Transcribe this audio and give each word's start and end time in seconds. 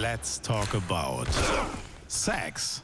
Let's 0.00 0.40
talk 0.40 0.72
about 0.72 1.26
Sex. 2.08 2.82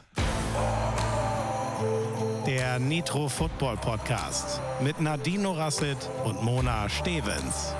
Der 2.45 2.77
Nitro 2.77 3.27
Football 3.27 3.77
Podcast 3.77 4.61
mit 4.81 5.01
Nadine 5.01 5.47
Rasset 5.47 5.97
und 6.25 6.43
Mona 6.43 6.87
Stevens. 6.87 7.73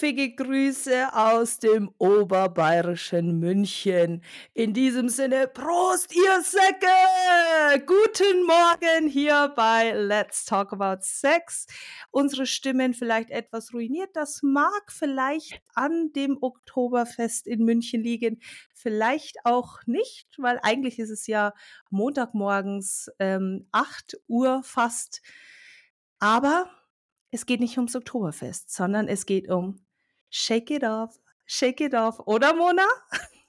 Hopfige 0.00 0.34
Grüße 0.34 1.14
aus 1.14 1.58
dem 1.58 1.90
oberbayerischen 1.98 3.38
München. 3.38 4.22
In 4.54 4.72
diesem 4.72 5.10
Sinne, 5.10 5.46
Prost, 5.46 6.16
ihr 6.16 6.40
Säcke! 6.40 7.84
Guten 7.84 8.46
Morgen 8.46 9.08
hier 9.08 9.52
bei 9.54 9.92
Let's 9.92 10.46
Talk 10.46 10.72
About 10.72 11.02
Sex. 11.02 11.66
Unsere 12.10 12.46
Stimmen 12.46 12.94
vielleicht 12.94 13.28
etwas 13.28 13.74
ruiniert. 13.74 14.08
Das 14.14 14.40
mag 14.42 14.84
vielleicht 14.88 15.60
an 15.74 16.14
dem 16.14 16.38
Oktoberfest 16.40 17.46
in 17.46 17.66
München 17.66 18.02
liegen, 18.02 18.40
vielleicht 18.72 19.44
auch 19.44 19.80
nicht, 19.84 20.28
weil 20.38 20.58
eigentlich 20.62 20.98
ist 20.98 21.10
es 21.10 21.26
ja 21.26 21.52
Montagmorgens 21.90 23.10
ähm, 23.18 23.68
8 23.72 24.16
Uhr 24.28 24.62
fast. 24.62 25.20
Aber 26.20 26.70
es 27.30 27.44
geht 27.44 27.60
nicht 27.60 27.76
ums 27.76 27.94
Oktoberfest, 27.94 28.72
sondern 28.72 29.06
es 29.06 29.26
geht 29.26 29.50
um 29.50 29.76
Shake 30.30 30.70
It 30.70 30.84
Off, 30.84 31.18
Shake 31.44 31.80
It 31.80 31.94
Off, 31.94 32.20
oder 32.20 32.54
Mona? 32.54 32.86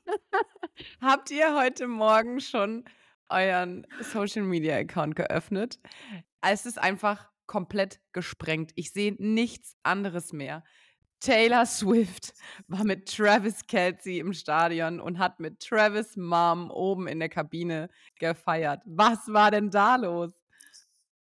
Habt 1.02 1.30
ihr 1.30 1.56
heute 1.56 1.88
Morgen 1.88 2.42
schon 2.42 2.86
euren 3.30 3.86
Social 4.02 4.42
Media 4.42 4.78
Account 4.78 5.16
geöffnet? 5.16 5.80
Es 6.42 6.66
ist 6.66 6.80
einfach 6.80 7.30
komplett 7.46 8.00
gesprengt. 8.14 8.72
Ich 8.74 8.92
sehe 8.92 9.16
nichts 9.20 9.78
anderes 9.84 10.34
mehr. 10.34 10.64
Taylor 11.20 11.68
Swift 11.68 12.34
war 12.68 12.84
mit 12.84 13.08
Travis 13.16 13.68
Kelsey 13.68 14.18
im 14.18 14.34
Stadion 14.34 15.00
und 15.00 15.20
hat 15.20 15.40
mit 15.40 15.60
Travis 15.60 16.18
Mom 16.18 16.72
oben 16.72 17.08
in 17.08 17.20
der 17.20 17.30
Kabine 17.30 17.90
gefeiert. 18.18 18.82
Was 18.86 19.28
war 19.28 19.52
denn 19.52 19.70
da 19.70 19.98
los? 19.98 20.32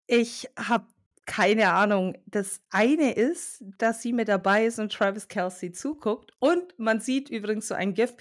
Ich 0.07 0.47
habe 0.57 0.87
keine 1.29 1.71
Ahnung. 1.73 2.17
Das 2.25 2.59
eine 2.71 3.13
ist, 3.13 3.63
dass 3.77 4.01
sie 4.01 4.13
mit 4.13 4.27
dabei 4.29 4.65
ist 4.65 4.79
und 4.79 4.91
Travis 4.91 5.27
Kelsey 5.27 5.71
zuguckt. 5.71 6.31
Und 6.39 6.73
man 6.79 7.01
sieht 7.01 7.29
übrigens 7.29 7.67
so 7.67 7.75
ein 7.75 7.93
GIF, 7.93 8.15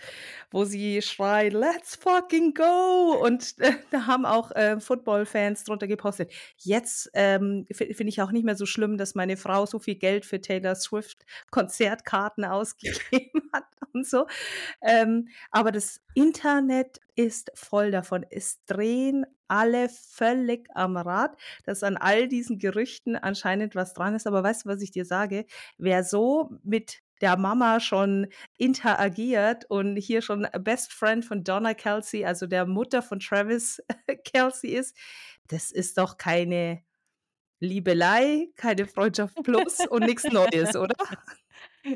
wo 0.51 0.67
sie 0.67 1.01
schreit, 1.01 1.55
let's 1.55 1.97
fucking 1.97 2.53
go. 2.53 3.19
Und 3.25 3.59
äh, 3.61 3.73
da 3.91 4.07
haben 4.07 4.27
auch 4.27 4.51
äh, 4.51 4.79
Football-Fans 4.79 5.65
drunter 5.65 5.87
gepostet. 5.87 6.31
Jetzt 6.59 7.11
ähm, 7.15 7.67
finde 7.73 8.11
ich 8.11 8.21
auch 8.21 8.31
nicht 8.31 8.45
mehr 8.45 8.57
so 8.57 8.67
schlimm, 8.67 8.99
dass 8.99 9.15
meine 9.15 9.39
Frau 9.39 9.65
so 9.65 9.79
viel 9.79 9.95
Geld 9.95 10.27
für 10.27 10.43
Taylor 10.43 10.75
Swift 10.75 11.25
Konzertkarten 11.51 12.45
ausgegeben 12.45 13.49
hat 13.55 13.65
und 13.95 14.07
so. 14.07 14.27
Ähm, 14.83 15.29
aber 15.51 15.73
das 15.73 16.03
Internet 16.13 17.01
ist 17.17 17.51
voll 17.55 17.91
davon. 17.91 18.27
Es 18.29 18.63
drehen 18.67 19.25
alle 19.49 19.89
völlig 19.89 20.69
am 20.75 20.97
Rad, 20.97 21.37
dass 21.65 21.83
an 21.83 21.97
all 21.97 22.29
diesen 22.29 22.59
Gerüchten 22.59 23.17
anscheinend 23.17 23.75
was 23.75 23.95
dran 23.95 24.15
ist. 24.15 24.27
Aber 24.27 24.43
weißt 24.43 24.65
du, 24.65 24.69
was 24.69 24.83
ich 24.83 24.91
dir 24.91 25.05
sage? 25.05 25.47
Wer 25.79 26.05
so 26.05 26.51
mit 26.63 27.01
der 27.21 27.37
Mama 27.37 27.81
schon 27.81 28.29
interagiert 28.57 29.65
und 29.69 29.97
hier 29.97 30.23
schon 30.23 30.47
Best 30.61 30.93
Friend 30.93 31.25
von 31.25 31.43
Donna 31.45 31.75
Kelsey, 31.75 32.25
also 32.25 32.47
der 32.47 32.67
Mutter 32.67 33.03
von 33.03 33.21
Travis 33.21 33.83
Kelsey 34.25 34.71
ist, 34.71 34.97
das 35.49 35.73
ist 35.73 35.99
doch 35.99 36.17
keine 36.17 36.83
Liebelei, 37.61 38.49
keine 38.57 38.87
Freundschaft 38.87 39.35
plus 39.43 39.87
und 39.87 40.05
nichts 40.05 40.25
Neues, 40.25 40.77
oder? 40.77 40.95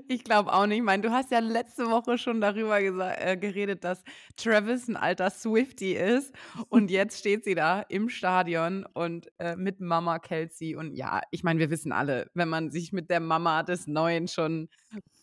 Ich 0.09 0.25
glaube 0.25 0.53
auch 0.53 0.67
nicht. 0.67 0.79
Ich 0.79 0.85
meine, 0.85 1.03
du 1.03 1.11
hast 1.11 1.31
ja 1.31 1.41
letzte 1.41 1.87
Woche 1.91 2.19
schon 2.19 2.41
darüber 2.41 2.79
äh, 2.79 3.37
geredet, 3.37 3.85
dass 3.85 4.03
Travis 4.37 4.89
ein 4.89 4.97
alter 4.97 5.31
Swifty 5.31 5.95
ist. 5.95 6.33
Und 6.69 6.91
jetzt 6.91 7.19
steht 7.19 7.45
sie 7.45 7.55
da 7.55 7.83
im 7.89 8.09
Stadion 8.09 8.87
und 8.95 9.29
äh, 9.39 9.57
mit 9.57 9.81
Mama 9.81 10.19
Kelsey. 10.19 10.77
Und 10.77 10.95
ja, 10.95 11.21
ich 11.31 11.43
meine, 11.43 11.61
wir 11.61 11.71
wissen 11.71 11.93
alle, 11.93 12.31
wenn 12.35 12.49
man 12.49 12.71
sich 12.71 12.93
mit 12.93 13.11
der 13.11 13.21
Mama 13.21 13.63
des 13.63 13.87
Neuen 13.87 14.29
schon 14.29 14.69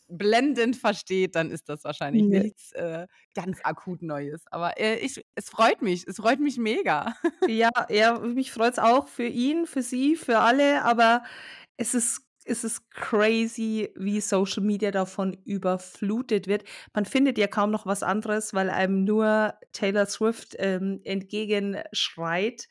blendend 0.09 0.75
versteht, 0.75 1.35
dann 1.35 1.51
ist 1.51 1.69
das 1.69 1.83
wahrscheinlich 1.83 2.23
nee. 2.23 2.39
nichts 2.39 2.71
äh, 2.73 3.07
ganz 3.35 3.59
akut 3.63 4.01
Neues. 4.01 4.43
Aber 4.51 4.79
äh, 4.79 4.95
ich, 4.97 5.23
es 5.35 5.49
freut 5.49 5.81
mich, 5.81 6.07
es 6.07 6.17
freut 6.17 6.39
mich 6.39 6.57
mega. 6.57 7.15
Ja, 7.47 7.69
ja 7.89 8.19
mich 8.19 8.51
freut 8.51 8.73
es 8.73 8.79
auch 8.79 9.07
für 9.07 9.25
ihn, 9.25 9.65
für 9.65 9.81
sie, 9.81 10.15
für 10.15 10.39
alle. 10.39 10.83
Aber 10.83 11.23
es 11.77 11.93
ist 11.93 12.28
ist 12.49 12.63
es 12.63 12.89
crazy, 12.89 13.89
wie 13.95 14.19
Social 14.19 14.63
Media 14.63 14.91
davon 14.91 15.37
überflutet 15.45 16.47
wird. 16.47 16.63
Man 16.93 17.05
findet 17.05 17.37
ja 17.37 17.47
kaum 17.47 17.71
noch 17.71 17.85
was 17.85 18.03
anderes, 18.03 18.53
weil 18.53 18.69
einem 18.69 19.05
nur 19.05 19.53
Taylor 19.71 20.07
Swift 20.07 20.55
ähm, 20.59 20.99
entgegenschreit. 21.03 22.67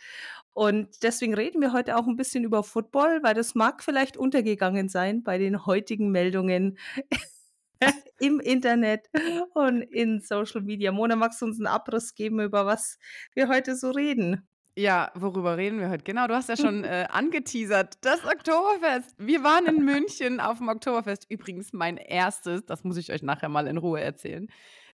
Und 0.53 1.03
deswegen 1.03 1.35
reden 1.35 1.61
wir 1.61 1.73
heute 1.73 1.97
auch 1.97 2.07
ein 2.07 2.17
bisschen 2.17 2.45
über 2.45 2.65
Football, 2.65 3.23
weil 3.23 3.35
das 3.35 3.55
mag 3.55 3.83
vielleicht 3.83 4.17
untergegangen 4.17 4.89
sein 4.89 5.23
bei 5.23 5.39
den 5.39 5.67
heutigen 5.67 6.11
Meldungen 6.11 6.79
im 8.19 8.41
Internet 8.41 9.09
und 9.55 9.83
in 9.83 10.21
Social 10.21 10.63
Media. 10.63 10.91
Mona, 10.91 11.15
magst 11.15 11.41
du 11.41 11.47
uns 11.47 11.59
einen 11.59 11.69
Abriss 11.69 12.15
geben, 12.15 12.41
über 12.41 12.67
was 12.67 12.99
wir 13.35 13.49
heute 13.49 13.77
so 13.77 13.91
reden? 13.91 14.49
Ja, 14.79 15.11
worüber 15.17 15.57
reden 15.57 15.81
wir 15.81 15.91
heute? 15.91 16.05
Genau, 16.05 16.29
du 16.29 16.37
hast 16.37 16.49
ja 16.49 16.57
schon 16.57 16.85
äh, 16.85 17.09
angeteasert. 17.11 17.97
Das 18.03 18.25
Oktoberfest. 18.25 19.13
Wir 19.19 19.43
waren 19.43 19.67
in 19.67 19.85
München 19.85 20.39
auf 20.39 20.59
dem 20.59 20.69
Oktoberfest. 20.69 21.27
Übrigens 21.29 21.73
mein 21.73 21.97
erstes. 21.97 22.65
Das 22.65 22.85
muss 22.85 22.97
ich 22.97 23.11
euch 23.11 23.25
nachher 23.25 23.49
mal 23.49 23.67
in 23.67 23.77
Ruhe 23.77 24.01
erzählen. 24.01 24.47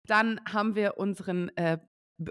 Dann 0.05 0.39
haben 0.49 0.75
wir 0.75 0.97
unseren, 0.97 1.49
äh, 1.57 1.79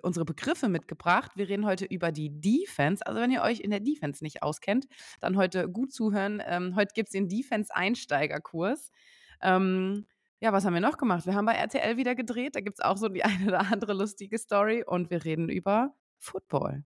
unsere 0.01 0.25
Begriffe 0.25 0.71
mitgebracht. 0.71 1.33
Wir 1.35 1.47
reden 1.47 1.67
heute 1.67 1.85
über 1.85 2.11
die 2.11 2.31
Defense. 2.41 3.07
Also 3.07 3.21
wenn 3.21 3.31
ihr 3.31 3.43
euch 3.43 3.61
in 3.61 3.71
der 3.71 3.81
Defense 3.81 4.25
nicht 4.25 4.43
auskennt, 4.43 4.87
dann 5.21 5.37
heute 5.37 5.69
gut 5.69 5.93
zuhören. 5.93 6.43
Ähm, 6.47 6.75
heute 6.75 6.95
gibt 6.95 7.09
es 7.09 7.13
den 7.13 7.29
Defense-Einsteigerkurs. 7.29 8.91
Ähm, 9.43 10.07
ja, 10.41 10.55
was 10.55 10.65
haben 10.65 10.73
wir 10.73 10.81
noch 10.81 10.97
gemacht? 10.97 11.27
Wir 11.27 11.35
haben 11.35 11.45
bei 11.45 11.57
RTL 11.57 11.99
wieder 11.99 12.15
gedreht. 12.15 12.57
Da 12.57 12.61
gibt 12.61 12.79
es 12.79 12.83
auch 12.83 12.97
so 12.97 13.11
die 13.11 13.25
eine 13.27 13.47
oder 13.47 13.71
andere 13.71 13.93
lustige 13.93 14.39
Story. 14.39 14.83
Und 14.87 15.11
wir 15.11 15.23
reden 15.27 15.51
über 15.51 15.95
Football. 16.19 16.87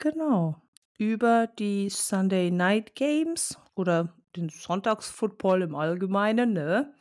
Genau. 0.00 0.56
Über 0.98 1.46
die 1.46 1.88
Sunday 1.90 2.50
Night 2.50 2.94
Games 2.94 3.58
oder 3.74 4.14
den 4.34 4.48
Sonntagsfootball 4.48 5.62
im 5.62 5.74
Allgemeinen, 5.74 6.52
ne? 6.52 6.94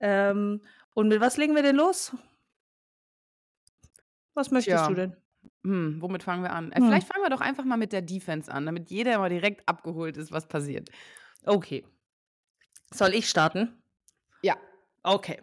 Ähm, 0.00 0.62
und 0.94 1.08
mit 1.08 1.20
was 1.20 1.36
legen 1.36 1.54
wir 1.54 1.62
denn 1.62 1.76
los? 1.76 2.12
Was 4.34 4.50
möchtest 4.50 4.84
Tja. 4.84 4.88
du 4.88 4.94
denn? 4.94 5.16
Hm, 5.64 6.00
womit 6.00 6.22
fangen 6.22 6.42
wir 6.42 6.52
an? 6.52 6.72
Äh, 6.72 6.80
Hm. 6.80 6.86
vielleicht 6.86 7.06
fangen 7.06 7.24
wir 7.24 7.30
doch 7.30 7.40
einfach 7.40 7.64
mal 7.64 7.76
mit 7.76 7.92
der 7.92 8.02
Defense 8.02 8.52
an, 8.52 8.66
damit 8.66 8.90
jeder 8.90 9.18
mal 9.18 9.30
direkt 9.30 9.66
abgeholt 9.68 10.16
ist, 10.16 10.32
was 10.32 10.46
passiert. 10.48 10.90
Okay. 11.46 11.84
Soll 12.92 13.14
ich 13.14 13.28
starten? 13.28 13.82
Ja. 14.42 14.58
Okay. 15.04 15.40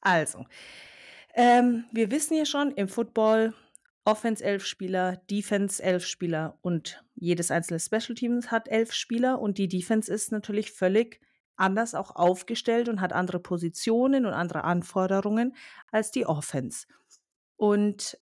Also, 0.00 0.46
ähm, 1.34 1.84
wir 1.92 2.10
wissen 2.10 2.36
ja 2.36 2.46
schon, 2.46 2.72
im 2.72 2.88
Football 2.88 3.54
Offense 4.04 4.44
elf 4.44 4.64
Spieler, 4.66 5.16
Defense 5.30 5.82
elf 5.82 6.04
Spieler 6.06 6.58
und 6.62 7.04
jedes 7.14 7.50
einzelne 7.50 7.78
Special 7.78 8.14
Teams 8.14 8.50
hat 8.50 8.68
elf 8.68 8.92
Spieler 8.92 9.40
und 9.40 9.58
die 9.58 9.68
Defense 9.68 10.12
ist 10.12 10.32
natürlich 10.32 10.72
völlig 10.72 11.20
anders 11.56 11.94
auch 11.94 12.16
aufgestellt 12.16 12.88
und 12.88 13.00
hat 13.00 13.12
andere 13.12 13.38
Positionen 13.38 14.26
und 14.26 14.32
andere 14.32 14.64
Anforderungen 14.64 15.54
als 15.90 16.10
die 16.10 16.26
Offense. 16.26 16.86
Und 17.56 18.18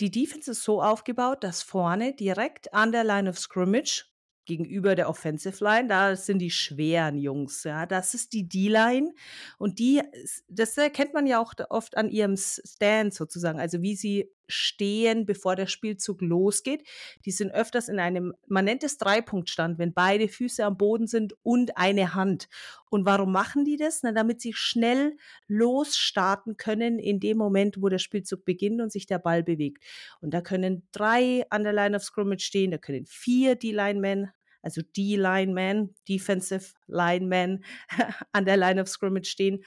die 0.00 0.10
Defense 0.10 0.50
ist 0.50 0.62
so 0.62 0.82
aufgebaut, 0.82 1.42
dass 1.44 1.62
vorne 1.62 2.14
direkt 2.14 2.74
an 2.74 2.92
der 2.92 3.04
Line 3.04 3.30
of 3.30 3.38
Scrimmage 3.38 4.04
gegenüber 4.44 4.94
der 4.94 5.08
Offensive 5.08 5.62
Line, 5.62 5.88
da 5.88 6.16
sind 6.16 6.40
die 6.40 6.50
schweren 6.50 7.16
Jungs, 7.16 7.62
ja, 7.64 7.86
das 7.86 8.14
ist 8.14 8.32
die 8.32 8.48
D-Line 8.48 9.14
und 9.58 9.78
die, 9.78 10.02
das 10.48 10.76
erkennt 10.76 11.14
man 11.14 11.26
ja 11.26 11.40
auch 11.40 11.54
oft 11.70 11.96
an 11.96 12.10
ihrem 12.10 12.36
Stand 12.36 13.14
sozusagen, 13.14 13.60
also 13.60 13.82
wie 13.82 13.94
sie 13.94 14.28
stehen, 14.48 15.26
bevor 15.26 15.56
der 15.56 15.66
Spielzug 15.66 16.20
losgeht. 16.20 16.86
Die 17.24 17.30
sind 17.30 17.52
öfters 17.52 17.88
in 17.88 17.98
einem, 17.98 18.34
man 18.46 18.64
nennt 18.64 18.84
es 18.84 18.98
Dreipunktstand, 18.98 19.78
wenn 19.78 19.92
beide 19.92 20.28
Füße 20.28 20.64
am 20.64 20.76
Boden 20.76 21.06
sind 21.06 21.34
und 21.42 21.76
eine 21.76 22.14
Hand. 22.14 22.48
Und 22.90 23.06
warum 23.06 23.32
machen 23.32 23.64
die 23.64 23.76
das? 23.76 24.02
Na, 24.02 24.12
damit 24.12 24.40
sie 24.40 24.52
schnell 24.52 25.16
losstarten 25.46 26.56
können 26.56 26.98
in 26.98 27.20
dem 27.20 27.38
Moment, 27.38 27.80
wo 27.80 27.88
der 27.88 27.98
Spielzug 27.98 28.44
beginnt 28.44 28.80
und 28.80 28.92
sich 28.92 29.06
der 29.06 29.18
Ball 29.18 29.42
bewegt. 29.42 29.82
Und 30.20 30.34
da 30.34 30.40
können 30.40 30.86
drei 30.92 31.44
an 31.50 31.64
der 31.64 31.72
Line 31.72 31.96
of 31.96 32.02
Scrimmage 32.02 32.42
stehen, 32.42 32.70
da 32.70 32.78
können 32.78 33.06
vier 33.06 33.56
D-Linemen 33.56 34.30
also 34.62 34.80
D-Lineman, 34.96 35.94
Defensive 36.08 36.72
Lineman 36.86 37.64
an 38.32 38.44
der 38.44 38.56
Line 38.56 38.80
of 38.80 38.88
Scrimmage 38.88 39.26
stehen. 39.26 39.64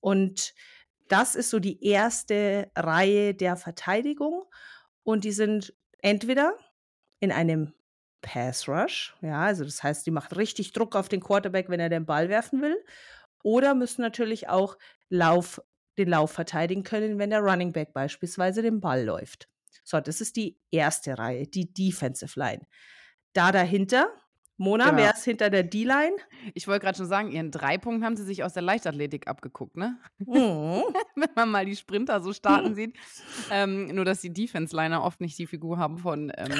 Und 0.00 0.54
das 1.08 1.34
ist 1.34 1.50
so 1.50 1.58
die 1.58 1.84
erste 1.84 2.70
Reihe 2.76 3.34
der 3.34 3.56
Verteidigung. 3.56 4.44
Und 5.02 5.24
die 5.24 5.32
sind 5.32 5.74
entweder 5.98 6.56
in 7.20 7.32
einem 7.32 7.72
Pass 8.22 8.68
Rush. 8.68 9.14
Ja, 9.20 9.42
also 9.42 9.64
das 9.64 9.82
heißt, 9.82 10.06
die 10.06 10.10
macht 10.10 10.36
richtig 10.36 10.72
Druck 10.72 10.96
auf 10.96 11.08
den 11.08 11.20
Quarterback, 11.20 11.68
wenn 11.68 11.80
er 11.80 11.90
den 11.90 12.06
Ball 12.06 12.28
werfen 12.28 12.62
will. 12.62 12.76
Oder 13.42 13.74
müssen 13.74 14.00
natürlich 14.00 14.48
auch 14.48 14.78
Lauf, 15.10 15.60
den 15.98 16.08
Lauf 16.08 16.32
verteidigen 16.32 16.82
können, 16.82 17.18
wenn 17.18 17.30
der 17.30 17.40
Running 17.40 17.72
Back 17.72 17.92
beispielsweise 17.92 18.62
den 18.62 18.80
Ball 18.80 19.04
läuft. 19.04 19.48
So, 19.84 20.00
das 20.00 20.22
ist 20.22 20.36
die 20.36 20.58
erste 20.70 21.18
Reihe, 21.18 21.46
die 21.46 21.72
Defensive 21.72 22.38
Line. 22.38 22.66
Da 23.34 23.52
dahinter, 23.52 24.08
Mona, 24.56 24.90
Genau. 24.90 24.98
wer 24.98 25.14
ist 25.14 25.24
hinter 25.24 25.50
der 25.50 25.64
D-Line? 25.64 26.16
Ich 26.54 26.68
wollte 26.68 26.84
gerade 26.84 26.96
schon 26.96 27.06
sagen, 27.08 27.30
ihren 27.32 27.50
drei 27.50 27.76
Punkten 27.78 28.04
haben 28.04 28.16
sie 28.16 28.24
sich 28.24 28.44
aus 28.44 28.52
der 28.52 28.62
Leichtathletik 28.62 29.26
abgeguckt, 29.26 29.76
ne? 29.76 29.98
Mhm. 30.18 30.26
Wenn 31.16 31.30
man 31.34 31.50
mal 31.50 31.64
die 31.64 31.76
Sprinter 31.76 32.22
so 32.22 32.32
starten 32.32 32.74
sieht. 32.74 32.96
Ähm, 33.50 33.86
nur, 33.94 34.04
dass 34.04 34.20
die 34.20 34.32
Defense-Liner 34.32 35.02
oft 35.02 35.20
nicht 35.20 35.38
die 35.38 35.46
Figur 35.46 35.78
haben 35.78 35.98
von 35.98 36.32
ähm, 36.36 36.52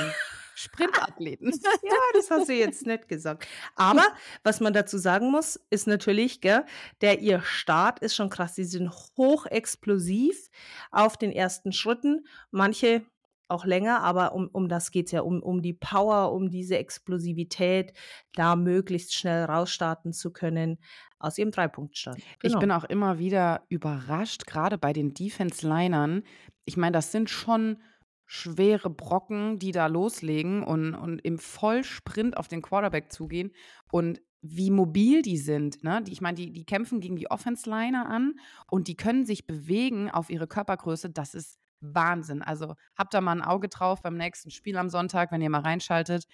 Sprintathleten. 0.56 1.50
Ja, 1.84 2.00
das 2.14 2.30
hast 2.30 2.48
du 2.48 2.52
jetzt 2.54 2.86
nicht 2.86 3.08
gesagt. 3.08 3.46
Aber 3.76 4.04
was 4.42 4.60
man 4.60 4.72
dazu 4.72 4.98
sagen 4.98 5.30
muss, 5.30 5.60
ist 5.70 5.86
natürlich, 5.86 6.40
gell, 6.40 6.64
der 7.00 7.20
ihr 7.20 7.40
Start 7.42 7.98
ist 8.00 8.14
schon 8.16 8.30
krass. 8.30 8.54
Sie 8.54 8.64
sind 8.64 8.90
hochexplosiv 9.16 10.48
auf 10.90 11.16
den 11.16 11.30
ersten 11.32 11.72
Schritten. 11.72 12.26
Manche 12.50 13.02
auch 13.48 13.64
länger, 13.64 14.02
aber 14.02 14.34
um, 14.34 14.48
um 14.52 14.68
das 14.68 14.90
geht 14.90 15.06
es 15.06 15.12
ja, 15.12 15.20
um, 15.20 15.42
um 15.42 15.62
die 15.62 15.72
Power, 15.74 16.32
um 16.32 16.50
diese 16.50 16.78
Explosivität, 16.78 17.92
da 18.34 18.56
möglichst 18.56 19.14
schnell 19.14 19.44
rausstarten 19.44 20.12
zu 20.12 20.32
können 20.32 20.78
aus 21.18 21.38
ihrem 21.38 21.50
Dreipunktstand. 21.50 22.18
Ich 22.18 22.52
Genau. 22.52 22.58
bin 22.60 22.70
auch 22.70 22.84
immer 22.84 23.18
wieder 23.18 23.64
überrascht, 23.68 24.46
gerade 24.46 24.78
bei 24.78 24.92
den 24.92 25.14
Defense-Linern. 25.14 26.22
Ich 26.64 26.76
meine, 26.76 26.92
das 26.92 27.12
sind 27.12 27.30
schon 27.30 27.82
schwere 28.26 28.88
Brocken, 28.90 29.58
die 29.58 29.72
da 29.72 29.86
loslegen 29.86 30.62
und, 30.62 30.94
und 30.94 31.18
im 31.20 31.38
Vollsprint 31.38 32.36
auf 32.36 32.48
den 32.48 32.62
Quarterback 32.62 33.12
zugehen. 33.12 33.52
Und 33.92 34.22
wie 34.46 34.70
mobil 34.70 35.22
die 35.22 35.38
sind. 35.38 35.82
Ne? 35.82 36.02
Die, 36.02 36.12
ich 36.12 36.20
meine, 36.20 36.34
die, 36.36 36.52
die 36.52 36.64
kämpfen 36.66 37.00
gegen 37.00 37.16
die 37.16 37.30
Offense-Liner 37.30 38.06
an 38.06 38.34
und 38.70 38.88
die 38.88 38.96
können 38.96 39.24
sich 39.24 39.46
bewegen 39.46 40.10
auf 40.10 40.28
ihre 40.28 40.46
Körpergröße. 40.46 41.10
Das 41.10 41.34
ist 41.34 41.58
Wahnsinn. 41.92 42.42
Also 42.42 42.74
habt 42.96 43.12
da 43.14 43.20
mal 43.20 43.32
ein 43.32 43.42
Auge 43.42 43.68
drauf 43.68 44.02
beim 44.02 44.16
nächsten 44.16 44.50
Spiel 44.50 44.76
am 44.76 44.88
Sonntag, 44.88 45.32
wenn 45.32 45.42
ihr 45.42 45.50
mal 45.50 45.60
reinschaltet, 45.60 46.24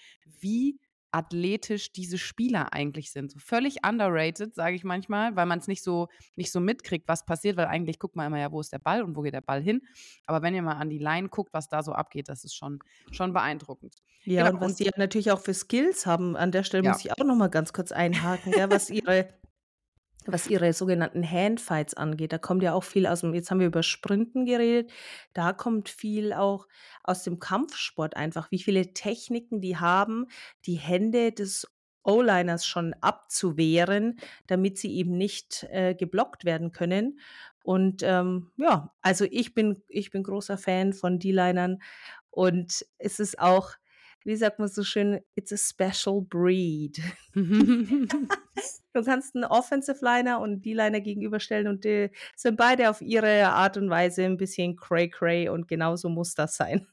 wie 0.40 0.78
athletisch 1.12 1.90
diese 1.90 2.18
Spieler 2.18 2.72
eigentlich 2.72 3.10
sind. 3.10 3.32
So 3.32 3.40
völlig 3.40 3.84
underrated, 3.84 4.54
sage 4.54 4.76
ich 4.76 4.84
manchmal, 4.84 5.34
weil 5.34 5.44
man 5.46 5.58
es 5.58 5.66
nicht 5.66 5.82
so, 5.82 6.06
nicht 6.36 6.52
so 6.52 6.60
mitkriegt, 6.60 7.08
was 7.08 7.24
passiert, 7.26 7.56
weil 7.56 7.66
eigentlich 7.66 7.98
guckt 7.98 8.14
man 8.14 8.28
immer 8.28 8.38
ja, 8.38 8.52
wo 8.52 8.60
ist 8.60 8.72
der 8.72 8.78
Ball 8.78 9.02
und 9.02 9.16
wo 9.16 9.22
geht 9.22 9.34
der 9.34 9.40
Ball 9.40 9.60
hin. 9.60 9.80
Aber 10.26 10.40
wenn 10.42 10.54
ihr 10.54 10.62
mal 10.62 10.74
an 10.76 10.88
die 10.88 10.98
Line 10.98 11.28
guckt, 11.28 11.52
was 11.52 11.66
da 11.68 11.82
so 11.82 11.92
abgeht, 11.92 12.28
das 12.28 12.44
ist 12.44 12.54
schon, 12.54 12.78
schon 13.10 13.32
beeindruckend. 13.32 13.96
Ja, 14.22 14.44
Genau, 14.44 14.54
und 14.56 14.60
was 14.60 14.70
und- 14.72 14.76
sie 14.78 14.84
ja 14.84 14.92
natürlich 14.98 15.32
auch 15.32 15.40
für 15.40 15.52
Skills 15.52 16.06
haben, 16.06 16.36
an 16.36 16.52
der 16.52 16.62
Stelle 16.62 16.84
Ja. 16.84 16.92
muss 16.92 17.04
ich 17.04 17.10
auch 17.10 17.24
noch 17.24 17.34
mal 17.34 17.48
ganz 17.50 17.72
kurz 17.72 17.90
einhaken, 17.90 18.52
gell, 18.52 18.70
was 18.70 18.88
ihre 18.88 19.28
was 20.26 20.46
ihre 20.48 20.72
sogenannten 20.72 21.28
Handfights 21.28 21.94
angeht. 21.94 22.32
Da 22.32 22.38
kommt 22.38 22.62
ja 22.62 22.72
auch 22.74 22.84
viel 22.84 23.06
aus 23.06 23.20
dem 23.22 23.34
jetzt 23.34 23.50
haben 23.50 23.60
wir 23.60 23.66
über 23.66 23.82
Sprinten 23.82 24.44
geredet, 24.46 24.90
da 25.32 25.52
kommt 25.52 25.88
viel 25.88 26.32
auch 26.32 26.66
aus 27.04 27.22
dem 27.22 27.38
Kampfsport 27.38 28.16
einfach, 28.16 28.50
wie 28.50 28.58
viele 28.58 28.92
Techniken 28.92 29.60
die 29.60 29.76
haben, 29.78 30.26
die 30.66 30.76
Hände 30.76 31.32
des 31.32 31.66
O-Liners 32.02 32.64
schon 32.66 32.94
abzuwehren, 33.00 34.18
damit 34.46 34.78
sie 34.78 34.94
eben 34.96 35.16
nicht, 35.16 35.66
äh, 35.70 35.94
geblockt 35.94 36.44
werden 36.44 36.72
können. 36.72 37.20
Und, 37.62 38.02
ähm, 38.02 38.50
ja, 38.56 38.92
also 39.02 39.26
ich 39.30 39.54
bin 39.54 39.82
ich 39.88 40.10
bin 40.10 40.22
großer 40.22 40.56
Fan 40.58 40.92
von 40.94 41.18
D-Linern 41.18 41.82
und 42.30 42.86
es 42.98 43.20
ist 43.20 43.38
auch, 43.38 43.72
wie 44.24 44.36
sagt 44.36 44.58
man 44.58 44.68
so 44.68 44.82
schön, 44.82 45.20
it's 45.34 45.52
a 45.52 45.56
special 45.56 46.22
breed. 46.22 47.00
Du 48.92 49.04
kannst 49.04 49.36
einen 49.36 49.44
Offensive 49.44 50.04
Liner 50.04 50.40
und 50.40 50.64
D-Liner 50.64 51.00
gegenüberstellen 51.00 51.68
und 51.68 51.84
die 51.84 52.10
sind 52.34 52.56
beide 52.56 52.90
auf 52.90 53.00
ihre 53.00 53.48
Art 53.48 53.76
und 53.76 53.88
Weise 53.88 54.24
ein 54.24 54.36
bisschen 54.36 54.76
cray-cray 54.76 55.48
und 55.48 55.68
genauso 55.68 56.08
muss 56.08 56.34
das 56.34 56.56
sein. 56.56 56.88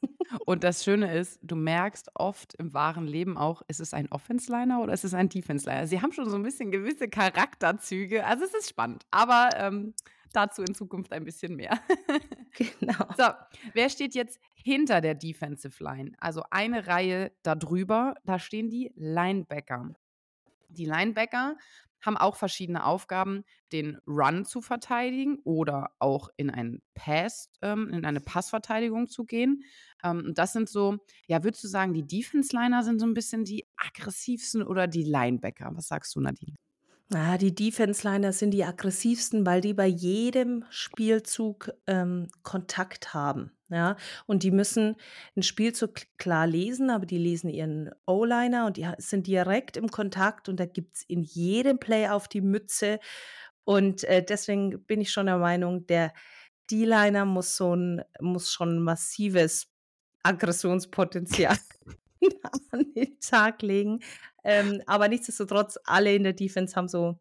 und 0.45 0.63
das 0.63 0.83
Schöne 0.83 1.17
ist, 1.17 1.39
du 1.41 1.55
merkst 1.55 2.11
oft 2.13 2.53
im 2.55 2.73
wahren 2.73 3.07
Leben 3.07 3.35
auch, 3.35 3.63
ist 3.67 3.79
es 3.79 3.95
ein 3.95 4.11
Offense-Liner 4.11 4.79
oder 4.81 4.93
ist 4.93 5.05
es 5.05 5.15
ein 5.15 5.29
Defense-Liner? 5.29 5.87
Sie 5.87 5.99
haben 5.99 6.11
schon 6.11 6.29
so 6.29 6.35
ein 6.35 6.43
bisschen 6.43 6.71
gewisse 6.71 7.07
Charakterzüge. 7.07 8.25
Also 8.25 8.45
es 8.45 8.53
ist 8.53 8.69
spannend, 8.69 9.03
aber 9.09 9.49
ähm, 9.55 9.95
dazu 10.33 10.63
in 10.63 10.75
Zukunft 10.75 11.11
ein 11.13 11.25
bisschen 11.25 11.55
mehr. 11.55 11.79
Genau. 12.79 13.05
So, 13.15 13.25
wer 13.73 13.89
steht 13.89 14.15
jetzt 14.15 14.39
hinter 14.55 15.01
der 15.01 15.15
Defensive 15.15 15.83
Line? 15.83 16.13
Also 16.19 16.43
eine 16.49 16.87
Reihe 16.87 17.31
darüber, 17.43 18.15
da 18.25 18.39
stehen 18.39 18.69
die 18.69 18.91
Linebacker. 18.95 19.93
Die 20.69 20.85
Linebacker 20.85 21.55
haben 22.01 22.17
auch 22.17 22.35
verschiedene 22.35 22.85
Aufgaben, 22.85 23.43
den 23.71 23.97
Run 24.07 24.45
zu 24.45 24.61
verteidigen 24.61 25.39
oder 25.43 25.91
auch 25.99 26.29
in 26.37 26.49
einen 26.49 26.81
Pass, 26.93 27.49
ähm, 27.61 27.89
in 27.89 28.05
eine 28.05 28.21
Passverteidigung 28.21 29.07
zu 29.07 29.25
gehen. 29.25 29.63
Ähm, 30.03 30.33
das 30.35 30.53
sind 30.53 30.69
so, 30.69 30.97
ja, 31.27 31.43
würdest 31.43 31.63
du 31.63 31.67
sagen, 31.67 31.93
die 31.93 32.05
Defense-Liner 32.05 32.83
sind 32.83 32.99
so 32.99 33.05
ein 33.05 33.13
bisschen 33.13 33.45
die 33.45 33.65
aggressivsten 33.77 34.63
oder 34.63 34.87
die 34.87 35.03
Linebacker? 35.03 35.71
Was 35.73 35.87
sagst 35.87 36.15
du, 36.15 36.21
Nadine? 36.21 36.55
Ah, 37.13 37.37
die 37.37 37.55
Defense-Liner 37.55 38.33
sind 38.33 38.51
die 38.51 38.65
aggressivsten, 38.65 39.45
weil 39.45 39.61
die 39.61 39.73
bei 39.73 39.87
jedem 39.87 40.65
Spielzug 40.69 41.71
ähm, 41.87 42.27
Kontakt 42.43 43.13
haben. 43.13 43.51
Ja, 43.69 43.97
und 44.25 44.43
die 44.43 44.51
müssen 44.51 44.95
einen 45.35 45.43
Spielzug 45.43 46.01
klar 46.17 46.47
lesen, 46.47 46.89
aber 46.89 47.05
die 47.05 47.17
lesen 47.17 47.49
ihren 47.49 47.91
O-Liner 48.05 48.65
und 48.65 48.77
die 48.77 48.89
sind 48.97 49.27
direkt 49.27 49.75
im 49.75 49.89
Kontakt 49.89 50.47
und 50.47 50.57
da 50.57 50.65
gibt 50.65 50.95
es 50.95 51.03
in 51.03 51.23
jedem 51.23 51.77
Play 51.77 52.07
auf 52.07 52.27
die 52.29 52.41
Mütze. 52.41 52.99
Und 53.65 54.05
äh, 54.05 54.23
deswegen 54.23 54.85
bin 54.85 55.01
ich 55.01 55.11
schon 55.11 55.25
der 55.25 55.37
Meinung, 55.37 55.85
der 55.87 56.13
D-Liner 56.71 57.25
muss 57.25 57.55
so 57.55 57.75
muss 58.21 58.51
schon 58.51 58.77
ein 58.77 58.81
massives 58.81 59.67
Aggressionspotenzial 60.23 61.57
an 62.71 62.93
den 62.95 63.19
Tag 63.19 63.61
legen. 63.61 63.99
Ähm, 64.47 64.81
aber 64.85 65.09
nichtsdestotrotz, 65.09 65.77
alle 65.83 66.15
in 66.15 66.23
der 66.23 66.31
Defense 66.31 66.75
haben 66.75 66.87
so 66.87 67.19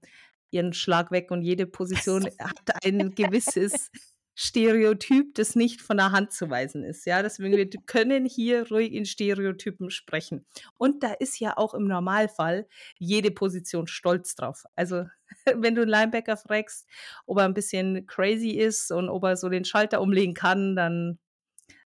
ihren 0.53 0.73
Schlag 0.73 1.11
weg 1.11 1.33
und 1.33 1.43
jede 1.43 1.67
Position 1.67 2.25
hat 2.39 2.85
ein 2.85 3.15
gewisses 3.17 3.91
Stereotyp, 4.39 5.35
das 5.35 5.57
nicht 5.57 5.83
von 5.83 5.97
der 5.97 6.13
Hand 6.13 6.31
zu 6.31 6.51
weisen 6.51 6.85
ist. 6.85 7.05
Ja, 7.05 7.23
deswegen 7.23 7.57
wir 7.57 7.69
können 7.87 8.27
hier 8.27 8.69
ruhig 8.69 8.93
in 8.93 9.07
Stereotypen 9.07 9.91
sprechen. 9.91 10.47
Und 10.79 11.03
da 11.03 11.15
ist 11.15 11.41
ja 11.41 11.57
auch 11.57 11.75
im 11.75 11.89
Normalfall 11.89 12.69
jede 12.97 13.33
Position 13.33 13.89
stolz 13.89 14.37
drauf. 14.37 14.65
Also 14.77 15.07
wenn 15.57 15.75
du 15.75 15.83
einen 15.83 15.91
Linebacker 15.91 16.37
fragst, 16.37 16.87
ob 17.27 17.39
er 17.39 17.45
ein 17.45 17.55
bisschen 17.55 18.07
crazy 18.07 18.51
ist 18.51 18.93
und 18.93 19.09
ob 19.09 19.25
er 19.25 19.37
so 19.37 19.49
den 19.49 19.65
Schalter 19.65 20.01
umlegen 20.01 20.35
kann, 20.35 20.77
dann 20.77 21.19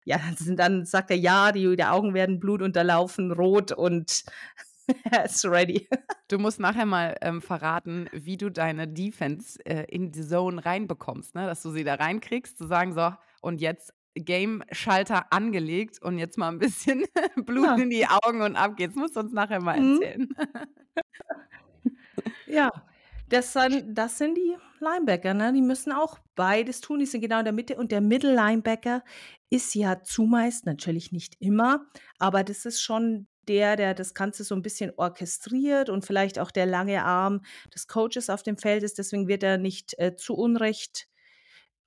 ja, 0.06 0.20
dann, 0.48 0.86
sagt 0.86 1.10
er 1.10 1.18
ja, 1.18 1.52
die, 1.52 1.76
die 1.76 1.84
Augen 1.84 2.14
werden 2.14 2.40
blutunterlaufen, 2.40 3.34
rot 3.34 3.74
und 3.74 4.24
ist 5.26 5.46
ready. 5.46 5.88
Du 6.28 6.38
musst 6.40 6.60
nachher 6.60 6.86
mal 6.86 7.16
ähm, 7.22 7.42
verraten, 7.42 8.10
wie 8.14 8.38
du 8.38 8.50
deine 8.50 8.88
Defense 8.88 9.60
äh, 9.66 9.86
in 9.90 10.12
die 10.12 10.22
Zone 10.22 10.64
reinbekommst, 10.66 11.36
ne? 11.36 11.46
dass 11.46 11.62
du 11.62 11.72
sie 11.72 11.84
da 11.84 11.96
reinkriegst, 11.96 12.58
zu 12.58 12.68
sagen, 12.68 12.94
so, 12.94 13.12
und 13.42 13.62
jetzt 13.62 13.94
Game-Schalter 14.16 15.32
angelegt 15.34 16.02
und 16.02 16.18
jetzt 16.20 16.38
mal 16.38 16.48
ein 16.50 16.58
bisschen 16.60 17.04
Blut 17.46 17.66
Ja. 17.66 17.76
in 17.76 17.90
die 17.90 18.08
Augen 18.08 18.42
und 18.42 18.56
ab 18.56 18.78
geht's. 18.78 18.96
Musst 18.96 19.16
du 19.16 19.20
uns 19.20 19.34
nachher 19.34 19.62
mal 19.62 19.80
Mhm. 19.80 20.02
erzählen. 20.02 20.30
Ja, 22.48 22.72
das, 23.30 23.54
sind, 23.54 23.96
das 23.98 24.18
sind 24.18 24.36
die 24.36 24.56
Linebacker, 24.80 25.34
ne? 25.34 25.52
Die 25.54 25.62
müssen 25.62 25.92
auch 25.92 26.20
beides 26.36 26.80
tun. 26.82 27.00
Die 27.00 27.06
sind 27.06 27.22
genau 27.22 27.40
in 27.40 27.46
der 27.46 27.54
Mitte. 27.54 27.76
Und 27.76 27.92
der 27.92 28.02
Middle-Linebacker 28.02 29.04
ist 29.50 29.76
ja 29.76 30.02
zumeist, 30.04 30.66
natürlich 30.66 31.12
nicht 31.12 31.36
immer, 31.40 31.86
aber 32.20 32.44
das 32.44 32.66
ist 32.66 32.82
schon 32.82 33.28
der, 33.50 33.76
der 33.76 33.94
das 33.94 34.14
Ganze 34.14 34.44
so 34.44 34.56
ein 34.56 34.62
bisschen 34.62 34.92
orchestriert 34.98 35.90
und 35.90 36.06
vielleicht 36.06 36.40
auch 36.40 36.52
der 36.52 36.66
lange 36.66 37.04
Arm 37.04 37.42
des 37.74 37.88
Coaches 37.88 38.30
auf 38.30 38.44
dem 38.44 38.58
Feld 38.58 38.84
ist. 38.84 38.98
Deswegen 38.98 39.28
wird 39.28 39.44
er 39.44 39.58
nicht 39.58 39.98
äh, 40.00 40.16
zu 40.16 40.36
Unrecht 40.36 41.08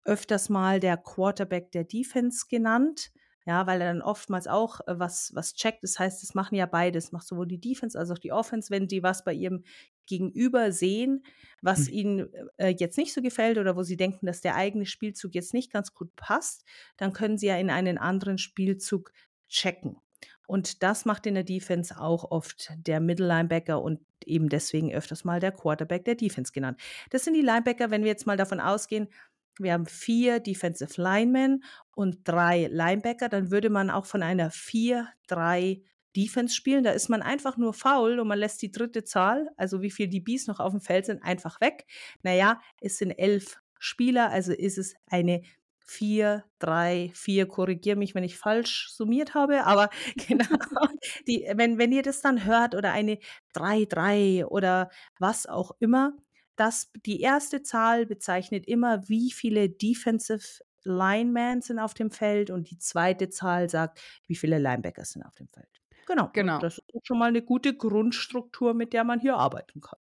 öfters 0.05 0.49
mal 0.49 0.81
der 0.81 0.97
Quarterback 0.97 1.73
der 1.73 1.85
Defense 1.85 2.47
genannt. 2.49 3.11
Ja, 3.47 3.67
weil 3.67 3.81
er 3.81 3.95
dann 3.95 4.03
oftmals 4.03 4.47
auch 4.47 4.81
äh, 4.87 4.99
was, 4.99 5.31
was 5.35 5.55
checkt. 5.55 5.83
Das 5.83 5.99
heißt, 5.99 6.23
es 6.23 6.35
machen 6.35 6.55
ja 6.55 6.67
beides. 6.67 7.13
Macht 7.13 7.27
sowohl 7.27 7.47
die 7.47 7.61
Defense 7.61 7.99
als 7.99 8.11
auch 8.11 8.19
die 8.19 8.33
Offense, 8.33 8.71
wenn 8.71 8.89
die 8.89 9.03
was 9.03 9.25
bei 9.25 9.33
ihrem 9.33 9.65
Gegenüber 10.07 10.71
sehen, 10.71 11.23
was 11.63 11.89
Mhm. 11.89 11.93
ihnen 11.95 12.33
äh, 12.59 12.75
jetzt 12.79 12.99
nicht 12.99 13.15
so 13.15 13.23
gefällt 13.23 13.57
oder 13.57 13.75
wo 13.77 13.83
sie 13.83 13.97
denken, 13.97 14.27
dass 14.27 14.43
der 14.43 14.55
eigene 14.55 14.85
Spielzug 14.85 15.35
jetzt 15.35 15.55
nicht 15.55 15.73
ganz 15.73 15.95
gut 15.95 16.15
passt, 16.17 16.65
dann 16.99 17.15
können 17.15 17.39
sie 17.39 17.47
ja 17.47 17.57
in 17.57 17.71
einen 17.71 17.97
anderen 17.97 18.37
Spielzug 18.37 19.13
checken. 19.49 19.97
Und 20.49 20.83
das 20.83 21.05
macht 21.05 21.27
in 21.27 21.35
der 21.35 21.45
Defense 21.45 22.01
auch 22.01 22.31
oft 22.31 22.73
der 22.79 23.01
Middle 23.01 23.27
Linebacker 23.27 23.83
und 23.83 24.01
eben 24.25 24.49
deswegen 24.49 24.91
öfters 24.91 25.23
mal 25.23 25.41
der 25.41 25.53
Quarterback 25.53 26.07
der 26.07 26.15
Defense 26.15 26.53
genannt. 26.53 26.81
Das 27.11 27.25
sind 27.25 27.35
die 27.35 27.43
Linebacker, 27.43 27.91
wenn 27.91 28.03
wir 28.03 28.11
jetzt 28.11 28.27
mal 28.27 28.39
davon 28.39 28.59
ausgehen, 28.59 29.09
wir 29.59 29.75
haben 29.75 29.87
vier 29.87 30.41
Defensive 30.41 31.01
Linemen 31.01 31.65
und 31.95 32.21
drei 32.25 32.69
Linebacker, 32.71 33.29
dann 33.29 33.51
würde 33.51 33.69
man 33.69 33.91
auch 33.91 34.07
von 34.07 34.23
einer 34.23 34.51
4-3 34.51 35.83
Defense 36.17 36.55
spielen. 36.55 36.85
Da 36.85 36.93
ist 36.93 37.11
man 37.11 37.21
einfach 37.21 37.59
nur 37.59 37.75
faul 37.75 38.19
und 38.19 38.29
man 38.29 38.39
lässt 38.39 38.63
die 38.63 38.73
dritte 38.73 39.05
Zahl, 39.05 39.51
also 39.57 39.83
wie 39.83 39.91
viel 39.91 40.09
DBs 40.09 40.47
noch 40.47 40.61
auf 40.61 40.73
dem 40.73 40.81
Feld 40.81 41.07
sind, 41.07 41.23
einfach 41.23 41.61
weg. 41.61 41.87
Naja, 42.23 42.61
es 42.81 42.97
sind 42.97 43.11
elf 43.11 43.61
Spieler, 43.79 44.31
also 44.31 44.53
ist 44.53 44.79
es 44.79 44.95
eine 45.09 45.43
4, 45.89 46.45
3, 46.59 47.11
4, 47.15 47.47
korrigiere 47.47 47.97
mich, 47.97 48.15
wenn 48.15 48.23
ich 48.23 48.37
falsch 48.37 48.91
summiert 48.91 49.35
habe, 49.35 49.65
aber 49.65 49.89
genau, 50.29 50.47
die, 51.27 51.49
wenn, 51.55 51.79
wenn 51.79 51.93
ihr 51.93 52.03
das 52.03 52.21
dann 52.21 52.45
hört 52.45 52.75
oder 52.75 52.93
eine 52.93 53.19
3, 53.55 53.87
3 53.87 54.47
oder 54.47 54.91
was 55.19 55.47
auch 55.47 55.73
immer, 55.81 56.13
das, 56.57 56.91
die 57.07 57.21
erste 57.21 57.63
Zahl 57.63 58.05
bezeichnet 58.05 58.67
immer, 58.67 59.09
wie 59.09 59.31
viele 59.31 59.71
Defensive 59.71 60.63
Linemen 60.85 61.63
sind 61.63 61.79
auf 61.79 61.95
dem 61.95 62.11
Feld 62.11 62.51
und 62.51 62.71
die 62.71 62.79
zweite 62.79 63.31
Zahl 63.31 63.69
sagt, 63.69 64.01
wie 64.27 64.37
viele 64.37 64.59
Linebackers 64.59 65.13
sind 65.13 65.23
auf 65.23 65.35
dem 65.35 65.49
Feld. 65.49 65.69
Genau. 66.07 66.31
genau. 66.33 66.59
das 66.59 66.79
ist 66.79 67.07
schon 67.07 67.19
mal 67.19 67.29
eine 67.29 67.43
gute 67.43 67.77
Grundstruktur, 67.77 68.75
mit 68.75 68.93
der 68.93 69.05
man 69.05 69.21
hier 69.21 69.37
arbeiten 69.37 69.81
kann. 69.81 69.99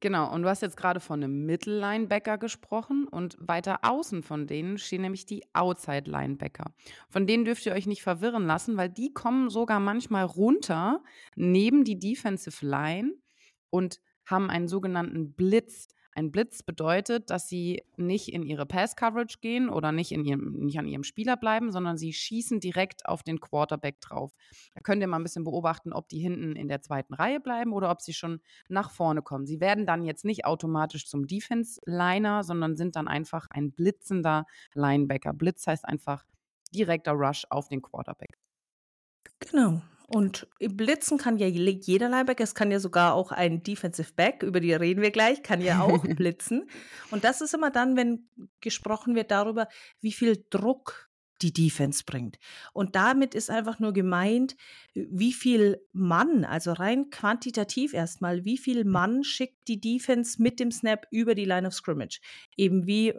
Genau, 0.00 0.30
und 0.32 0.42
du 0.42 0.48
hast 0.48 0.60
jetzt 0.60 0.76
gerade 0.76 1.00
von 1.00 1.22
einem 1.22 1.46
Mittellinebacker 1.46 2.36
gesprochen 2.36 3.08
und 3.08 3.36
weiter 3.40 3.78
außen 3.82 4.22
von 4.22 4.46
denen 4.46 4.76
stehen 4.76 5.00
nämlich 5.00 5.24
die 5.24 5.42
Outside-Linebacker. 5.54 6.74
Von 7.08 7.26
denen 7.26 7.46
dürft 7.46 7.64
ihr 7.64 7.72
euch 7.72 7.86
nicht 7.86 8.02
verwirren 8.02 8.46
lassen, 8.46 8.76
weil 8.76 8.90
die 8.90 9.14
kommen 9.14 9.48
sogar 9.48 9.80
manchmal 9.80 10.24
runter 10.24 11.02
neben 11.34 11.84
die 11.84 11.98
Defensive 11.98 12.64
Line 12.64 13.12
und 13.70 14.00
haben 14.26 14.50
einen 14.50 14.68
sogenannten 14.68 15.32
Blitz. 15.32 15.88
Ein 16.16 16.30
Blitz 16.30 16.62
bedeutet, 16.62 17.28
dass 17.28 17.46
sie 17.46 17.82
nicht 17.98 18.32
in 18.32 18.42
ihre 18.42 18.64
Pass-Coverage 18.64 19.36
gehen 19.42 19.68
oder 19.68 19.92
nicht, 19.92 20.12
in 20.12 20.24
ihrem, 20.24 20.52
nicht 20.52 20.78
an 20.78 20.88
ihrem 20.88 21.04
Spieler 21.04 21.36
bleiben, 21.36 21.70
sondern 21.70 21.98
sie 21.98 22.14
schießen 22.14 22.58
direkt 22.58 23.04
auf 23.04 23.22
den 23.22 23.38
Quarterback 23.38 24.00
drauf. 24.00 24.32
Da 24.74 24.80
könnt 24.80 25.02
ihr 25.02 25.08
mal 25.08 25.18
ein 25.18 25.24
bisschen 25.24 25.44
beobachten, 25.44 25.92
ob 25.92 26.08
die 26.08 26.18
hinten 26.18 26.56
in 26.56 26.68
der 26.68 26.80
zweiten 26.80 27.12
Reihe 27.12 27.38
bleiben 27.38 27.74
oder 27.74 27.90
ob 27.90 28.00
sie 28.00 28.14
schon 28.14 28.40
nach 28.70 28.90
vorne 28.90 29.20
kommen. 29.20 29.44
Sie 29.44 29.60
werden 29.60 29.84
dann 29.84 30.02
jetzt 30.02 30.24
nicht 30.24 30.46
automatisch 30.46 31.06
zum 31.06 31.26
Defense-Liner, 31.26 32.44
sondern 32.44 32.76
sind 32.76 32.96
dann 32.96 33.08
einfach 33.08 33.48
ein 33.50 33.72
blitzender 33.72 34.46
Linebacker. 34.72 35.34
Blitz 35.34 35.66
heißt 35.66 35.84
einfach 35.84 36.24
direkter 36.74 37.12
Rush 37.12 37.44
auf 37.50 37.68
den 37.68 37.82
Quarterback. 37.82 38.38
Genau. 39.40 39.82
Und 40.08 40.46
blitzen 40.60 41.18
kann 41.18 41.36
ja 41.36 41.48
jeder 41.48 42.08
Linebacker, 42.08 42.44
es 42.44 42.54
kann 42.54 42.70
ja 42.70 42.78
sogar 42.78 43.14
auch 43.14 43.32
ein 43.32 43.62
Defensive 43.62 44.12
Back, 44.14 44.44
über 44.44 44.60
die 44.60 44.72
reden 44.72 45.02
wir 45.02 45.10
gleich, 45.10 45.42
kann 45.42 45.60
ja 45.60 45.82
auch 45.82 46.02
blitzen. 46.16 46.68
Und 47.10 47.24
das 47.24 47.40
ist 47.40 47.54
immer 47.54 47.70
dann, 47.70 47.96
wenn 47.96 48.28
gesprochen 48.60 49.16
wird 49.16 49.32
darüber, 49.32 49.68
wie 50.00 50.12
viel 50.12 50.44
Druck 50.50 51.10
die 51.42 51.52
Defense 51.52 52.04
bringt. 52.06 52.38
Und 52.72 52.96
damit 52.96 53.34
ist 53.34 53.50
einfach 53.50 53.78
nur 53.78 53.92
gemeint, 53.92 54.56
wie 54.94 55.32
viel 55.32 55.80
Mann, 55.92 56.44
also 56.44 56.72
rein 56.72 57.10
quantitativ 57.10 57.92
erstmal, 57.92 58.44
wie 58.44 58.58
viel 58.58 58.84
Mann 58.84 59.22
schickt 59.24 59.68
die 59.68 59.80
Defense 59.80 60.40
mit 60.40 60.60
dem 60.60 60.70
Snap 60.70 61.06
über 61.10 61.34
die 61.34 61.44
Line 61.44 61.66
of 61.66 61.74
Scrimmage. 61.74 62.20
Eben 62.56 62.86
wie 62.86 63.14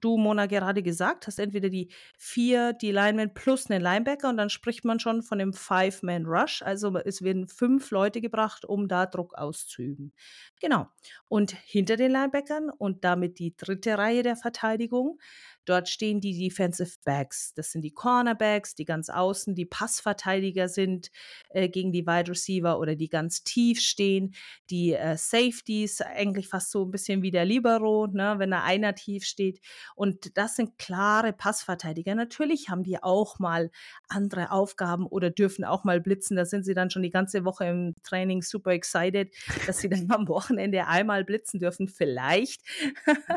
du, 0.00 0.16
Mona, 0.16 0.46
gerade 0.46 0.82
gesagt 0.82 1.26
hast, 1.26 1.38
entweder 1.38 1.68
die 1.68 1.88
vier, 2.18 2.72
die 2.72 2.92
Linemen 2.92 3.34
plus 3.34 3.70
einen 3.70 3.82
Linebacker 3.82 4.28
und 4.28 4.36
dann 4.36 4.50
spricht 4.50 4.84
man 4.84 5.00
schon 5.00 5.22
von 5.22 5.40
einem 5.40 5.52
Five-Man-Rush. 5.52 6.62
Also 6.62 6.96
es 6.98 7.22
werden 7.22 7.46
fünf 7.46 7.90
Leute 7.90 8.20
gebracht, 8.20 8.64
um 8.64 8.88
da 8.88 9.06
Druck 9.06 9.34
auszuüben. 9.34 10.12
Genau. 10.60 10.88
Und 11.28 11.52
hinter 11.52 11.96
den 11.96 12.12
Linebackern 12.12 12.70
und 12.70 13.04
damit 13.04 13.38
die 13.38 13.56
dritte 13.56 13.98
Reihe 13.98 14.22
der 14.22 14.36
Verteidigung 14.36 15.18
Dort 15.68 15.90
stehen 15.90 16.20
die 16.20 16.38
Defensive 16.38 16.92
Backs. 17.04 17.52
Das 17.52 17.72
sind 17.72 17.82
die 17.82 17.90
Cornerbacks, 17.90 18.74
die 18.74 18.86
ganz 18.86 19.10
außen, 19.10 19.54
die 19.54 19.66
Passverteidiger 19.66 20.66
sind 20.66 21.10
äh, 21.50 21.68
gegen 21.68 21.92
die 21.92 22.06
Wide 22.06 22.30
Receiver 22.30 22.78
oder 22.78 22.96
die 22.96 23.10
ganz 23.10 23.44
tief 23.44 23.80
stehen. 23.80 24.34
Die 24.70 24.94
äh, 24.94 25.18
Safeties, 25.18 26.00
eigentlich 26.00 26.48
fast 26.48 26.70
so 26.70 26.86
ein 26.86 26.90
bisschen 26.90 27.20
wie 27.20 27.30
der 27.30 27.44
Libero, 27.44 28.06
ne, 28.06 28.36
wenn 28.38 28.50
da 28.50 28.62
einer 28.62 28.94
tief 28.94 29.24
steht. 29.24 29.60
Und 29.94 30.38
das 30.38 30.56
sind 30.56 30.78
klare 30.78 31.34
Passverteidiger. 31.34 32.14
Natürlich 32.14 32.70
haben 32.70 32.82
die 32.82 33.02
auch 33.02 33.38
mal 33.38 33.70
andere 34.08 34.50
Aufgaben 34.50 35.06
oder 35.06 35.28
dürfen 35.28 35.66
auch 35.66 35.84
mal 35.84 36.00
blitzen. 36.00 36.36
Da 36.36 36.46
sind 36.46 36.64
sie 36.64 36.74
dann 36.74 36.88
schon 36.88 37.02
die 37.02 37.10
ganze 37.10 37.44
Woche 37.44 37.66
im 37.66 37.94
Training 38.02 38.40
super 38.40 38.70
excited, 38.70 39.34
dass 39.66 39.80
sie 39.80 39.90
dann 39.90 40.10
am 40.10 40.28
Wochenende 40.28 40.86
einmal 40.86 41.24
blitzen 41.24 41.60
dürfen. 41.60 41.88
Vielleicht. 41.88 42.62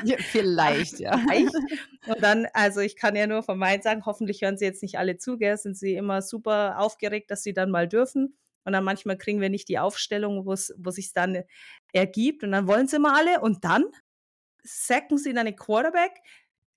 Ja, 0.06 0.16
vielleicht, 0.20 1.00
ja. 1.00 1.18
Vielleicht 1.18 1.56
dann, 2.22 2.48
also 2.54 2.80
ich 2.80 2.96
kann 2.96 3.16
ja 3.16 3.28
nur 3.28 3.44
von 3.44 3.58
meinen 3.58 3.82
sagen, 3.82 4.06
hoffentlich 4.06 4.42
hören 4.42 4.58
sie 4.58 4.66
jetzt 4.66 4.82
nicht 4.82 4.98
alle 4.98 5.18
zu, 5.18 5.38
gell, 5.38 5.58
sind 5.58 5.78
sie 5.78 5.96
immer 5.96 6.22
super 6.22 6.80
aufgeregt, 6.80 7.32
dass 7.32 7.44
sie 7.44 7.54
dann 7.54 7.72
mal 7.72 7.88
dürfen. 7.88 8.38
Und 8.64 8.74
dann 8.74 8.84
manchmal 8.84 9.18
kriegen 9.18 9.42
wir 9.42 9.50
nicht 9.50 9.70
die 9.70 9.80
Aufstellung, 9.80 10.46
wo 10.46 10.54
es 10.54 10.68
sich 10.68 11.14
dann 11.14 11.44
ergibt. 11.94 12.44
Und 12.44 12.52
dann 12.52 12.68
wollen 12.68 12.88
sie 12.88 12.98
immer 12.98 13.16
alle. 13.18 13.42
Und 13.42 13.64
dann 13.64 13.86
sacken 14.64 15.18
sie 15.18 15.34
dann 15.34 15.48
den 15.48 15.56
Quarterback. 15.56 16.12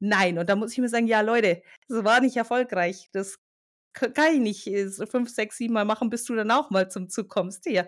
Nein. 0.00 0.38
Und 0.38 0.48
da 0.48 0.56
muss 0.56 0.72
ich 0.72 0.78
mir 0.78 0.88
sagen, 0.88 1.06
ja, 1.06 1.20
Leute, 1.20 1.62
das 1.88 2.04
war 2.04 2.20
nicht 2.20 2.36
erfolgreich. 2.36 3.10
Das 3.12 3.38
kann 3.92 4.34
ich 4.34 4.40
nicht 4.40 4.66
äh, 4.66 4.90
fünf, 5.06 5.30
sechs, 5.30 5.56
sieben 5.56 5.74
Mal 5.74 5.84
machen, 5.84 6.10
bis 6.10 6.24
du 6.24 6.34
dann 6.34 6.50
auch 6.50 6.70
mal 6.70 6.90
zum 6.90 7.08
Zug 7.08 7.28
kommst. 7.28 7.66
Ja. 7.66 7.86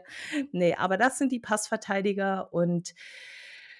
Nee, 0.53 0.75
aber 0.75 0.97
das 0.97 1.19
sind 1.19 1.33
die 1.33 1.41
Passverteidiger 1.41 2.53
und 2.53 2.95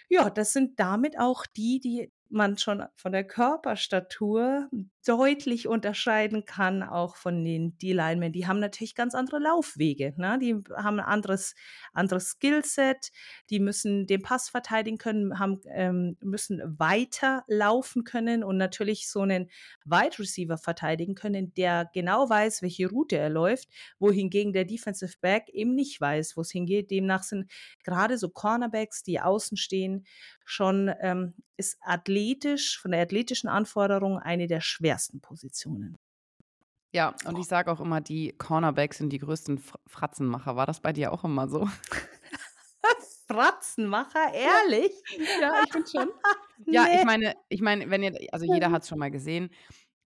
ja, 0.09 0.31
das 0.31 0.53
sind 0.53 0.79
damit 0.79 1.19
auch 1.19 1.47
die, 1.47 1.81
die 1.81 2.13
man 2.29 2.59
schon 2.59 2.85
von 2.95 3.13
der 3.13 3.25
Körperstatur 3.25 4.69
deutlich 5.07 5.69
unterscheiden 5.69 6.47
kann, 6.47 6.83
auch 6.83 7.15
von 7.15 7.45
den 7.45 7.79
D-Linemen. 7.79 8.33
Die 8.33 8.49
haben 8.49 8.59
natürlich 8.59 8.97
ganz 8.97 9.15
andere 9.15 9.39
Laufwege. 9.39 10.15
Ne? 10.17 10.37
Die 10.41 10.55
haben 10.75 10.99
ein 10.99 11.07
anderes, 11.07 11.55
anderes 11.93 12.31
Skillset, 12.31 13.13
die 13.49 13.61
müssen 13.61 14.09
den 14.09 14.23
Pass 14.23 14.49
verteidigen 14.49 14.99
können, 14.99 15.39
haben, 15.39 15.61
ähm, 15.69 16.17
müssen 16.21 16.61
weiter 16.79 17.45
laufen 17.47 18.03
können 18.03 18.43
und 18.43 18.57
natürlich 18.57 19.09
so 19.09 19.21
einen 19.21 19.49
Wide 19.85 20.19
Receiver 20.19 20.59
verteidigen 20.59 21.15
können, 21.15 21.55
der 21.55 21.89
genau 21.95 22.29
weiß, 22.29 22.63
welche 22.63 22.89
Route 22.89 23.17
er 23.17 23.31
läuft, 23.31 23.69
wohingegen 24.01 24.53
der 24.53 24.65
Defensive 24.65 25.15
Back 25.21 25.49
eben 25.51 25.77
nicht 25.77 26.01
weiß, 26.01 26.37
wo 26.37 26.41
es 26.41 26.51
hingeht. 26.51 26.91
Demnach 26.91 27.23
sind 27.23 27.49
gerade 27.85 28.19
so 28.19 28.29
Cornerbacks, 28.29 29.05
die 29.05 29.21
außen 29.21 29.57
stehen, 29.57 30.05
schon 30.45 30.93
ähm, 31.01 31.35
ist 31.57 31.79
athletisch, 31.81 32.79
von 32.79 32.93
der 32.93 33.03
athletischen 33.03 33.49
Anforderung 33.49 34.19
eine 34.19 34.47
der 34.47 34.61
schwersten 34.61 34.96
Positionen. 35.21 35.97
Ja, 36.93 37.15
und 37.27 37.39
ich 37.39 37.47
sage 37.47 37.71
auch 37.71 37.81
immer, 37.81 38.01
die 38.01 38.33
Cornerbacks 38.39 38.99
sind 38.99 39.11
die 39.11 39.19
größten 39.19 39.61
Fratzenmacher. 39.87 40.57
War 40.57 40.67
das 40.67 40.81
bei 40.81 40.93
dir 40.93 41.13
auch 41.13 41.25
immer 41.25 41.49
so? 41.49 41.69
Fratzenmacher, 43.27 44.33
ehrlich? 44.33 44.93
Ja, 45.41 45.63
ich 45.65 45.73
bin 45.73 45.85
schon. 45.87 46.11
ja, 46.67 46.85
nee. 46.85 46.99
ich 46.99 47.05
meine, 47.05 47.35
ich 47.49 47.61
meine, 47.61 47.91
wenn 47.91 48.03
ihr, 48.03 48.17
also 48.33 48.47
jeder 48.47 48.71
hat 48.71 48.83
es 48.83 48.89
schon 48.89 48.99
mal 48.99 49.11
gesehen, 49.11 49.51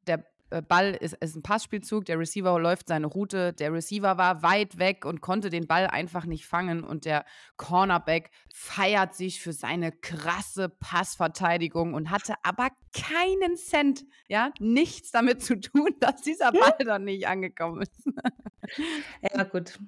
der 0.07 0.25
Ball 0.69 0.93
ist, 0.95 1.15
ist 1.15 1.37
ein 1.37 1.43
Passspielzug, 1.43 2.05
der 2.05 2.19
Receiver 2.19 2.59
läuft 2.59 2.89
seine 2.89 3.07
Route, 3.07 3.53
der 3.53 3.73
Receiver 3.73 4.19
war 4.19 4.43
weit 4.43 4.79
weg 4.79 5.05
und 5.05 5.21
konnte 5.21 5.51
den 5.51 5.67
Ball 5.67 5.87
einfach 5.87 6.27
nicht 6.27 6.47
fangen 6.47 6.83
und 6.83 7.05
der 7.05 7.25
Cornerback 7.57 8.31
feiert 8.53 9.15
sich 9.15 9.41
für 9.41 9.53
seine 9.53 9.93
krasse 9.93 10.69
Passverteidigung 10.69 11.95
und 11.95 12.11
hatte 12.11 12.35
aber 12.43 12.69
keinen 12.93 13.57
Cent, 13.57 14.05
ja, 14.29 14.53
nichts 14.59 15.11
damit 15.11 15.43
zu 15.43 15.61
tun, 15.61 15.91
dass 16.01 16.23
dieser 16.23 16.53
Ball 16.53 16.79
dann 16.85 17.05
nicht 17.05 17.27
angekommen 17.27 17.83
ist. 17.83 18.09
ja, 19.33 19.45
gut. 19.45 19.79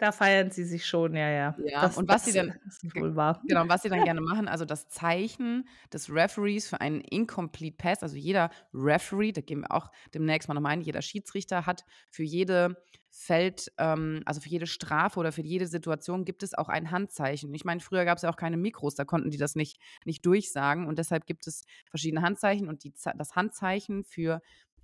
Da 0.00 0.12
feiern 0.12 0.50
sie 0.50 0.64
sich 0.64 0.86
schon, 0.86 1.14
ja, 1.14 1.28
ja. 1.28 1.54
Ja, 1.58 1.82
das, 1.82 1.98
und 1.98 2.08
was 2.08 2.24
das, 2.24 2.32
sie 2.32 2.38
dann 2.38 2.54
wohl 2.94 3.16
war. 3.16 3.42
Genau, 3.46 3.68
was 3.68 3.82
sie 3.82 3.90
dann 3.90 4.02
gerne 4.02 4.20
machen, 4.22 4.48
also 4.48 4.64
das 4.64 4.88
Zeichen 4.88 5.68
des 5.92 6.10
Referees 6.10 6.70
für 6.70 6.80
einen 6.80 7.02
Incomplete 7.02 7.76
Pass, 7.76 8.02
also 8.02 8.16
jeder 8.16 8.48
Referee, 8.72 9.32
da 9.32 9.42
gehen 9.42 9.60
wir 9.60 9.70
auch 9.72 9.90
demnächst 10.14 10.48
mal 10.48 10.54
nochmal 10.54 10.72
ein, 10.72 10.80
jeder 10.80 11.02
Schiedsrichter 11.02 11.66
hat 11.66 11.84
für 12.08 12.22
jede 12.22 12.82
Feld, 13.10 13.70
ähm, 13.76 14.22
also 14.24 14.40
für 14.40 14.48
jede 14.48 14.66
Strafe 14.66 15.20
oder 15.20 15.32
für 15.32 15.42
jede 15.42 15.66
Situation 15.66 16.24
gibt 16.24 16.42
es 16.42 16.54
auch 16.54 16.70
ein 16.70 16.90
Handzeichen. 16.90 17.52
Ich 17.52 17.66
meine, 17.66 17.80
früher 17.80 18.06
gab 18.06 18.16
es 18.16 18.22
ja 18.22 18.30
auch 18.30 18.36
keine 18.36 18.56
Mikros, 18.56 18.94
da 18.94 19.04
konnten 19.04 19.30
die 19.30 19.36
das 19.36 19.54
nicht, 19.54 19.80
nicht 20.06 20.24
durchsagen 20.24 20.86
und 20.86 20.98
deshalb 20.98 21.26
gibt 21.26 21.46
es 21.46 21.64
verschiedene 21.90 22.22
Handzeichen 22.22 22.68
und 22.68 22.84
die, 22.84 22.94
das 23.16 23.36
Handzeichen 23.36 24.04
für 24.04 24.40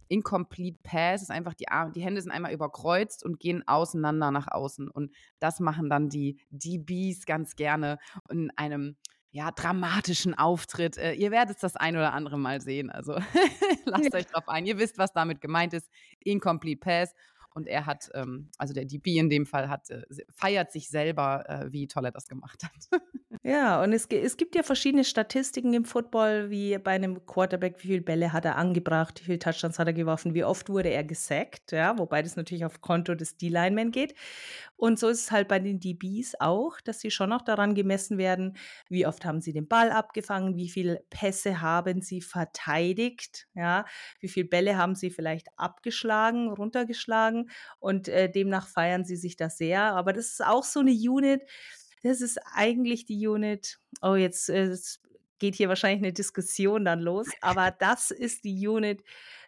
Incomplete 0.08 0.78
Pass 0.82 1.22
ist 1.22 1.30
einfach, 1.30 1.54
die, 1.54 1.68
Arme, 1.68 1.92
die 1.92 2.02
Hände 2.02 2.20
sind 2.20 2.30
einmal 2.30 2.52
überkreuzt 2.52 3.24
und 3.24 3.40
gehen 3.40 3.66
auseinander 3.66 4.30
nach 4.30 4.48
außen. 4.48 4.90
Und 4.90 5.12
das 5.38 5.60
machen 5.60 5.88
dann 5.90 6.08
die 6.08 6.40
DBs 6.50 7.26
ganz 7.26 7.56
gerne 7.56 7.98
in 8.30 8.50
einem 8.56 8.96
ja, 9.36 9.50
dramatischen 9.50 10.32
Auftritt. 10.32 10.96
Äh, 10.96 11.12
ihr 11.12 11.30
werdet 11.30 11.62
das 11.62 11.76
ein 11.76 11.94
oder 11.94 12.14
andere 12.14 12.38
Mal 12.38 12.62
sehen. 12.62 12.90
Also 12.90 13.12
lasst 13.84 14.14
euch 14.14 14.26
drauf 14.26 14.48
ein. 14.48 14.64
Ihr 14.64 14.78
wisst, 14.78 14.96
was 14.96 15.12
damit 15.12 15.42
gemeint 15.42 15.74
ist. 15.74 15.90
Incomplete 16.20 16.80
Pass. 16.80 17.14
Und 17.56 17.68
er 17.68 17.86
hat, 17.86 18.10
ähm, 18.12 18.50
also 18.58 18.74
der 18.74 18.84
DB 18.84 19.16
in 19.16 19.30
dem 19.30 19.46
Fall, 19.46 19.70
hat, 19.70 19.88
äh, 19.88 20.02
feiert 20.28 20.70
sich 20.70 20.90
selber, 20.90 21.48
äh, 21.48 21.72
wie 21.72 21.86
toll 21.86 22.04
er 22.04 22.12
das 22.12 22.28
gemacht 22.28 22.62
hat. 22.62 23.00
Ja, 23.42 23.80
und 23.82 23.92
es, 23.92 24.06
es 24.06 24.36
gibt 24.36 24.56
ja 24.56 24.64
verschiedene 24.64 25.04
Statistiken 25.04 25.72
im 25.72 25.84
Football, 25.84 26.50
wie 26.50 26.78
bei 26.78 26.92
einem 26.92 27.26
Quarterback, 27.26 27.76
wie 27.78 27.88
viele 27.88 28.00
Bälle 28.00 28.32
hat 28.32 28.44
er 28.44 28.56
angebracht, 28.56 29.20
wie 29.20 29.24
viele 29.24 29.38
Touchdowns 29.38 29.78
hat 29.78 29.86
er 29.86 29.92
geworfen, 29.92 30.34
wie 30.34 30.42
oft 30.42 30.68
wurde 30.68 30.88
er 30.88 31.04
gesackt, 31.04 31.70
ja, 31.70 31.96
wobei 31.96 32.22
das 32.22 32.34
natürlich 32.34 32.64
auf 32.64 32.80
Konto 32.80 33.14
des 33.14 33.36
D-Linemen 33.36 33.92
geht. 33.92 34.14
Und 34.76 34.98
so 34.98 35.08
ist 35.08 35.20
es 35.20 35.30
halt 35.30 35.48
bei 35.48 35.58
den 35.58 35.78
DBs 35.78 36.34
auch, 36.40 36.80
dass 36.80 37.00
sie 37.00 37.10
schon 37.10 37.32
auch 37.32 37.42
daran 37.42 37.74
gemessen 37.74 38.18
werden, 38.18 38.56
wie 38.88 39.06
oft 39.06 39.24
haben 39.24 39.40
sie 39.40 39.52
den 39.52 39.68
Ball 39.68 39.90
abgefangen, 39.90 40.56
wie 40.56 40.68
viele 40.68 41.04
Pässe 41.10 41.60
haben 41.60 42.00
sie 42.02 42.20
verteidigt, 42.20 43.46
ja, 43.54 43.84
wie 44.20 44.28
viele 44.28 44.46
Bälle 44.46 44.76
haben 44.76 44.94
sie 44.94 45.10
vielleicht 45.10 45.48
abgeschlagen, 45.56 46.48
runtergeschlagen 46.48 47.45
und 47.78 48.08
äh, 48.08 48.30
demnach 48.30 48.68
feiern 48.68 49.04
sie 49.04 49.16
sich 49.16 49.36
das 49.36 49.58
sehr. 49.58 49.82
Aber 49.82 50.12
das 50.12 50.26
ist 50.26 50.44
auch 50.44 50.64
so 50.64 50.80
eine 50.80 50.92
Unit, 50.92 51.42
das 52.02 52.20
ist 52.20 52.38
eigentlich 52.54 53.04
die 53.04 53.26
Unit. 53.26 53.78
Oh, 54.02 54.14
jetzt, 54.14 54.48
äh, 54.48 54.68
jetzt 54.68 55.00
geht 55.38 55.54
hier 55.54 55.68
wahrscheinlich 55.68 56.02
eine 56.02 56.12
Diskussion 56.12 56.84
dann 56.84 57.00
los, 57.00 57.28
aber 57.40 57.70
das 57.78 58.10
ist 58.10 58.44
die 58.44 58.66
Unit 58.66 59.02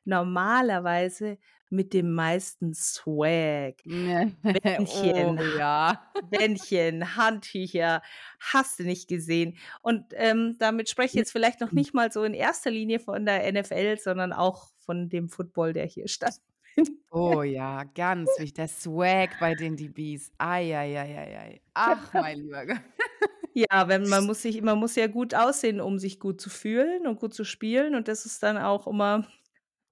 normalerweise 0.05 1.38
mit 1.71 1.93
dem 1.93 2.14
meisten 2.14 2.73
Swag. 2.75 3.76
Bändchen, 3.85 5.38
oh, 5.38 5.59
ja. 5.59 6.11
Bändchen, 6.31 7.17
Handtücher, 7.17 8.02
hast 8.40 8.78
du 8.78 8.85
nicht 8.85 9.09
gesehen. 9.09 9.57
Und 9.83 10.07
ähm, 10.14 10.57
damit 10.59 10.88
spreche 10.88 11.09
ich 11.09 11.14
jetzt 11.14 11.33
vielleicht 11.33 11.61
noch 11.61 11.73
nicht 11.73 11.95
mal 11.95 12.11
so 12.11 12.25
in 12.25 12.35
erster 12.35 12.71
Linie 12.71 13.00
von 13.00 13.26
der 13.26 13.52
NFL, 13.52 13.99
sondern 13.99 14.33
auch 14.33 14.69
von 14.78 15.09
dem 15.09 15.28
Football, 15.28 15.75
der 15.75 15.87
hier 15.87 16.09
stattfindet. 16.09 16.57
Oh 17.11 17.42
ja, 17.42 17.85
ganz 17.85 18.28
wichtig. 18.38 18.54
Der 18.54 18.68
Swag 18.68 19.38
bei 19.40 19.54
den 19.54 19.76
DBs. 19.76 20.30
Eieieiei. 20.38 21.61
Ach, 21.75 22.12
mein 22.12 22.38
lieber 22.40 22.66
Gott. 22.66 22.80
Ja, 23.54 23.88
wenn 23.88 24.08
man 24.08 24.25
muss 24.26 24.42
sich, 24.42 24.62
man 24.62 24.78
muss 24.78 24.94
ja 24.94 25.08
gut 25.08 25.35
aussehen, 25.35 25.80
um 25.80 25.99
sich 25.99 26.20
gut 26.20 26.40
zu 26.40 26.49
fühlen 26.50 27.06
und 27.08 27.18
gut 27.18 27.35
zu 27.35 27.44
spielen. 27.44 27.94
Und 27.97 28.06
das 28.06 28.25
ist 28.25 28.42
dann 28.42 28.56
auch 28.58 28.87
immer 28.87 29.26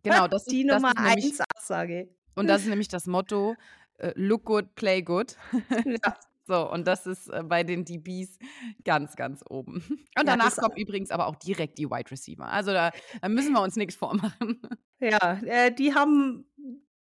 Genau, 0.02 0.28
das 0.28 0.45
die 0.47 0.62
ist, 0.62 0.71
das 0.71 0.83
Nummer 0.83 0.93
ist 0.93 1.00
nämlich, 1.00 1.33
eins 1.33 1.40
Aussage. 1.57 2.14
und 2.37 2.49
das 2.49 2.62
ist 2.62 2.69
nämlich 2.69 2.88
das 2.88 3.07
Motto: 3.07 3.57
äh, 3.99 4.12
Look 4.16 4.45
good, 4.45 4.75
play 4.76 5.02
good. 5.02 5.37
Ja, 5.85 6.16
So, 6.47 6.71
und 6.71 6.87
das 6.87 7.07
ist 7.07 7.29
äh, 7.29 7.43
bei 7.43 7.65
den 7.65 7.85
DBs 7.85 8.38
ganz, 8.85 9.17
ganz 9.17 9.43
oben. 9.49 9.75
Und 9.91 9.99
ja, 10.17 10.25
danach 10.25 10.47
das, 10.47 10.57
kommen 10.57 10.76
übrigens 10.76 11.11
aber 11.11 11.26
auch 11.26 11.37
direkt 11.37 11.79
die 11.79 11.91
Wide 11.91 12.11
Receiver. 12.11 12.47
Also 12.47 12.73
da, 12.73 12.93
da 13.21 13.29
müssen 13.29 13.53
wir 13.53 13.62
uns 13.62 13.76
nichts 13.76 13.97
vormachen. 13.97 14.61
ja, 15.00 15.41
äh, 15.45 15.75
die 15.75 15.95
haben, 15.95 16.47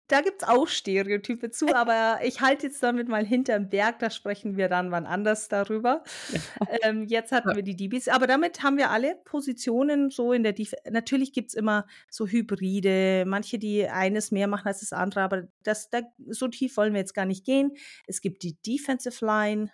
da 0.09 0.21
gibt 0.21 0.43
es 0.43 0.49
auch 0.49 0.69
Stereotype 0.69 1.51
zu, 1.51 1.75
aber 1.75 2.21
ich 2.23 2.41
halte 2.41 2.67
jetzt 2.67 2.83
damit 2.83 3.09
mal 3.09 3.25
hinterm 3.25 3.69
Berg, 3.69 3.99
da 3.99 4.11
sprechen 4.11 4.57
wir 4.57 4.69
dann 4.69 4.91
wann 4.91 5.07
anders 5.07 5.49
darüber. 5.49 6.03
Ähm, 6.83 7.07
jetzt 7.07 7.33
hatten 7.33 7.55
wir 7.55 7.63
die 7.63 7.77
DBs, 7.77 8.09
aber 8.09 8.27
damit 8.27 8.63
haben 8.63 8.79
wir 8.79 8.91
alle 8.91 9.17
Positionen 9.25 10.11
so 10.11 10.33
in 10.33 10.43
der 10.43 10.53
Defense. 10.53 10.83
Natürlich 10.91 11.33
gibt 11.33 11.51
es 11.51 11.55
immer 11.55 11.87
so 12.11 12.27
Hybride, 12.27 13.25
manche, 13.27 13.59
die 13.59 13.87
eines 13.87 14.31
mehr 14.31 14.47
machen 14.47 14.67
als 14.67 14.81
das 14.81 14.93
andere, 14.93 15.21
aber 15.21 15.49
das, 15.63 15.91
da, 15.91 16.01
so 16.29 16.49
tief 16.49 16.77
wollen 16.77 16.95
wir 16.95 17.01
jetzt 17.01 17.15
gar 17.15 17.27
nicht 17.27 17.45
gehen. 17.45 17.73
Es 18.07 18.21
gibt 18.21 18.43
die 18.43 18.57
Defensive 18.63 19.25
Line, 19.25 19.71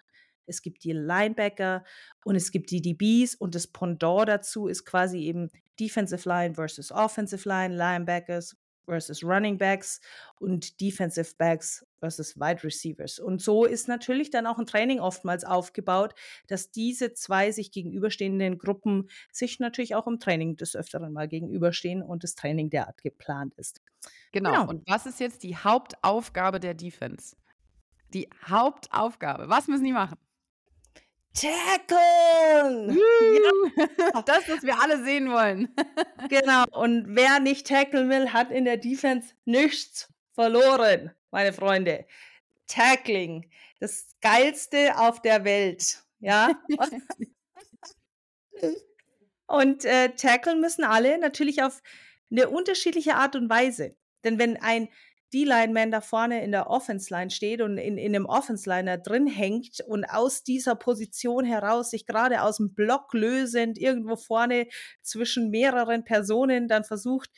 es 0.47 0.63
gibt 0.63 0.85
die 0.85 0.93
Linebacker 0.93 1.85
und 2.25 2.37
es 2.37 2.51
gibt 2.51 2.71
die 2.71 2.83
DBs 2.83 3.37
und 3.37 3.55
das 3.55 3.67
Pendant 3.67 4.29
dazu 4.29 4.67
ist 4.67 4.85
quasi 4.85 5.21
eben 5.21 5.51
Defensive 5.79 6.29
Line 6.29 6.55
versus 6.55 6.91
Offensive 6.91 7.49
Line, 7.49 7.75
Linebackers 7.75 8.57
versus 8.89 9.23
Running 9.23 9.59
Backs 9.59 10.01
und 10.41 10.81
Defensive 10.81 11.35
Backs 11.37 11.87
versus 12.01 12.39
Wide 12.39 12.65
Receivers. 12.65 13.19
Und 13.19 13.41
so 13.41 13.65
ist 13.65 13.89
natürlich 13.89 14.31
dann 14.31 14.47
auch 14.47 14.59
ein 14.59 14.67
Training 14.67 15.01
oftmals 15.01 15.45
aufgebaut, 15.45 16.15
dass 16.47 16.71
diese 16.71 17.13
zwei 17.13 17.53
sich 17.53 17.71
gegenüberstehenden 17.71 18.59
Gruppen 18.59 19.09
sich 19.31 19.61
natürlich 19.61 19.95
auch 19.95 20.07
im 20.07 20.19
Training 20.19 20.57
des 20.57 20.75
Öfteren 20.75 21.13
mal 21.13 21.29
gegenüberstehen 21.29 22.03
und 22.03 22.25
das 22.25 22.35
Training 22.35 22.71
derart 22.71 23.03
geplant 23.03 23.55
ist. 23.55 23.83
Genau. 24.33 24.51
Genau. 24.51 24.69
Und 24.69 24.89
was 24.89 25.07
ist 25.07 25.21
jetzt 25.21 25.43
die 25.43 25.57
Hauptaufgabe 25.57 26.61
der 26.61 26.75
Defense? 26.75 27.37
Die 28.15 28.29
Hauptaufgabe. 28.47 29.49
Was 29.49 29.69
müssen 29.69 29.85
die 29.85 29.93
machen? 29.93 30.17
Tackle! 31.41 32.93
Juhu. 32.93 33.71
Das, 34.27 34.49
was 34.49 34.65
wir 34.65 34.81
alle 34.81 35.05
sehen 35.05 35.31
wollen. 35.31 35.73
Genau. 36.29 36.65
Und 36.73 37.15
wer 37.15 37.39
nicht 37.39 37.69
tackeln 37.69 38.11
will, 38.11 38.33
hat 38.33 38.51
in 38.51 38.65
der 38.65 38.77
Defense 38.77 39.35
nichts 39.45 40.13
verloren, 40.35 41.13
meine 41.31 41.53
Freunde. 41.53 42.07
Tackling. 42.67 43.49
Das 43.79 44.17
geilste 44.21 44.99
auf 44.99 45.23
der 45.23 45.45
Welt. 45.45 46.03
Ja. 46.19 46.61
Und 49.47 49.85
äh, 49.85 50.09
tackeln 50.11 50.61
müssen 50.61 50.83
alle 50.85 51.19
natürlich 51.19 51.63
auf 51.63 51.81
eine 52.31 52.51
unterschiedliche 52.51 53.15
Art 53.15 53.37
und 53.37 53.49
Weise. 53.49 53.97
Denn 54.25 54.39
wenn 54.39 54.57
ein 54.57 54.89
D-Lineman 55.33 55.91
da 55.91 56.01
vorne 56.01 56.43
in 56.43 56.53
der 56.53 56.71
Offense-Line 56.71 57.31
steht 57.31 57.61
und 57.61 57.79
in, 57.79 57.99
in 57.99 58.15
einem 58.15 58.27
Offense-Liner 58.27 58.99
drin 58.99 59.27
hängt 59.27 59.81
und 59.87 60.05
aus 60.05 60.43
dieser 60.43 60.75
Position 60.75 61.45
heraus 61.45 61.91
sich 61.91 62.07
gerade 62.07 62.43
aus 62.43 62.57
dem 62.59 62.75
Block 62.75 63.13
lösend 63.15 63.79
irgendwo 63.79 64.17
vorne 64.17 64.67
zwischen 65.03 65.51
mehreren 65.51 66.05
Personen 66.05 66.69
dann 66.69 66.85
versucht, 66.85 67.31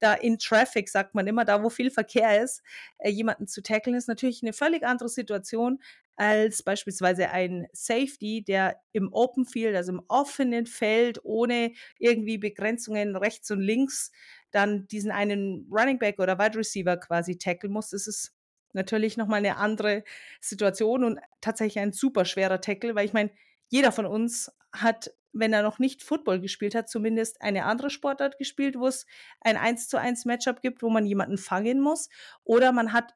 da 0.00 0.14
in 0.14 0.38
Traffic, 0.38 0.88
sagt 0.88 1.14
man 1.14 1.26
immer, 1.26 1.44
da 1.44 1.62
wo 1.62 1.70
viel 1.70 1.90
Verkehr 1.90 2.42
ist, 2.42 2.62
äh, 2.98 3.10
jemanden 3.10 3.46
zu 3.46 3.62
tackeln, 3.62 3.96
ist 3.96 4.08
natürlich 4.08 4.42
eine 4.42 4.52
völlig 4.52 4.82
andere 4.82 5.08
Situation 5.08 5.78
als 6.16 6.62
beispielsweise 6.62 7.30
ein 7.30 7.66
Safety, 7.72 8.42
der 8.42 8.78
im 8.92 9.10
Open 9.12 9.46
Field, 9.46 9.74
also 9.74 9.92
im 9.92 10.02
offenen 10.08 10.66
Feld, 10.66 11.20
ohne 11.24 11.72
irgendwie 11.98 12.36
Begrenzungen 12.36 13.16
rechts 13.16 13.50
und 13.50 13.60
links, 13.60 14.10
dann 14.50 14.86
diesen 14.88 15.10
einen 15.10 15.66
Running 15.70 15.98
Back 15.98 16.18
oder 16.18 16.38
Wide 16.38 16.58
Receiver 16.58 16.96
quasi 16.96 17.38
tackeln 17.38 17.72
muss. 17.72 17.90
Das 17.90 18.06
ist 18.06 18.32
natürlich 18.72 19.16
nochmal 19.16 19.38
eine 19.38 19.56
andere 19.56 20.04
Situation 20.40 21.04
und 21.04 21.20
tatsächlich 21.40 21.80
ein 21.82 21.92
super 21.92 22.24
schwerer 22.24 22.60
Tackle, 22.60 22.94
weil 22.94 23.06
ich 23.06 23.12
meine, 23.12 23.30
jeder 23.68 23.92
von 23.92 24.06
uns 24.06 24.52
hat, 24.72 25.12
wenn 25.32 25.52
er 25.52 25.62
noch 25.62 25.78
nicht 25.78 26.02
Football 26.02 26.40
gespielt 26.40 26.74
hat, 26.74 26.88
zumindest 26.88 27.42
eine 27.42 27.64
andere 27.64 27.90
Sportart 27.90 28.38
gespielt, 28.38 28.76
wo 28.78 28.86
es 28.86 29.06
ein 29.40 29.56
1 29.56 29.88
zu 29.88 29.96
1 29.98 30.24
Matchup 30.24 30.60
gibt, 30.62 30.82
wo 30.82 30.90
man 30.90 31.06
jemanden 31.06 31.38
fangen 31.38 31.80
muss. 31.80 32.08
Oder 32.44 32.72
man 32.72 32.92
hat 32.92 33.14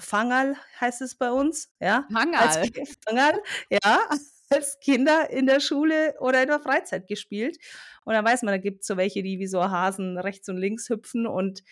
Fangal, 0.00 0.56
heißt 0.80 1.02
es 1.02 1.14
bei 1.16 1.30
uns, 1.30 1.72
ja? 1.80 2.08
Ki- 2.60 2.84
Fangal, 3.06 3.40
ja, 3.70 4.08
als 4.52 4.78
Kinder 4.80 5.30
in 5.30 5.46
der 5.46 5.60
Schule 5.60 6.14
oder 6.20 6.42
in 6.42 6.48
der 6.48 6.60
Freizeit 6.60 7.06
gespielt. 7.08 7.58
Und 8.04 8.14
dann 8.14 8.24
weiß 8.24 8.42
man, 8.42 8.52
da 8.52 8.58
gibt 8.58 8.82
es 8.82 8.86
so 8.86 8.96
welche, 8.96 9.22
die 9.22 9.38
wie 9.38 9.46
so 9.46 9.62
Hasen 9.62 10.18
rechts 10.18 10.48
und 10.48 10.56
links 10.56 10.88
hüpfen 10.88 11.26
und 11.26 11.62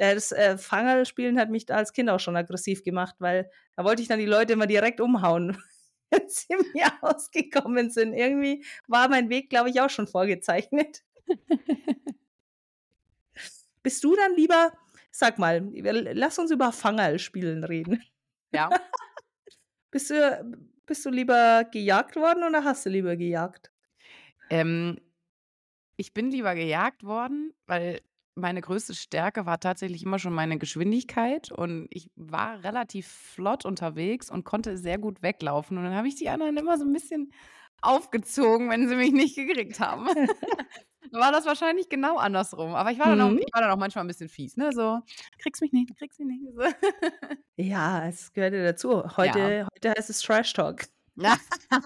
äh, 0.00 0.14
das 0.14 0.32
äh, 0.32 0.56
Fangerspielen 0.56 1.38
hat 1.38 1.50
mich 1.50 1.66
da 1.66 1.76
als 1.76 1.92
Kind 1.92 2.08
auch 2.08 2.20
schon 2.20 2.34
aggressiv 2.34 2.82
gemacht, 2.82 3.16
weil 3.18 3.50
da 3.76 3.84
wollte 3.84 4.00
ich 4.00 4.08
dann 4.08 4.18
die 4.18 4.24
Leute 4.24 4.54
immer 4.54 4.66
direkt 4.66 4.98
umhauen, 5.00 5.58
wenn 6.10 6.26
sie 6.28 6.56
mir 6.74 6.90
ausgekommen 7.02 7.90
sind. 7.90 8.14
Irgendwie 8.14 8.64
war 8.88 9.10
mein 9.10 9.28
Weg, 9.28 9.50
glaube 9.50 9.68
ich, 9.68 9.80
auch 9.80 9.90
schon 9.90 10.06
vorgezeichnet. 10.06 11.02
Bist 13.82 14.02
du 14.02 14.16
dann 14.16 14.34
lieber, 14.36 14.72
sag 15.10 15.38
mal, 15.38 15.70
lass 15.72 16.38
uns 16.38 16.50
über 16.50 16.72
Fangerspielen 16.72 17.64
reden. 17.64 18.02
Ja. 18.52 18.70
Bist 19.90 20.10
du, 20.10 20.69
bist 20.90 21.06
du 21.06 21.10
lieber 21.10 21.64
gejagt 21.70 22.16
worden 22.16 22.42
oder 22.42 22.64
hast 22.64 22.84
du 22.84 22.90
lieber 22.90 23.14
gejagt? 23.16 23.70
Ähm, 24.50 24.98
ich 25.96 26.12
bin 26.12 26.32
lieber 26.32 26.56
gejagt 26.56 27.04
worden, 27.04 27.54
weil 27.68 28.00
meine 28.34 28.60
größte 28.60 28.96
Stärke 28.96 29.46
war 29.46 29.60
tatsächlich 29.60 30.02
immer 30.02 30.18
schon 30.18 30.32
meine 30.32 30.58
Geschwindigkeit 30.58 31.52
und 31.52 31.86
ich 31.90 32.10
war 32.16 32.64
relativ 32.64 33.06
flott 33.06 33.64
unterwegs 33.64 34.32
und 34.32 34.42
konnte 34.42 34.76
sehr 34.76 34.98
gut 34.98 35.22
weglaufen. 35.22 35.78
Und 35.78 35.84
dann 35.84 35.94
habe 35.94 36.08
ich 36.08 36.16
die 36.16 36.28
anderen 36.28 36.56
immer 36.56 36.76
so 36.76 36.84
ein 36.84 36.92
bisschen 36.92 37.32
aufgezogen, 37.82 38.70
wenn 38.70 38.88
sie 38.88 38.96
mich 38.96 39.12
nicht 39.12 39.36
gekriegt 39.36 39.80
haben. 39.80 40.06
Dann 40.06 40.06
war 41.20 41.32
das 41.32 41.46
wahrscheinlich 41.46 41.88
genau 41.88 42.16
andersrum. 42.18 42.74
Aber 42.74 42.90
ich 42.92 42.98
war, 42.98 43.06
dann 43.06 43.20
auch, 43.20 43.30
Mhm. 43.30 43.38
ich 43.38 43.52
war 43.52 43.62
dann 43.62 43.70
auch 43.70 43.76
manchmal 43.76 44.04
ein 44.04 44.08
bisschen 44.08 44.28
fies, 44.28 44.56
ne? 44.56 44.72
So, 44.72 45.00
kriegst 45.38 45.60
mich 45.62 45.72
nicht, 45.72 45.90
du 45.90 45.94
kriegst 45.94 46.18
mich 46.20 46.28
nicht. 46.28 46.42
So. 46.54 46.62
Ja, 47.56 48.06
es 48.08 48.32
gehört 48.32 48.54
ja 48.54 48.64
dazu. 48.64 49.04
Heute, 49.18 49.66
heute 49.74 49.90
heißt 49.96 50.08
es 50.10 50.20
Trash 50.22 50.52
Talk. 50.54 50.86
Ja. 51.16 51.36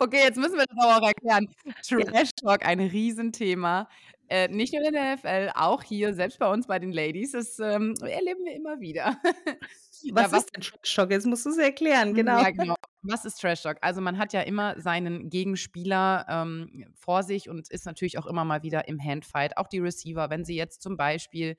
Okay, 0.00 0.20
jetzt 0.24 0.36
müssen 0.36 0.56
wir 0.58 0.66
das 0.66 0.76
aber 0.78 0.98
auch 0.98 1.08
erklären. 1.08 1.48
Trash 1.86 2.30
Talk, 2.36 2.64
ein 2.66 2.80
Riesenthema. 2.80 3.88
Äh, 4.28 4.48
nicht 4.48 4.74
nur 4.74 4.82
in 4.86 4.92
der 4.92 5.16
NFL, 5.16 5.52
auch 5.54 5.82
hier, 5.82 6.12
selbst 6.12 6.38
bei 6.38 6.52
uns 6.52 6.66
bei 6.66 6.78
den 6.78 6.92
Ladies, 6.92 7.32
das 7.32 7.58
ähm, 7.58 7.94
erleben 8.02 8.44
wir 8.44 8.54
immer 8.54 8.80
wieder. 8.80 9.16
Was, 10.12 10.30
Ja, 10.30 10.38
ist 10.38 10.54
denn 10.54 10.62
Trash 10.62 10.94
Talk? 10.94 11.10
Jetzt 11.10 11.26
musst 11.26 11.46
du 11.46 11.50
es 11.50 11.58
erklären, 11.58 12.14
genau. 12.14 12.40
Ja, 12.40 12.50
genau. 12.50 12.74
Was 13.02 13.24
ist 13.24 13.40
Trash 13.40 13.62
Talk? 13.62 13.78
Also 13.80 14.00
man 14.00 14.18
hat 14.18 14.32
ja 14.32 14.42
immer 14.42 14.78
seinen 14.80 15.30
Gegenspieler 15.30 16.26
ähm, 16.28 16.84
vor 16.94 17.22
sich 17.22 17.48
und 17.48 17.70
ist 17.70 17.86
natürlich 17.86 18.18
auch 18.18 18.26
immer 18.26 18.44
mal 18.44 18.62
wieder 18.62 18.86
im 18.86 19.02
Handfight. 19.02 19.56
Auch 19.56 19.66
die 19.66 19.78
Receiver, 19.78 20.30
wenn 20.30 20.44
sie 20.44 20.56
jetzt 20.56 20.82
zum 20.82 20.96
Beispiel 20.96 21.56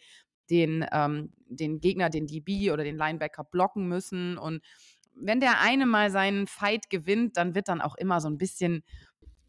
den, 0.49 0.86
ähm, 0.91 1.34
den 1.47 1.79
Gegner, 1.79 2.10
den 2.10 2.27
DB 2.27 2.71
oder 2.71 2.84
den 2.84 2.97
Linebacker 2.97 3.43
blocken 3.43 3.88
müssen 3.88 4.38
und 4.38 4.62
wenn 5.21 5.41
der 5.41 5.60
eine 5.60 5.86
mal 5.86 6.12
seinen 6.12 6.47
Fight 6.47 6.89
gewinnt, 6.89 7.36
dann 7.36 7.53
wird 7.55 7.67
dann 7.67 7.82
auch 7.82 7.95
immer 7.95 8.21
so 8.21 8.29
ein 8.29 8.38
bisschen 8.38 8.84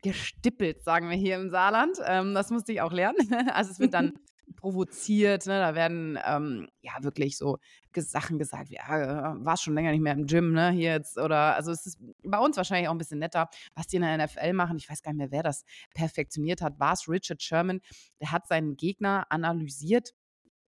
gestippelt, 0.02 0.82
sagen 0.82 1.10
wir 1.10 1.16
hier 1.16 1.36
im 1.36 1.50
Saarland. 1.50 1.98
Ähm, 2.04 2.34
das 2.34 2.50
musste 2.50 2.72
ich 2.72 2.80
auch 2.80 2.92
lernen. 2.92 3.18
Also 3.54 3.70
es 3.70 3.80
wird 3.80 3.94
dann 3.94 4.12
provoziert, 4.56 5.46
ne? 5.46 5.58
da 5.58 5.74
werden 5.74 6.18
ähm, 6.24 6.68
ja 6.82 6.92
wirklich 7.00 7.38
so 7.38 7.58
Sachen 7.96 8.38
gesagt, 8.38 8.70
wie, 8.70 8.76
ja, 8.76 9.32
äh, 9.32 9.44
war 9.44 9.56
schon 9.56 9.74
länger 9.74 9.92
nicht 9.92 10.00
mehr 10.00 10.12
im 10.12 10.26
Gym, 10.26 10.52
ne, 10.52 10.70
hier 10.70 10.92
jetzt, 10.92 11.18
oder, 11.18 11.54
also 11.56 11.70
es 11.72 11.86
ist 11.86 11.98
bei 12.22 12.38
uns 12.38 12.56
wahrscheinlich 12.56 12.88
auch 12.88 12.92
ein 12.92 12.98
bisschen 12.98 13.18
netter, 13.18 13.48
was 13.74 13.86
die 13.86 13.96
in 13.96 14.02
der 14.02 14.18
NFL 14.24 14.52
machen, 14.52 14.76
ich 14.76 14.88
weiß 14.88 15.02
gar 15.02 15.12
nicht 15.12 15.18
mehr, 15.18 15.30
wer 15.30 15.42
das 15.42 15.64
perfektioniert 15.94 16.62
hat, 16.62 16.78
war 16.78 16.92
es 16.92 17.08
Richard 17.08 17.42
Sherman, 17.42 17.80
der 18.20 18.32
hat 18.32 18.46
seinen 18.46 18.76
Gegner 18.76 19.26
analysiert 19.30 20.14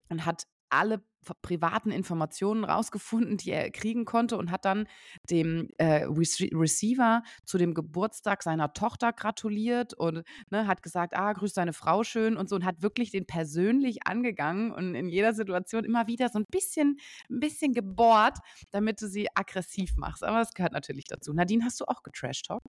und 0.08 0.26
hat 0.26 0.44
alle 0.72 1.02
privaten 1.40 1.90
Informationen 1.90 2.64
rausgefunden, 2.64 3.36
die 3.36 3.50
er 3.50 3.70
kriegen 3.70 4.04
konnte 4.04 4.36
und 4.36 4.50
hat 4.50 4.64
dann 4.64 4.88
dem 5.30 5.68
äh, 5.78 6.04
Receiver 6.04 7.22
zu 7.44 7.58
dem 7.58 7.74
Geburtstag 7.74 8.42
seiner 8.42 8.72
Tochter 8.72 9.12
gratuliert 9.12 9.94
und 9.94 10.24
ne, 10.50 10.66
hat 10.66 10.82
gesagt, 10.82 11.14
ah, 11.16 11.32
grüß 11.32 11.52
deine 11.54 11.72
Frau 11.72 12.02
schön 12.02 12.36
und 12.36 12.48
so 12.48 12.56
und 12.56 12.64
hat 12.64 12.82
wirklich 12.82 13.10
den 13.12 13.26
persönlich 13.26 14.06
angegangen 14.06 14.72
und 14.72 14.94
in 14.94 15.08
jeder 15.08 15.32
Situation 15.32 15.84
immer 15.84 16.08
wieder 16.08 16.28
so 16.28 16.38
ein 16.40 16.46
bisschen, 16.50 16.98
ein 17.30 17.38
bisschen 17.38 17.72
gebohrt, 17.72 18.38
damit 18.72 19.00
du 19.00 19.06
sie 19.06 19.28
aggressiv 19.34 19.96
machst. 19.96 20.24
Aber 20.24 20.38
das 20.38 20.54
gehört 20.54 20.72
natürlich 20.72 21.04
dazu. 21.04 21.32
Nadine, 21.32 21.64
hast 21.64 21.80
du 21.80 21.84
auch 21.84 22.02
getrash-talk? 22.02 22.62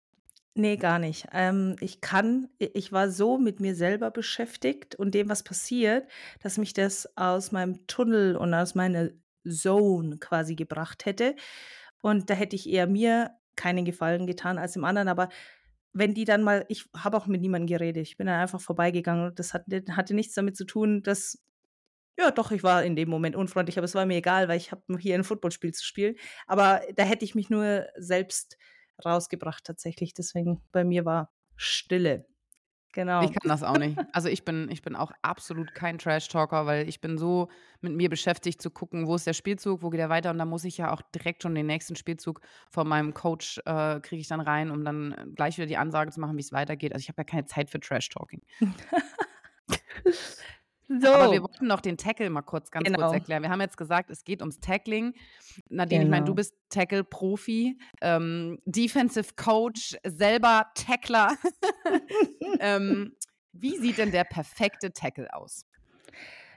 Nee, 0.56 0.76
gar 0.76 1.00
nicht. 1.00 1.28
Ähm, 1.32 1.78
ich 1.80 2.02
kann 2.02 2.50
ich 2.60 2.92
war 2.92 3.10
so 3.10 3.38
mit 3.38 3.62
mir 3.62 3.74
selber 3.74 4.12
beschäftigt 4.12 4.96
und 4.96 5.14
dem, 5.16 5.30
was 5.30 5.44
passiert, 5.44 6.10
dass 6.42 6.58
mich 6.58 6.74
das 6.74 7.08
aus 7.18 7.54
meinem 7.54 7.88
Tunnel 7.88 8.36
und 8.36 8.54
aus 8.54 8.76
meiner 8.76 9.12
Zone 9.48 10.18
quasi 10.20 10.56
gebracht 10.56 11.06
hätte. 11.06 11.36
Und 12.02 12.30
da 12.30 12.34
hätte 12.34 12.56
ich 12.58 12.70
eher 12.70 12.88
mir 12.88 13.32
keinen 13.56 13.86
Gefallen 13.86 14.28
getan 14.28 14.58
als 14.58 14.74
dem 14.74 14.84
anderen. 14.86 15.08
Aber 15.08 15.30
wenn 15.94 16.14
die 16.14 16.26
dann 16.26 16.44
mal 16.44 16.66
ich 16.70 16.86
habe 16.98 17.18
auch 17.18 17.28
mit 17.28 17.42
niemandem 17.42 17.68
geredet. 17.68 18.04
Ich 18.08 18.18
bin 18.18 18.28
dann 18.28 18.40
einfach 18.42 18.62
vorbeigegangen 18.62 19.28
und 19.28 19.40
das 19.40 19.54
hatte 19.54 19.84
hatte 19.92 20.14
nichts 20.16 20.36
damit 20.36 20.58
zu 20.58 20.66
tun, 20.66 21.04
dass 21.04 21.40
ja, 22.20 22.32
doch, 22.32 22.52
ich 22.52 22.64
war 22.64 22.84
in 22.84 22.96
dem 22.96 23.10
Moment 23.10 23.36
unfreundlich, 23.36 23.78
aber 23.78 23.86
es 23.86 23.96
war 23.96 24.06
mir 24.06 24.18
egal, 24.18 24.48
weil 24.48 24.58
ich 24.58 24.72
habe 24.72 24.84
hier 25.00 25.16
ein 25.16 25.24
Footballspiel 25.24 25.74
zu 25.74 25.84
spielen. 25.86 26.16
Aber 26.48 26.82
da 26.96 27.04
hätte 27.04 27.26
ich 27.26 27.36
mich 27.36 27.50
nur 27.50 27.88
selbst 27.98 28.58
rausgebracht 29.06 29.64
tatsächlich. 29.64 30.14
Deswegen 30.14 30.62
bei 30.72 30.84
mir 30.84 31.06
war 31.06 31.32
Stille. 31.56 32.26
Genau. 32.94 33.24
Ich 33.24 33.32
kann 33.32 33.48
das 33.48 33.64
auch 33.64 33.78
nicht. 33.78 33.98
Also 34.12 34.28
ich 34.28 34.44
bin, 34.44 34.70
ich 34.70 34.82
bin 34.82 34.98
auch 34.98 35.14
absolut 35.22 35.74
kein 35.74 35.98
Trash-Talker, 35.98 36.66
weil 36.66 36.90
ich 36.90 37.00
bin 37.00 37.18
so 37.18 37.48
mit 37.80 37.94
mir 37.94 38.10
beschäftigt 38.10 38.62
zu 38.62 38.70
gucken, 38.70 39.08
wo 39.08 39.16
ist 39.16 39.26
der 39.26 39.34
Spielzug, 39.34 39.82
wo 39.82 39.90
geht 39.90 40.02
er 40.02 40.10
weiter 40.10 40.30
und 40.30 40.38
da 40.38 40.46
muss 40.46 40.66
ich 40.66 40.78
ja 40.78 40.92
auch 40.92 41.02
direkt 41.02 41.44
schon 41.44 41.56
den 41.56 41.68
nächsten 41.68 41.96
Spielzug 41.96 42.42
von 42.70 42.88
meinem 42.88 43.14
Coach 43.14 43.62
äh, 43.66 44.02
kriege 44.02 44.20
ich 44.20 44.28
dann 44.28 44.42
rein, 44.42 44.72
um 44.72 44.84
dann 44.84 45.34
gleich 45.36 45.58
wieder 45.58 45.68
die 45.68 45.78
Ansage 45.78 46.12
zu 46.12 46.20
machen, 46.20 46.36
wie 46.36 46.42
es 46.42 46.52
weitergeht. 46.52 46.92
Also 46.92 47.04
ich 47.04 47.08
habe 47.08 47.22
ja 47.22 47.24
keine 47.24 47.46
Zeit 47.46 47.70
für 47.70 47.80
Trash-Talking. 47.80 48.42
So. 51.00 51.08
Aber 51.08 51.32
wir 51.32 51.42
wollten 51.42 51.68
noch 51.68 51.80
den 51.80 51.98
Tackle 51.98 52.30
mal 52.30 52.42
kurz 52.42 52.70
ganz 52.70 52.86
genau. 52.86 53.00
kurz 53.00 53.14
erklären. 53.14 53.44
Wir 53.44 53.50
haben 53.50 53.62
jetzt 53.62 53.78
gesagt, 53.78 54.10
es 54.10 54.24
geht 54.24 54.42
ums 54.42 54.60
Tackling. 54.60 55.14
Nadine, 55.70 56.00
genau. 56.00 56.04
ich 56.04 56.10
meine, 56.10 56.26
du 56.26 56.36
bist 56.36 56.54
Tackle-Profi, 56.70 57.78
ähm, 58.02 58.60
Defensive 58.66 59.34
Coach, 59.36 59.96
selber 60.04 60.68
Tackler. 60.76 61.38
ähm, 62.60 63.16
wie 63.54 63.78
sieht 63.78 63.98
denn 64.00 64.12
der 64.12 64.24
perfekte 64.24 64.92
Tackle 64.92 65.34
aus? 65.34 65.66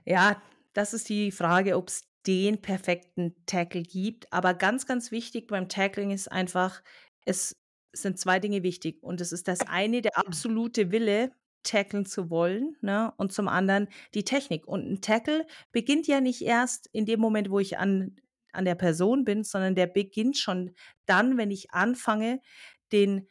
Ja, 0.05 0.43
das 0.73 0.95
ist 0.95 1.09
die 1.09 1.31
Frage, 1.31 1.77
ob 1.77 1.89
es 1.89 2.03
den 2.27 2.61
perfekten 2.61 3.35
Tackle 3.47 3.83
gibt. 3.83 4.33
Aber 4.33 4.55
ganz, 4.55 4.87
ganz 4.87 5.11
wichtig 5.11 5.47
beim 5.47 5.69
Tackling 5.69 6.11
ist 6.11 6.31
einfach, 6.31 6.83
es 7.25 7.57
sind 7.93 8.19
zwei 8.19 8.41
Dinge 8.41 8.63
wichtig. 8.63 9.03
Und 9.03 9.21
es 9.21 9.33
ist 9.33 9.47
das 9.47 9.61
eine, 9.61 10.03
der 10.03 10.19
absolute 10.19 10.91
Wille, 10.91 11.33
tackeln 11.65 12.07
zu 12.07 12.31
wollen, 12.31 12.77
ne? 12.81 13.13
Und 13.17 13.33
zum 13.33 13.49
anderen 13.49 13.89
die 14.15 14.25
Technik. 14.25 14.67
Und 14.69 14.89
ein 14.91 15.01
Tackle 15.01 15.47
beginnt 15.73 16.07
ja 16.07 16.21
nicht 16.21 16.43
erst 16.43 16.89
in 16.93 17.07
dem 17.07 17.21
Moment, 17.21 17.51
wo 17.51 17.59
ich 17.59 17.79
an, 17.79 18.17
an 18.53 18.65
der 18.65 18.77
Person 18.77 19.25
bin, 19.25 19.43
sondern 19.45 19.75
der 19.75 19.87
beginnt 19.87 20.39
schon 20.39 20.75
dann, 21.07 21.37
wenn 21.37 21.51
ich 21.51 21.73
anfange, 21.73 22.41
den 22.93 23.29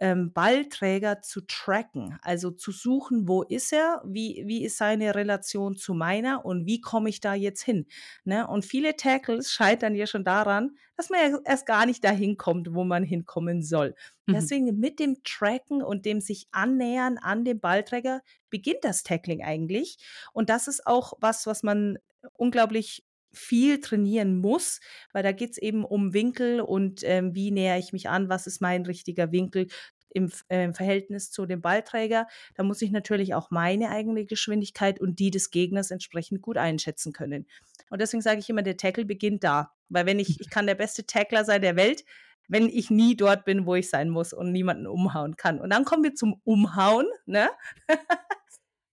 ähm, 0.00 0.32
Ballträger 0.32 1.20
zu 1.22 1.40
tracken, 1.42 2.18
also 2.22 2.50
zu 2.50 2.70
suchen, 2.70 3.26
wo 3.28 3.42
ist 3.42 3.72
er, 3.72 4.02
wie, 4.04 4.44
wie 4.46 4.64
ist 4.64 4.78
seine 4.78 5.14
Relation 5.14 5.76
zu 5.76 5.94
meiner 5.94 6.44
und 6.44 6.66
wie 6.66 6.80
komme 6.80 7.08
ich 7.08 7.20
da 7.20 7.34
jetzt 7.34 7.62
hin. 7.62 7.86
Ne? 8.24 8.46
Und 8.46 8.64
viele 8.64 8.96
Tackles 8.96 9.52
scheitern 9.52 9.94
ja 9.94 10.06
schon 10.06 10.24
daran, 10.24 10.76
dass 10.96 11.10
man 11.10 11.20
ja 11.20 11.38
erst 11.44 11.66
gar 11.66 11.86
nicht 11.86 12.04
dahin 12.04 12.36
kommt, 12.36 12.74
wo 12.74 12.84
man 12.84 13.02
hinkommen 13.02 13.62
soll. 13.62 13.94
Mhm. 14.26 14.34
Deswegen 14.34 14.78
mit 14.78 15.00
dem 15.00 15.22
Tracken 15.24 15.82
und 15.82 16.06
dem 16.06 16.20
sich 16.20 16.46
annähern 16.52 17.18
an 17.18 17.44
den 17.44 17.60
Ballträger 17.60 18.22
beginnt 18.50 18.84
das 18.84 19.02
Tackling 19.02 19.42
eigentlich. 19.42 19.98
Und 20.32 20.48
das 20.48 20.68
ist 20.68 20.86
auch 20.86 21.14
was, 21.20 21.46
was 21.46 21.62
man 21.62 21.98
unglaublich 22.34 23.04
viel 23.38 23.80
trainieren 23.80 24.36
muss, 24.36 24.80
weil 25.12 25.22
da 25.22 25.32
geht 25.32 25.52
es 25.52 25.58
eben 25.58 25.84
um 25.84 26.12
Winkel 26.12 26.60
und 26.60 27.02
ähm, 27.04 27.34
wie 27.34 27.50
näher 27.50 27.78
ich 27.78 27.92
mich 27.92 28.08
an, 28.08 28.28
was 28.28 28.46
ist 28.46 28.60
mein 28.60 28.84
richtiger 28.84 29.32
Winkel 29.32 29.68
im, 30.10 30.30
äh, 30.48 30.72
Verhältnis 30.72 31.30
zu 31.30 31.46
dem 31.46 31.60
Ballträger. 31.60 32.26
Da 32.54 32.62
muss 32.62 32.82
ich 32.82 32.90
natürlich 32.90 33.34
auch 33.34 33.50
meine 33.50 33.90
eigene 33.90 34.24
Geschwindigkeit 34.24 35.00
und 35.00 35.18
die 35.18 35.30
des 35.30 35.50
Gegners 35.50 35.90
entsprechend 35.90 36.42
gut 36.42 36.56
einschätzen 36.56 37.12
können. 37.12 37.46
Und 37.90 38.00
deswegen 38.00 38.22
sage 38.22 38.40
ich 38.40 38.50
immer, 38.50 38.62
der 38.62 38.76
Tackle 38.76 39.04
beginnt 39.04 39.44
da. 39.44 39.72
Weil 39.88 40.06
wenn 40.06 40.18
ich, 40.18 40.40
ich 40.40 40.50
kann 40.50 40.66
der 40.66 40.74
beste 40.74 41.06
Tackler 41.06 41.44
sein 41.44 41.62
der 41.62 41.76
Welt, 41.76 42.04
wenn 42.48 42.68
ich 42.68 42.90
nie 42.90 43.16
dort 43.16 43.44
bin, 43.44 43.66
wo 43.66 43.74
ich 43.74 43.90
sein 43.90 44.08
muss 44.08 44.32
und 44.32 44.52
niemanden 44.52 44.86
umhauen 44.86 45.36
kann. 45.36 45.60
Und 45.60 45.70
dann 45.70 45.84
kommen 45.84 46.04
wir 46.04 46.14
zum 46.14 46.40
Umhauen. 46.44 47.06
Ne? 47.26 47.48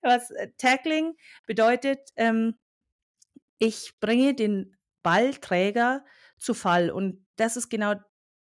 Was 0.01 0.29
äh, 0.31 0.49
Tackling 0.57 1.15
bedeutet, 1.47 1.99
ähm, 2.15 2.55
ich 3.59 3.93
bringe 3.99 4.33
den 4.33 4.75
Ballträger 5.03 6.03
zu 6.37 6.53
Fall. 6.53 6.89
Und 6.89 7.25
das 7.35 7.57
ist 7.57 7.69
genau 7.69 7.95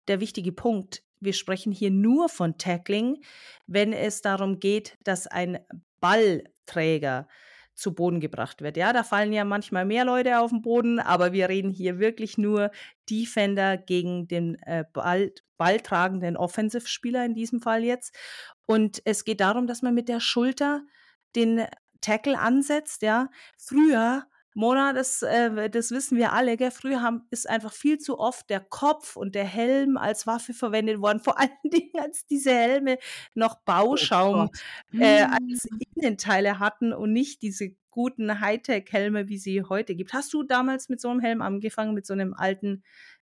der 0.08 0.20
wichtige 0.20 0.52
Punkt. 0.52 1.02
Wir 1.20 1.32
sprechen 1.32 1.72
hier 1.72 1.90
nur 1.90 2.28
von 2.28 2.58
Tackling, 2.58 3.22
wenn 3.66 3.92
es 3.92 4.22
darum 4.22 4.58
geht, 4.58 4.98
dass 5.04 5.26
ein 5.26 5.58
Ballträger 6.00 7.28
zu 7.74 7.94
Boden 7.94 8.20
gebracht 8.20 8.60
wird. 8.60 8.76
Ja, 8.76 8.92
da 8.92 9.02
fallen 9.02 9.32
ja 9.32 9.44
manchmal 9.44 9.84
mehr 9.84 10.04
Leute 10.04 10.40
auf 10.40 10.50
den 10.50 10.62
Boden, 10.62 10.98
aber 10.98 11.32
wir 11.32 11.48
reden 11.48 11.70
hier 11.70 11.98
wirklich 11.98 12.36
nur 12.36 12.70
Defender 13.08 13.76
gegen 13.78 14.28
den 14.28 14.56
äh, 14.62 14.84
Ball, 14.92 15.32
balltragenden 15.56 16.36
Offensive-Spieler 16.36 17.24
in 17.24 17.34
diesem 17.34 17.60
Fall 17.60 17.82
jetzt. 17.82 18.14
Und 18.66 19.00
es 19.04 19.24
geht 19.24 19.40
darum, 19.40 19.66
dass 19.66 19.82
man 19.82 19.94
mit 19.94 20.08
der 20.08 20.20
Schulter 20.20 20.82
den 21.34 21.64
Tackle 22.00 22.38
ansetzt. 22.38 23.02
Ja, 23.02 23.30
früher 23.56 24.26
Mona, 24.54 24.92
das, 24.92 25.22
äh, 25.22 25.70
das 25.70 25.90
wissen 25.90 26.18
wir 26.18 26.32
alle, 26.32 26.56
gell? 26.56 26.70
Früher 26.70 27.02
haben, 27.02 27.26
ist 27.30 27.48
einfach 27.48 27.72
viel 27.72 27.98
zu 27.98 28.18
oft 28.18 28.50
der 28.50 28.60
Kopf 28.60 29.16
und 29.16 29.34
der 29.34 29.44
Helm 29.44 29.96
als 29.96 30.26
Waffe 30.26 30.52
verwendet 30.52 31.00
worden. 31.00 31.20
Vor 31.20 31.38
allen 31.38 31.50
Dingen, 31.64 31.98
als 31.98 32.26
diese 32.26 32.52
Helme 32.52 32.98
noch 33.34 33.56
oh 33.56 33.62
Bauschaum 33.64 34.50
oh 34.50 34.98
äh, 34.98 35.22
als 35.22 35.64
hm. 35.64 35.80
Innenteile 35.94 36.58
hatten 36.58 36.92
und 36.92 37.12
nicht 37.12 37.42
diese 37.42 37.74
guten 37.90 38.40
Hightech-Helme, 38.40 39.28
wie 39.28 39.38
sie 39.38 39.62
heute 39.62 39.94
gibt. 39.94 40.12
Hast 40.12 40.32
du 40.32 40.42
damals 40.42 40.88
mit 40.88 41.00
so 41.00 41.08
einem 41.08 41.20
Helm 41.20 41.42
angefangen, 41.42 41.94
mit 41.94 42.06
so 42.06 42.12
einem 42.12 42.34
alten 42.34 42.82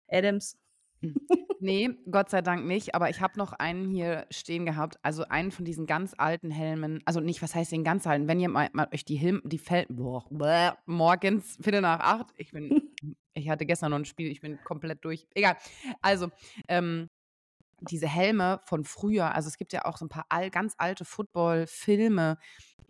Adams? 0.10 0.58
Hm. 1.02 1.16
Nee, 1.60 1.90
Gott 2.12 2.30
sei 2.30 2.42
Dank 2.42 2.66
nicht, 2.66 2.94
aber 2.94 3.10
ich 3.10 3.20
habe 3.22 3.38
noch 3.38 3.54
einen 3.54 3.90
hier 3.90 4.28
stehen 4.30 4.66
gehabt, 4.66 5.00
also 5.02 5.24
einen 5.24 5.52
von 5.52 5.66
diesen 5.66 5.88
ganz 5.88 6.14
alten 6.18 6.52
Helmen, 6.52 7.02
also 7.06 7.20
nicht, 7.20 7.42
was 7.42 7.56
heißt 7.56 7.72
den 7.72 7.84
ganz 7.84 8.06
alten, 8.06 8.28
wenn 8.28 8.40
ihr 8.40 8.50
mal, 8.50 8.70
mal 8.74 8.88
euch 8.94 9.06
die 9.06 9.16
Helm, 9.16 9.42
die 9.44 9.58
Fel 9.58 9.86
boah, 9.90 10.26
bäh, 10.30 10.72
morgens, 10.86 11.58
Viertel 11.60 11.82
nach 11.82 12.00
acht, 12.00 12.28
ich 12.38 12.52
bin, 12.52 12.92
ich 13.34 13.50
hatte 13.50 13.66
gestern 13.66 13.92
noch 13.92 13.98
ein 13.98 14.06
Spiel, 14.06 14.32
ich 14.32 14.42
bin 14.42 14.60
komplett 14.64 15.04
durch, 15.04 15.28
egal, 15.34 15.58
also, 16.02 16.30
ähm, 16.68 17.10
diese 17.82 18.08
Helme 18.08 18.60
von 18.64 18.84
früher, 18.84 19.36
also 19.36 19.48
es 19.48 19.58
gibt 19.58 19.74
ja 19.74 19.86
auch 19.86 19.98
so 19.98 20.06
ein 20.06 20.10
paar 20.10 20.26
all, 20.30 20.50
ganz 20.50 20.74
alte 20.78 21.06
Football-Filme, 21.06 22.38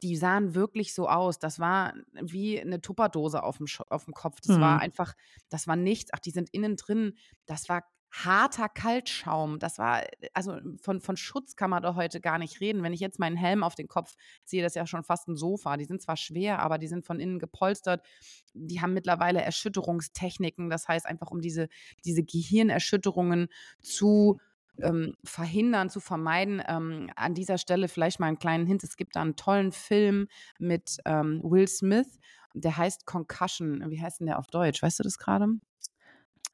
die 0.01 0.15
sahen 0.15 0.53
wirklich 0.55 0.93
so 0.93 1.09
aus. 1.09 1.39
Das 1.39 1.59
war 1.59 1.93
wie 2.13 2.61
eine 2.61 2.81
Tupperdose 2.81 3.43
auf 3.43 3.57
dem, 3.57 3.65
auf 3.89 4.05
dem 4.05 4.13
Kopf. 4.13 4.39
Das 4.41 4.57
mhm. 4.57 4.61
war 4.61 4.79
einfach, 4.79 5.13
das 5.49 5.67
war 5.67 5.75
nichts. 5.75 6.11
Ach, 6.13 6.19
die 6.19 6.31
sind 6.31 6.49
innen 6.51 6.75
drin. 6.75 7.17
Das 7.45 7.67
war 7.67 7.83
harter 8.11 8.69
Kaltschaum. 8.69 9.59
Das 9.59 9.77
war, 9.77 10.03
also 10.33 10.57
von, 10.81 10.99
von 11.01 11.17
Schutz 11.17 11.55
kann 11.55 11.69
man 11.69 11.83
doch 11.83 11.95
heute 11.95 12.21
gar 12.21 12.37
nicht 12.37 12.61
reden. 12.61 12.83
Wenn 12.83 12.93
ich 12.93 12.99
jetzt 12.99 13.19
meinen 13.19 13.35
Helm 13.35 13.63
auf 13.63 13.75
den 13.75 13.87
Kopf 13.87 14.15
ziehe, 14.43 14.63
das 14.63 14.71
ist 14.71 14.75
ja 14.75 14.87
schon 14.87 15.03
fast 15.03 15.27
ein 15.27 15.35
Sofa. 15.35 15.77
Die 15.77 15.85
sind 15.85 16.01
zwar 16.01 16.17
schwer, 16.17 16.59
aber 16.59 16.77
die 16.77 16.87
sind 16.87 17.05
von 17.05 17.19
innen 17.19 17.39
gepolstert. 17.39 18.05
Die 18.53 18.81
haben 18.81 18.93
mittlerweile 18.93 19.41
Erschütterungstechniken. 19.41 20.69
Das 20.69 20.87
heißt 20.87 21.05
einfach, 21.05 21.31
um 21.31 21.41
diese, 21.41 21.67
diese 22.05 22.23
Gehirnerschütterungen 22.23 23.47
zu 23.81 24.39
ähm, 24.81 25.15
verhindern, 25.23 25.89
zu 25.89 25.99
vermeiden. 25.99 26.61
Ähm, 26.67 27.09
an 27.15 27.33
dieser 27.33 27.57
Stelle 27.57 27.87
vielleicht 27.87 28.19
mal 28.19 28.27
einen 28.27 28.39
kleinen 28.39 28.67
Hint. 28.67 28.83
Es 28.83 28.97
gibt 28.97 29.15
da 29.15 29.21
einen 29.21 29.35
tollen 29.35 29.71
Film 29.71 30.27
mit 30.59 30.97
ähm, 31.05 31.41
Will 31.43 31.67
Smith. 31.67 32.19
Der 32.53 32.77
heißt 32.77 33.05
Concussion. 33.05 33.83
Wie 33.89 34.01
heißt 34.01 34.19
denn 34.19 34.27
der 34.27 34.39
auf 34.39 34.47
Deutsch? 34.47 34.81
Weißt 34.81 34.99
du 34.99 35.03
das 35.03 35.17
gerade? 35.17 35.47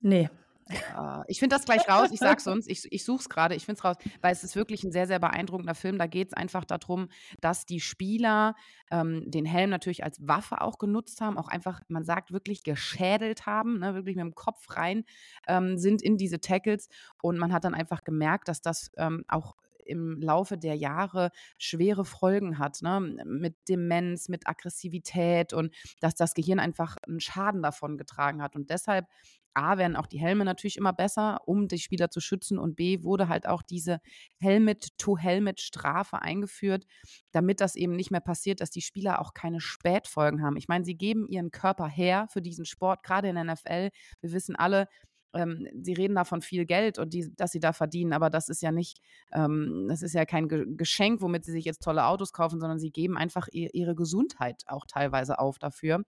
Nee. 0.02 0.30
Äh, 0.70 1.24
ich 1.28 1.40
finde 1.40 1.56
das 1.56 1.66
gleich 1.66 1.88
raus. 1.88 2.10
Ich 2.12 2.20
sag's 2.20 2.48
uns. 2.48 2.68
Ich, 2.68 2.92
ich 2.92 3.04
suche 3.04 3.22
es 3.22 3.30
gerade. 3.30 3.56
Ich 3.56 3.66
finde 3.66 3.80
es 3.80 3.84
raus, 3.84 3.98
weil 4.22 4.32
es 4.32 4.44
ist 4.44 4.56
wirklich 4.56 4.84
ein 4.84 4.92
sehr, 4.92 5.08
sehr 5.08 5.20
beeindruckender 5.20 5.76
Film. 5.76 5.98
Da 5.98 6.08
geht 6.08 6.30
es 6.30 6.34
einfach 6.34 6.66
darum, 6.66 7.10
dass 7.42 7.66
die 7.66 7.80
Spieler 7.80 8.56
ähm, 8.92 9.30
den 9.30 9.46
Helm 9.46 9.70
natürlich 9.70 10.04
als 10.04 10.26
Waffe 10.26 10.62
auch 10.62 10.78
genutzt 10.78 11.22
haben, 11.22 11.38
auch 11.38 11.48
einfach, 11.48 11.82
man 11.88 12.04
sagt, 12.04 12.32
wirklich 12.32 12.64
geschädelt 12.64 13.46
haben, 13.46 13.80
ne, 13.80 13.96
wirklich 13.96 14.16
mit 14.16 14.26
dem 14.26 14.36
Kopf 14.36 14.76
rein 14.76 15.06
ähm, 15.48 15.78
sind 15.78 16.02
in 16.02 16.18
diese 16.18 16.40
Tackles. 16.40 16.90
Und 17.22 17.38
man 17.38 17.54
hat 17.54 17.64
dann 17.64 17.74
einfach 17.74 18.04
gemerkt, 18.04 18.48
dass 18.48 18.62
das 18.62 18.92
ähm, 18.98 19.24
auch 19.28 19.56
im 19.86 20.22
Laufe 20.22 20.58
der 20.58 20.76
Jahre 20.76 21.32
schwere 21.58 22.06
Folgen 22.06 22.58
hat, 22.58 22.82
ne? 22.82 23.00
mit 23.26 23.56
Demenz, 23.68 24.30
mit 24.30 24.48
Aggressivität 24.48 25.54
und 25.54 25.74
dass 26.00 26.16
das 26.16 26.34
Gehirn 26.34 26.60
einfach 26.60 26.98
einen 27.06 27.20
Schaden 27.20 27.62
davon 27.62 27.98
getragen 27.98 28.42
hat. 28.42 28.56
Und 28.56 28.70
deshalb 28.70 29.08
A, 29.54 29.78
werden 29.78 29.96
auch 29.96 30.08
die 30.08 30.20
Helme 30.20 30.46
natürlich 30.46 30.78
immer 30.78 30.94
besser, 30.94 31.42
um 31.46 31.68
die 31.68 31.80
Spieler 31.80 32.10
zu 32.10 32.20
schützen. 32.20 32.58
Und 32.58 32.76
B, 32.76 33.04
wurde 33.04 33.28
halt 33.28 33.48
auch 33.48 33.62
diese 33.62 34.00
Helmet-to-Helmet-Strafe 34.40 36.22
eingeführt, 36.22 36.86
damit 37.32 37.62
das 37.62 37.76
eben 37.76 37.96
nicht 37.96 38.12
mehr 38.12 38.22
passiert, 38.22 38.62
dass 38.62 38.70
die 38.70 38.82
Spieler 38.82 39.22
auch 39.22 39.34
keine 39.34 39.60
Spätfolgen 39.60 40.44
haben. 40.44 40.58
Ich 40.58 40.68
meine, 40.68 40.86
sie 40.86 40.96
geben 40.96 41.28
ihren 41.28 41.52
Körper 41.52 41.88
her 41.88 42.28
für 42.30 42.42
diesen 42.42 42.66
Sport, 42.66 43.04
gerade 43.04 43.30
in 43.30 43.36
der 43.36 43.44
NFL. 43.46 43.90
Wir 44.22 44.32
wissen 44.32 44.56
alle, 44.56 44.88
ähm, 45.34 45.68
sie 45.82 45.94
reden 45.94 46.16
da 46.16 46.24
von 46.24 46.42
viel 46.42 46.66
Geld 46.66 47.00
und 47.00 47.14
die, 47.14 47.34
dass 47.36 47.52
sie 47.52 47.60
da 47.60 47.74
verdienen, 47.74 48.14
aber 48.14 48.30
das 48.30 48.50
ist 48.50 48.62
ja 48.62 48.72
nicht, 48.72 49.00
ähm, 49.32 49.86
das 49.90 50.02
ist 50.02 50.14
ja 50.14 50.26
kein 50.26 50.48
Ge 50.48 50.66
Geschenk, 50.76 51.22
womit 51.22 51.46
sie 51.46 51.52
sich 51.52 51.66
jetzt 51.66 51.84
tolle 51.84 52.06
Autos 52.06 52.34
kaufen, 52.34 52.60
sondern 52.60 52.80
sie 52.80 52.92
geben 52.92 53.18
einfach 53.18 53.48
ihr, 53.52 53.74
ihre 53.74 53.96
Gesundheit 53.96 54.64
auch 54.68 54.86
teilweise 54.86 55.40
auf 55.40 55.60
dafür. 55.60 56.04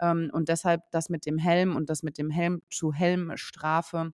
Ähm, 0.00 0.30
und 0.32 0.48
deshalb 0.48 0.82
das 0.90 1.08
mit 1.08 1.26
dem 1.26 1.38
Helm 1.38 1.76
und 1.76 1.90
das 1.90 2.02
mit 2.02 2.18
dem 2.18 2.30
Helm-zu-Helm-Strafe 2.30 4.12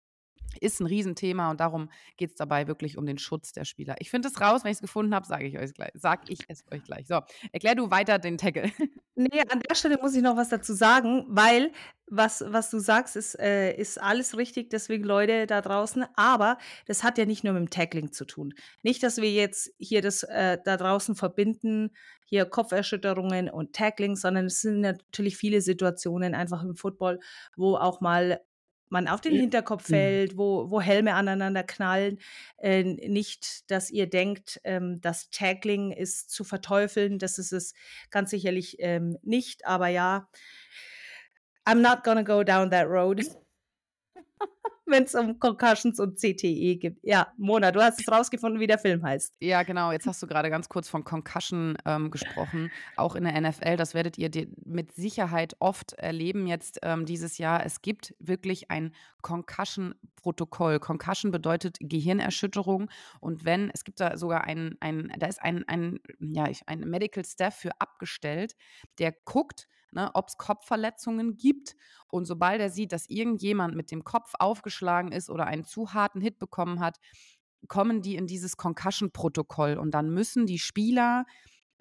ist 0.59 0.79
ein 0.79 0.87
Riesenthema 0.87 1.51
und 1.51 1.59
darum 1.59 1.89
geht 2.17 2.31
es 2.31 2.35
dabei 2.35 2.67
wirklich 2.67 2.97
um 2.97 3.05
den 3.05 3.17
Schutz 3.17 3.51
der 3.51 3.65
Spieler. 3.65 3.95
Ich 3.99 4.09
finde 4.09 4.27
es 4.27 4.39
raus, 4.39 4.63
wenn 4.63 4.71
ich 4.71 4.77
es 4.77 4.81
gefunden 4.81 5.13
habe, 5.13 5.25
sage 5.25 5.45
ich 5.45 5.57
euch 5.57 5.73
gleich. 5.73 5.91
Sag 5.93 6.29
ich 6.29 6.39
es 6.47 6.63
euch 6.71 6.83
gleich. 6.83 7.07
So, 7.07 7.21
erklär 7.51 7.75
du 7.75 7.91
weiter 7.91 8.19
den 8.19 8.37
Tackle. 8.37 8.71
Nee, 9.15 9.41
an 9.51 9.59
der 9.59 9.75
Stelle 9.75 9.99
muss 10.01 10.15
ich 10.15 10.23
noch 10.23 10.37
was 10.37 10.49
dazu 10.49 10.73
sagen, 10.73 11.25
weil 11.27 11.71
was, 12.07 12.43
was 12.47 12.71
du 12.71 12.79
sagst, 12.79 13.15
ist, 13.15 13.39
äh, 13.39 13.75
ist 13.75 14.01
alles 14.01 14.37
richtig, 14.37 14.71
deswegen 14.71 15.03
Leute 15.03 15.45
da 15.45 15.61
draußen. 15.61 16.03
Aber 16.15 16.57
das 16.87 17.03
hat 17.03 17.19
ja 17.19 17.25
nicht 17.25 17.43
nur 17.43 17.53
mit 17.53 17.61
dem 17.61 17.69
Tackling 17.69 18.11
zu 18.11 18.25
tun. 18.25 18.55
Nicht, 18.81 19.03
dass 19.03 19.17
wir 19.17 19.31
jetzt 19.31 19.71
hier 19.77 20.01
das 20.01 20.23
äh, 20.23 20.57
da 20.65 20.77
draußen 20.77 21.15
verbinden, 21.15 21.91
hier 22.25 22.45
Kopferschütterungen 22.45 23.51
und 23.51 23.73
Tackling, 23.73 24.15
sondern 24.15 24.45
es 24.45 24.61
sind 24.61 24.81
natürlich 24.81 25.37
viele 25.37 25.61
Situationen 25.61 26.33
einfach 26.33 26.63
im 26.63 26.75
Football, 26.75 27.19
wo 27.55 27.75
auch 27.75 28.01
mal 28.01 28.39
man 28.93 29.09
auf 29.09 29.19
den 29.19 29.33
Hinterkopf 29.35 29.89
mhm. 29.89 29.93
fällt, 29.93 30.37
wo, 30.37 30.69
wo 30.69 30.79
Helme 30.79 31.15
aneinander 31.15 31.63
knallen. 31.63 32.19
Äh, 32.57 32.83
nicht, 32.83 33.69
dass 33.69 33.89
ihr 33.89 34.09
denkt, 34.09 34.61
ähm, 34.63 35.01
das 35.01 35.29
Taggling 35.31 35.91
ist 35.91 36.29
zu 36.29 36.45
verteufeln. 36.45 37.19
Das 37.19 37.37
ist 37.37 37.51
es 37.51 37.73
ganz 38.09 38.29
sicherlich 38.29 38.77
ähm, 38.79 39.17
nicht. 39.21 39.65
Aber 39.65 39.87
ja, 39.89 40.29
I'm 41.65 41.81
not 41.81 42.03
gonna 42.03 42.23
go 42.23 42.43
down 42.43 42.71
that 42.71 42.87
road 42.87 43.21
wenn 44.85 45.03
es 45.03 45.15
um 45.15 45.39
Concussions 45.39 45.99
und 45.99 46.17
CTE 46.17 46.75
geht. 46.77 46.97
Ja, 47.01 47.33
Mona, 47.37 47.71
du 47.71 47.81
hast 47.81 47.99
es 47.99 48.11
rausgefunden, 48.11 48.59
wie 48.59 48.67
der 48.67 48.79
Film 48.79 49.03
heißt. 49.03 49.35
Ja, 49.39 49.63
genau. 49.63 49.91
Jetzt 49.91 50.07
hast 50.07 50.21
du 50.21 50.27
gerade 50.27 50.49
ganz 50.49 50.69
kurz 50.69 50.89
von 50.89 51.03
Concussion 51.03 51.77
ähm, 51.85 52.11
gesprochen. 52.11 52.71
Auch 52.95 53.15
in 53.15 53.23
der 53.23 53.39
NFL, 53.39 53.77
das 53.77 53.93
werdet 53.93 54.17
ihr 54.17 54.29
mit 54.65 54.93
Sicherheit 54.93 55.55
oft 55.59 55.93
erleben 55.93 56.47
jetzt 56.47 56.79
ähm, 56.83 57.05
dieses 57.05 57.37
Jahr. 57.37 57.65
Es 57.65 57.81
gibt 57.81 58.13
wirklich 58.19 58.71
ein 58.71 58.93
Concussion-Protokoll. 59.21 60.79
Concussion 60.79 61.31
bedeutet 61.31 61.77
Gehirnerschütterung. 61.79 62.89
Und 63.19 63.45
wenn, 63.45 63.69
es 63.73 63.83
gibt 63.83 63.99
da 63.99 64.17
sogar 64.17 64.43
ein, 64.43 64.75
ein 64.79 65.13
da 65.17 65.27
ist 65.27 65.41
ein, 65.41 65.67
ein, 65.67 65.99
ja, 66.19 66.47
ein 66.65 66.81
Medical 66.81 67.25
Staff 67.25 67.55
für 67.55 67.71
abgestellt, 67.79 68.55
der 68.99 69.11
guckt, 69.11 69.67
ne, 69.93 70.11
ob 70.13 70.29
es 70.29 70.37
Kopfverletzungen 70.37 71.37
gibt. 71.37 71.75
Und 72.07 72.25
sobald 72.25 72.61
er 72.61 72.69
sieht, 72.69 72.91
dass 72.91 73.09
irgendjemand 73.09 73.75
mit 73.75 73.91
dem 73.91 74.03
Kopf 74.03 74.33
aufgeschlagen 74.39 75.11
ist 75.11 75.29
oder 75.29 75.45
einen 75.45 75.63
zu 75.63 75.93
harten 75.93 76.21
Hit 76.21 76.39
bekommen 76.39 76.79
hat, 76.79 76.99
kommen 77.67 78.01
die 78.01 78.15
in 78.15 78.27
dieses 78.27 78.57
Concussion-Protokoll. 78.57 79.77
Und 79.77 79.91
dann 79.91 80.09
müssen 80.09 80.45
die 80.45 80.59
Spieler 80.59 81.25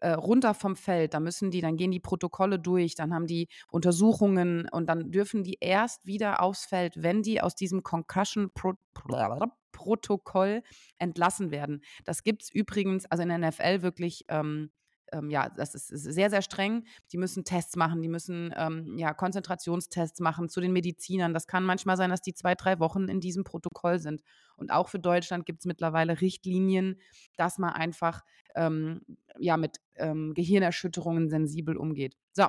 äh, 0.02 0.12
runter 0.12 0.54
vom 0.54 0.76
Feld, 0.76 1.14
da 1.14 1.20
müssen 1.20 1.50
die, 1.52 1.60
dann 1.60 1.76
gehen 1.76 1.92
die 1.92 2.00
Protokolle 2.00 2.58
durch, 2.58 2.96
dann 2.96 3.14
haben 3.14 3.28
die 3.28 3.46
Untersuchungen 3.68 4.68
und 4.68 4.88
dann 4.88 5.12
dürfen 5.12 5.44
die 5.44 5.58
erst 5.60 6.06
wieder 6.06 6.42
aufs 6.42 6.66
Feld, 6.66 7.00
wenn 7.02 7.22
die 7.22 7.40
aus 7.40 7.54
diesem 7.54 7.84
Concussion-Protokoll 7.84 10.64
entlassen 10.98 11.52
werden. 11.52 11.84
Das 12.04 12.24
gibt 12.24 12.42
es 12.42 12.50
übrigens, 12.50 13.06
also 13.06 13.22
in 13.22 13.28
der 13.28 13.38
NFL 13.38 13.82
wirklich 13.82 14.24
ähm, 14.28 14.72
ähm, 15.12 15.30
ja, 15.30 15.48
das 15.48 15.74
ist, 15.74 15.90
ist, 15.90 16.04
sehr, 16.04 16.30
sehr 16.30 16.42
streng. 16.42 16.84
Die 17.12 17.18
müssen 17.18 17.44
Tests 17.44 17.76
machen, 17.76 18.02
die 18.02 18.08
müssen 18.08 18.52
ähm, 18.56 18.96
ja, 18.98 19.14
Konzentrationstests 19.14 20.20
machen 20.20 20.48
zu 20.48 20.60
den 20.60 20.72
Medizinern. 20.72 21.34
Das 21.34 21.46
kann 21.46 21.64
manchmal 21.64 21.96
sein, 21.96 22.10
dass 22.10 22.22
die 22.22 22.34
zwei, 22.34 22.54
drei 22.54 22.78
Wochen 22.80 23.08
in 23.08 23.20
diesem 23.20 23.44
Protokoll 23.44 23.98
sind. 23.98 24.22
Und 24.56 24.72
auch 24.72 24.88
für 24.88 24.98
Deutschland 24.98 25.46
gibt 25.46 25.60
es 25.60 25.66
mittlerweile 25.66 26.20
Richtlinien, 26.20 27.00
dass 27.36 27.58
man 27.58 27.72
einfach 27.72 28.22
ähm, 28.54 29.02
ja, 29.38 29.56
mit 29.56 29.76
ähm, 29.96 30.34
Gehirnerschütterungen 30.34 31.28
sensibel 31.28 31.76
umgeht. 31.76 32.16
So, 32.32 32.46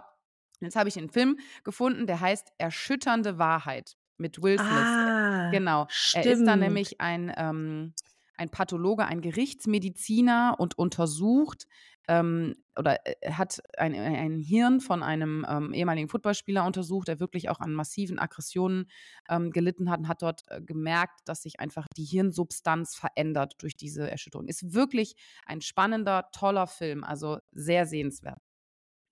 jetzt 0.59 0.75
habe 0.75 0.89
ich 0.89 0.97
einen 0.97 1.09
Film 1.09 1.37
gefunden, 1.63 2.07
der 2.07 2.19
heißt 2.19 2.51
Erschütternde 2.57 3.37
Wahrheit 3.37 3.95
mit 4.17 4.41
Will 4.41 4.57
Smith. 4.57 4.69
Ah, 4.69 5.49
genau. 5.51 5.85
Stimmt. 5.89 6.25
Er 6.25 6.31
ist 6.31 6.45
da 6.45 6.55
nämlich 6.55 7.01
ein 7.01 7.33
ähm, 7.35 7.93
ein 8.35 8.49
Pathologe, 8.49 9.05
ein 9.05 9.21
Gerichtsmediziner 9.21 10.55
und 10.57 10.77
untersucht 10.77 11.67
ähm, 12.07 12.55
oder 12.77 12.99
äh, 13.05 13.31
hat 13.31 13.61
ein, 13.77 13.93
ein 13.93 14.39
Hirn 14.39 14.81
von 14.81 15.03
einem 15.03 15.45
ähm, 15.47 15.73
ehemaligen 15.73 16.09
Footballspieler 16.09 16.65
untersucht, 16.65 17.07
der 17.07 17.19
wirklich 17.19 17.49
auch 17.49 17.59
an 17.59 17.73
massiven 17.73 18.19
Aggressionen 18.19 18.89
ähm, 19.29 19.51
gelitten 19.51 19.89
hat 19.89 19.99
und 19.99 20.07
hat 20.07 20.21
dort 20.21 20.43
äh, 20.47 20.61
gemerkt, 20.61 21.21
dass 21.25 21.43
sich 21.43 21.59
einfach 21.59 21.87
die 21.95 22.05
Hirnsubstanz 22.05 22.95
verändert 22.95 23.55
durch 23.59 23.75
diese 23.75 24.09
Erschütterung. 24.09 24.47
Ist 24.47 24.73
wirklich 24.73 25.15
ein 25.45 25.61
spannender, 25.61 26.29
toller 26.31 26.67
Film, 26.67 27.03
also 27.03 27.39
sehr 27.51 27.85
sehenswert. 27.85 28.39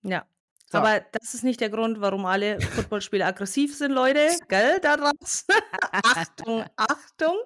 Ja, 0.02 0.26
so. 0.72 0.78
Aber 0.78 1.04
das 1.12 1.34
ist 1.34 1.44
nicht 1.44 1.60
der 1.60 1.68
Grund, 1.68 2.00
warum 2.00 2.24
alle 2.24 2.58
Footballspieler 2.58 3.26
aggressiv 3.26 3.76
sind, 3.76 3.92
Leute. 3.92 4.26
Gell, 4.48 4.78
da 4.80 4.96
draußen. 4.96 5.46
Achtung, 5.92 6.64
Achtung. 6.76 7.36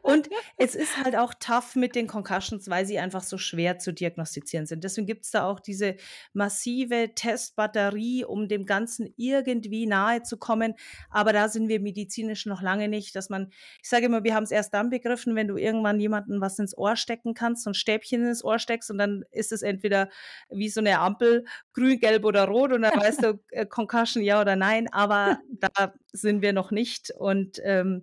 Und 0.00 0.28
es 0.56 0.76
ist 0.76 0.96
halt 0.96 1.16
auch 1.16 1.34
tough 1.40 1.74
mit 1.74 1.96
den 1.96 2.06
Concussions, 2.06 2.70
weil 2.70 2.86
sie 2.86 3.00
einfach 3.00 3.24
so 3.24 3.36
schwer 3.36 3.80
zu 3.80 3.92
diagnostizieren 3.92 4.66
sind. 4.66 4.84
Deswegen 4.84 5.08
gibt 5.08 5.24
es 5.24 5.32
da 5.32 5.44
auch 5.44 5.58
diese 5.58 5.96
massive 6.32 7.10
Testbatterie, 7.16 8.24
um 8.24 8.46
dem 8.46 8.64
Ganzen 8.64 9.12
irgendwie 9.16 9.86
nahe 9.86 10.22
zu 10.22 10.36
kommen. 10.36 10.74
Aber 11.10 11.32
da 11.32 11.48
sind 11.48 11.66
wir 11.66 11.80
medizinisch 11.80 12.46
noch 12.46 12.62
lange 12.62 12.86
nicht, 12.86 13.16
dass 13.16 13.28
man, 13.28 13.50
ich 13.82 13.88
sage 13.88 14.06
immer, 14.06 14.22
wir 14.22 14.36
haben 14.36 14.44
es 14.44 14.52
erst 14.52 14.72
dann 14.72 14.88
begriffen, 14.88 15.34
wenn 15.34 15.48
du 15.48 15.56
irgendwann 15.56 15.98
jemanden 15.98 16.40
was 16.40 16.60
ins 16.60 16.78
Ohr 16.78 16.94
stecken 16.94 17.34
kannst, 17.34 17.64
so 17.64 17.70
ein 17.70 17.74
Stäbchen 17.74 18.24
ins 18.24 18.44
Ohr 18.44 18.60
steckst 18.60 18.88
und 18.88 18.98
dann 18.98 19.24
ist 19.32 19.50
es 19.50 19.62
entweder 19.62 20.10
wie 20.48 20.68
so 20.68 20.78
eine 20.78 21.00
Ampel, 21.00 21.44
grün, 21.72 21.98
gelb 21.98 22.24
oder 22.24 22.44
rot 22.44 22.67
tot 22.68 22.76
und 22.76 22.82
dann 22.82 22.98
weißt 22.98 23.24
du, 23.24 23.40
äh, 23.50 23.66
Concussion 23.66 24.22
ja 24.22 24.40
oder 24.40 24.56
nein, 24.56 24.88
aber 24.92 25.40
da 25.50 25.94
sind 26.12 26.42
wir 26.42 26.52
noch 26.52 26.70
nicht. 26.70 27.10
Und 27.10 27.60
ähm, 27.64 28.02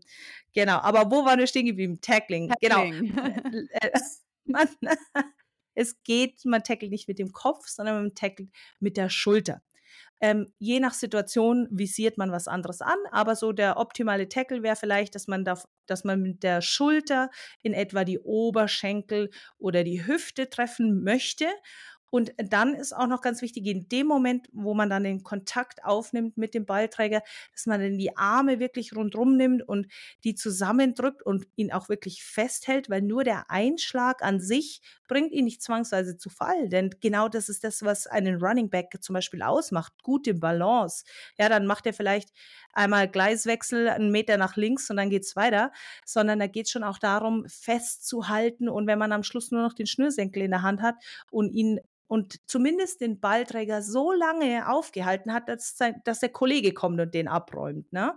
genau, 0.53 0.77
aber 0.77 1.11
wo 1.11 1.25
waren 1.25 1.39
wir 1.39 1.47
stehen 1.47 1.65
geblieben? 1.65 1.99
Tackling. 2.01 2.53
Genau. 2.61 2.83
Tackling. 2.83 3.15
Genau. 3.15 3.99
man, 4.45 4.67
es 5.73 6.01
geht, 6.03 6.45
man 6.45 6.63
tackelt 6.63 6.91
nicht 6.91 7.07
mit 7.07 7.19
dem 7.19 7.31
Kopf, 7.31 7.67
sondern 7.67 7.95
man 7.95 8.15
tackelt 8.15 8.49
mit 8.79 8.97
der 8.97 9.09
Schulter. 9.09 9.61
Ähm, 10.21 10.53
je 10.59 10.79
nach 10.79 10.93
Situation 10.93 11.67
visiert 11.71 12.17
man 12.17 12.31
was 12.31 12.47
anderes 12.47 12.81
an, 12.81 12.97
aber 13.11 13.35
so 13.35 13.51
der 13.51 13.77
optimale 13.77 14.29
Tackle 14.29 14.63
wäre 14.63 14.77
vielleicht, 14.77 15.13
dass 15.13 15.27
man, 15.27 15.43
da, 15.43 15.61
dass 15.87 16.05
man 16.05 16.21
mit 16.21 16.41
der 16.41 16.61
Schulter 16.61 17.29
in 17.61 17.73
etwa 17.73 18.05
die 18.05 18.19
Oberschenkel 18.19 19.29
oder 19.57 19.83
die 19.83 20.07
Hüfte 20.07 20.49
treffen 20.49 21.03
möchte 21.03 21.47
und 22.15 22.33
dann 22.37 22.73
ist 22.73 22.95
auch 22.95 23.07
noch 23.07 23.21
ganz 23.21 23.41
wichtig, 23.41 23.65
in 23.67 23.87
dem 23.89 24.07
Moment, 24.07 24.47
wo 24.53 24.73
man 24.73 24.89
dann 24.89 25.03
den 25.03 25.23
Kontakt 25.23 25.83
aufnimmt 25.83 26.37
mit 26.37 26.53
dem 26.53 26.65
Ballträger, 26.65 27.21
dass 27.51 27.65
man 27.65 27.81
dann 27.81 27.97
die 27.97 28.15
Arme 28.17 28.59
wirklich 28.59 28.95
rundrum 28.95 29.35
nimmt 29.37 29.67
und 29.67 29.87
die 30.23 30.35
zusammendrückt 30.35 31.21
und 31.23 31.45
ihn 31.55 31.71
auch 31.71 31.89
wirklich 31.89 32.23
festhält, 32.23 32.89
weil 32.89 33.01
nur 33.01 33.23
der 33.23 33.49
Einschlag 33.51 34.21
an 34.23 34.39
sich 34.39 34.81
bringt 35.07 35.31
ihn 35.33 35.45
nicht 35.45 35.61
zwangsweise 35.61 36.17
zu 36.17 36.29
Fall. 36.29 36.69
Denn 36.69 36.89
genau 37.01 37.27
das 37.29 37.49
ist 37.49 37.63
das, 37.63 37.83
was 37.83 38.07
einen 38.07 38.41
Running 38.41 38.69
Back 38.69 38.97
zum 39.01 39.13
Beispiel 39.13 39.41
ausmacht. 39.41 39.93
Gute 40.03 40.33
Balance. 40.33 41.03
Ja, 41.37 41.49
dann 41.49 41.65
macht 41.65 41.85
er 41.85 41.93
vielleicht 41.93 42.29
einmal 42.75 43.07
Gleiswechsel, 43.07 43.87
einen 43.89 44.11
Meter 44.11 44.37
nach 44.37 44.55
links 44.55 44.89
und 44.89 44.97
dann 44.97 45.09
geht 45.09 45.23
es 45.23 45.35
weiter, 45.35 45.71
sondern 46.05 46.39
da 46.39 46.47
geht 46.47 46.65
es 46.65 46.71
schon 46.71 46.83
auch 46.83 46.99
darum, 46.99 47.45
festzuhalten 47.47 48.69
und 48.69 48.87
wenn 48.87 48.99
man 48.99 49.11
am 49.11 49.23
Schluss 49.23 49.51
nur 49.51 49.61
noch 49.61 49.73
den 49.73 49.87
Schnürsenkel 49.87 50.43
in 50.43 50.51
der 50.51 50.61
Hand 50.61 50.81
hat 50.81 50.95
und 51.31 51.51
ihn 51.51 51.79
und 52.07 52.39
zumindest 52.47 53.01
den 53.01 53.19
Ballträger 53.19 53.81
so 53.81 54.11
lange 54.11 54.69
aufgehalten 54.69 55.33
hat, 55.33 55.49
dass, 55.49 55.75
dass 56.03 56.19
der 56.19 56.29
Kollege 56.29 56.71
kommt 56.71 56.99
und 56.99 57.13
den 57.13 57.27
abräumt. 57.27 57.91
Ne? 57.91 58.13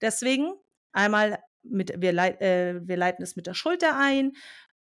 Deswegen 0.00 0.52
einmal 0.92 1.38
mit, 1.62 1.92
wir, 2.00 2.12
leit, 2.12 2.40
äh, 2.40 2.80
wir 2.86 2.96
leiten 2.96 3.22
es 3.22 3.36
mit 3.36 3.46
der 3.46 3.54
Schulter 3.54 3.98
ein. 3.98 4.32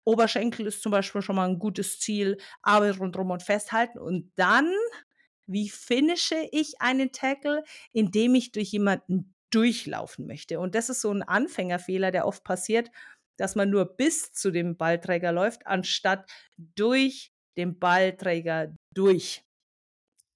Oberschenkel 0.03 0.65
ist 0.65 0.81
zum 0.81 0.91
Beispiel 0.91 1.21
schon 1.21 1.35
mal 1.35 1.47
ein 1.47 1.59
gutes 1.59 1.99
Ziel, 1.99 2.37
aber 2.61 2.95
rundherum 2.97 3.31
und 3.31 3.43
festhalten. 3.43 3.99
Und 3.99 4.31
dann, 4.35 4.73
wie 5.51 5.69
finische 5.69 6.47
ich 6.51 6.81
einen 6.81 7.11
Tackle? 7.11 7.63
Indem 7.93 8.35
ich 8.35 8.51
durch 8.51 8.71
jemanden 8.71 9.33
durchlaufen 9.51 10.27
möchte. 10.27 10.59
Und 10.59 10.75
das 10.75 10.89
ist 10.89 11.01
so 11.01 11.11
ein 11.11 11.23
Anfängerfehler, 11.23 12.11
der 12.11 12.27
oft 12.27 12.43
passiert, 12.43 12.91
dass 13.37 13.55
man 13.55 13.69
nur 13.69 13.85
bis 13.85 14.31
zu 14.33 14.51
dem 14.51 14.77
Ballträger 14.77 15.31
läuft, 15.31 15.65
anstatt 15.65 16.29
durch 16.57 17.31
den 17.57 17.79
Ballträger 17.79 18.75
durch. 18.93 19.43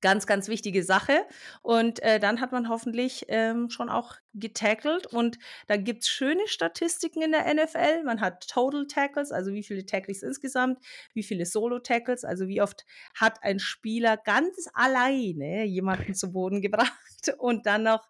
Ganz, 0.03 0.27
ganz 0.27 0.49
wichtige 0.49 0.83
Sache. 0.83 1.25
Und 1.61 2.03
äh, 2.03 2.19
dann 2.19 2.41
hat 2.41 2.51
man 2.51 2.67
hoffentlich 2.67 3.23
ähm, 3.29 3.69
schon 3.69 3.87
auch 3.87 4.15
getackelt. 4.33 5.07
Und 5.07 5.39
da 5.67 5.77
gibt 5.77 6.03
es 6.03 6.09
schöne 6.09 6.45
Statistiken 6.45 7.21
in 7.21 7.31
der 7.31 7.45
NFL. 7.53 8.03
Man 8.03 8.19
hat 8.19 8.45
Total 8.45 8.85
Tackles, 8.85 9.31
also 9.31 9.53
wie 9.53 9.63
viele 9.63 9.85
Tackles 9.85 10.21
insgesamt, 10.21 10.79
wie 11.13 11.23
viele 11.23 11.45
Solo-Tackles, 11.45 12.25
also 12.25 12.49
wie 12.49 12.61
oft 12.61 12.85
hat 13.15 13.41
ein 13.43 13.59
Spieler 13.59 14.17
ganz 14.17 14.67
alleine 14.73 15.63
jemanden 15.63 16.13
zu 16.15 16.33
Boden 16.33 16.61
gebracht. 16.61 16.91
Und 17.37 17.65
dann 17.65 17.83
noch 17.83 18.09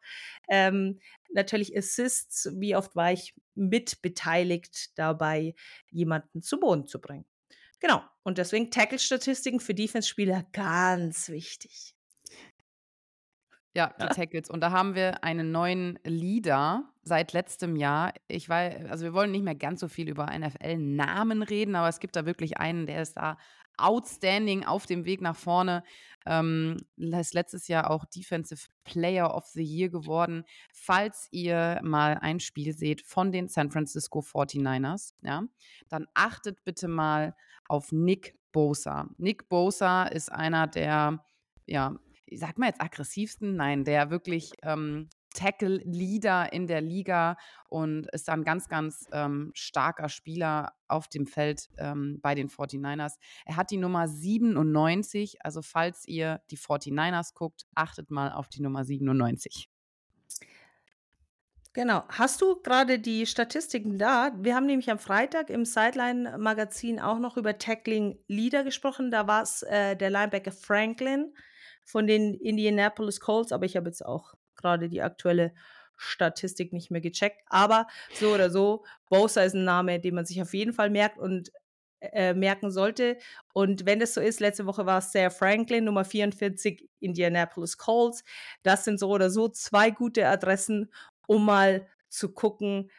ähm, 0.49 0.99
natürlich 1.31 1.77
Assists, 1.77 2.49
wie 2.55 2.75
oft 2.75 2.95
war 2.95 3.13
ich 3.13 3.35
mitbeteiligt 3.53 4.97
dabei, 4.97 5.53
jemanden 5.91 6.41
zu 6.41 6.59
Boden 6.59 6.87
zu 6.87 6.99
bringen. 6.99 7.25
Genau. 7.83 8.01
Und 8.23 8.37
deswegen 8.37 8.71
Tackle-Statistiken 8.71 9.59
für 9.59 9.73
Defense-Spieler 9.73 10.45
ganz 10.53 11.27
wichtig. 11.27 11.93
Ja, 13.75 13.93
die 14.01 14.07
Tackles. 14.07 14.49
Und 14.49 14.61
da 14.61 14.71
haben 14.71 14.95
wir 14.95 15.23
einen 15.25 15.51
neuen 15.51 15.99
Leader 16.05 16.89
seit 17.01 17.33
letztem 17.33 17.75
Jahr. 17.75 18.13
Ich 18.29 18.47
weiß, 18.47 18.85
also 18.89 19.03
wir 19.03 19.13
wollen 19.13 19.31
nicht 19.31 19.43
mehr 19.43 19.55
ganz 19.55 19.81
so 19.81 19.89
viel 19.89 20.07
über 20.07 20.27
NFL-Namen 20.27 21.43
reden, 21.43 21.75
aber 21.75 21.89
es 21.89 21.99
gibt 21.99 22.15
da 22.15 22.25
wirklich 22.25 22.57
einen, 22.57 22.85
der 22.85 23.01
ist 23.01 23.17
da 23.17 23.37
outstanding 23.75 24.63
auf 24.63 24.85
dem 24.85 25.03
Weg 25.03 25.19
nach 25.19 25.35
vorne. 25.35 25.83
Ähm, 26.25 26.77
ist 26.95 27.33
letztes 27.33 27.67
Jahr 27.67 27.91
auch 27.91 28.05
Defensive 28.05 28.69
Player 28.85 29.35
of 29.35 29.45
the 29.47 29.63
Year 29.63 29.89
geworden. 29.89 30.45
Falls 30.71 31.27
ihr 31.31 31.81
mal 31.83 32.17
ein 32.21 32.39
Spiel 32.39 32.71
seht 32.71 33.01
von 33.01 33.33
den 33.33 33.49
San 33.49 33.71
Francisco 33.71 34.19
49ers, 34.19 35.15
ja, 35.21 35.43
dann 35.89 36.07
achtet 36.13 36.63
bitte 36.63 36.87
mal 36.87 37.35
auf 37.67 37.91
Nick 37.91 38.37
Bosa. 38.51 39.09
Nick 39.17 39.49
Bosa 39.49 40.03
ist 40.03 40.31
einer 40.31 40.67
der, 40.67 41.25
ja, 41.65 41.95
ich 42.25 42.39
sag 42.39 42.57
mal 42.57 42.67
jetzt 42.67 42.81
aggressivsten, 42.81 43.55
nein, 43.55 43.83
der 43.83 44.09
wirklich 44.09 44.51
ähm, 44.63 45.09
Tackle-Leader 45.33 46.53
in 46.53 46.67
der 46.67 46.81
Liga 46.81 47.37
und 47.69 48.07
ist 48.11 48.29
ein 48.29 48.43
ganz, 48.43 48.69
ganz 48.69 49.07
ähm, 49.11 49.51
starker 49.55 50.09
Spieler 50.09 50.73
auf 50.87 51.07
dem 51.07 51.25
Feld 51.25 51.69
ähm, 51.77 52.19
bei 52.21 52.35
den 52.35 52.49
49ers. 52.49 53.15
Er 53.45 53.57
hat 53.57 53.71
die 53.71 53.77
Nummer 53.77 54.07
97, 54.07 55.43
also 55.43 55.61
falls 55.61 56.07
ihr 56.07 56.41
die 56.51 56.57
49ers 56.57 57.33
guckt, 57.33 57.65
achtet 57.75 58.11
mal 58.11 58.31
auf 58.31 58.47
die 58.47 58.61
Nummer 58.61 58.85
97. 58.85 59.69
Genau. 61.73 62.03
Hast 62.07 62.39
du 62.41 62.61
gerade 62.61 62.99
die 62.99 63.25
Statistiken 63.25 63.97
da? 63.97 64.31
Wir 64.37 64.55
haben 64.55 64.67
nämlich 64.67 64.91
am 64.91 64.99
Freitag 64.99 65.49
im 65.49 65.65
Sideline-Magazin 65.65 66.99
auch 66.99 67.17
noch 67.17 67.35
über 67.35 67.57
Tackling-Leader 67.57 68.63
gesprochen. 68.63 69.09
Da 69.09 69.25
war 69.25 69.41
es 69.41 69.63
äh, 69.63 69.95
der 69.95 70.11
Linebacker 70.11 70.51
Franklin 70.51 71.33
von 71.83 72.05
den 72.05 72.35
Indianapolis 72.35 73.19
Colts, 73.19 73.51
aber 73.51 73.65
ich 73.65 73.75
habe 73.75 73.87
jetzt 73.87 74.05
auch 74.05 74.35
gerade 74.55 74.87
die 74.87 75.01
aktuelle 75.01 75.51
Statistik 75.97 76.73
nicht 76.73 76.91
mehr 76.91 77.01
gecheckt. 77.01 77.41
Aber 77.47 77.87
so 78.13 78.33
oder 78.33 78.51
so, 78.51 78.85
Bosa 79.09 79.41
ist 79.41 79.55
ein 79.55 79.63
Name, 79.63 79.99
den 79.99 80.13
man 80.13 80.25
sich 80.25 80.41
auf 80.43 80.53
jeden 80.53 80.73
Fall 80.73 80.91
merkt 80.91 81.17
und 81.17 81.51
äh, 82.11 82.33
merken 82.33 82.69
sollte. 82.69 83.17
Und 83.53 83.85
wenn 83.85 83.99
das 83.99 84.13
so 84.13 84.21
ist, 84.21 84.39
letzte 84.39 84.65
Woche 84.65 84.85
war 84.85 84.99
es 84.99 85.11
Sarah 85.11 85.29
Franklin, 85.29 85.85
Nummer 85.85 86.05
44, 86.05 86.87
Indianapolis 86.99 87.77
Colts. 87.77 88.23
Das 88.61 88.83
sind 88.83 88.99
so 88.99 89.09
oder 89.09 89.29
so 89.29 89.47
zwei 89.47 89.89
gute 89.89 90.27
Adressen, 90.27 90.91
um 91.27 91.45
mal 91.45 91.87
zu 92.09 92.31
gucken, 92.31 92.89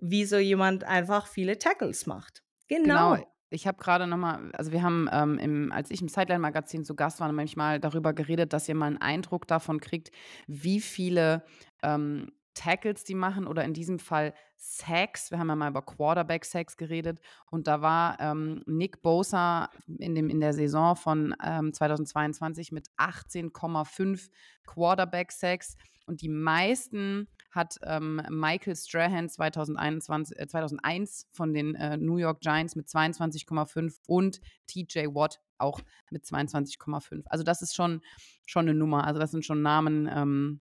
wie 0.00 0.24
so 0.24 0.36
jemand 0.36 0.84
einfach 0.84 1.26
viele 1.26 1.58
Tackles 1.58 2.06
macht. 2.06 2.42
Genau. 2.68 3.14
genau. 3.14 3.26
Ich 3.48 3.66
habe 3.66 3.78
gerade 3.78 4.06
nochmal, 4.06 4.50
also 4.54 4.72
wir 4.72 4.82
haben, 4.82 5.08
ähm, 5.12 5.38
im, 5.38 5.72
als 5.72 5.90
ich 5.90 6.02
im 6.02 6.08
Sideline-Magazin 6.08 6.84
zu 6.84 6.96
Gast 6.96 7.20
war, 7.20 7.30
manchmal 7.30 7.78
darüber 7.78 8.12
geredet, 8.12 8.52
dass 8.52 8.68
ihr 8.68 8.74
mal 8.74 8.86
einen 8.86 9.00
Eindruck 9.00 9.46
davon 9.46 9.80
kriegt, 9.80 10.10
wie 10.48 10.80
viele 10.80 11.44
ähm, 11.82 12.32
Tackles 12.54 13.04
die 13.04 13.14
machen 13.14 13.46
oder 13.46 13.64
in 13.64 13.74
diesem 13.74 13.98
Fall 14.00 14.34
Sacks. 14.56 15.30
Wir 15.30 15.38
haben 15.38 15.48
ja 15.48 15.54
mal 15.54 15.70
über 15.70 15.82
Quarterback-Sacks 15.82 16.76
geredet 16.76 17.20
und 17.50 17.68
da 17.68 17.82
war 17.82 18.18
ähm, 18.18 18.62
Nick 18.66 19.02
Bosa 19.02 19.70
in, 19.86 20.14
dem, 20.14 20.28
in 20.28 20.40
der 20.40 20.54
Saison 20.54 20.96
von 20.96 21.34
ähm, 21.44 21.72
2022 21.72 22.72
mit 22.72 22.88
18,5 22.96 24.28
Quarterback-Sacks 24.66 25.76
und 26.06 26.22
die 26.22 26.30
meisten 26.30 27.28
hat 27.56 27.78
ähm, 27.82 28.22
Michael 28.30 28.76
Strahan 28.76 29.28
2021, 29.28 30.38
äh, 30.38 30.46
2001 30.46 31.26
von 31.30 31.52
den 31.52 31.74
äh, 31.74 31.96
New 31.96 32.18
York 32.18 32.40
Giants 32.40 32.76
mit 32.76 32.86
22,5 32.86 33.96
und 34.06 34.40
TJ 34.66 35.06
Watt 35.14 35.40
auch 35.58 35.80
mit 36.10 36.24
22,5. 36.24 37.24
Also 37.26 37.42
das 37.42 37.62
ist 37.62 37.74
schon, 37.74 38.02
schon 38.46 38.68
eine 38.68 38.78
Nummer. 38.78 39.06
Also 39.06 39.18
das 39.18 39.30
sind 39.30 39.44
schon 39.44 39.62
Namen, 39.62 40.08
ähm, 40.12 40.60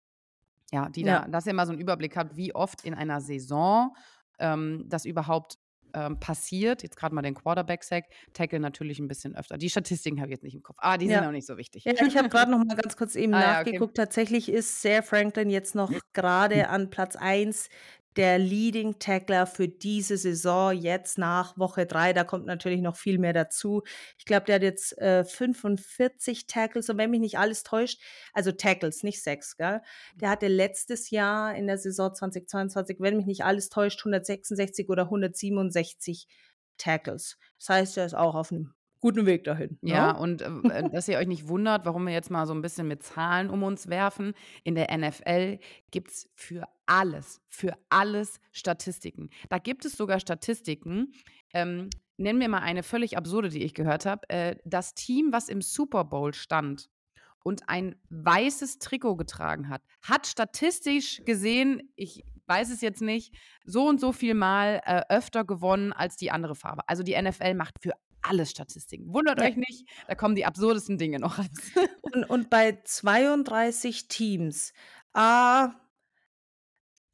ja, 0.72 0.88
die 0.88 1.02
ja. 1.02 1.20
da, 1.20 1.28
dass 1.28 1.46
ihr 1.46 1.54
mal 1.54 1.66
so 1.66 1.72
einen 1.72 1.80
Überblick 1.80 2.16
habt, 2.16 2.36
wie 2.36 2.54
oft 2.54 2.84
in 2.84 2.94
einer 2.94 3.20
Saison 3.20 3.94
ähm, 4.38 4.84
das 4.88 5.04
überhaupt 5.04 5.58
ähm, 5.94 6.18
passiert. 6.18 6.82
Jetzt 6.82 6.96
gerade 6.96 7.14
mal 7.14 7.22
den 7.22 7.34
Quarterback-Sack, 7.34 8.04
Tackle 8.32 8.60
natürlich 8.60 8.98
ein 8.98 9.08
bisschen 9.08 9.34
öfter. 9.34 9.58
Die 9.58 9.70
Statistiken 9.70 10.20
habe 10.20 10.28
ich 10.28 10.32
jetzt 10.32 10.44
nicht 10.44 10.54
im 10.54 10.62
Kopf. 10.62 10.76
Ah, 10.80 10.96
die 10.96 11.06
ja. 11.06 11.18
sind 11.18 11.28
auch 11.28 11.32
nicht 11.32 11.46
so 11.46 11.56
wichtig. 11.56 11.84
Ja, 11.84 11.92
ich 11.92 12.16
habe 12.16 12.28
gerade 12.30 12.50
noch 12.50 12.64
mal 12.64 12.76
ganz 12.76 12.96
kurz 12.96 13.14
eben 13.14 13.34
ah, 13.34 13.40
nachgeguckt. 13.40 13.98
Ja, 13.98 14.02
okay. 14.02 14.10
Tatsächlich 14.10 14.48
ist 14.48 14.82
Sarah 14.82 15.02
Franklin 15.02 15.50
jetzt 15.50 15.74
noch 15.74 15.92
gerade 16.12 16.68
an 16.68 16.90
Platz 16.90 17.16
1 17.16 17.68
der 18.16 18.38
Leading 18.38 18.98
Tackler 18.98 19.46
für 19.46 19.68
diese 19.68 20.16
Saison 20.16 20.72
jetzt 20.72 21.18
nach 21.18 21.56
Woche 21.56 21.86
3. 21.86 22.12
Da 22.12 22.24
kommt 22.24 22.46
natürlich 22.46 22.80
noch 22.80 22.96
viel 22.96 23.18
mehr 23.18 23.32
dazu. 23.32 23.82
Ich 24.18 24.24
glaube, 24.24 24.46
der 24.46 24.56
hat 24.56 24.62
jetzt 24.62 24.98
äh, 24.98 25.24
45 25.24 26.46
Tackles 26.46 26.88
und 26.90 26.98
wenn 26.98 27.10
mich 27.10 27.20
nicht 27.20 27.38
alles 27.38 27.62
täuscht, 27.62 28.00
also 28.32 28.52
Tackles, 28.52 29.02
nicht 29.02 29.22
Sex, 29.22 29.56
gell? 29.56 29.80
Der 30.16 30.30
hatte 30.30 30.48
letztes 30.48 31.10
Jahr 31.10 31.54
in 31.54 31.66
der 31.66 31.78
Saison 31.78 32.14
2022, 32.14 32.98
wenn 33.00 33.16
mich 33.16 33.26
nicht 33.26 33.44
alles 33.44 33.68
täuscht, 33.68 34.00
166 34.00 34.88
oder 34.88 35.04
167 35.04 36.26
Tackles. 36.78 37.38
Das 37.58 37.68
heißt, 37.68 37.98
er 37.98 38.06
ist 38.06 38.14
auch 38.14 38.34
auf 38.34 38.50
einem 38.50 38.74
guten 39.00 39.26
Weg 39.26 39.44
dahin. 39.44 39.78
Ne? 39.80 39.90
Ja, 39.90 40.12
und 40.12 40.42
äh, 40.42 40.88
dass 40.90 41.08
ihr 41.08 41.18
euch 41.18 41.26
nicht 41.26 41.48
wundert, 41.48 41.84
warum 41.84 42.06
wir 42.06 42.12
jetzt 42.12 42.30
mal 42.30 42.46
so 42.46 42.54
ein 42.54 42.62
bisschen 42.62 42.86
mit 42.86 43.02
Zahlen 43.02 43.50
um 43.50 43.62
uns 43.62 43.88
werfen. 43.88 44.34
In 44.62 44.74
der 44.74 44.96
NFL 44.96 45.58
gibt 45.90 46.10
es 46.10 46.30
für 46.34 46.68
alles, 46.86 47.40
für 47.48 47.74
alles 47.88 48.40
Statistiken. 48.52 49.30
Da 49.48 49.58
gibt 49.58 49.84
es 49.84 49.96
sogar 49.96 50.20
Statistiken. 50.20 51.12
Ähm, 51.52 51.90
nennen 52.16 52.40
wir 52.40 52.48
mal 52.48 52.58
eine 52.58 52.82
völlig 52.82 53.16
absurde, 53.16 53.48
die 53.48 53.62
ich 53.62 53.74
gehört 53.74 54.06
habe. 54.06 54.28
Äh, 54.28 54.56
das 54.64 54.94
Team, 54.94 55.32
was 55.32 55.48
im 55.48 55.62
Super 55.62 56.04
Bowl 56.04 56.34
stand 56.34 56.90
und 57.42 57.68
ein 57.68 57.96
weißes 58.10 58.78
Trikot 58.78 59.16
getragen 59.16 59.68
hat, 59.68 59.82
hat 60.02 60.26
statistisch 60.26 61.22
gesehen, 61.24 61.90
ich 61.96 62.22
weiß 62.46 62.70
es 62.70 62.80
jetzt 62.80 63.00
nicht, 63.00 63.34
so 63.64 63.86
und 63.86 64.00
so 64.00 64.12
viel 64.12 64.34
Mal 64.34 64.82
äh, 64.84 65.02
öfter 65.08 65.44
gewonnen 65.44 65.92
als 65.92 66.16
die 66.16 66.30
andere 66.30 66.54
Farbe. 66.54 66.82
Also 66.88 67.02
die 67.02 67.20
NFL 67.20 67.54
macht 67.54 67.80
für 67.80 67.92
alles 68.22 68.50
Statistiken. 68.50 69.12
Wundert 69.12 69.40
ja. 69.40 69.46
euch 69.46 69.56
nicht, 69.56 69.88
da 70.06 70.14
kommen 70.14 70.34
die 70.34 70.44
absurdesten 70.44 70.98
Dinge 70.98 71.18
noch 71.18 71.38
raus. 71.38 71.46
und, 72.02 72.24
und 72.24 72.50
bei 72.50 72.78
32 72.84 74.08
Teams, 74.08 74.72
äh, 75.14 75.68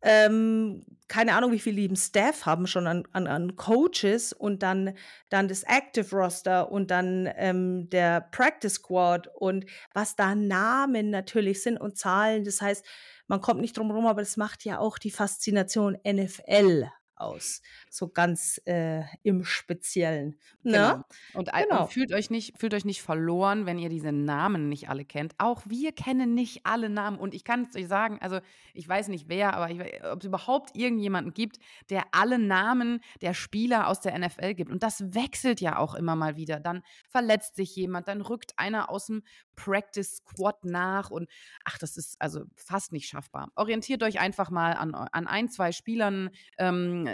ähm, 0.03 0.85
keine 1.09 1.35
Ahnung, 1.35 1.53
wie 1.53 1.59
viele 1.59 1.77
lieben 1.77 1.97
Staff 1.97 2.47
haben 2.47 2.67
schon 2.67 2.87
an, 2.87 3.05
an, 3.13 3.27
an 3.27 3.57
Coaches 3.57 4.33
und 4.33 4.63
dann, 4.63 4.95
dann 5.31 5.49
das 5.49 5.63
Active 5.63 6.15
Roster 6.15 6.71
und 6.71 6.91
dann 6.91 7.29
ähm, 7.37 7.89
der 7.91 8.21
Practice 8.21 8.75
Squad 8.75 9.29
und 9.35 9.67
was 9.95 10.17
da 10.17 10.35
Namen 10.35 11.11
natürlich 11.11 11.63
sind 11.63 11.79
und 11.79 11.97
Zahlen. 11.97 12.45
Das 12.45 12.61
heißt, 12.61 12.85
man 13.29 13.41
kommt 13.41 13.61
nicht 13.61 13.77
drum 13.77 13.89
herum, 13.89 14.07
aber 14.07 14.21
das 14.21 14.37
macht 14.37 14.65
ja 14.65 14.79
auch 14.79 14.99
die 14.99 15.11
Faszination 15.11 15.97
NFL 16.07 16.89
aus. 17.17 17.63
So 17.91 18.09
ganz 18.09 18.61
äh, 18.67 19.03
im 19.23 19.45
Speziellen. 19.45 20.39
Ne? 20.63 20.73
Genau. 20.73 21.05
Und, 21.35 21.51
Genau. 21.53 21.83
und 21.85 21.93
fühlt 21.93 22.13
euch 22.13 22.31
nicht, 22.31 22.59
fühlt 22.59 22.75
euch 22.75 22.85
nicht 22.85 23.03
verloren, 23.03 23.67
wenn 23.67 23.79
ihr 23.79 23.89
diese 23.89 24.13
Namen 24.13 24.69
nicht 24.69 24.89
alle 24.89 25.05
kennt. 25.05 25.35
Auch 25.39 25.63
wir 25.67 25.93
kennen 25.93 26.35
nicht 26.35 26.67
alle 26.67 26.89
Namen. 26.89 27.19
Und 27.19 27.35
ich 27.35 27.45
kann 27.45 27.67
es 27.69 27.77
euch 27.77 27.89
sagen, 27.89 28.19
also 28.21 28.41
ich 28.75 28.89
weiß 28.89 29.09
nicht 29.09 29.29
wer, 29.29 29.55
aber 29.55 29.69
we- 29.79 30.11
ob 30.13 30.21
es 30.21 30.27
überhaupt 30.27 30.77
irgendjemanden 30.77 31.33
gibt, 31.35 31.59
der 31.91 32.05
alle 32.13 32.39
Namen 32.39 33.01
der 33.21 33.35
Spieler 33.35 33.89
aus 33.89 34.01
der 34.01 34.15
NFL 34.19 34.55
gibt. 34.55 34.71
Und 34.71 34.83
das 34.83 35.15
wechselt 35.15 35.61
ja 35.61 35.79
auch 35.79 35.95
immer 35.95 36.17
mal 36.17 36.37
wieder. 36.37 36.61
Dann 36.61 36.83
verletzt 37.09 37.57
sich 37.57 37.75
jemand, 37.77 38.09
dann 38.09 38.21
rückt 38.21 38.53
einer 38.59 38.91
aus 38.91 39.07
dem 39.07 39.23
Practice 39.55 40.17
Squad 40.17 40.65
nach 40.65 41.11
und 41.11 41.29
ach, 41.65 41.79
das 41.79 41.97
ist 41.97 42.21
also 42.21 42.45
fast 42.57 42.93
nicht 42.93 43.09
schaffbar. 43.09 43.51
Orientiert 43.57 44.03
euch 44.03 44.21
einfach 44.21 44.51
mal 44.51 44.73
an, 44.75 44.95
an 44.95 45.27
ein, 45.27 45.49
zwei 45.49 45.73
Spielern, 45.73 46.31
ähm, 46.59 47.06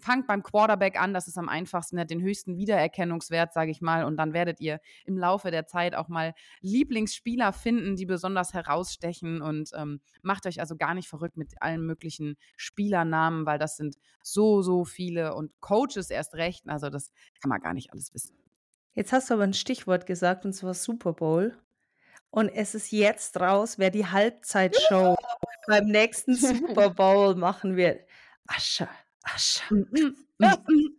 fangt 0.00 0.26
beim 0.26 0.42
Quarterback 0.42 1.00
an, 1.00 1.14
das 1.14 1.28
ist 1.28 1.38
am 1.38 1.48
einfachsten, 1.48 1.98
hat 1.98 2.10
den 2.10 2.22
höchsten 2.22 2.56
Wiedererkennungswert, 2.56 3.52
sage 3.52 3.70
ich 3.70 3.80
mal, 3.80 4.04
und 4.04 4.16
dann 4.16 4.32
werdet 4.32 4.60
ihr 4.60 4.80
im 5.04 5.18
Laufe 5.18 5.50
der 5.50 5.66
Zeit 5.66 5.94
auch 5.94 6.08
mal 6.08 6.34
Lieblingsspieler 6.60 7.52
finden, 7.52 7.96
die 7.96 8.06
besonders 8.06 8.54
herausstechen 8.54 9.42
und 9.42 9.70
ähm, 9.74 10.00
macht 10.22 10.46
euch 10.46 10.60
also 10.60 10.76
gar 10.76 10.94
nicht 10.94 11.08
verrückt 11.08 11.36
mit 11.36 11.54
allen 11.60 11.84
möglichen 11.84 12.36
Spielernamen, 12.56 13.46
weil 13.46 13.58
das 13.58 13.76
sind 13.76 13.96
so, 14.22 14.62
so 14.62 14.84
viele 14.84 15.34
und 15.34 15.52
Coaches 15.60 16.10
erst 16.10 16.34
recht, 16.34 16.68
also 16.68 16.90
das 16.90 17.10
kann 17.40 17.48
man 17.48 17.60
gar 17.60 17.74
nicht 17.74 17.92
alles 17.92 18.12
wissen. 18.14 18.36
Jetzt 18.94 19.12
hast 19.12 19.30
du 19.30 19.34
aber 19.34 19.44
ein 19.44 19.54
Stichwort 19.54 20.06
gesagt, 20.06 20.44
und 20.44 20.52
zwar 20.52 20.74
Super 20.74 21.12
Bowl. 21.14 21.56
Und 22.30 22.48
es 22.48 22.74
ist 22.74 22.92
jetzt 22.92 23.38
raus, 23.40 23.78
wer 23.78 23.90
die 23.90 24.06
Halbzeitshow 24.06 25.16
beim 25.66 25.86
nächsten 25.86 26.34
Super 26.34 26.90
Bowl 26.90 27.34
machen 27.34 27.76
wird. 27.76 28.06
Asche, 28.46 28.88
Asche. 29.24 29.74
Mm, 29.74 29.84
mm, 30.38 30.44
mm. 30.44 30.96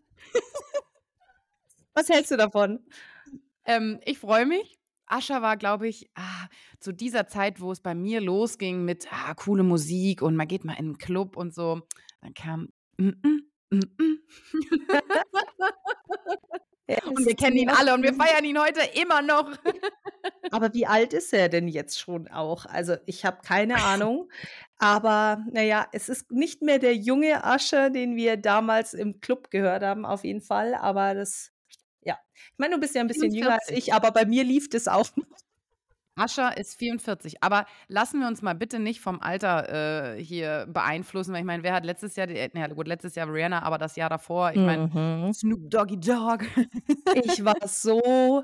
Was 1.93 2.09
hältst 2.09 2.32
du 2.32 2.38
davon? 2.38 2.80
Ähm, 3.65 3.99
ich 4.05 4.19
freue 4.19 4.45
mich. 4.45 4.80
Ascher 5.05 5.41
war, 5.41 5.57
glaube 5.57 5.88
ich, 5.88 6.09
ah, 6.15 6.47
zu 6.80 6.91
dieser 6.91 7.28
Zeit, 7.28 7.61
wo 7.61 7.71
es 7.71 7.82
bei 7.82 7.93
mir 7.93 8.21
losging 8.21 8.84
mit 8.84 9.07
ah, 9.11 9.34
coole 9.36 9.63
Musik 9.63 10.21
und 10.21 10.36
man 10.36 10.47
geht 10.47 10.65
mal 10.65 10.74
in 10.74 10.80
einen 10.80 10.97
Club 10.97 11.38
und 11.38 11.53
so. 11.53 11.82
Dann 12.21 12.34
kam. 12.34 12.69
Mm, 12.97 13.09
mm, 13.09 13.41
mm, 13.71 14.19
und 17.05 17.25
wir 17.25 17.35
kennen 17.35 17.57
ihn 17.57 17.69
alle 17.69 17.93
und 17.93 18.03
wir 18.03 18.13
feiern 18.15 18.43
ihn 18.43 18.59
heute 18.59 18.81
immer 18.99 19.21
noch. 19.21 19.51
Aber 20.51 20.73
wie 20.73 20.85
alt 20.85 21.13
ist 21.13 21.33
er 21.33 21.49
denn 21.49 21.67
jetzt 21.67 21.99
schon 21.99 22.27
auch? 22.27 22.65
Also 22.65 22.95
ich 23.05 23.25
habe 23.25 23.37
keine 23.43 23.83
Ahnung. 23.83 24.29
Aber 24.77 25.43
naja, 25.51 25.87
es 25.91 26.09
ist 26.09 26.31
nicht 26.31 26.61
mehr 26.61 26.79
der 26.79 26.95
junge 26.95 27.43
Ascher, 27.43 27.89
den 27.89 28.15
wir 28.15 28.37
damals 28.37 28.93
im 28.93 29.21
Club 29.21 29.49
gehört 29.49 29.83
haben, 29.83 30.05
auf 30.05 30.23
jeden 30.23 30.41
Fall. 30.41 30.75
Aber 30.75 31.13
das, 31.13 31.51
ja. 32.01 32.17
Ich 32.33 32.57
meine, 32.57 32.75
du 32.75 32.81
bist 32.81 32.95
ja 32.95 33.01
ein 33.01 33.07
bisschen 33.07 33.33
jünger 33.33 33.53
als 33.53 33.67
44. 33.67 33.77
ich, 33.77 33.93
aber 33.93 34.11
bei 34.11 34.25
mir 34.25 34.43
lief 34.43 34.69
das 34.69 34.87
auch. 34.87 35.09
Ascher 36.16 36.57
ist 36.57 36.78
44. 36.80 37.43
Aber 37.43 37.66
lassen 37.88 38.20
wir 38.20 38.28
uns 38.28 38.41
mal 38.41 38.53
bitte 38.55 38.80
nicht 38.80 39.01
vom 39.01 39.22
Alter 39.22 40.16
äh, 40.18 40.24
hier 40.24 40.68
beeinflussen. 40.70 41.34
Weil 41.34 41.39
ich 41.41 41.45
meine, 41.45 41.64
wer 41.64 41.74
hat 41.74 41.86
letztes 41.86 42.16
Jahr, 42.16 42.28
die, 42.28 42.38
äh, 42.38 42.49
na 42.53 42.68
gut, 42.68 42.88
letztes 42.88 43.16
Jahr 43.16 43.32
Rihanna, 43.32 43.64
aber 43.64 43.78
das 43.78 43.95
Jahr 43.95 44.09
davor, 44.09 44.51
ich 44.51 44.57
meine, 44.57 44.88
Mhm. 44.88 45.34
Snoop 45.34 45.70
Doggy 45.70 45.99
Dogg. 45.99 46.45
Ich 47.16 47.43
war 47.43 47.55
so 47.66 48.43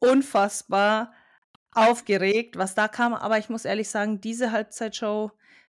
unfassbar 0.00 1.12
aufgeregt, 1.74 2.56
was 2.56 2.74
da 2.74 2.88
kam. 2.88 3.14
Aber 3.14 3.38
ich 3.38 3.48
muss 3.48 3.64
ehrlich 3.64 3.88
sagen, 3.88 4.20
diese 4.20 4.52
Halbzeitshow 4.52 5.30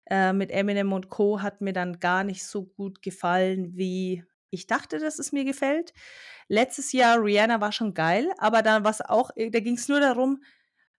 äh, 0.06 0.32
mit 0.32 0.50
Eminem 0.50 0.92
und 0.92 1.08
Co. 1.08 1.40
hat 1.42 1.60
mir 1.60 1.72
dann 1.72 2.00
gar 2.00 2.24
nicht 2.24 2.44
so 2.44 2.64
gut 2.64 3.02
gefallen, 3.02 3.76
wie 3.76 4.24
ich 4.50 4.66
dachte, 4.66 4.98
dass 5.00 5.18
es 5.18 5.32
mir 5.32 5.44
gefällt. 5.44 5.92
Letztes 6.48 6.92
Jahr 6.92 7.22
Rihanna 7.22 7.60
war 7.60 7.72
schon 7.72 7.94
geil, 7.94 8.30
aber 8.38 8.62
dann 8.62 8.84
was 8.84 9.00
auch, 9.00 9.30
äh, 9.36 9.50
da 9.50 9.60
ging 9.60 9.74
es 9.74 9.88
nur 9.88 10.00
darum, 10.00 10.42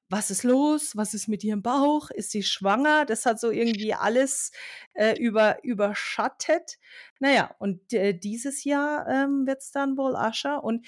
was 0.10 0.30
ist 0.30 0.44
los? 0.44 0.96
Was 0.96 1.14
ist 1.14 1.28
mit 1.28 1.44
ihrem 1.44 1.62
Bauch? 1.62 2.12
Ist 2.12 2.32
sie 2.32 2.44
schwanger? 2.44 3.06
Das 3.06 3.26
hat 3.26 3.40
so 3.40 3.50
irgendwie 3.50 3.94
alles 3.94 4.52
äh, 4.94 5.18
über, 5.20 5.64
überschattet. 5.64 6.78
Naja, 7.20 7.56
und 7.60 7.92
äh, 7.94 8.14
dieses 8.14 8.64
Jahr 8.64 9.08
ähm, 9.08 9.48
wird 9.48 9.62
es 9.62 9.72
dann 9.72 9.98
wohl 9.98 10.16
Ascher. 10.16 10.64
Und 10.64 10.86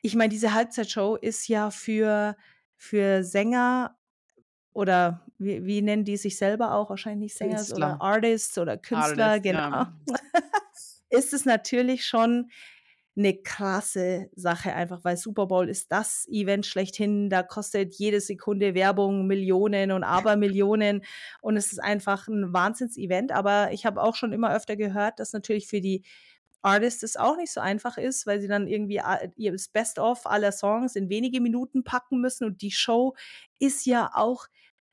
ich 0.00 0.14
meine, 0.14 0.30
diese 0.30 0.54
Halbzeitshow 0.54 1.16
ist 1.16 1.48
ja 1.48 1.70
für, 1.70 2.36
für 2.76 3.24
Sänger 3.24 3.96
oder 4.72 5.26
wie, 5.38 5.64
wie 5.64 5.82
nennen 5.82 6.04
die 6.04 6.16
sich 6.16 6.38
selber 6.38 6.72
auch? 6.72 6.88
Wahrscheinlich 6.90 7.34
Sänger 7.34 7.62
oder 7.74 8.00
Artists 8.00 8.56
oder 8.56 8.78
Künstler, 8.78 9.26
Artist, 9.26 9.42
genau. 9.42 9.70
ja. 9.70 9.94
ist 11.10 11.32
es 11.32 11.44
natürlich 11.44 12.06
schon 12.06 12.50
eine 13.16 13.34
krasse 13.34 14.28
Sache 14.36 14.74
einfach, 14.74 15.02
weil 15.02 15.16
Super 15.16 15.46
Bowl 15.46 15.68
ist 15.68 15.90
das 15.90 16.26
Event 16.28 16.66
schlechthin. 16.66 17.30
Da 17.30 17.42
kostet 17.42 17.94
jede 17.94 18.20
Sekunde 18.20 18.74
Werbung 18.74 19.26
Millionen 19.26 19.90
und 19.90 20.04
Abermillionen 20.04 21.02
und 21.40 21.56
es 21.56 21.72
ist 21.72 21.78
einfach 21.78 22.28
ein 22.28 22.52
Wahnsinns-Event. 22.52 23.32
Aber 23.32 23.72
ich 23.72 23.86
habe 23.86 24.02
auch 24.02 24.14
schon 24.14 24.32
immer 24.32 24.54
öfter 24.54 24.76
gehört, 24.76 25.18
dass 25.18 25.32
natürlich 25.32 25.66
für 25.66 25.80
die 25.80 26.02
Artists 26.60 27.02
es 27.02 27.16
auch 27.16 27.36
nicht 27.36 27.52
so 27.52 27.60
einfach 27.60 27.96
ist, 27.96 28.26
weil 28.26 28.40
sie 28.40 28.48
dann 28.48 28.66
irgendwie 28.66 29.00
ihr 29.36 29.56
Best-of 29.72 30.26
aller 30.26 30.52
Songs 30.52 30.96
in 30.96 31.08
wenige 31.08 31.40
Minuten 31.40 31.84
packen 31.84 32.20
müssen 32.20 32.44
und 32.44 32.60
die 32.60 32.72
Show 32.72 33.14
ist 33.58 33.86
ja 33.86 34.10
auch 34.12 34.46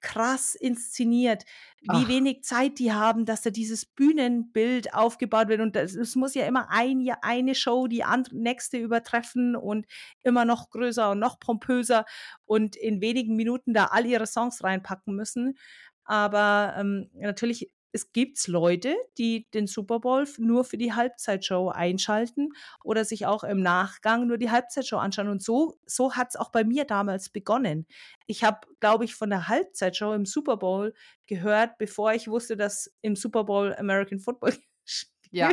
krass 0.03 0.53
inszeniert, 0.53 1.45
wie 1.81 1.87
Ach. 1.89 2.07
wenig 2.07 2.43
Zeit 2.43 2.77
die 2.77 2.93
haben, 2.93 3.25
dass 3.25 3.41
da 3.41 3.49
dieses 3.49 3.85
Bühnenbild 3.85 4.93
aufgebaut 4.93 5.47
wird 5.47 5.61
und 5.61 5.75
es 5.75 6.15
muss 6.15 6.35
ja 6.35 6.45
immer 6.45 6.69
ein, 6.69 7.09
eine 7.21 7.55
Show 7.55 7.87
die 7.87 8.03
andere, 8.03 8.35
nächste 8.35 8.77
übertreffen 8.77 9.55
und 9.55 9.87
immer 10.21 10.45
noch 10.45 10.69
größer 10.69 11.11
und 11.11 11.19
noch 11.19 11.39
pompöser 11.39 12.05
und 12.45 12.75
in 12.75 13.01
wenigen 13.01 13.35
Minuten 13.35 13.73
da 13.73 13.85
all 13.85 14.05
ihre 14.05 14.27
Songs 14.27 14.63
reinpacken 14.63 15.15
müssen. 15.15 15.57
Aber 16.05 16.75
ähm, 16.77 17.09
natürlich, 17.13 17.71
es 17.93 18.11
gibt 18.11 18.45
Leute, 18.47 18.95
die 19.17 19.47
den 19.51 19.67
Super 19.67 19.99
Bowl 19.99 20.27
nur 20.39 20.65
für 20.65 20.77
die 20.77 20.93
Halbzeitshow 20.93 21.69
einschalten 21.69 22.49
oder 22.83 23.05
sich 23.05 23.25
auch 23.27 23.43
im 23.43 23.61
Nachgang 23.61 24.27
nur 24.27 24.37
die 24.37 24.49
Halbzeitshow 24.49 24.97
anschauen. 24.97 25.29
Und 25.29 25.43
so, 25.43 25.77
so 25.85 26.13
hat 26.15 26.29
es 26.31 26.35
auch 26.35 26.49
bei 26.49 26.63
mir 26.63 26.85
damals 26.85 27.29
begonnen. 27.29 27.85
Ich 28.25 28.43
habe, 28.43 28.67
glaube 28.79 29.05
ich, 29.05 29.13
von 29.15 29.29
der 29.29 29.47
Halbzeitshow 29.47 30.13
im 30.13 30.25
Super 30.25 30.57
Bowl 30.57 30.93
gehört, 31.27 31.77
bevor 31.77 32.13
ich 32.13 32.27
wusste, 32.27 32.57
dass 32.57 32.91
im 33.01 33.15
Super 33.15 33.43
Bowl 33.43 33.73
American 33.75 34.19
Football 34.19 34.53
Ja. 35.31 35.51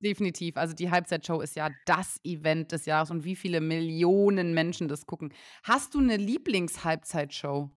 Definitiv. 0.00 0.56
Also 0.56 0.74
die 0.74 0.90
Halbzeitshow 0.90 1.42
ist 1.42 1.54
ja 1.54 1.68
das 1.84 2.18
Event 2.24 2.72
des 2.72 2.86
Jahres 2.86 3.10
und 3.10 3.24
wie 3.24 3.36
viele 3.36 3.60
Millionen 3.60 4.54
Menschen 4.54 4.88
das 4.88 5.04
gucken. 5.04 5.34
Hast 5.62 5.94
du 5.94 5.98
eine 5.98 6.16
Lieblingshalbzeitshow? 6.16 7.70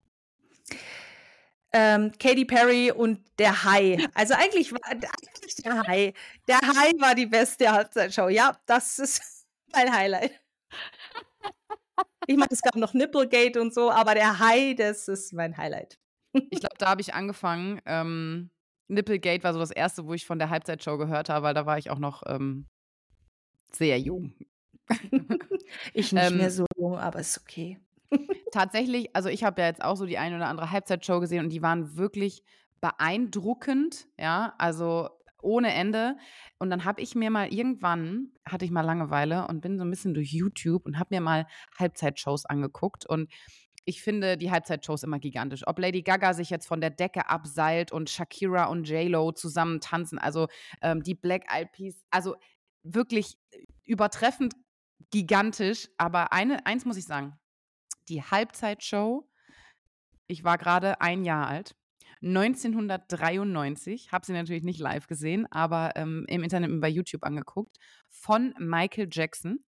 Ähm, 1.78 2.10
Katy 2.18 2.46
Perry 2.46 2.90
und 2.90 3.20
der 3.38 3.64
Hai. 3.64 3.98
Also 4.14 4.32
eigentlich 4.32 4.72
war 4.72 4.80
eigentlich 4.84 5.54
der 5.56 5.86
Hai. 5.86 6.14
Der 6.48 6.56
Hai 6.56 6.92
war 6.98 7.14
die 7.14 7.26
beste 7.26 7.70
Halbzeitshow. 7.70 8.28
Ja, 8.28 8.58
das 8.64 8.98
ist 8.98 9.46
mein 9.74 9.92
Highlight. 9.94 10.40
Ich 12.26 12.36
meine, 12.36 12.50
es 12.50 12.62
gab 12.62 12.76
noch 12.76 12.94
Nipplegate 12.94 13.60
und 13.60 13.74
so, 13.74 13.90
aber 13.90 14.14
der 14.14 14.38
Hai, 14.38 14.72
das 14.72 15.06
ist 15.08 15.34
mein 15.34 15.56
Highlight. 15.58 15.98
Ich 16.32 16.60
glaube, 16.60 16.76
da 16.78 16.88
habe 16.88 17.02
ich 17.02 17.12
angefangen. 17.12 17.82
Ähm, 17.84 18.50
Nipplegate 18.88 19.44
war 19.44 19.52
so 19.52 19.58
das 19.58 19.70
erste, 19.70 20.06
wo 20.06 20.14
ich 20.14 20.24
von 20.24 20.38
der 20.38 20.48
Halbzeitshow 20.48 20.96
gehört 20.96 21.28
habe, 21.28 21.44
weil 21.44 21.54
da 21.54 21.66
war 21.66 21.76
ich 21.76 21.90
auch 21.90 21.98
noch 21.98 22.22
ähm, 22.26 22.68
sehr 23.70 24.00
jung. 24.00 24.34
Ich 25.94 26.12
nicht 26.12 26.30
mehr 26.30 26.46
Ähm, 26.46 26.50
so 26.50 26.64
jung, 26.76 26.96
aber 26.96 27.18
ist 27.18 27.40
okay. 27.40 27.78
Tatsächlich, 28.56 29.14
also 29.14 29.28
ich 29.28 29.44
habe 29.44 29.60
ja 29.60 29.68
jetzt 29.68 29.84
auch 29.84 29.96
so 29.96 30.06
die 30.06 30.16
eine 30.16 30.36
oder 30.36 30.48
andere 30.48 30.70
Halbzeitshow 30.70 31.20
gesehen 31.20 31.44
und 31.44 31.50
die 31.50 31.60
waren 31.60 31.98
wirklich 31.98 32.42
beeindruckend, 32.80 34.08
ja, 34.18 34.54
also 34.56 35.10
ohne 35.42 35.74
Ende. 35.74 36.16
Und 36.58 36.70
dann 36.70 36.86
habe 36.86 37.02
ich 37.02 37.14
mir 37.14 37.30
mal 37.30 37.52
irgendwann, 37.52 38.32
hatte 38.48 38.64
ich 38.64 38.70
mal 38.70 38.80
Langeweile 38.80 39.46
und 39.46 39.60
bin 39.60 39.76
so 39.76 39.84
ein 39.84 39.90
bisschen 39.90 40.14
durch 40.14 40.32
YouTube 40.32 40.86
und 40.86 40.98
habe 40.98 41.14
mir 41.14 41.20
mal 41.20 41.46
Halbzeitshows 41.78 42.46
angeguckt 42.46 43.04
und 43.04 43.30
ich 43.84 44.00
finde 44.00 44.38
die 44.38 44.50
Halbzeitshows 44.50 45.02
immer 45.02 45.18
gigantisch. 45.18 45.66
Ob 45.66 45.78
Lady 45.78 46.00
Gaga 46.00 46.32
sich 46.32 46.48
jetzt 46.48 46.66
von 46.66 46.80
der 46.80 46.88
Decke 46.88 47.28
abseilt 47.28 47.92
und 47.92 48.08
Shakira 48.08 48.68
und 48.68 48.88
J-Lo 48.88 49.32
zusammen 49.32 49.82
tanzen, 49.82 50.18
also 50.18 50.48
ähm, 50.80 51.02
die 51.02 51.14
Black 51.14 51.44
Eyed 51.54 51.72
Peas, 51.72 52.02
also 52.10 52.36
wirklich 52.84 53.36
übertreffend 53.84 54.54
gigantisch. 55.10 55.90
Aber 55.98 56.32
eine, 56.32 56.64
eins 56.64 56.86
muss 56.86 56.96
ich 56.96 57.04
sagen, 57.04 57.38
die 58.08 58.22
Halbzeitshow, 58.22 59.28
ich 60.26 60.44
war 60.44 60.58
gerade 60.58 61.00
ein 61.00 61.24
Jahr 61.24 61.46
alt, 61.46 61.76
1993, 62.22 64.10
habe 64.10 64.24
sie 64.24 64.32
natürlich 64.32 64.64
nicht 64.64 64.80
live 64.80 65.06
gesehen, 65.06 65.46
aber 65.50 65.92
ähm, 65.96 66.24
im 66.28 66.42
Internet 66.42 66.70
mir 66.70 66.80
bei 66.80 66.88
YouTube 66.88 67.24
angeguckt, 67.24 67.76
von 68.08 68.54
Michael 68.58 69.08
Jackson. 69.10 69.64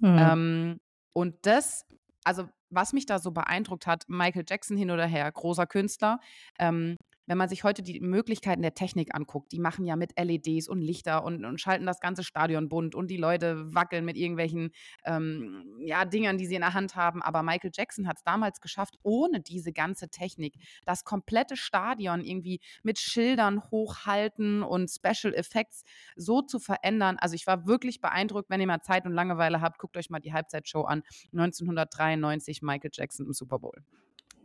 Hm. 0.00 0.18
Ähm, 0.18 0.80
und 1.12 1.34
das, 1.42 1.86
also 2.22 2.48
was 2.68 2.92
mich 2.92 3.06
da 3.06 3.18
so 3.18 3.30
beeindruckt 3.30 3.86
hat, 3.86 4.04
Michael 4.08 4.44
Jackson 4.46 4.76
hin 4.76 4.90
oder 4.90 5.06
her, 5.06 5.30
großer 5.30 5.66
Künstler, 5.66 6.20
ähm, 6.58 6.96
wenn 7.26 7.38
man 7.38 7.48
sich 7.48 7.64
heute 7.64 7.82
die 7.82 8.00
Möglichkeiten 8.00 8.62
der 8.62 8.74
Technik 8.74 9.14
anguckt, 9.14 9.52
die 9.52 9.58
machen 9.58 9.84
ja 9.84 9.96
mit 9.96 10.18
LEDs 10.18 10.68
und 10.68 10.80
Lichter 10.80 11.24
und, 11.24 11.44
und 11.44 11.60
schalten 11.60 11.86
das 11.86 12.00
ganze 12.00 12.24
Stadion 12.24 12.68
bunt 12.68 12.94
und 12.94 13.10
die 13.10 13.16
Leute 13.16 13.74
wackeln 13.74 14.04
mit 14.04 14.16
irgendwelchen 14.16 14.70
ähm, 15.04 15.76
ja, 15.80 16.04
Dingern, 16.04 16.38
die 16.38 16.46
sie 16.46 16.54
in 16.54 16.60
der 16.60 16.74
Hand 16.74 16.96
haben. 16.96 17.22
Aber 17.22 17.42
Michael 17.42 17.70
Jackson 17.74 18.06
hat 18.06 18.18
es 18.18 18.24
damals 18.24 18.60
geschafft, 18.60 18.96
ohne 19.02 19.40
diese 19.40 19.72
ganze 19.72 20.08
Technik, 20.08 20.54
das 20.84 21.04
komplette 21.04 21.56
Stadion 21.56 22.22
irgendwie 22.22 22.60
mit 22.82 22.98
Schildern 22.98 23.62
hochhalten 23.70 24.62
und 24.62 24.90
Special 24.90 25.34
Effects 25.34 25.84
so 26.14 26.42
zu 26.42 26.58
verändern. 26.58 27.16
Also 27.20 27.34
ich 27.34 27.46
war 27.46 27.66
wirklich 27.66 28.00
beeindruckt, 28.00 28.50
wenn 28.50 28.60
ihr 28.60 28.66
mal 28.66 28.82
Zeit 28.82 29.04
und 29.06 29.12
Langeweile 29.12 29.60
habt, 29.60 29.78
guckt 29.78 29.96
euch 29.96 30.10
mal 30.10 30.20
die 30.20 30.32
Halbzeitshow 30.32 30.82
an. 30.82 31.02
1993 31.32 32.62
Michael 32.62 32.90
Jackson 32.92 33.26
im 33.26 33.32
Super 33.32 33.58
Bowl. 33.58 33.82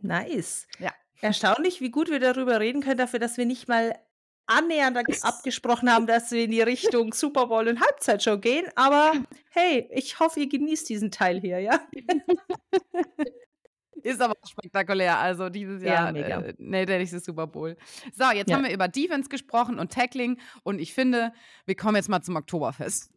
Nice. 0.02 0.68
Ja. 0.80 0.92
Erstaunlich, 1.22 1.82
wie 1.82 1.92
gut 1.92 2.10
wir 2.10 2.20
darüber 2.20 2.60
reden 2.60 2.82
können, 2.82 2.98
dafür, 2.98 3.20
dass 3.20 3.38
wir 3.38 3.46
nicht 3.46 3.68
mal 3.68 3.96
annähernd 4.48 4.98
abgesprochen 5.24 5.90
haben, 5.92 6.08
dass 6.08 6.32
wir 6.32 6.44
in 6.44 6.52
die 6.52 6.62
Richtung 6.62 7.14
Super 7.14 7.48
Bowl 7.48 7.68
und 7.68 7.80
Halbzeitshow 7.80 8.38
gehen. 8.40 8.66
Aber 8.76 9.14
hey, 9.52 9.88
ich 9.92 10.20
hoffe, 10.20 10.40
ihr 10.42 10.50
genießt 10.50 10.90
diesen 10.90 11.12
Teil 11.12 11.40
hier, 11.40 11.60
ja? 11.60 11.80
Ist 14.04 14.20
aber 14.20 14.34
auch 14.42 14.50
spektakulär. 14.50 15.20
Also 15.20 15.50
dieses 15.50 15.84
Ja, 15.84 15.94
Jahr, 15.94 16.12
mega. 16.12 16.42
äh, 16.42 16.56
nee, 16.58 16.88
der 16.88 16.98
nächste 16.98 17.20
Super 17.20 17.46
Bowl. 17.46 17.78
So, 18.14 18.24
jetzt 18.34 18.50
Ja. 18.50 18.58
haben 18.58 18.64
wir 18.66 18.74
über 18.74 18.88
Defense 18.88 19.30
gesprochen 19.30 19.78
und 19.78 19.92
Tackling 19.92 20.40
und 20.64 20.80
ich 20.80 20.96
finde, 20.96 21.34
wir 21.66 21.76
kommen 21.76 21.98
jetzt 21.98 22.10
mal 22.10 22.22
zum 22.22 22.36
Oktoberfest. 22.36 23.12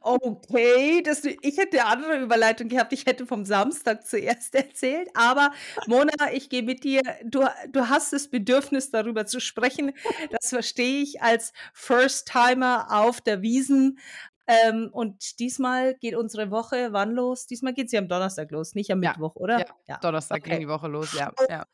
Okay, 0.00 1.02
das, 1.02 1.24
ich 1.24 1.58
hätte 1.58 1.80
eine 1.80 1.86
andere 1.86 2.18
Überleitung 2.20 2.68
gehabt. 2.68 2.92
Ich 2.92 3.04
hätte 3.06 3.26
vom 3.26 3.44
Samstag 3.44 4.06
zuerst 4.06 4.54
erzählt. 4.54 5.08
Aber 5.14 5.52
Mona, 5.86 6.12
ich 6.32 6.48
gehe 6.48 6.62
mit 6.62 6.84
dir. 6.84 7.02
Du, 7.24 7.44
du 7.70 7.88
hast 7.88 8.12
das 8.12 8.28
Bedürfnis, 8.28 8.90
darüber 8.90 9.26
zu 9.26 9.40
sprechen. 9.40 9.92
Das 10.30 10.50
verstehe 10.50 11.02
ich 11.02 11.22
als 11.22 11.52
First-Timer 11.74 12.86
auf 12.90 13.20
der 13.20 13.42
Wiesen. 13.42 13.98
Ähm, 14.46 14.88
und 14.92 15.38
diesmal 15.38 15.94
geht 15.94 16.16
unsere 16.16 16.50
Woche 16.50 16.92
wann 16.92 17.12
los? 17.12 17.46
Diesmal 17.46 17.74
geht 17.74 17.90
sie 17.90 17.98
am 17.98 18.08
Donnerstag 18.08 18.50
los, 18.50 18.74
nicht 18.74 18.90
am 18.90 19.02
Ja, 19.02 19.10
Mittwoch, 19.10 19.36
oder? 19.36 19.64
ja, 19.86 19.98
Donnerstag 19.98 20.38
okay. 20.38 20.50
ging 20.50 20.60
die 20.60 20.68
Woche 20.68 20.88
los, 20.88 21.12
ja. 21.12 21.32
ja. 21.48 21.64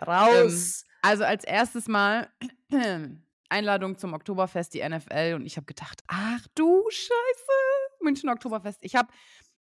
Raus. 0.00 0.84
Also 1.02 1.24
als 1.24 1.44
erstes 1.44 1.88
Mal 1.88 2.28
Einladung 3.48 3.98
zum 3.98 4.14
Oktoberfest, 4.14 4.74
die 4.74 4.86
NFL. 4.86 5.34
Und 5.34 5.46
ich 5.46 5.56
habe 5.56 5.66
gedacht, 5.66 6.02
ach 6.06 6.46
du 6.54 6.84
Scheiße, 6.90 8.02
München 8.02 8.28
Oktoberfest. 8.28 8.78
Ich 8.82 8.94
habe 8.94 9.08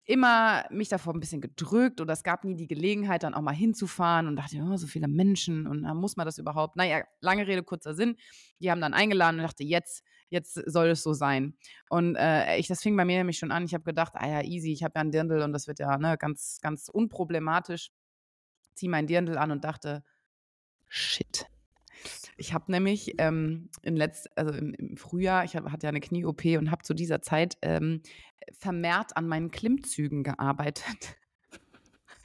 immer 0.05 0.64
mich 0.70 0.89
davor 0.89 1.14
ein 1.14 1.20
bisschen 1.20 1.41
gedrückt 1.41 2.01
oder 2.01 2.12
es 2.12 2.24
gab 2.24 2.45
nie 2.45 2.57
die 2.57 2.66
Gelegenheit, 2.66 3.22
dann 3.22 3.35
auch 3.35 3.43
mal 3.43 3.55
hinzufahren 3.55 4.26
und 4.26 4.37
dachte, 4.37 4.57
oh, 4.61 4.76
so 4.76 4.87
viele 4.87 5.07
Menschen 5.07 5.66
und 5.66 5.85
dann 5.85 5.97
muss 5.97 6.16
man 6.16 6.26
das 6.26 6.39
überhaupt. 6.39 6.76
Naja, 6.76 7.05
lange 7.20 7.47
Rede, 7.47 7.62
kurzer 7.62 7.95
Sinn. 7.95 8.16
Die 8.59 8.70
haben 8.70 8.81
dann 8.81 8.95
eingeladen 8.95 9.39
und 9.39 9.45
dachte, 9.45 9.62
jetzt, 9.62 10.03
jetzt 10.28 10.55
soll 10.55 10.89
es 10.89 11.03
so 11.03 11.12
sein. 11.12 11.55
Und 11.89 12.16
äh, 12.16 12.57
ich, 12.57 12.66
das 12.66 12.83
fing 12.83 12.97
bei 12.97 13.05
mir 13.05 13.18
nämlich 13.18 13.39
schon 13.39 13.53
an. 13.53 13.64
Ich 13.64 13.74
habe 13.74 13.85
gedacht, 13.85 14.14
ah 14.16 14.26
ja, 14.26 14.43
easy, 14.43 14.72
ich 14.72 14.83
habe 14.83 14.95
ja 14.97 15.03
einen 15.03 15.12
Dirndl 15.12 15.43
und 15.43 15.53
das 15.53 15.68
wird 15.68 15.78
ja 15.78 15.97
ne, 15.97 16.16
ganz, 16.18 16.59
ganz 16.61 16.89
unproblematisch. 16.89 17.91
Zieh 18.74 18.89
mein 18.89 19.07
Dirndl 19.07 19.39
an 19.39 19.53
und 19.53 19.64
dachte, 19.64 20.03
shit. 20.89 21.49
Ich 22.41 22.55
habe 22.55 22.72
nämlich 22.72 23.16
ähm, 23.18 23.68
im, 23.82 23.97
Letz-, 23.97 24.26
also 24.34 24.51
im, 24.53 24.72
im 24.72 24.97
Frühjahr, 24.97 25.45
ich 25.45 25.57
hab, 25.57 25.70
hatte 25.70 25.86
ja 25.86 25.91
eine 25.91 26.01
Knie-OP 26.01 26.43
und 26.59 26.70
habe 26.70 26.82
zu 26.82 26.95
dieser 26.95 27.20
Zeit 27.20 27.59
ähm, 27.61 28.01
vermehrt 28.59 29.14
an 29.18 29.28
meinen 29.28 29.51
Klimmzügen 29.51 30.24
gearbeitet. 30.24 30.84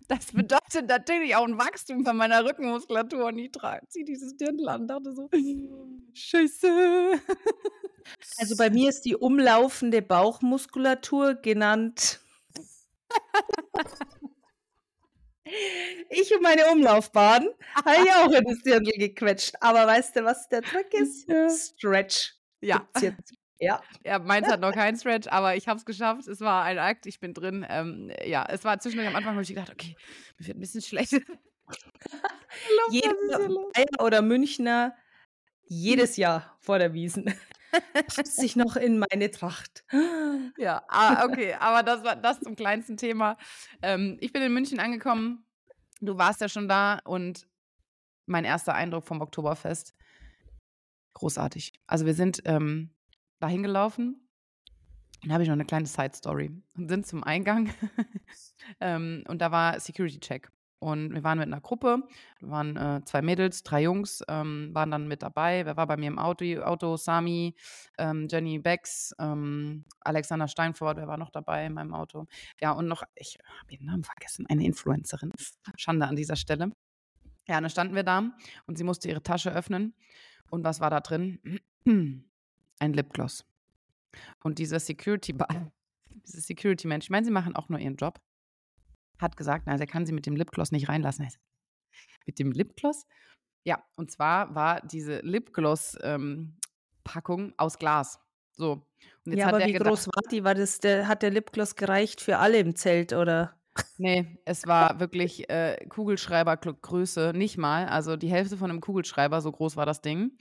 Das 0.07 0.33
bedeutet 0.33 0.87
natürlich 0.87 1.35
auch 1.35 1.47
ein 1.47 1.57
Wachstum 1.57 2.05
von 2.05 2.15
meiner 2.15 2.45
Rückenmuskulatur 2.45 3.25
und 3.25 3.39
ich 3.39 3.51
ziehe 3.89 4.05
dieses 4.05 4.37
Dirndl 4.37 4.69
an 4.69 4.81
und 4.81 4.87
dachte 4.87 5.11
so, 5.11 5.27
scheiße. 6.13 6.67
Also 8.37 8.55
bei 8.55 8.69
mir 8.69 8.89
ist 8.89 9.01
die 9.01 9.15
umlaufende 9.15 10.03
Bauchmuskulatur 10.03 11.33
genannt. 11.33 12.21
Ich 16.09 16.33
und 16.33 16.41
meine 16.41 16.65
Umlaufbahn 16.71 17.47
habe 17.75 18.03
ich 18.03 18.11
auch 18.13 18.31
in 18.31 18.43
das 18.45 18.59
Dirndl 18.63 18.91
gequetscht. 18.97 19.55
Aber 19.61 19.85
weißt 19.85 20.15
du, 20.15 20.23
was 20.23 20.49
der 20.49 20.61
Trick 20.61 20.93
ist? 20.93 21.29
Stretch. 21.77 22.33
Ja. 22.61 22.87
Ja. 23.59 23.81
Ja, 24.03 24.19
meins 24.19 24.47
hat 24.49 24.59
noch 24.59 24.73
keinen 24.73 24.97
Stretch, 24.97 25.27
aber 25.27 25.55
ich 25.55 25.69
habe 25.69 25.79
es 25.79 25.85
geschafft. 25.85 26.27
Es 26.27 26.41
war 26.41 26.63
ein 26.65 26.77
Akt, 26.77 27.05
ich 27.05 27.21
bin 27.21 27.33
drin. 27.33 27.65
Ähm, 27.69 28.11
ja, 28.25 28.45
es 28.49 28.65
war 28.65 28.77
zwischendurch 28.79 29.07
am 29.07 29.15
Anfang, 29.15 29.31
habe 29.33 29.43
ich 29.43 29.47
gedacht, 29.49 29.71
okay, 29.71 29.95
mir 30.37 30.47
wird 30.47 30.57
ein 30.57 30.59
bisschen 30.59 30.81
schlecht. 30.81 31.13
Jeder 32.91 33.13
Bayer 33.73 34.03
oder 34.05 34.21
Münchner 34.21 34.93
jedes 35.67 36.17
Jahr 36.17 36.57
vor 36.59 36.79
der 36.79 36.93
Wiesen 36.93 37.33
passt 38.15 38.35
sich 38.35 38.55
noch 38.55 38.75
in 38.75 38.99
meine 38.99 39.31
Tracht. 39.31 39.83
Ja, 40.57 40.83
ah, 40.87 41.25
okay, 41.25 41.53
aber 41.55 41.83
das 41.83 42.03
war 42.03 42.15
das 42.15 42.39
zum 42.39 42.55
kleinsten 42.55 42.97
Thema. 42.97 43.35
Ähm, 43.81 44.17
ich 44.21 44.31
bin 44.31 44.41
in 44.41 44.53
München 44.53 44.79
angekommen. 44.79 45.43
Du 46.01 46.17
warst 46.17 46.39
ja 46.39 46.47
schon 46.47 46.69
da 46.69 46.99
und 47.03 47.47
mein 48.25 48.45
erster 48.45 48.73
Eindruck 48.73 49.05
vom 49.05 49.21
Oktoberfest 49.21 49.95
großartig. 51.15 51.73
Also 51.87 52.05
wir 52.05 52.13
sind 52.13 52.41
ähm, 52.45 52.91
dahin 53.39 53.63
gelaufen. 53.63 54.29
Dann 55.23 55.33
habe 55.33 55.43
ich 55.43 55.49
noch 55.49 55.53
eine 55.53 55.65
kleine 55.65 55.87
Side 55.87 56.13
Story 56.13 56.51
und 56.77 56.87
sind 56.89 57.07
zum 57.07 57.23
Eingang 57.23 57.73
ähm, 58.79 59.23
und 59.27 59.41
da 59.41 59.51
war 59.51 59.79
Security 59.79 60.19
Check. 60.19 60.51
Und 60.79 61.13
wir 61.13 61.23
waren 61.23 61.39
mit 61.39 61.47
einer 61.47 61.61
Gruppe, 61.61 62.03
waren 62.41 62.75
äh, 62.75 63.01
zwei 63.05 63.21
Mädels, 63.21 63.63
drei 63.63 63.83
Jungs, 63.83 64.21
ähm, 64.27 64.69
waren 64.73 64.91
dann 64.91 65.07
mit 65.07 65.23
dabei. 65.23 65.65
Wer 65.65 65.77
war 65.77 65.87
bei 65.87 65.97
mir 65.97 66.07
im 66.07 66.19
Auto? 66.19 66.45
Auto 66.61 66.97
Sami, 66.97 67.55
ähm, 67.97 68.27
Jenny 68.29 68.59
Becks, 68.59 69.15
ähm, 69.17 69.85
Alexander 70.01 70.47
Steinfort, 70.47 70.97
wer 70.97 71.07
war 71.07 71.17
noch 71.17 71.31
dabei 71.31 71.65
in 71.65 71.73
meinem 71.73 71.93
Auto? 71.93 72.27
Ja, 72.59 72.71
und 72.71 72.87
noch, 72.87 73.03
ich 73.15 73.37
habe 73.59 73.73
ihren 73.73 73.85
Namen 73.85 74.03
vergessen, 74.03 74.45
eine 74.49 74.65
Influencerin. 74.65 75.31
Schande 75.77 76.07
an 76.07 76.15
dieser 76.15 76.35
Stelle. 76.35 76.71
Ja, 77.47 77.57
und 77.57 77.63
dann 77.63 77.69
standen 77.69 77.95
wir 77.95 78.03
da 78.03 78.31
und 78.65 78.77
sie 78.77 78.83
musste 78.83 79.07
ihre 79.07 79.23
Tasche 79.23 79.51
öffnen. 79.53 79.95
Und 80.49 80.63
was 80.63 80.79
war 80.81 80.89
da 80.89 80.99
drin? 80.99 81.39
Ein 81.85 82.93
Lipgloss. 82.93 83.45
Und 84.43 84.59
dieser 84.59 84.79
Security, 84.79 85.33
dieser 86.09 86.41
Security-Mensch, 86.41 87.05
ich 87.05 87.09
meine, 87.09 87.25
sie 87.25 87.31
machen 87.31 87.55
auch 87.55 87.69
nur 87.69 87.79
ihren 87.79 87.95
Job 87.95 88.19
hat 89.19 89.37
gesagt, 89.37 89.67
also 89.67 89.81
er 89.81 89.87
kann 89.87 90.05
sie 90.05 90.13
mit 90.13 90.25
dem 90.25 90.35
Lipgloss 90.35 90.71
nicht 90.71 90.89
reinlassen. 90.89 91.27
Mit 92.25 92.39
dem 92.39 92.51
Lipgloss? 92.51 93.05
Ja, 93.63 93.83
und 93.95 94.11
zwar 94.11 94.55
war 94.55 94.81
diese 94.81 95.19
Lipgloss-Packung 95.19 97.53
aus 97.57 97.77
Glas. 97.77 98.19
So. 98.51 98.85
Und 99.25 99.33
ja, 99.33 99.47
aber 99.47 99.65
wie 99.65 99.73
gedacht, 99.73 99.89
groß 99.89 100.07
war 100.07 100.23
die? 100.29 100.43
War 100.43 100.55
das, 100.55 100.79
der, 100.79 101.07
hat 101.07 101.23
der 101.23 101.31
Lipgloss 101.31 101.75
gereicht 101.75 102.21
für 102.21 102.37
alle 102.37 102.59
im 102.59 102.75
Zelt, 102.75 103.13
oder? 103.13 103.55
Nee, 103.97 104.37
es 104.45 104.67
war 104.67 104.99
wirklich 104.99 105.49
äh, 105.49 105.83
Kugelschreibergröße, 105.89 107.33
nicht 107.35 107.57
mal. 107.57 107.87
Also 107.87 108.15
die 108.15 108.29
Hälfte 108.29 108.55
von 108.55 108.69
einem 108.69 108.81
Kugelschreiber, 108.81 109.41
so 109.41 109.51
groß 109.51 109.75
war 109.75 109.85
das 109.85 110.01
Ding. 110.01 110.37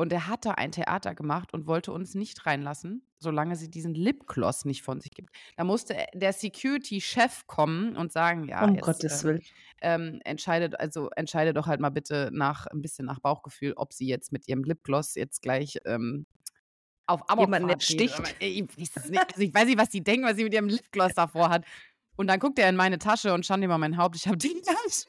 Und 0.00 0.12
er 0.12 0.28
hat 0.28 0.44
da 0.44 0.52
ein 0.52 0.70
Theater 0.70 1.12
gemacht 1.16 1.52
und 1.52 1.66
wollte 1.66 1.90
uns 1.90 2.14
nicht 2.14 2.46
reinlassen, 2.46 3.02
solange 3.18 3.56
sie 3.56 3.68
diesen 3.68 3.94
Lipgloss 3.94 4.64
nicht 4.64 4.82
von 4.82 5.00
sich 5.00 5.10
gibt. 5.10 5.30
Da 5.56 5.64
musste 5.64 5.96
der 6.14 6.32
Security-Chef 6.32 7.48
kommen 7.48 7.96
und 7.96 8.12
sagen, 8.12 8.46
ja, 8.46 8.64
um 8.64 8.76
jetzt, 8.76 8.84
Gottes 8.84 9.24
äh, 9.24 9.26
Willen. 9.26 9.42
Ähm, 9.82 10.20
entscheidet, 10.24 10.78
also 10.78 11.10
entscheide 11.16 11.52
doch 11.52 11.66
halt 11.66 11.80
mal 11.80 11.90
bitte 11.90 12.30
nach 12.32 12.68
ein 12.68 12.80
bisschen 12.80 13.06
nach 13.06 13.18
Bauchgefühl, 13.18 13.72
ob 13.74 13.92
sie 13.92 14.06
jetzt 14.06 14.30
mit 14.30 14.46
ihrem 14.46 14.62
Lipgloss 14.62 15.16
jetzt 15.16 15.42
gleich 15.42 15.78
ähm, 15.84 16.26
auf 17.08 17.22
ersticht. 17.28 18.20
Aber 18.20 18.28
Ich, 18.38 18.68
weiß 18.78 19.10
nicht. 19.10 19.20
Also 19.20 19.40
ich 19.40 19.52
weiß 19.52 19.66
nicht, 19.66 19.78
was 19.78 19.88
die 19.88 20.04
denken, 20.04 20.26
was 20.26 20.36
sie 20.36 20.44
mit 20.44 20.54
ihrem 20.54 20.68
Lipgloss 20.68 21.14
davor 21.14 21.48
hat. 21.48 21.64
Und 22.14 22.28
dann 22.28 22.38
guckt 22.38 22.60
er 22.60 22.68
in 22.68 22.76
meine 22.76 22.98
Tasche 23.00 23.34
und 23.34 23.44
schaut 23.44 23.58
über 23.58 23.78
mein 23.78 23.96
Haupt. 23.96 24.14
Ich 24.14 24.28
habe 24.28 24.36
die 24.36 24.62
Tasche. 24.62 25.08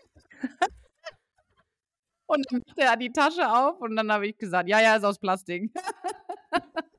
Und 2.30 2.46
dann 2.52 2.62
macht 2.68 2.78
er 2.78 2.96
die 2.96 3.12
Tasche 3.12 3.50
auf 3.50 3.82
und 3.82 3.96
dann 3.96 4.12
habe 4.12 4.28
ich 4.28 4.38
gesagt, 4.38 4.70
ja, 4.70 4.80
ja, 4.80 4.96
ist 4.96 5.04
aus 5.04 5.18
Plastik. 5.18 5.72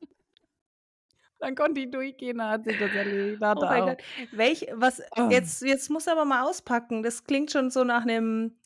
dann 1.39 1.55
konnte 1.55 1.81
ich 1.81 1.91
durchgehen, 1.91 2.39
dann 2.39 2.51
hat 2.51 2.65
sich 2.65 2.79
das 2.81 2.93
erledigt. 2.93 3.41
Oh 3.41 3.65
mein 3.65 3.85
Gott. 3.85 4.03
Welch, 4.33 4.67
was, 4.73 5.01
Oh. 5.17 5.29
jetzt, 5.31 5.63
jetzt 5.63 5.89
muss 5.89 6.09
aber 6.09 6.25
mal 6.25 6.43
auspacken. 6.49 7.05
Das 7.05 7.23
klingt 7.25 7.53
schon 7.53 7.71
so 7.71 7.85
nach 7.85 8.03
einem 8.03 8.59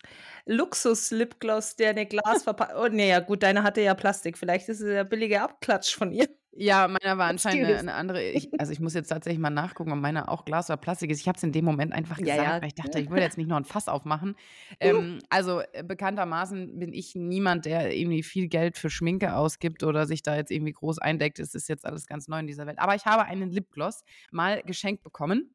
Luxus-Lipgloss, 0.47 1.77
der 1.77 1.91
eine 1.91 2.07
Glasverpackung. 2.07 2.77
Oh, 2.83 2.89
nee, 2.89 3.11
ja, 3.11 3.21
gut, 3.21 3.43
deine 3.43 3.63
hatte 3.63 3.83
ja 3.83 3.93
Plastik. 3.95 4.39
Vielleicht 4.39 4.69
ist 4.71 4.81
es 4.81 4.87
der 4.87 5.05
billige 5.05 5.43
Abklatsch 5.43 5.95
von 5.95 6.13
ihr. 6.13 6.29
Ja, 6.57 6.87
meiner 6.89 7.19
war 7.19 7.27
anscheinend 7.29 7.65
eine, 7.67 7.79
eine 7.79 7.95
andere. 7.95 8.23
Ich, 8.35 8.49
also 8.61 8.73
ich 8.73 8.81
muss 8.81 8.95
jetzt 8.95 9.09
tatsächlich 9.09 9.41
mal 9.41 9.51
nachgucken, 9.51 9.93
ob 9.93 9.99
meiner 9.99 10.29
auch 10.29 10.45
Glas 10.45 10.71
oder 10.71 10.77
Plastik 10.77 11.11
ist. 11.11 11.21
Ich 11.21 11.29
habe 11.29 11.37
es 11.37 11.43
in 11.43 11.53
dem 11.53 11.65
Moment 11.65 11.93
einfach 11.93 12.19
Ja, 12.19 12.25
gesagt, 12.25 12.49
ja. 12.49 12.61
weil 12.61 12.69
ich 12.69 12.75
dachte, 12.75 12.99
ich 13.01 13.11
will 13.11 13.21
jetzt 13.21 13.39
nicht 13.39 13.49
noch 13.49 13.57
ein 13.57 13.65
Fass 13.65 13.89
aufmachen. 13.89 14.37
Ähm, 14.81 15.19
also 15.31 15.61
äh, 15.73 15.83
bekanntermaßen 15.83 16.79
bin 16.79 16.93
ich 16.93 17.15
niemand, 17.15 17.65
der 17.65 17.97
irgendwie 17.97 18.23
viel 18.23 18.49
Geld 18.49 18.79
für 18.79 18.91
Schminke 18.91 19.35
ausgibt 19.37 19.83
oder 19.83 20.07
sich 20.07 20.23
da 20.23 20.37
jetzt 20.37 20.51
irgendwie 20.51 20.73
groß 20.73 20.99
eindeckt. 20.99 21.39
Es 21.39 21.55
ist 21.55 21.69
jetzt 21.69 21.85
alles 21.87 22.07
ganz 22.07 22.29
neu 22.29 22.39
in 22.39 22.47
dieser 22.47 22.67
Welt. 22.67 22.79
Aber 22.79 22.95
ich 22.95 23.05
habe 23.07 23.25
einen 23.25 23.51
Lipgloss 23.51 24.03
mal 24.31 24.63
geschenkt 24.63 25.03
bekommen 25.03 25.55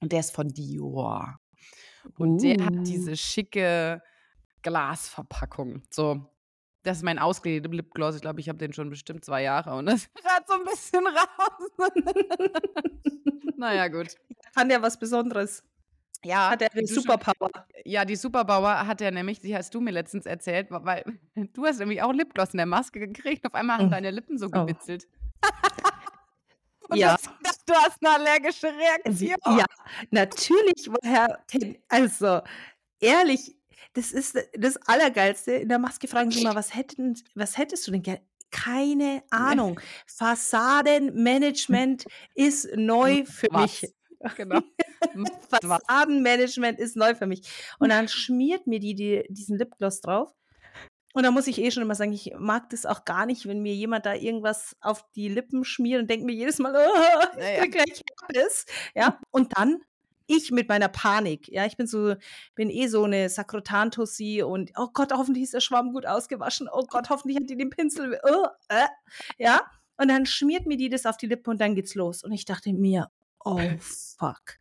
und 0.00 0.12
der 0.12 0.20
ist 0.20 0.34
von 0.34 0.48
Dior. 0.48 1.38
Und 2.16 2.42
der 2.42 2.58
Uh. 2.58 2.64
hat 2.64 2.86
diese 2.86 3.16
schicke 3.16 4.02
Glasverpackung. 4.62 5.82
So, 5.90 6.26
das 6.82 6.98
ist 6.98 7.02
mein 7.02 7.18
ausgelegter 7.18 7.68
Lipgloss. 7.70 8.16
Ich 8.16 8.22
glaube, 8.22 8.40
ich 8.40 8.48
habe 8.48 8.58
den 8.58 8.72
schon 8.72 8.90
bestimmt 8.90 9.24
zwei 9.24 9.42
Jahre 9.42 9.74
und 9.74 9.86
das 9.86 10.08
gerade 10.14 10.44
so 10.46 10.54
ein 10.54 10.64
bisschen 10.64 11.06
raus. 11.06 11.70
naja, 13.56 13.88
gut. 13.88 14.16
Fand 14.52 14.72
ja 14.72 14.80
was 14.82 14.98
Besonderes. 14.98 15.62
Ja, 16.22 16.50
Hat 16.50 16.60
er 16.60 16.68
die 16.68 16.86
Superpower. 16.86 17.50
Ja, 17.84 18.04
die 18.04 18.16
Superbauer 18.16 18.86
hat 18.86 19.00
er 19.00 19.10
nämlich, 19.10 19.40
die 19.40 19.56
hast 19.56 19.74
du 19.74 19.80
mir 19.80 19.90
letztens 19.90 20.26
erzählt, 20.26 20.66
weil 20.70 21.04
du 21.54 21.64
hast 21.64 21.78
nämlich 21.78 22.02
auch 22.02 22.12
Lipgloss 22.12 22.50
in 22.52 22.58
der 22.58 22.66
Maske 22.66 23.00
gekriegt. 23.00 23.46
Auf 23.46 23.54
einmal 23.54 23.78
haben 23.78 23.86
Oh. 23.86 23.90
deine 23.90 24.10
Lippen 24.10 24.36
so 24.36 24.46
Oh. 24.46 24.50
gewitzelt. 24.66 25.06
Und 26.88 26.96
Ja. 26.98 27.16
du 27.16 27.22
hast 27.22 27.38
gedacht, 27.38 27.60
du 27.66 27.72
hast 27.74 27.98
eine 28.04 28.14
allergische 28.16 28.66
Reaktion. 28.66 29.58
Ja, 29.58 29.64
natürlich, 30.10 30.88
woher? 30.88 31.38
Also, 31.88 32.40
ehrlich, 32.98 33.56
das 33.94 34.12
ist 34.12 34.38
das 34.56 34.76
Allergeilste. 34.86 35.52
In 35.52 35.68
der 35.68 35.78
Maske 35.78 36.08
fragen 36.08 36.30
sie 36.30 36.44
mal, 36.44 36.54
was, 36.54 36.74
hätten, 36.74 37.14
was 37.34 37.58
hättest 37.58 37.86
du 37.86 37.92
denn 37.92 38.02
gerne? 38.02 38.22
Keine 38.50 39.22
Ahnung. 39.30 39.80
Fassadenmanagement 40.06 42.04
ist 42.34 42.68
neu 42.74 43.24
für 43.24 43.46
Was? 43.50 43.82
mich. 43.82 43.94
Genau. 44.36 44.60
Fassadenmanagement 45.48 46.78
ist 46.78 46.96
neu 46.96 47.14
für 47.14 47.26
mich. 47.26 47.42
Und 47.78 47.90
dann 47.90 48.08
schmiert 48.08 48.66
mir 48.66 48.80
die, 48.80 48.94
die 48.94 49.24
diesen 49.28 49.56
Lipgloss 49.56 50.00
drauf. 50.00 50.34
Und 51.12 51.24
da 51.24 51.30
muss 51.32 51.48
ich 51.48 51.58
eh 51.58 51.70
schon 51.70 51.82
immer 51.82 51.96
sagen, 51.96 52.12
ich 52.12 52.32
mag 52.38 52.70
das 52.70 52.86
auch 52.86 53.04
gar 53.04 53.26
nicht, 53.26 53.46
wenn 53.46 53.62
mir 53.62 53.74
jemand 53.74 54.06
da 54.06 54.14
irgendwas 54.14 54.76
auf 54.80 55.04
die 55.16 55.28
Lippen 55.28 55.64
schmiert 55.64 56.02
und 56.02 56.08
denkt 56.10 56.24
mir 56.24 56.32
jedes 56.34 56.58
Mal, 56.58 56.72
oh, 56.76 57.38
ich 57.38 57.42
Ja, 57.42 57.50
ja. 57.50 57.60
krieg 57.62 57.72
gleich 57.72 58.02
Herpes. 58.20 58.66
Ja, 58.94 59.20
und 59.30 59.56
dann 59.56 59.80
ich 60.30 60.50
mit 60.50 60.68
meiner 60.68 60.88
Panik. 60.88 61.48
Ja, 61.48 61.66
ich 61.66 61.76
bin 61.76 61.86
so, 61.86 62.14
bin 62.54 62.70
eh 62.70 62.86
so 62.86 63.04
eine 63.04 63.28
Sakrotantussi 63.28 64.42
und 64.42 64.70
oh 64.76 64.88
Gott, 64.92 65.12
hoffentlich 65.12 65.44
ist 65.44 65.54
der 65.54 65.60
Schwamm 65.60 65.92
gut 65.92 66.06
ausgewaschen. 66.06 66.68
Oh 66.72 66.84
Gott, 66.88 67.10
hoffentlich 67.10 67.38
hat 67.38 67.50
die 67.50 67.56
den 67.56 67.70
Pinsel. 67.70 68.18
Oh, 68.22 68.46
äh, 68.68 68.86
ja, 69.38 69.62
und 70.00 70.08
dann 70.08 70.24
schmiert 70.24 70.66
mir 70.66 70.78
die 70.78 70.88
das 70.88 71.04
auf 71.04 71.18
die 71.18 71.26
Lippe 71.26 71.50
und 71.50 71.60
dann 71.60 71.74
geht's 71.74 71.94
los. 71.94 72.24
Und 72.24 72.32
ich 72.32 72.46
dachte 72.46 72.72
mir, 72.72 73.10
oh 73.44 73.60
fuck. 73.80 74.58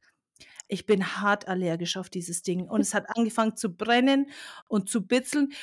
Ich 0.68 0.86
bin 0.86 1.18
hart 1.22 1.48
allergisch 1.48 1.98
auf 1.98 2.10
dieses 2.10 2.44
Ding. 2.44 2.68
Und 2.68 2.82
es 2.82 2.94
hat 2.94 3.06
angefangen 3.18 3.56
zu 3.56 3.76
brennen 3.76 4.30
und 4.68 4.90
zu 4.90 5.08
bitzeln. 5.08 5.54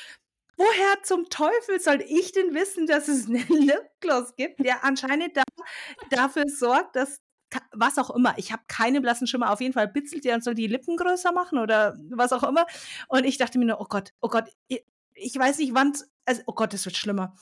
Woher 0.57 1.03
zum 1.03 1.29
Teufel 1.29 1.79
soll 1.79 2.03
ich 2.07 2.31
denn 2.31 2.55
wissen, 2.55 2.87
dass 2.87 3.07
es 3.07 3.27
einen 3.27 3.47
Lipgloss 3.49 4.35
gibt, 4.35 4.59
der 4.65 4.83
anscheinend 4.83 5.37
da, 5.37 5.43
dafür 6.09 6.45
sorgt, 6.47 6.95
dass 6.95 7.21
was 7.71 7.97
auch 7.97 8.09
immer, 8.09 8.33
ich 8.37 8.51
habe 8.51 8.63
keine 8.67 9.01
blassen 9.01 9.27
Schimmer, 9.27 9.51
auf 9.51 9.61
jeden 9.61 9.73
Fall 9.73 9.87
bitzelt 9.87 10.25
der 10.25 10.35
und 10.35 10.43
soll 10.43 10.53
die 10.53 10.67
Lippen 10.67 10.97
größer 10.97 11.31
machen 11.31 11.57
oder 11.59 11.97
was 12.09 12.33
auch 12.33 12.43
immer. 12.43 12.65
Und 13.07 13.25
ich 13.25 13.37
dachte 13.37 13.57
mir 13.59 13.65
nur, 13.65 13.81
oh 13.81 13.85
Gott, 13.87 14.13
oh 14.21 14.29
Gott, 14.29 14.45
ich, 14.67 15.37
weiß 15.37 15.59
nicht, 15.59 15.73
wann, 15.73 15.93
also, 16.25 16.41
oh 16.45 16.53
Gott, 16.53 16.73
es 16.73 16.85
wird 16.85 16.97
schlimmer. 16.97 17.35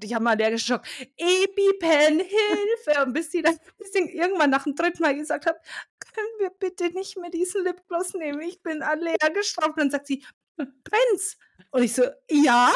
Gott, 0.00 0.04
ich 0.04 0.14
habe 0.14 0.24
mal 0.24 0.30
allergischen 0.32 0.74
Schock. 0.74 0.82
EpiPen, 1.16 2.20
Hilfe! 2.20 3.02
Und 3.04 3.12
bis 3.12 3.30
die 3.30 3.42
dann 3.42 3.58
bis 3.78 3.90
die 3.90 3.98
irgendwann 4.16 4.50
nach 4.50 4.64
dem 4.64 4.74
dritten 4.74 5.02
Mal 5.02 5.14
gesagt 5.14 5.46
hat, 5.46 5.56
können 5.98 6.28
wir 6.38 6.50
bitte 6.50 6.90
nicht 6.90 7.16
mehr 7.18 7.30
diesen 7.30 7.64
Lipgloss 7.64 8.14
nehmen? 8.14 8.40
Ich 8.40 8.62
bin 8.62 8.82
allergisch 8.82 9.54
drauf. 9.54 9.68
Und 9.68 9.78
dann 9.78 9.90
sagt 9.90 10.06
sie, 10.06 10.24
brennt's? 10.56 11.36
Und 11.70 11.82
ich 11.82 11.94
so, 11.94 12.04
ja? 12.30 12.72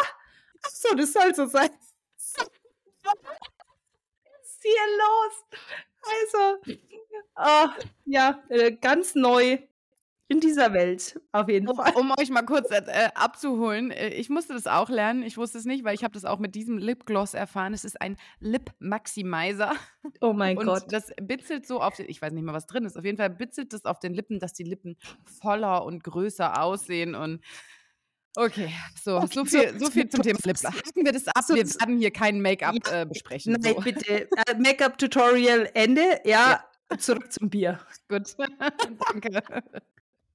Ach 0.62 0.70
so, 0.70 0.94
das 0.94 1.12
soll 1.12 1.34
so 1.34 1.46
sein. 1.46 1.70
Was 3.04 3.16
ist 4.44 4.62
hier 4.62 4.72
los? 4.98 5.60
Also, 6.04 6.58
ah, 7.36 7.70
ja, 8.04 8.42
äh, 8.48 8.72
ganz 8.72 9.14
neu 9.14 9.58
in 10.28 10.40
dieser 10.40 10.72
Welt, 10.72 11.20
auf 11.32 11.48
jeden 11.48 11.68
Um, 11.68 11.76
Fall. 11.76 11.92
um 11.94 12.12
euch 12.18 12.30
mal 12.30 12.42
kurz 12.44 12.70
äh, 12.70 13.08
abzuholen, 13.14 13.90
äh, 13.90 14.08
ich 14.10 14.28
musste 14.30 14.52
das 14.54 14.66
auch 14.66 14.88
lernen. 14.90 15.22
Ich 15.22 15.36
wusste 15.38 15.58
es 15.58 15.64
nicht, 15.64 15.84
weil 15.84 15.94
ich 15.94 16.04
habe 16.04 16.12
das 16.14 16.24
auch 16.24 16.38
mit 16.38 16.54
diesem 16.54 16.78
Lipgloss 16.78 17.34
erfahren. 17.34 17.72
Es 17.74 17.84
ist 17.84 18.00
ein 18.00 18.16
Lip 18.40 18.70
Maximizer 18.80 19.72
Oh 20.20 20.32
mein 20.32 20.58
und 20.58 20.66
Gott. 20.66 20.84
das 20.88 21.12
bitzelt 21.22 21.66
so 21.66 21.80
auf 21.80 21.96
den, 21.96 22.08
ich 22.08 22.20
weiß 22.22 22.32
nicht 22.32 22.42
mehr, 22.44 22.54
was 22.54 22.66
drin 22.66 22.84
ist. 22.84 22.96
Auf 22.98 23.04
jeden 23.04 23.18
Fall 23.18 23.30
bitzelt 23.30 23.72
das 23.72 23.84
auf 23.86 23.98
den 23.98 24.14
Lippen, 24.14 24.38
dass 24.40 24.52
die 24.52 24.64
Lippen 24.64 24.96
voller 25.24 25.84
und 25.84 26.04
größer 26.04 26.60
aussehen 26.62 27.14
und 27.14 27.42
okay, 28.36 28.70
so, 29.02 29.16
Okay, 29.18 29.26
so 29.32 29.44
so- 29.44 29.58
viel, 29.58 29.78
so 29.78 29.90
viel 29.90 30.08
zum 30.08 30.22
Thema 30.22 30.38
Lip. 30.44 30.56
Haken 30.64 31.04
wir 31.04 31.12
das 31.12 31.26
ab. 31.28 31.42
So- 31.46 31.54
Wir 31.54 31.64
werden 31.66 31.98
hier 31.98 32.10
kein 32.10 32.40
Make-up 32.40 32.74
Ja, 32.86 33.02
äh, 33.02 33.06
besprechen. 33.06 33.56
Nein, 33.60 33.74
So. 33.76 33.80
bitte. 33.80 34.28
Äh, 34.46 34.54
Make-up-Tutorial 34.58 35.70
Ende. 35.74 36.20
Ja, 36.24 36.64
zurück 36.98 37.32
zum 37.32 37.50
Bier. 37.50 37.78
Gut, 38.08 38.34
danke. 39.12 39.42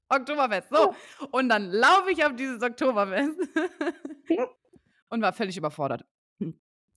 Oktoberfest. 0.09 0.69
So, 0.71 0.95
und 1.31 1.49
dann 1.49 1.69
laufe 1.71 2.11
ich 2.11 2.25
auf 2.25 2.35
dieses 2.35 2.61
Oktoberfest 2.63 3.37
und 5.09 5.21
war 5.21 5.33
völlig 5.33 5.55
überfordert. 5.57 6.03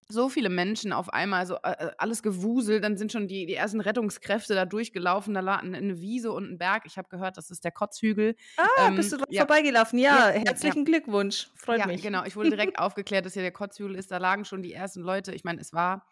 So 0.08 0.28
viele 0.28 0.48
Menschen 0.50 0.92
auf 0.92 1.08
einmal, 1.12 1.46
so 1.46 1.54
äh, 1.62 1.70
äh, 1.86 1.90
alles 1.96 2.22
gewuselt, 2.22 2.84
dann 2.84 2.96
sind 2.96 3.12
schon 3.12 3.28
die, 3.28 3.46
die 3.46 3.54
ersten 3.54 3.80
Rettungskräfte 3.80 4.54
da 4.54 4.66
durchgelaufen, 4.66 5.32
da 5.34 5.40
lag 5.40 5.62
eine- 5.62 6.00
Wiese 6.00 6.32
und 6.32 6.50
ein 6.50 6.58
Berg. 6.58 6.82
Ich 6.86 6.98
habe 6.98 7.08
gehört, 7.08 7.36
das 7.36 7.50
ist 7.50 7.64
der 7.64 7.70
Kotzhügel. 7.72 8.34
Ah, 8.56 8.88
Ähm, 8.88 8.96
bist 8.96 9.12
du 9.12 9.16
dran 9.16 9.26
ja. 9.30 9.40
vorbeigelaufen? 9.46 9.98
Ja, 9.98 10.30
Ja, 10.30 10.34
ja, 10.36 10.44
herzlichen 10.46 10.84
Glückwunsch. 10.84 11.50
Freut 11.54 11.78
ja, 11.80 11.86
mich. 11.86 12.02
genau. 12.02 12.24
Ich 12.24 12.36
wurde 12.36 12.50
direkt 12.50 12.78
aufgeklärt, 12.78 13.24
dass 13.26 13.32
hier 13.34 13.42
der 13.42 13.52
Kotzhügel 13.52 13.94
ist. 13.96 14.10
Da 14.10 14.18
lagen 14.18 14.44
schon 14.44 14.62
die 14.62 14.72
ersten 14.72 15.00
Leute. 15.02 15.32
Ich 15.34 15.44
meine, 15.44 15.60
es 15.60 15.72
war 15.72 16.06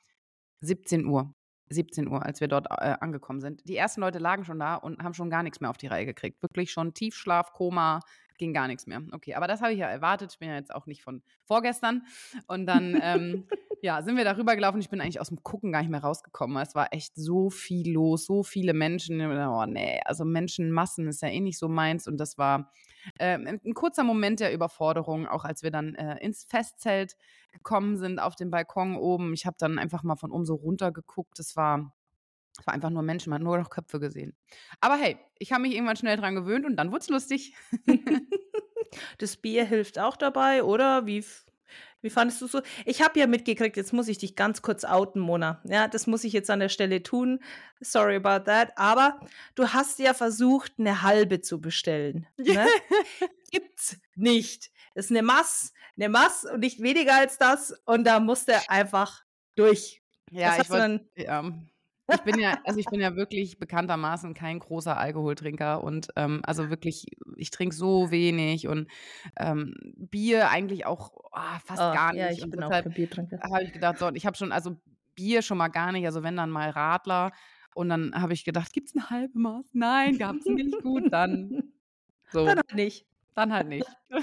17 0.60 1.06
Uhr. 1.06 1.34
17 1.72 2.08
Uhr, 2.08 2.24
als 2.24 2.40
wir 2.40 2.48
dort 2.48 2.66
äh, 2.70 2.96
angekommen 3.00 3.40
sind. 3.40 3.68
Die 3.68 3.76
ersten 3.76 4.00
Leute 4.00 4.18
lagen 4.18 4.44
schon 4.44 4.58
da 4.58 4.74
und 4.74 5.02
haben 5.02 5.14
schon 5.14 5.30
gar 5.30 5.42
nichts 5.44 5.60
mehr 5.60 5.70
auf 5.70 5.76
die 5.76 5.86
Reihe 5.86 6.04
gekriegt. 6.06 6.42
Wirklich 6.42 6.72
schon 6.72 6.94
Tiefschlaf, 6.94 7.52
Koma, 7.52 8.00
ging 8.40 8.52
gar 8.54 8.66
nichts 8.66 8.86
mehr. 8.86 9.02
Okay, 9.12 9.34
aber 9.34 9.46
das 9.46 9.60
habe 9.60 9.72
ich 9.72 9.78
ja 9.78 9.86
erwartet. 9.86 10.32
Ich 10.32 10.38
bin 10.38 10.48
ja 10.48 10.56
jetzt 10.56 10.74
auch 10.74 10.86
nicht 10.86 11.02
von 11.02 11.22
vorgestern. 11.44 12.02
Und 12.48 12.66
dann, 12.66 12.98
ähm, 13.00 13.46
ja, 13.82 14.02
sind 14.02 14.16
wir 14.16 14.24
darüber 14.24 14.56
gelaufen. 14.56 14.80
Ich 14.80 14.88
bin 14.88 15.00
eigentlich 15.00 15.20
aus 15.20 15.28
dem 15.28 15.42
Gucken 15.42 15.70
gar 15.70 15.80
nicht 15.82 15.90
mehr 15.90 16.02
rausgekommen. 16.02 16.56
Es 16.60 16.74
war 16.74 16.92
echt 16.92 17.14
so 17.14 17.50
viel 17.50 17.92
los, 17.92 18.24
so 18.24 18.42
viele 18.42 18.72
Menschen. 18.72 19.20
Oh 19.20 19.66
nee, 19.66 20.00
also 20.06 20.24
Menschenmassen 20.24 21.06
ist 21.06 21.22
ja 21.22 21.28
eh 21.28 21.40
nicht 21.40 21.58
so 21.58 21.68
meins. 21.68 22.08
Und 22.08 22.16
das 22.16 22.38
war 22.38 22.72
ähm, 23.18 23.60
ein 23.64 23.74
kurzer 23.74 24.04
Moment 24.04 24.40
der 24.40 24.54
Überforderung, 24.54 25.28
auch 25.28 25.44
als 25.44 25.62
wir 25.62 25.70
dann 25.70 25.94
äh, 25.94 26.16
ins 26.24 26.44
Festzelt 26.44 27.16
gekommen 27.52 27.98
sind, 27.98 28.18
auf 28.18 28.36
dem 28.36 28.50
Balkon 28.50 28.96
oben. 28.96 29.34
Ich 29.34 29.44
habe 29.44 29.56
dann 29.58 29.78
einfach 29.78 30.02
mal 30.02 30.16
von 30.16 30.32
oben 30.32 30.46
so 30.46 30.54
runter 30.54 30.92
geguckt. 30.92 31.38
Das 31.38 31.56
war, 31.56 31.92
das 32.60 32.66
war 32.66 32.74
einfach 32.74 32.90
nur 32.90 33.02
Menschen, 33.02 33.30
man 33.30 33.40
hat 33.40 33.44
nur 33.44 33.56
noch 33.56 33.70
Köpfe 33.70 33.98
gesehen. 33.98 34.36
Aber 34.82 34.96
hey, 34.96 35.16
ich 35.38 35.50
habe 35.50 35.62
mich 35.62 35.74
irgendwann 35.74 35.96
schnell 35.96 36.18
dran 36.18 36.34
gewöhnt 36.34 36.66
und 36.66 36.76
dann 36.76 36.90
wurde 36.92 37.00
es 37.00 37.08
lustig. 37.08 37.54
Das 39.18 39.36
Bier 39.36 39.64
hilft 39.64 40.00
auch 40.00 40.16
dabei, 40.16 40.64
oder? 40.64 41.06
Wie, 41.06 41.24
wie 42.00 42.10
fandest 42.10 42.42
du 42.42 42.48
so? 42.48 42.60
Ich 42.84 43.02
habe 43.02 43.20
ja 43.20 43.28
mitgekriegt, 43.28 43.76
jetzt 43.76 43.92
muss 43.92 44.08
ich 44.08 44.18
dich 44.18 44.34
ganz 44.34 44.62
kurz 44.62 44.84
outen, 44.84 45.20
Mona. 45.20 45.62
Ja, 45.64 45.86
das 45.86 46.08
muss 46.08 46.24
ich 46.24 46.32
jetzt 46.32 46.50
an 46.50 46.58
der 46.58 46.70
Stelle 46.70 47.04
tun. 47.04 47.38
Sorry 47.80 48.16
about 48.16 48.46
that. 48.46 48.72
Aber 48.76 49.20
du 49.54 49.68
hast 49.68 50.00
ja 50.00 50.12
versucht, 50.12 50.72
eine 50.78 51.02
halbe 51.02 51.40
zu 51.40 51.60
bestellen. 51.60 52.26
Ne? 52.36 52.66
Gibt's 53.52 53.96
nicht. 54.16 54.72
Das 54.96 55.04
ist 55.04 55.12
eine 55.12 55.22
Mass, 55.22 55.72
eine 55.96 56.08
Mass 56.08 56.44
und 56.44 56.60
nicht 56.60 56.82
weniger 56.82 57.14
als 57.14 57.38
das. 57.38 57.72
Und 57.84 58.04
da 58.04 58.18
musste 58.18 58.68
einfach 58.68 59.22
durch. 59.54 60.02
Ja, 60.32 60.58
Was 60.58 60.64
ich 60.64 60.70
wollte. 60.70 61.08
Ja. 61.16 61.44
Ich 62.12 62.20
bin 62.22 62.38
ja, 62.38 62.58
also 62.64 62.78
ich 62.78 62.86
bin 62.86 63.00
ja 63.00 63.16
wirklich 63.16 63.58
bekanntermaßen 63.58 64.34
kein 64.34 64.58
großer 64.58 64.96
Alkoholtrinker 64.96 65.82
und 65.82 66.08
ähm, 66.16 66.40
also 66.44 66.70
wirklich, 66.70 67.06
ich 67.36 67.50
trinke 67.50 67.74
so 67.74 68.10
wenig 68.10 68.68
und 68.68 68.88
ähm, 69.36 69.74
Bier 69.96 70.50
eigentlich 70.50 70.86
auch 70.86 71.12
ah, 71.32 71.58
fast 71.64 71.80
Ah, 71.80 71.94
gar 71.94 72.12
nicht. 72.12 72.20
ja, 72.20 72.30
ich 72.30 72.42
und 72.42 72.50
bin 72.50 72.62
auch 72.62 72.70
kein 72.70 72.92
Biertrinker. 72.92 73.40
habe 73.42 73.64
ich 73.64 73.72
gedacht, 73.72 73.98
so, 73.98 74.06
und 74.06 74.16
ich 74.16 74.26
habe 74.26 74.36
schon, 74.36 74.52
also 74.52 74.76
Bier 75.14 75.42
schon 75.42 75.58
mal 75.58 75.68
gar 75.68 75.92
nicht, 75.92 76.06
also 76.06 76.22
wenn 76.22 76.36
dann 76.36 76.50
mal 76.50 76.70
Radler. 76.70 77.32
Und 77.74 77.88
dann 77.88 78.12
habe 78.14 78.32
ich 78.32 78.44
gedacht, 78.44 78.72
gibt 78.72 78.88
es 78.88 78.96
eine 78.96 79.10
halbe 79.10 79.38
Maß? 79.38 79.66
Nein, 79.72 80.18
gab 80.18 80.36
es 80.36 80.44
nicht. 80.46 80.82
Gut, 80.82 81.12
dann 81.12 81.72
so, 82.32 82.44
Dann 82.46 82.56
halt 82.56 82.74
nicht. 82.74 83.06
Dann 83.34 83.52
halt 83.52 83.68
nicht. 83.68 83.86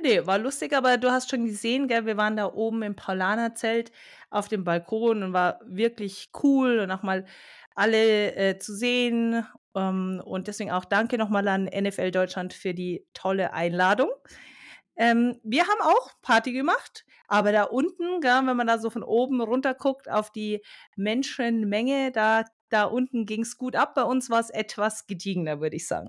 Nee, 0.00 0.26
war 0.26 0.38
lustig, 0.38 0.72
aber 0.72 0.96
du 0.96 1.12
hast 1.12 1.30
schon 1.30 1.44
gesehen, 1.44 1.86
gell, 1.86 2.06
wir 2.06 2.16
waren 2.16 2.36
da 2.36 2.46
oben 2.46 2.82
im 2.82 2.96
Paulaner-Zelt 2.96 3.92
auf 4.30 4.48
dem 4.48 4.64
Balkon 4.64 5.22
und 5.22 5.32
war 5.32 5.60
wirklich 5.64 6.30
cool 6.42 6.80
und 6.80 6.90
auch 6.90 7.02
mal 7.02 7.24
alle 7.74 8.34
äh, 8.34 8.58
zu 8.58 8.74
sehen. 8.74 9.46
Ähm, 9.76 10.20
und 10.24 10.48
deswegen 10.48 10.72
auch 10.72 10.84
danke 10.84 11.18
nochmal 11.18 11.46
an 11.46 11.64
NFL 11.66 12.10
Deutschland 12.10 12.52
für 12.52 12.74
die 12.74 13.06
tolle 13.14 13.52
Einladung. 13.52 14.10
Ähm, 14.96 15.38
wir 15.42 15.62
haben 15.62 15.80
auch 15.82 16.10
Party 16.22 16.52
gemacht, 16.52 17.04
aber 17.28 17.52
da 17.52 17.64
unten, 17.64 18.20
gell, 18.20 18.40
wenn 18.44 18.56
man 18.56 18.66
da 18.66 18.78
so 18.78 18.90
von 18.90 19.02
oben 19.02 19.40
runter 19.40 19.74
guckt 19.74 20.10
auf 20.10 20.30
die 20.30 20.62
Menschenmenge, 20.96 22.12
da, 22.12 22.44
da 22.68 22.84
unten 22.84 23.24
ging 23.24 23.42
es 23.42 23.56
gut 23.56 23.76
ab. 23.76 23.94
Bei 23.94 24.02
uns 24.02 24.30
war 24.30 24.40
es 24.40 24.50
etwas 24.50 25.06
gediegener, 25.06 25.60
würde 25.60 25.76
ich 25.76 25.86
sagen. 25.86 26.08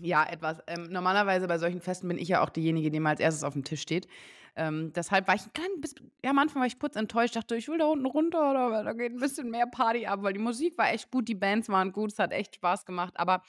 Ja, 0.00 0.24
etwas. 0.24 0.58
Ähm, 0.66 0.88
normalerweise 0.90 1.46
bei 1.46 1.58
solchen 1.58 1.80
Festen 1.80 2.08
bin 2.08 2.18
ich 2.18 2.28
ja 2.28 2.42
auch 2.42 2.50
diejenige, 2.50 2.90
die 2.90 3.00
mal 3.00 3.10
als 3.10 3.20
erstes 3.20 3.44
auf 3.44 3.52
dem 3.52 3.64
Tisch 3.64 3.80
steht. 3.82 4.08
Ähm, 4.56 4.92
deshalb 4.92 5.26
war 5.26 5.34
ich 5.34 5.42
ein 5.42 5.52
klein 5.52 5.80
bisschen, 5.80 6.12
ja, 6.22 6.30
am 6.30 6.38
Anfang 6.38 6.60
war 6.60 6.66
ich 6.66 6.78
kurz 6.78 6.94
enttäuscht, 6.94 7.34
dachte, 7.34 7.56
ich 7.56 7.66
will 7.66 7.78
da 7.78 7.86
unten 7.86 8.06
runter 8.06 8.50
oder 8.50 8.84
da 8.84 8.92
geht 8.92 9.12
ein 9.12 9.18
bisschen 9.18 9.50
mehr 9.50 9.66
Party 9.66 10.06
ab, 10.06 10.22
weil 10.22 10.32
die 10.32 10.38
Musik 10.38 10.78
war 10.78 10.92
echt 10.92 11.10
gut, 11.10 11.26
die 11.26 11.34
Bands 11.34 11.68
waren 11.68 11.90
gut, 11.90 12.12
es 12.12 12.20
hat 12.20 12.30
echt 12.30 12.54
Spaß 12.54 12.84
gemacht. 12.84 13.14
Aber 13.16 13.42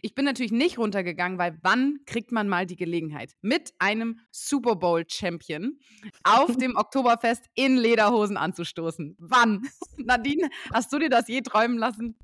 ich 0.00 0.14
bin 0.14 0.24
natürlich 0.24 0.52
nicht 0.52 0.78
runtergegangen, 0.78 1.36
weil 1.36 1.58
wann 1.62 1.98
kriegt 2.06 2.30
man 2.30 2.48
mal 2.48 2.64
die 2.64 2.76
Gelegenheit, 2.76 3.34
mit 3.40 3.74
einem 3.80 4.20
Super 4.30 4.76
Bowl-Champion 4.76 5.80
auf 6.22 6.56
dem 6.56 6.76
Oktoberfest 6.76 7.46
in 7.54 7.76
Lederhosen 7.76 8.36
anzustoßen? 8.36 9.16
Wann? 9.18 9.66
Nadine, 9.96 10.48
hast 10.72 10.92
du 10.92 11.00
dir 11.00 11.10
das 11.10 11.26
je 11.26 11.40
träumen 11.40 11.76
lassen? 11.76 12.16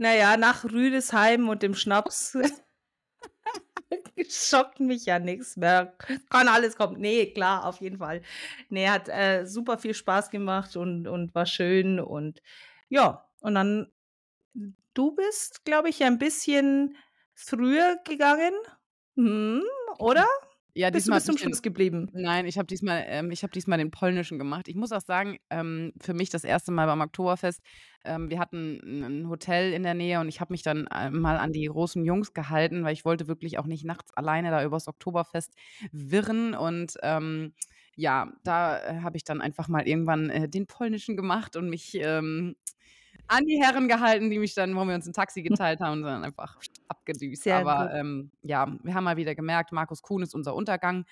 Naja, 0.00 0.38
nach 0.38 0.64
Rüdesheim 0.64 1.50
und 1.50 1.62
dem 1.62 1.74
Schnaps 1.74 2.34
schockt 4.30 4.80
mich 4.80 5.04
ja 5.06 5.18
nichts 5.18 5.56
mehr. 5.56 5.94
Kann 6.30 6.48
alles 6.48 6.76
kommen. 6.76 6.98
Nee, 7.00 7.32
klar, 7.32 7.66
auf 7.66 7.80
jeden 7.80 7.98
Fall. 7.98 8.22
Nee, 8.70 8.88
hat 8.88 9.08
äh, 9.08 9.44
super 9.44 9.76
viel 9.76 9.92
Spaß 9.92 10.30
gemacht 10.30 10.74
und, 10.76 11.06
und 11.06 11.34
war 11.34 11.44
schön. 11.44 12.00
Und 12.00 12.40
ja, 12.88 13.28
und 13.40 13.54
dann, 13.54 13.92
du 14.94 15.12
bist, 15.14 15.64
glaube 15.64 15.90
ich, 15.90 16.02
ein 16.02 16.18
bisschen 16.18 16.96
früher 17.34 17.98
gegangen. 18.04 18.54
Hm, 19.16 19.62
oder? 19.98 20.26
Ja, 20.74 20.90
Bist 20.92 21.08
du 21.08 21.12
diesmal 21.12 21.14
bis 21.14 21.26
hab 21.28 21.34
zum 21.34 21.36
den, 21.36 21.38
Schluss 21.38 21.62
geblieben? 21.62 22.10
nein, 22.12 22.46
ich 22.46 22.58
habe 22.58 22.66
diesmal, 22.66 23.04
ähm, 23.08 23.30
ich 23.30 23.42
habe 23.42 23.52
diesmal 23.52 23.78
den 23.78 23.90
polnischen 23.90 24.38
gemacht. 24.38 24.68
Ich 24.68 24.76
muss 24.76 24.92
auch 24.92 25.00
sagen, 25.00 25.38
ähm, 25.50 25.92
für 26.00 26.14
mich 26.14 26.30
das 26.30 26.44
erste 26.44 26.72
Mal 26.72 26.86
beim 26.86 27.00
Oktoberfest. 27.00 27.62
Ähm, 28.04 28.30
wir 28.30 28.38
hatten 28.40 28.80
ein 28.84 29.04
ein 29.24 29.28
Hotel 29.28 29.72
in 29.72 29.82
der 29.84 29.94
Nähe 29.94 30.20
und 30.20 30.28
ich 30.28 30.40
habe 30.40 30.52
mich 30.52 30.62
dann 30.62 30.86
äh, 30.88 31.10
mal 31.10 31.38
an 31.38 31.52
die 31.52 31.66
großen 31.66 32.04
Jungs 32.04 32.34
gehalten, 32.34 32.84
weil 32.84 32.94
ich 32.94 33.04
wollte 33.04 33.28
wirklich 33.28 33.58
auch 33.58 33.66
nicht 33.66 33.84
nachts 33.84 34.12
alleine 34.16 34.50
da 34.50 34.64
übers 34.64 34.88
Oktoberfest 34.88 35.54
wirren. 35.92 36.54
Und 36.54 36.94
ähm, 37.02 37.54
ja, 37.96 38.32
da 38.44 38.78
äh, 38.78 39.00
habe 39.02 39.16
ich 39.16 39.24
dann 39.24 39.40
einfach 39.40 39.68
mal 39.68 39.86
irgendwann 39.86 40.30
äh, 40.30 40.48
den 40.48 40.66
polnischen 40.66 41.16
gemacht 41.16 41.56
und 41.56 41.68
mich 41.70 41.94
ähm, 41.96 42.56
an 43.28 43.46
die 43.46 43.60
Herren 43.62 43.88
gehalten, 43.88 44.30
die 44.30 44.38
mich 44.38 44.54
dann, 44.54 44.74
wo 44.76 44.84
wir 44.84 44.94
uns 44.94 45.06
ein 45.06 45.12
Taxi 45.12 45.42
geteilt 45.42 45.80
haben, 45.80 45.98
und 46.00 46.02
dann 46.04 46.24
einfach 46.24 46.58
abgedüst. 46.90 47.44
Sehr 47.44 47.58
Aber 47.58 47.94
ähm, 47.94 48.30
ja, 48.42 48.66
wir 48.82 48.94
haben 48.94 49.04
mal 49.04 49.16
wieder 49.16 49.34
gemerkt, 49.34 49.72
Markus 49.72 50.02
Kuhn 50.02 50.22
ist 50.22 50.34
unser 50.34 50.54
Untergang. 50.54 51.06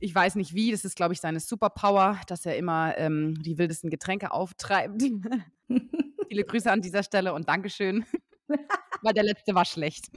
Ich 0.00 0.14
weiß 0.14 0.34
nicht 0.34 0.54
wie, 0.54 0.72
das 0.72 0.84
ist, 0.84 0.96
glaube 0.96 1.14
ich, 1.14 1.20
seine 1.20 1.38
Superpower, 1.38 2.20
dass 2.26 2.44
er 2.44 2.56
immer 2.56 2.98
ähm, 2.98 3.40
die 3.40 3.56
wildesten 3.56 3.88
Getränke 3.88 4.32
auftreibt. 4.32 5.00
Viele 6.28 6.44
Grüße 6.44 6.70
an 6.70 6.82
dieser 6.82 7.02
Stelle 7.02 7.32
und 7.34 7.48
Dankeschön, 7.48 8.04
weil 9.02 9.14
der 9.14 9.22
letzte 9.22 9.54
war 9.54 9.64
schlecht. 9.64 10.10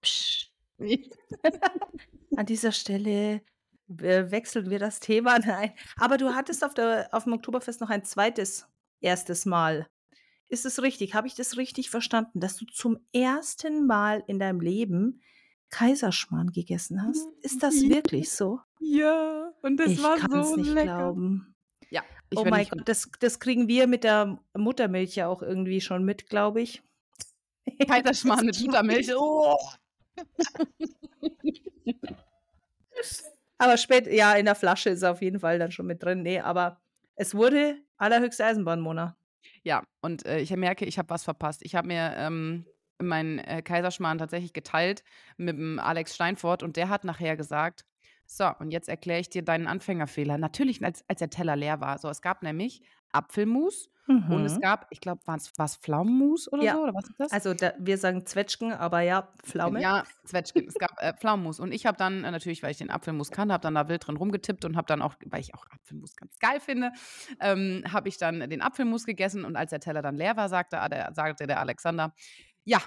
Psch. 0.00 0.48
An 2.36 2.46
dieser 2.46 2.72
Stelle 2.72 3.42
äh, 3.88 4.30
wechseln 4.30 4.70
wir 4.70 4.78
das 4.78 5.00
Thema. 5.00 5.38
Nein. 5.38 5.72
Aber 5.96 6.18
du 6.18 6.34
hattest 6.34 6.64
auf, 6.64 6.74
der, 6.74 7.08
auf 7.12 7.24
dem 7.24 7.32
Oktoberfest 7.32 7.80
noch 7.80 7.90
ein 7.90 8.04
zweites, 8.04 8.66
erstes 9.00 9.46
Mal. 9.46 9.88
Ist 10.48 10.64
es 10.64 10.80
richtig? 10.82 11.14
Habe 11.14 11.26
ich 11.26 11.34
das 11.34 11.56
richtig 11.56 11.90
verstanden, 11.90 12.40
dass 12.40 12.56
du 12.56 12.64
zum 12.66 12.98
ersten 13.12 13.86
Mal 13.86 14.24
in 14.26 14.38
deinem 14.38 14.60
Leben 14.60 15.20
Kaiserschmarrn 15.70 16.52
gegessen 16.52 17.02
hast? 17.06 17.26
Ist 17.42 17.62
das 17.62 17.82
Ja. 17.82 17.90
wirklich 17.90 18.30
so? 18.32 18.60
Ja, 18.80 19.52
und 19.62 19.76
das 19.76 19.88
Ich 19.88 20.02
war 20.02 20.18
so 20.44 20.56
nicht 20.56 20.68
lecker. 20.70 20.96
glauben. 20.96 21.54
Ja, 21.90 22.02
ich 22.30 22.38
Oh 22.38 22.44
mein 22.46 22.66
Gott, 22.66 22.82
das, 22.88 23.10
das 23.20 23.40
kriegen 23.40 23.68
wir 23.68 23.86
mit 23.86 24.04
der 24.04 24.38
Muttermilch 24.56 25.16
ja 25.16 25.28
auch 25.28 25.42
irgendwie 25.42 25.80
schon 25.82 26.04
mit, 26.04 26.28
glaube 26.30 26.62
ich. 26.62 26.82
Kaiserschmarrn 27.86 28.46
mit 28.46 28.58
Muttermilch. 28.60 29.10
Oh. 29.14 29.58
Aber 33.58 33.76
spät, 33.76 34.06
ja, 34.06 34.32
in 34.34 34.46
der 34.46 34.54
Flasche 34.54 34.88
ist 34.90 35.02
auf 35.04 35.20
jeden 35.20 35.40
Fall 35.40 35.58
dann 35.58 35.72
schon 35.72 35.86
mit 35.86 36.02
drin. 36.02 36.22
Nee, 36.22 36.40
aber 36.40 36.80
es 37.16 37.34
wurde 37.34 37.76
allerhöchste 37.98 38.44
Eisenbahn, 38.46 38.80
Mona. 38.80 39.17
Ja, 39.68 39.82
und 40.00 40.24
äh, 40.24 40.38
ich 40.40 40.50
merke, 40.56 40.86
ich 40.86 40.96
habe 40.96 41.10
was 41.10 41.24
verpasst. 41.24 41.60
Ich 41.62 41.74
habe 41.74 41.88
mir 41.88 42.14
ähm, 42.16 42.64
meinen 42.98 43.38
äh, 43.38 43.60
Kaiserschmarrn 43.60 44.16
tatsächlich 44.16 44.54
geteilt 44.54 45.04
mit 45.36 45.58
dem 45.58 45.78
Alex 45.78 46.14
Steinfort 46.14 46.62
und 46.62 46.78
der 46.78 46.88
hat 46.88 47.04
nachher 47.04 47.36
gesagt, 47.36 47.84
so, 48.24 48.50
und 48.60 48.70
jetzt 48.70 48.88
erkläre 48.88 49.20
ich 49.20 49.28
dir 49.28 49.42
deinen 49.42 49.66
Anfängerfehler. 49.66 50.38
Natürlich, 50.38 50.82
als, 50.82 51.04
als 51.06 51.18
der 51.18 51.28
Teller 51.28 51.54
leer 51.54 51.82
war. 51.82 51.98
So, 51.98 52.08
es 52.08 52.22
gab 52.22 52.42
nämlich 52.42 52.80
Apfelmus 53.12 53.88
und 54.06 54.46
es 54.46 54.54
Mhm. 54.56 54.60
gab, 54.60 54.86
ich 54.88 55.00
glaube, 55.02 55.20
war 55.26 55.36
es 55.36 55.76
Pflaumenmus 55.76 56.50
oder 56.50 56.62
Ja. 56.62 56.72
so? 56.72 56.82
Oder 56.82 56.94
was 56.94 57.04
ist 57.10 57.20
das? 57.20 57.30
Also 57.30 57.52
da, 57.52 57.74
wir 57.78 57.98
sagen 57.98 58.24
Zwetschgen, 58.24 58.72
aber 58.72 59.00
ja, 59.02 59.28
Pflaume. 59.44 59.82
Ja, 59.82 60.04
Zwetschgen. 60.24 60.66
es 60.66 60.74
gab 60.74 60.92
äh, 61.02 61.12
Pflaumenmus. 61.12 61.60
Und 61.60 61.72
ich 61.72 61.84
habe 61.84 61.98
dann, 61.98 62.24
äh, 62.24 62.30
natürlich, 62.30 62.62
weil 62.62 62.70
ich 62.70 62.78
den 62.78 62.88
Apfelmus 62.90 63.30
kannte, 63.30 63.52
habe 63.52 63.60
dann 63.60 63.74
da 63.74 63.86
wild 63.88 64.06
drin 64.06 64.16
rumgetippt 64.16 64.64
und 64.64 64.78
habe 64.78 64.86
dann 64.86 65.02
auch, 65.02 65.14
weil 65.26 65.40
ich 65.40 65.54
auch 65.54 65.66
Apfelmus 65.70 66.16
ganz 66.16 66.38
geil 66.38 66.58
finde, 66.58 66.92
ähm, 67.40 67.84
habe 67.92 68.08
ich 68.08 68.16
dann 68.16 68.48
den 68.48 68.62
Apfelmus 68.62 69.04
gegessen. 69.04 69.44
Und 69.44 69.56
als 69.56 69.70
der 69.70 69.80
Teller 69.80 70.00
dann 70.00 70.16
leer 70.16 70.38
war, 70.38 70.48
sagte, 70.48 70.80
ah, 70.80 70.88
der, 70.88 71.12
sagte 71.12 71.46
der 71.46 71.60
Alexander, 71.60 72.14
ja, 72.64 72.78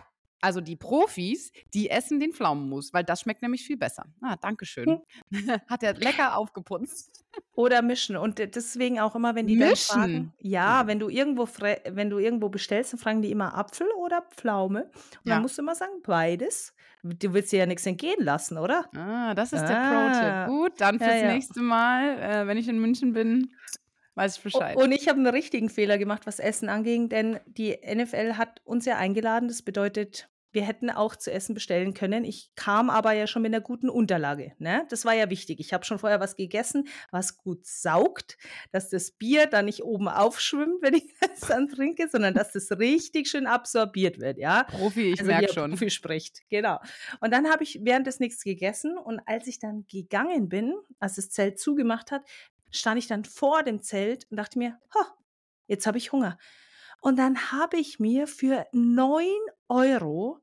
also 0.41 0.59
die 0.61 0.75
Profis, 0.75 1.51
die 1.73 1.89
essen 1.89 2.19
den 2.19 2.33
Pflaumenmus, 2.33 2.93
weil 2.93 3.03
das 3.03 3.21
schmeckt 3.21 3.41
nämlich 3.41 3.63
viel 3.63 3.77
besser. 3.77 4.05
Ah, 4.21 4.35
danke 4.41 4.65
schön. 4.65 5.01
Hat 5.69 5.83
er 5.83 5.93
lecker 5.93 6.35
aufgeputzt. 6.37 7.23
Oder 7.53 7.81
mischen. 7.81 8.17
Und 8.17 8.39
de- 8.39 8.47
deswegen 8.47 8.99
auch 8.99 9.15
immer, 9.15 9.35
wenn 9.35 9.47
die 9.47 9.57
dann 9.57 9.75
fragen, 9.75 10.11
Mischen? 10.13 10.33
ja, 10.39 10.85
wenn 10.87 10.99
du 10.99 11.07
irgendwo 11.09 11.47
wenn 11.89 12.09
du 12.09 12.17
irgendwo 12.19 12.49
bestellst, 12.49 12.91
dann 12.93 12.99
fragen 12.99 13.21
die 13.21 13.31
immer 13.31 13.55
Apfel 13.57 13.87
oder 13.99 14.21
Pflaume. 14.35 14.83
Und 14.85 14.91
Ja. 15.23 15.35
dann 15.35 15.41
musst 15.43 15.57
du 15.57 15.61
immer 15.61 15.75
sagen, 15.75 15.93
beides. 16.03 16.73
Du 17.03 17.33
willst 17.33 17.51
dir 17.51 17.59
ja 17.59 17.65
nichts 17.65 17.85
entgehen 17.85 18.23
lassen, 18.23 18.57
oder? 18.57 18.85
Ah, 18.95 19.33
das 19.33 19.53
ist 19.53 19.63
der 19.65 19.79
Ah. 19.81 20.45
Pro-Tipp. 20.47 20.55
Gut, 20.71 20.81
dann 20.81 20.99
Ja, 20.99 21.05
fürs 21.07 21.21
ja. 21.21 21.33
nächste 21.33 21.61
Mal, 21.61 22.19
äh, 22.19 22.47
wenn 22.47 22.57
ich 22.57 22.67
in 22.67 22.79
München 22.79 23.13
bin, 23.13 23.55
weiß 24.15 24.37
ich 24.37 24.43
Bescheid. 24.43 24.77
Und 24.77 24.91
ich 24.91 25.07
habe 25.07 25.19
einen 25.19 25.27
richtigen 25.27 25.69
Fehler 25.69 25.97
gemacht, 25.97 26.25
was 26.25 26.39
Essen 26.39 26.69
anging, 26.69 27.09
denn 27.09 27.39
die 27.45 27.77
NFL 27.83 28.33
hat 28.33 28.61
uns 28.63 28.85
ja 28.85 28.97
eingeladen. 28.97 29.47
Das 29.47 29.61
bedeutet, 29.61 30.29
wir 30.51 30.63
hätten 30.63 30.89
auch 30.89 31.15
zu 31.15 31.31
essen 31.31 31.53
bestellen 31.53 31.93
können. 31.93 32.25
Ich 32.25 32.51
kam 32.55 32.89
aber 32.89 33.13
ja 33.13 33.27
schon 33.27 33.41
mit 33.41 33.53
einer 33.53 33.63
guten 33.63 33.89
Unterlage. 33.89 34.53
Ne? 34.59 34.85
Das 34.89 35.05
war 35.05 35.13
ja 35.13 35.29
wichtig. 35.29 35.59
Ich 35.59 35.73
habe 35.73 35.85
schon 35.85 35.99
vorher 35.99 36.19
was 36.19 36.35
gegessen, 36.35 36.87
was 37.11 37.37
gut 37.37 37.65
saugt, 37.65 38.37
dass 38.71 38.89
das 38.89 39.11
Bier 39.11 39.47
dann 39.47 39.65
nicht 39.65 39.83
oben 39.83 40.07
aufschwimmt, 40.07 40.81
wenn 40.81 40.95
ich 40.95 41.05
es 41.33 41.41
dann 41.41 41.69
trinke, 41.69 42.09
sondern 42.09 42.33
dass 42.33 42.51
das 42.51 42.71
richtig 42.71 43.29
schön 43.29 43.47
absorbiert 43.47 44.19
wird. 44.19 44.37
Ja, 44.37 44.63
Profi, 44.63 45.13
ich 45.13 45.19
also 45.19 45.31
merke 45.31 45.47
er 45.47 45.53
schon. 45.53 45.71
Profi 45.71 45.89
spricht. 45.89 46.41
Genau. 46.49 46.79
Und 47.21 47.31
dann 47.31 47.49
habe 47.49 47.63
ich 47.63 47.79
während 47.83 48.07
des 48.07 48.19
nichts 48.19 48.43
gegessen 48.43 48.97
und 48.97 49.21
als 49.25 49.47
ich 49.47 49.59
dann 49.59 49.85
gegangen 49.89 50.49
bin, 50.49 50.75
als 50.99 51.15
das 51.15 51.29
Zelt 51.29 51.59
zugemacht 51.59 52.11
hat, 52.11 52.23
stand 52.71 52.99
ich 52.99 53.07
dann 53.07 53.25
vor 53.25 53.63
dem 53.63 53.81
Zelt 53.81 54.25
und 54.29 54.37
dachte 54.37 54.57
mir, 54.59 54.79
ha, 54.93 55.17
jetzt 55.67 55.87
habe 55.87 55.97
ich 55.97 56.11
Hunger. 56.11 56.37
Und 57.01 57.17
dann 57.17 57.51
habe 57.51 57.77
ich 57.77 57.99
mir 57.99 58.27
für 58.27 58.65
9 58.73 59.25
Euro 59.67 60.39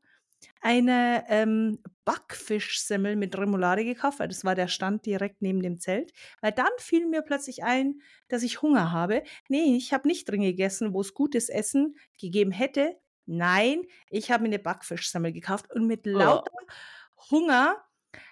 eine 0.60 1.24
ähm, 1.28 1.78
Backfischsemmel 2.04 3.16
mit 3.16 3.36
Remoulade 3.36 3.84
gekauft, 3.84 4.18
weil 4.18 4.28
das 4.28 4.44
war 4.44 4.54
der 4.54 4.68
Stand 4.68 5.06
direkt 5.06 5.42
neben 5.42 5.62
dem 5.62 5.78
Zelt. 5.78 6.12
Weil 6.40 6.52
dann 6.52 6.70
fiel 6.78 7.06
mir 7.06 7.22
plötzlich 7.22 7.64
ein, 7.64 8.00
dass 8.28 8.42
ich 8.42 8.62
Hunger 8.62 8.92
habe. 8.92 9.22
Nee, 9.48 9.76
ich 9.76 9.92
habe 9.92 10.08
nicht 10.08 10.28
drin 10.28 10.42
gegessen, 10.42 10.94
wo 10.94 11.00
es 11.00 11.14
gutes 11.14 11.48
Essen 11.48 11.96
gegeben 12.20 12.50
hätte. 12.50 12.96
Nein, 13.26 13.82
ich 14.10 14.30
habe 14.30 14.42
mir 14.42 14.48
eine 14.48 14.58
Backfischsemmel 14.58 15.32
gekauft 15.32 15.70
und 15.72 15.86
mit 15.86 16.06
lauter 16.06 16.50
Hunger 17.30 17.76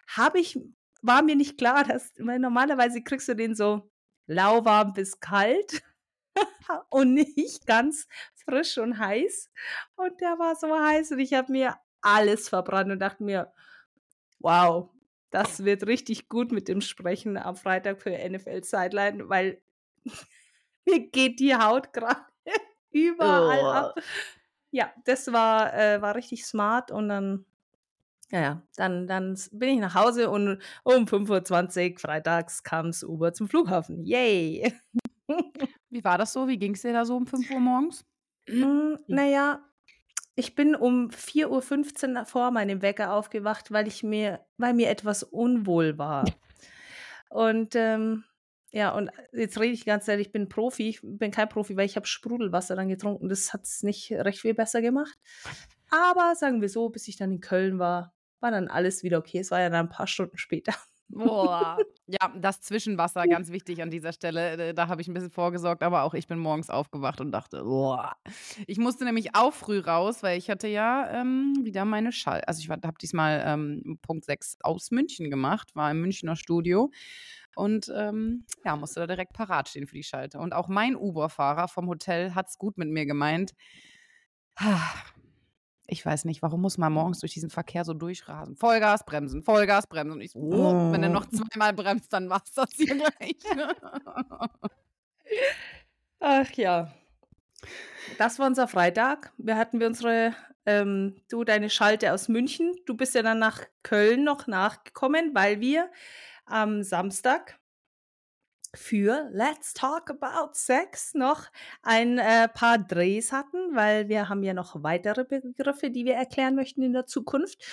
habe 0.08 0.40
ich, 0.40 0.58
war 1.02 1.22
mir 1.22 1.36
nicht 1.36 1.58
klar, 1.58 1.84
dass, 1.84 2.12
normalerweise 2.18 3.02
kriegst 3.02 3.28
du 3.28 3.34
den 3.36 3.54
so 3.54 3.90
lauwarm 4.26 4.92
bis 4.92 5.20
kalt 5.20 5.82
und 6.90 7.14
nicht 7.14 7.66
ganz 7.66 8.06
frisch 8.34 8.78
und 8.78 8.98
heiß. 8.98 9.50
Und 9.96 10.20
der 10.20 10.38
war 10.38 10.56
so 10.56 10.68
heiß 10.78 11.12
und 11.12 11.18
ich 11.20 11.34
habe 11.34 11.52
mir 11.52 11.76
alles 12.02 12.48
verbrannt 12.48 12.90
und 12.92 13.00
dachte 13.00 13.24
mir, 13.24 13.52
wow, 14.38 14.90
das 15.30 15.64
wird 15.64 15.86
richtig 15.86 16.28
gut 16.28 16.52
mit 16.52 16.68
dem 16.68 16.80
Sprechen 16.80 17.36
am 17.36 17.56
Freitag 17.56 18.00
für 18.02 18.10
NFL 18.12 18.62
Sideline, 18.64 19.28
weil 19.28 19.62
mir 20.86 21.08
geht 21.10 21.40
die 21.40 21.54
Haut 21.56 21.92
gerade 21.92 22.22
überall 22.90 23.64
Oh. 23.64 23.70
ab. 23.70 23.94
Ja, 24.70 24.92
das 25.04 25.32
war, 25.32 25.74
äh, 25.74 26.02
war 26.02 26.14
richtig 26.14 26.44
smart 26.46 26.90
und 26.90 27.08
dann, 27.08 27.46
ja, 28.32 28.40
ja, 28.40 28.62
dann, 28.76 29.06
dann 29.06 29.38
bin 29.52 29.68
ich 29.70 29.80
nach 29.80 29.94
Hause 29.94 30.30
und 30.30 30.58
um 30.82 31.04
5.20 31.04 31.92
Uhr 31.92 31.98
freitags 31.98 32.62
kam 32.62 32.86
das 32.86 33.04
Uber 33.04 33.32
zum 33.32 33.48
Flughafen. 33.48 34.04
Yay! 34.04 34.72
Wie 35.90 36.04
war 36.04 36.18
das 36.18 36.32
so? 36.32 36.48
Wie 36.48 36.58
ging 36.58 36.74
es 36.74 36.82
dir 36.82 36.92
da 36.92 37.04
so 37.04 37.16
um 37.16 37.26
5 37.26 37.50
Uhr 37.50 37.60
morgens? 37.60 38.04
Mm, 38.48 38.94
naja, 39.06 39.60
ich 40.34 40.54
bin 40.54 40.74
um 40.74 41.08
4.15 41.10 42.16
Uhr 42.16 42.26
vor 42.26 42.50
meinem 42.50 42.82
Wecker 42.82 43.12
aufgewacht, 43.12 43.70
weil 43.70 43.86
ich 43.86 44.02
mir, 44.02 44.44
weil 44.58 44.74
mir 44.74 44.90
etwas 44.90 45.22
unwohl 45.22 45.96
war. 45.98 46.24
Und 47.28 47.74
ähm, 47.74 48.24
ja, 48.72 48.90
und 48.90 49.10
jetzt 49.32 49.58
rede 49.58 49.72
ich 49.72 49.84
ganz 49.84 50.06
ehrlich, 50.08 50.26
ich 50.28 50.32
bin 50.32 50.48
Profi, 50.48 50.88
ich 50.88 51.00
bin 51.02 51.30
kein 51.30 51.48
Profi, 51.48 51.76
weil 51.76 51.86
ich 51.86 51.96
habe 51.96 52.06
Sprudelwasser 52.06 52.76
dann 52.76 52.88
getrunken. 52.88 53.28
Das 53.28 53.52
hat 53.52 53.64
es 53.64 53.82
nicht 53.82 54.10
recht 54.12 54.40
viel 54.40 54.54
besser 54.54 54.82
gemacht. 54.82 55.16
Aber 55.90 56.34
sagen 56.34 56.60
wir 56.60 56.68
so, 56.68 56.88
bis 56.88 57.08
ich 57.08 57.16
dann 57.16 57.32
in 57.32 57.40
Köln 57.40 57.78
war, 57.78 58.15
war 58.46 58.52
dann 58.52 58.68
alles 58.68 59.02
wieder 59.02 59.18
okay. 59.18 59.40
Es 59.40 59.50
war 59.50 59.60
ja 59.60 59.70
dann 59.70 59.86
ein 59.86 59.88
paar 59.88 60.06
Stunden 60.06 60.38
später. 60.38 60.72
Boah. 61.08 61.78
Ja, 62.08 62.32
das 62.38 62.60
Zwischenwasser, 62.60 63.26
ganz 63.26 63.50
wichtig 63.50 63.82
an 63.82 63.90
dieser 63.90 64.12
Stelle. 64.12 64.68
Äh, 64.68 64.74
da 64.74 64.86
habe 64.86 65.02
ich 65.02 65.08
ein 65.08 65.14
bisschen 65.14 65.32
vorgesorgt, 65.32 65.82
aber 65.82 66.04
auch 66.04 66.14
ich 66.14 66.28
bin 66.28 66.38
morgens 66.38 66.70
aufgewacht 66.70 67.20
und 67.20 67.32
dachte, 67.32 67.64
boah. 67.64 68.14
Ich 68.68 68.78
musste 68.78 69.04
nämlich 69.04 69.34
auch 69.34 69.52
früh 69.52 69.80
raus, 69.80 70.22
weil 70.22 70.38
ich 70.38 70.48
hatte 70.48 70.68
ja 70.68 71.10
ähm, 71.10 71.54
wieder 71.64 71.84
meine 71.84 72.12
Schall. 72.12 72.42
Also 72.42 72.60
ich 72.60 72.70
habe 72.70 72.94
diesmal 73.02 73.42
ähm, 73.44 73.98
Punkt 74.02 74.24
6 74.24 74.58
aus 74.60 74.92
München 74.92 75.30
gemacht, 75.30 75.74
war 75.74 75.90
im 75.90 76.00
Münchner 76.00 76.36
Studio 76.36 76.92
und 77.56 77.90
ähm, 77.92 78.44
ja, 78.64 78.76
musste 78.76 79.00
da 79.00 79.08
direkt 79.08 79.32
parat 79.32 79.68
stehen 79.68 79.88
für 79.88 79.96
die 79.96 80.04
Schalte. 80.04 80.38
Und 80.38 80.54
auch 80.54 80.68
mein 80.68 80.94
Uber-Fahrer 80.94 81.66
vom 81.66 81.88
Hotel 81.88 82.36
hat 82.36 82.46
es 82.46 82.56
gut 82.56 82.78
mit 82.78 82.88
mir 82.88 83.04
gemeint. 83.04 83.52
Ich 85.88 86.04
weiß 86.04 86.24
nicht, 86.24 86.42
warum 86.42 86.60
muss 86.62 86.78
man 86.78 86.92
morgens 86.92 87.20
durch 87.20 87.32
diesen 87.32 87.50
Verkehr 87.50 87.84
so 87.84 87.94
durchrasen? 87.94 88.56
Vollgas 88.56 89.04
bremsen, 89.04 89.42
Vollgas 89.42 89.86
bremsen. 89.86 90.12
Und 90.12 90.20
ich 90.20 90.32
so, 90.32 90.40
oh, 90.40 90.92
wenn 90.92 91.02
er 91.02 91.08
noch 91.08 91.26
zweimal 91.26 91.72
bremst, 91.72 92.12
dann 92.12 92.28
war 92.28 92.42
es 92.44 92.52
das 92.52 92.70
hier 92.74 92.96
gleich. 92.96 93.36
Ach 96.20 96.50
ja. 96.52 96.92
Das 98.18 98.38
war 98.38 98.46
unser 98.46 98.68
Freitag. 98.68 99.32
Wir 99.38 99.56
hatten 99.56 99.80
wir 99.80 99.86
unsere, 99.86 100.34
ähm, 100.64 101.16
du 101.30 101.44
deine 101.44 101.70
Schalte 101.70 102.12
aus 102.12 102.28
München. 102.28 102.74
Du 102.86 102.96
bist 102.96 103.14
ja 103.14 103.22
dann 103.22 103.38
nach 103.38 103.62
Köln 103.82 104.24
noch 104.24 104.46
nachgekommen, 104.46 105.34
weil 105.34 105.60
wir 105.60 105.90
am 106.46 106.82
Samstag 106.82 107.58
für 108.78 109.28
Let's 109.32 109.74
Talk 109.74 110.10
About 110.10 110.50
Sex 110.52 111.14
noch 111.14 111.46
ein 111.82 112.18
äh, 112.18 112.48
paar 112.48 112.78
Drehs 112.78 113.32
hatten, 113.32 113.74
weil 113.74 114.08
wir 114.08 114.28
haben 114.28 114.42
ja 114.42 114.54
noch 114.54 114.82
weitere 114.82 115.24
Begriffe, 115.24 115.90
die 115.90 116.04
wir 116.04 116.14
erklären 116.14 116.54
möchten 116.54 116.82
in 116.82 116.92
der 116.92 117.06
Zukunft 117.06 117.64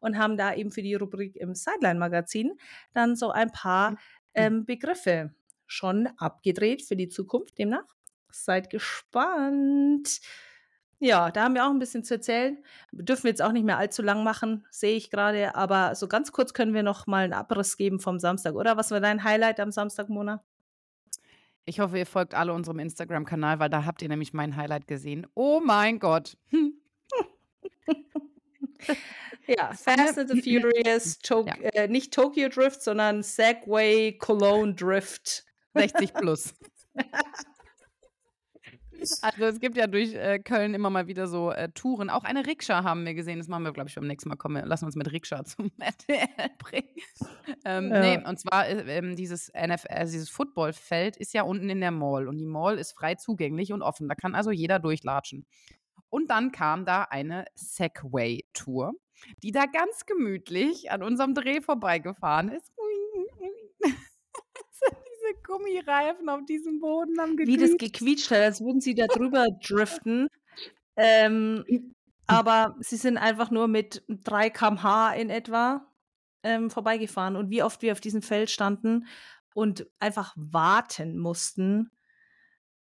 und 0.00 0.18
haben 0.18 0.36
da 0.36 0.54
eben 0.54 0.70
für 0.70 0.82
die 0.82 0.94
Rubrik 0.94 1.36
im 1.36 1.54
Sideline-Magazin 1.54 2.52
dann 2.92 3.16
so 3.16 3.30
ein 3.30 3.50
paar 3.50 3.92
mhm. 3.92 3.96
ähm, 4.34 4.64
Begriffe 4.64 5.34
schon 5.66 6.08
abgedreht 6.18 6.82
für 6.82 6.96
die 6.96 7.08
Zukunft. 7.08 7.58
Demnach 7.58 7.84
seid 8.30 8.70
gespannt. 8.70 10.20
Ja, 11.04 11.32
da 11.32 11.42
haben 11.42 11.54
wir 11.54 11.66
auch 11.66 11.70
ein 11.70 11.80
bisschen 11.80 12.04
zu 12.04 12.14
erzählen. 12.14 12.62
Dürfen 12.92 13.24
wir 13.24 13.30
jetzt 13.30 13.42
auch 13.42 13.50
nicht 13.50 13.64
mehr 13.64 13.78
allzu 13.78 14.02
lang 14.02 14.22
machen, 14.22 14.64
sehe 14.70 14.96
ich 14.96 15.10
gerade. 15.10 15.56
Aber 15.56 15.96
so 15.96 16.06
ganz 16.06 16.30
kurz 16.30 16.54
können 16.54 16.74
wir 16.74 16.84
noch 16.84 17.08
mal 17.08 17.24
einen 17.24 17.32
Abriss 17.32 17.76
geben 17.76 17.98
vom 17.98 18.20
Samstag, 18.20 18.54
oder? 18.54 18.76
Was 18.76 18.92
war 18.92 19.00
dein 19.00 19.24
Highlight 19.24 19.58
am 19.58 19.72
Samstag, 19.72 20.08
Mona? 20.08 20.44
Ich 21.64 21.78
hoffe, 21.78 21.98
ihr 21.98 22.06
folgt 22.06 22.34
alle 22.34 22.52
unserem 22.52 22.80
Instagram-Kanal, 22.80 23.60
weil 23.60 23.70
da 23.70 23.84
habt 23.84 24.02
ihr 24.02 24.08
nämlich 24.08 24.32
mein 24.32 24.56
Highlight 24.56 24.88
gesehen. 24.88 25.26
Oh 25.34 25.60
mein 25.64 26.00
Gott. 26.00 26.36
ja, 29.46 29.72
Fast 29.74 30.18
and 30.18 30.30
the 30.30 30.42
Furious, 30.42 31.18
to 31.18 31.44
ja. 31.46 31.54
äh, 31.54 31.88
nicht 31.88 32.12
Tokyo 32.12 32.48
Drift, 32.48 32.82
sondern 32.82 33.22
Segway 33.22 34.12
Cologne 34.12 34.74
Drift. 34.74 35.44
60 35.74 36.14
plus. 36.14 36.54
Also 39.22 39.44
es 39.44 39.60
gibt 39.60 39.76
ja 39.76 39.86
durch 39.86 40.14
äh, 40.14 40.38
Köln 40.38 40.74
immer 40.74 40.90
mal 40.90 41.06
wieder 41.06 41.26
so 41.26 41.50
äh, 41.50 41.70
Touren. 41.70 42.10
Auch 42.10 42.24
eine 42.24 42.46
Rikscha 42.46 42.84
haben 42.84 43.04
wir 43.04 43.14
gesehen. 43.14 43.38
Das 43.38 43.48
machen 43.48 43.64
wir, 43.64 43.72
glaube 43.72 43.88
ich, 43.88 43.94
beim 43.94 44.06
nächsten 44.06 44.28
Mal. 44.28 44.36
Kommen 44.36 44.56
wir, 44.56 44.66
lassen 44.66 44.84
uns 44.84 44.96
mit 44.96 45.10
Rikscha 45.12 45.44
zum 45.44 45.70
RTL 45.78 46.28
bringen. 46.58 46.88
Ähm, 47.64 47.90
ja. 47.90 48.00
Nee, 48.00 48.24
und 48.26 48.38
zwar 48.38 48.66
äh, 48.66 48.98
ähm, 48.98 49.16
dieses 49.16 49.48
NFL, 49.48 49.88
also 49.88 50.12
dieses 50.12 50.30
Footballfeld 50.30 51.16
ist 51.16 51.34
ja 51.34 51.42
unten 51.42 51.70
in 51.70 51.80
der 51.80 51.90
Mall 51.90 52.28
und 52.28 52.38
die 52.38 52.46
Mall 52.46 52.78
ist 52.78 52.92
frei 52.92 53.14
zugänglich 53.14 53.72
und 53.72 53.82
offen. 53.82 54.08
Da 54.08 54.14
kann 54.14 54.34
also 54.34 54.50
jeder 54.50 54.78
durchlatschen. 54.78 55.46
Und 56.08 56.30
dann 56.30 56.52
kam 56.52 56.84
da 56.84 57.04
eine 57.04 57.46
Segway-Tour, 57.54 58.92
die 59.42 59.50
da 59.50 59.64
ganz 59.64 60.04
gemütlich 60.04 60.90
an 60.90 61.02
unserem 61.02 61.34
Dreh 61.34 61.60
vorbeigefahren 61.62 62.50
ist 62.50 62.72
diese 65.32 65.42
Gummireifen 65.42 66.28
auf 66.28 66.44
diesem 66.44 66.80
Boden 66.80 67.18
haben 67.20 67.36
gequietscht. 67.36 67.60
Wie 67.60 67.68
das 67.68 67.78
gequietscht 67.78 68.30
hat, 68.30 68.38
als 68.38 68.60
würden 68.60 68.80
sie 68.80 68.94
da 68.94 69.06
drüber 69.14 69.46
driften. 69.66 70.28
Ähm, 70.96 71.64
aber 72.26 72.76
sie 72.80 72.96
sind 72.96 73.16
einfach 73.18 73.50
nur 73.50 73.68
mit 73.68 74.02
3 74.08 74.50
km/h 74.50 75.14
in 75.14 75.30
etwa 75.30 75.86
ähm, 76.42 76.70
vorbeigefahren. 76.70 77.36
Und 77.36 77.50
wie 77.50 77.62
oft 77.62 77.82
wir 77.82 77.92
auf 77.92 78.00
diesem 78.00 78.22
Feld 78.22 78.50
standen 78.50 79.06
und 79.54 79.86
einfach 79.98 80.34
warten 80.36 81.18
mussten, 81.18 81.90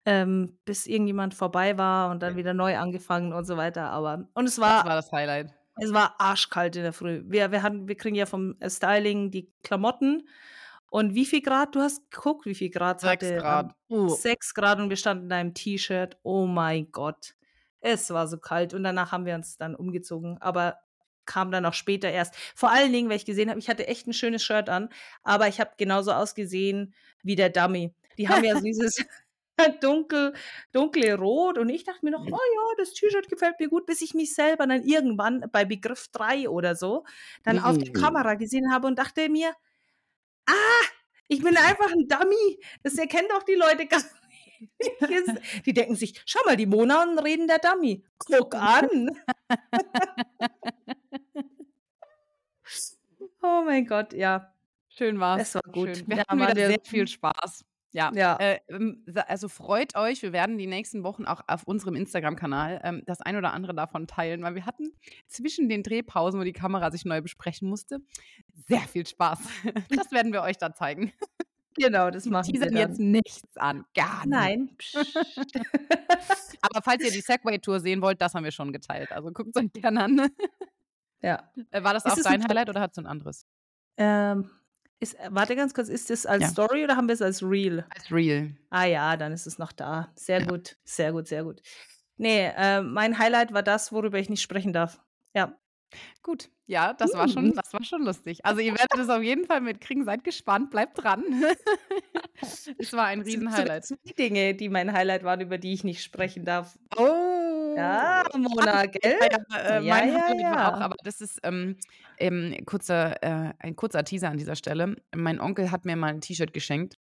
ähm, 0.05 0.57
bis 0.65 0.87
irgendjemand 0.87 1.33
vorbei 1.33 1.77
war 1.77 2.11
und 2.11 2.21
dann 2.23 2.35
wieder 2.35 2.53
neu 2.53 2.77
angefangen 2.77 3.33
und 3.33 3.45
so 3.45 3.57
weiter. 3.57 3.89
Aber 3.89 4.27
und 4.33 4.45
es 4.45 4.59
war, 4.59 4.77
das 4.77 4.85
war 4.85 4.95
das 4.95 5.11
Highlight. 5.11 5.53
Es 5.81 5.93
war 5.93 6.15
arschkalt 6.19 6.75
in 6.75 6.83
der 6.83 6.93
Früh. 6.93 7.23
Wir, 7.25 7.51
wir, 7.51 7.63
hatten, 7.63 7.87
wir 7.87 7.95
kriegen 7.95 8.15
ja 8.15 8.25
vom 8.25 8.55
Styling 8.67 9.31
die 9.31 9.49
Klamotten 9.63 10.27
und 10.89 11.13
wie 11.13 11.25
viel 11.25 11.41
Grad? 11.41 11.75
Du 11.75 11.81
hast 11.81 12.09
geguckt, 12.11 12.45
wie 12.45 12.55
viel 12.55 12.69
Grad 12.69 13.01
Sechs 13.01 13.25
hatte? 13.25 13.37
Grad. 13.37 13.75
Uh. 13.89 14.09
Sechs 14.09 14.53
Grad 14.53 14.79
und 14.79 14.89
wir 14.89 14.97
standen 14.97 15.25
in 15.25 15.31
einem 15.31 15.53
T-Shirt. 15.53 16.17
Oh 16.23 16.45
mein 16.45 16.91
Gott. 16.91 17.35
Es 17.81 18.09
war 18.09 18.27
so 18.27 18.37
kalt 18.37 18.73
und 18.73 18.83
danach 18.83 19.11
haben 19.11 19.25
wir 19.25 19.35
uns 19.35 19.57
dann 19.57 19.75
umgezogen. 19.75 20.37
Aber 20.41 20.79
kam 21.25 21.51
dann 21.51 21.65
auch 21.65 21.73
später 21.73 22.09
erst. 22.09 22.35
Vor 22.55 22.71
allen 22.71 22.91
Dingen, 22.91 23.07
weil 23.07 23.17
ich 23.17 23.25
gesehen 23.25 23.49
habe, 23.49 23.59
ich 23.59 23.69
hatte 23.69 23.87
echt 23.87 24.07
ein 24.07 24.13
schönes 24.13 24.43
Shirt 24.43 24.67
an, 24.67 24.89
aber 25.23 25.47
ich 25.47 25.59
habe 25.59 25.71
genauso 25.77 26.11
ausgesehen 26.11 26.93
wie 27.21 27.35
der 27.35 27.49
Dummy. 27.49 27.93
Die 28.17 28.27
haben 28.27 28.43
ja 28.43 28.59
dieses 28.61 29.05
dunkel, 29.81 30.33
dunkle 30.71 31.15
Rot 31.15 31.57
und 31.59 31.69
ich 31.69 31.83
dachte 31.83 32.03
mir 32.03 32.11
noch, 32.11 32.25
oh 32.25 32.29
ja, 32.29 32.75
das 32.77 32.93
T-Shirt 32.93 33.29
gefällt 33.29 33.59
mir 33.59 33.69
gut, 33.69 33.85
bis 33.85 34.01
ich 34.01 34.15
mich 34.15 34.33
selber 34.33 34.65
dann 34.65 34.83
irgendwann 34.83 35.45
bei 35.51 35.65
Begriff 35.65 36.07
3 36.11 36.49
oder 36.49 36.75
so 36.75 37.05
dann 37.43 37.59
auf 37.59 37.77
der 37.77 37.93
Kamera 37.93 38.33
gesehen 38.33 38.73
habe 38.73 38.87
und 38.87 38.97
dachte 38.97 39.29
mir, 39.29 39.53
ah, 40.49 40.85
ich 41.27 41.41
bin 41.41 41.57
einfach 41.57 41.91
ein 41.91 42.07
Dummy. 42.07 42.59
Das 42.83 42.97
erkennen 42.97 43.27
doch 43.29 43.43
die 43.43 43.55
Leute 43.55 43.85
gar 43.85 43.99
nicht. 43.99 44.09
Die 45.65 45.73
denken 45.73 45.95
sich, 45.95 46.21
schau 46.25 46.41
mal, 46.45 46.57
die 46.57 46.65
Mona 46.65 47.03
und 47.03 47.17
reden 47.19 47.47
der 47.47 47.59
Dummy. 47.59 48.03
Guck 48.17 48.55
an. 48.55 48.89
oh 53.41 53.61
mein 53.65 53.85
Gott, 53.85 54.11
ja. 54.11 54.53
Schön 54.89 55.17
war's. 55.19 55.43
Es 55.43 55.55
war 55.55 55.61
gut. 55.71 55.95
Schön. 55.95 56.07
Wir 56.07 56.17
ja, 56.17 56.23
hatten 56.27 56.41
wieder 56.41 56.67
sehr 56.67 56.81
viel 56.83 57.07
Spaß. 57.07 57.63
Ja, 57.91 58.11
ja. 58.13 58.35
Äh, 58.35 58.59
ähm, 58.69 59.03
also 59.27 59.49
freut 59.49 59.95
euch, 59.95 60.21
wir 60.21 60.31
werden 60.31 60.57
die 60.57 60.67
nächsten 60.67 61.03
Wochen 61.03 61.25
auch 61.25 61.41
auf 61.47 61.63
unserem 61.63 61.95
Instagram-Kanal 61.95 62.81
ähm, 62.83 63.03
das 63.05 63.21
ein 63.21 63.35
oder 63.35 63.53
andere 63.53 63.73
davon 63.73 64.05
teilen, 64.05 64.43
weil 64.43 64.55
wir 64.55 64.65
hatten 64.65 64.91
zwischen 65.27 65.69
den 65.69 65.81
Drehpausen, 65.81 66.39
wo 66.39 66.43
die 66.43 66.53
Kamera 66.53 66.91
sich 66.91 67.05
neu 67.05 67.21
besprechen 67.21 67.67
musste, 67.67 67.99
sehr 68.67 68.81
viel 68.81 69.05
Spaß. 69.05 69.39
Das 69.89 70.11
werden 70.11 70.33
wir 70.33 70.41
euch 70.41 70.57
dann 70.57 70.75
zeigen. 70.75 71.11
Genau, 71.75 72.09
das 72.09 72.25
machen 72.25 72.53
wir. 72.53 72.59
dann. 72.59 72.75
jetzt 72.75 72.99
nichts 72.99 73.57
an, 73.57 73.85
gar 73.95 74.25
nicht. 74.25 74.29
Nein. 74.29 74.69
Aber 76.61 76.81
falls 76.81 77.03
ihr 77.03 77.11
die 77.11 77.21
Segway-Tour 77.21 77.79
sehen 77.79 78.01
wollt, 78.01 78.21
das 78.21 78.33
haben 78.33 78.43
wir 78.43 78.51
schon 78.51 78.71
geteilt. 78.71 79.11
Also 79.11 79.31
guckt 79.31 79.55
es 79.55 79.61
euch 79.61 79.71
gerne 79.73 80.03
an. 80.03 80.29
Ja. 81.21 81.51
Äh, 81.71 81.83
war 81.83 81.93
das 81.93 82.05
auch 82.05 82.17
dein 82.21 82.43
Highlight 82.43 82.69
oder 82.69 82.81
hat 82.81 82.91
es 82.91 82.97
ein 82.97 83.07
anderes? 83.07 83.45
Ähm, 83.97 84.49
ist, 84.99 85.15
äh, 85.15 85.29
warte 85.31 85.55
ganz 85.55 85.73
kurz, 85.73 85.89
ist 85.89 86.09
das 86.09 86.25
als 86.25 86.43
ja. 86.43 86.49
Story 86.49 86.83
oder 86.83 86.95
haben 86.95 87.07
wir 87.07 87.13
es 87.13 87.21
als 87.21 87.41
Real? 87.41 87.85
Als 87.89 88.11
Real. 88.11 88.51
Ah 88.69 88.85
ja, 88.85 89.17
dann 89.17 89.31
ist 89.31 89.47
es 89.47 89.57
noch 89.57 89.71
da. 89.71 90.11
Sehr 90.15 90.41
ja. 90.41 90.45
gut, 90.45 90.77
sehr 90.83 91.11
gut, 91.11 91.27
sehr 91.27 91.43
gut. 91.43 91.61
Nee, 92.17 92.51
äh, 92.55 92.81
mein 92.81 93.17
Highlight 93.17 93.53
war 93.53 93.63
das, 93.63 93.91
worüber 93.93 94.19
ich 94.19 94.29
nicht 94.29 94.41
sprechen 94.41 94.73
darf. 94.73 95.01
Ja. 95.33 95.57
Gut, 96.21 96.49
ja, 96.67 96.93
das 96.93 97.13
war 97.13 97.27
schon, 97.27 97.45
mhm. 97.47 97.55
das 97.55 97.73
war 97.73 97.83
schon 97.83 98.03
lustig. 98.03 98.45
Also 98.45 98.61
ihr 98.61 98.73
werdet 98.77 98.99
es 98.99 99.09
auf 99.09 99.23
jeden 99.23 99.45
Fall 99.45 99.59
mitkriegen, 99.59 100.05
seid 100.05 100.23
gespannt, 100.23 100.69
bleibt 100.69 101.01
dran. 101.01 101.23
es 102.77 102.93
war 102.93 103.05
ein 103.05 103.21
Riesen-Highlight. 103.21 103.85
Zwei 103.85 104.13
Dinge, 104.17 104.53
die 104.53 104.69
mein 104.69 104.93
Highlight 104.93 105.23
waren, 105.23 105.41
über 105.41 105.57
die 105.57 105.73
ich 105.73 105.83
nicht 105.83 106.03
sprechen 106.03 106.45
darf. 106.45 106.77
Oh. 106.95 107.18
Ja, 107.79 108.25
Mona, 108.37 108.85
gell? 108.85 109.19
Ja, 109.19 109.57
äh, 109.57 109.85
ja, 109.85 109.93
mein 109.95 110.13
ja, 110.13 110.33
ja. 110.33 110.55
war 110.55 110.73
auch, 110.75 110.81
aber 110.81 110.95
das 111.03 111.21
ist 111.21 111.39
ähm, 111.43 111.77
ähm, 112.17 112.55
kurzer, 112.65 113.21
äh, 113.23 113.53
ein 113.59 113.75
kurzer 113.75 114.03
Teaser 114.03 114.29
an 114.29 114.37
dieser 114.37 114.55
Stelle. 114.55 114.95
Mein 115.15 115.39
Onkel 115.39 115.71
hat 115.71 115.85
mir 115.85 115.95
mal 115.95 116.11
ein 116.11 116.21
T-Shirt 116.21 116.53
geschenkt. 116.53 116.97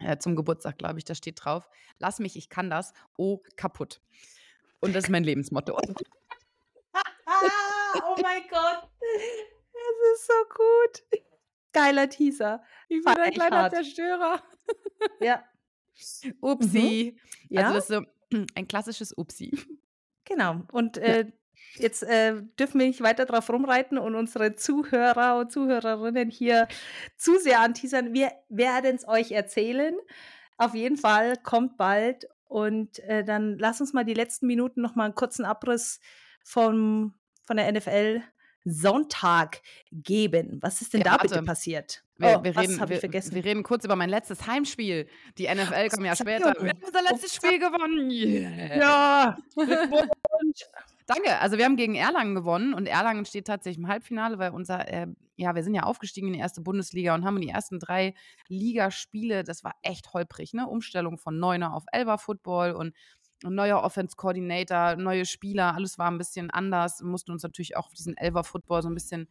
Äh, 0.00 0.18
zum 0.18 0.36
Geburtstag, 0.36 0.78
glaube 0.78 0.98
ich, 0.98 1.04
da 1.04 1.14
steht 1.14 1.44
drauf: 1.44 1.68
Lass 1.98 2.18
mich, 2.18 2.36
ich 2.36 2.48
kann 2.48 2.68
das. 2.68 2.92
Oh, 3.16 3.40
kaputt. 3.56 4.00
Und 4.80 4.94
das 4.94 5.04
ist 5.04 5.10
mein 5.10 5.24
Lebensmotto. 5.24 5.76
oh 6.94 8.16
mein 8.22 8.42
Gott. 8.50 8.88
Es 9.74 10.20
ist 10.20 10.26
so 10.26 10.34
gut. 10.50 11.22
Geiler 11.72 12.08
Teaser. 12.08 12.62
Ich 12.88 13.04
bin 13.04 13.14
ein 13.14 13.32
kleiner 13.32 13.62
hart. 13.62 13.74
Zerstörer. 13.74 14.42
Ja. 15.20 15.42
Upsi. 16.40 17.14
Mhm. 17.14 17.56
Ja? 17.56 17.62
Also 17.62 17.74
das 17.74 17.90
ist 17.90 17.96
so 18.30 18.46
ein 18.54 18.68
klassisches 18.68 19.12
Upsi. 19.16 19.52
Genau. 20.24 20.62
Und 20.72 20.96
äh, 20.98 21.26
jetzt 21.74 22.02
äh, 22.02 22.42
dürfen 22.58 22.80
wir 22.80 22.86
nicht 22.86 23.02
weiter 23.02 23.26
drauf 23.26 23.50
rumreiten 23.50 23.98
und 23.98 24.14
unsere 24.14 24.54
Zuhörer 24.54 25.38
und 25.38 25.52
Zuhörerinnen 25.52 26.30
hier 26.30 26.68
zu 27.16 27.38
sehr 27.38 27.60
anteasern. 27.60 28.12
Wir 28.12 28.32
werden 28.48 28.96
es 28.96 29.06
euch 29.06 29.32
erzählen. 29.32 29.94
Auf 30.56 30.74
jeden 30.74 30.96
Fall 30.96 31.36
kommt 31.36 31.76
bald. 31.76 32.26
Und 32.46 33.00
äh, 33.00 33.24
dann 33.24 33.58
lass 33.58 33.80
uns 33.80 33.92
mal 33.92 34.04
die 34.04 34.14
letzten 34.14 34.46
Minuten 34.46 34.80
noch 34.80 34.94
mal 34.94 35.06
einen 35.06 35.14
kurzen 35.14 35.44
Abriss 35.44 36.00
vom, 36.44 37.14
von 37.42 37.56
der 37.56 37.72
NFL 37.72 38.22
Sonntag 38.64 39.60
geben. 39.92 40.58
Was 40.62 40.80
ist 40.80 40.94
denn 40.94 41.00
Ja, 41.02 41.12
da 41.12 41.16
bitte 41.18 41.34
warte. 41.34 41.46
passiert? 41.46 42.02
Wir, 42.16 42.38
Oh, 42.38 42.44
wir, 42.44 42.54
was 42.54 42.62
reden, 42.62 42.80
habe 42.80 42.92
ich 42.92 42.96
wir, 42.96 43.00
vergessen? 43.00 43.34
wir 43.34 43.44
reden 43.44 43.62
kurz 43.62 43.84
über 43.84 43.96
mein 43.96 44.08
letztes 44.08 44.46
Heimspiel. 44.46 45.08
Die 45.36 45.48
NFL 45.52 45.88
kommt 45.88 46.06
ja 46.06 46.14
später. 46.16 46.54
Wir 46.60 46.70
haben 46.70 46.80
unser 46.84 47.02
letztes 47.02 47.34
Spiel 47.34 47.58
gewonnen. 47.58 48.10
Yeah. 48.10 48.76
Ja. 48.78 49.36
Danke. 51.06 51.38
Also 51.40 51.58
wir 51.58 51.64
haben 51.64 51.76
gegen 51.76 51.96
Erlangen 51.96 52.34
gewonnen 52.34 52.72
und 52.72 52.86
Erlangen 52.86 53.24
steht 53.26 53.46
tatsächlich 53.46 53.78
im 53.78 53.88
Halbfinale, 53.88 54.38
weil 54.38 54.52
unser, 54.52 54.88
äh, 54.88 55.06
ja, 55.36 55.54
wir 55.54 55.62
sind 55.62 55.74
ja 55.74 55.82
aufgestiegen 55.82 56.28
in 56.28 56.32
die 56.34 56.38
erste 56.38 56.60
Bundesliga 56.62 57.14
und 57.14 57.24
haben 57.24 57.40
die 57.40 57.48
ersten 57.50 57.78
drei 57.78 58.14
Ligaspiele, 58.48 59.44
das 59.44 59.64
war 59.64 59.74
echt 59.82 60.12
holprig, 60.14 60.54
ne? 60.54 60.66
Umstellung 60.66 61.18
von 61.18 61.38
Neuner 61.38 61.74
auf 61.74 61.84
Elber 61.92 62.16
Football 62.18 62.72
und 62.72 62.94
neuer 63.42 63.82
Offense 63.82 64.16
Coordinator, 64.16 64.96
neue 64.96 65.26
Spieler, 65.26 65.74
alles 65.74 65.98
war 65.98 66.10
ein 66.10 66.18
bisschen 66.18 66.50
anders. 66.50 67.00
Wir 67.00 67.08
mussten 67.08 67.32
uns 67.32 67.42
natürlich 67.42 67.76
auch 67.76 67.86
auf 67.86 67.94
diesen 67.94 68.16
Elber 68.16 68.44
Football 68.44 68.82
so 68.82 68.88
ein 68.88 68.94
bisschen 68.94 69.28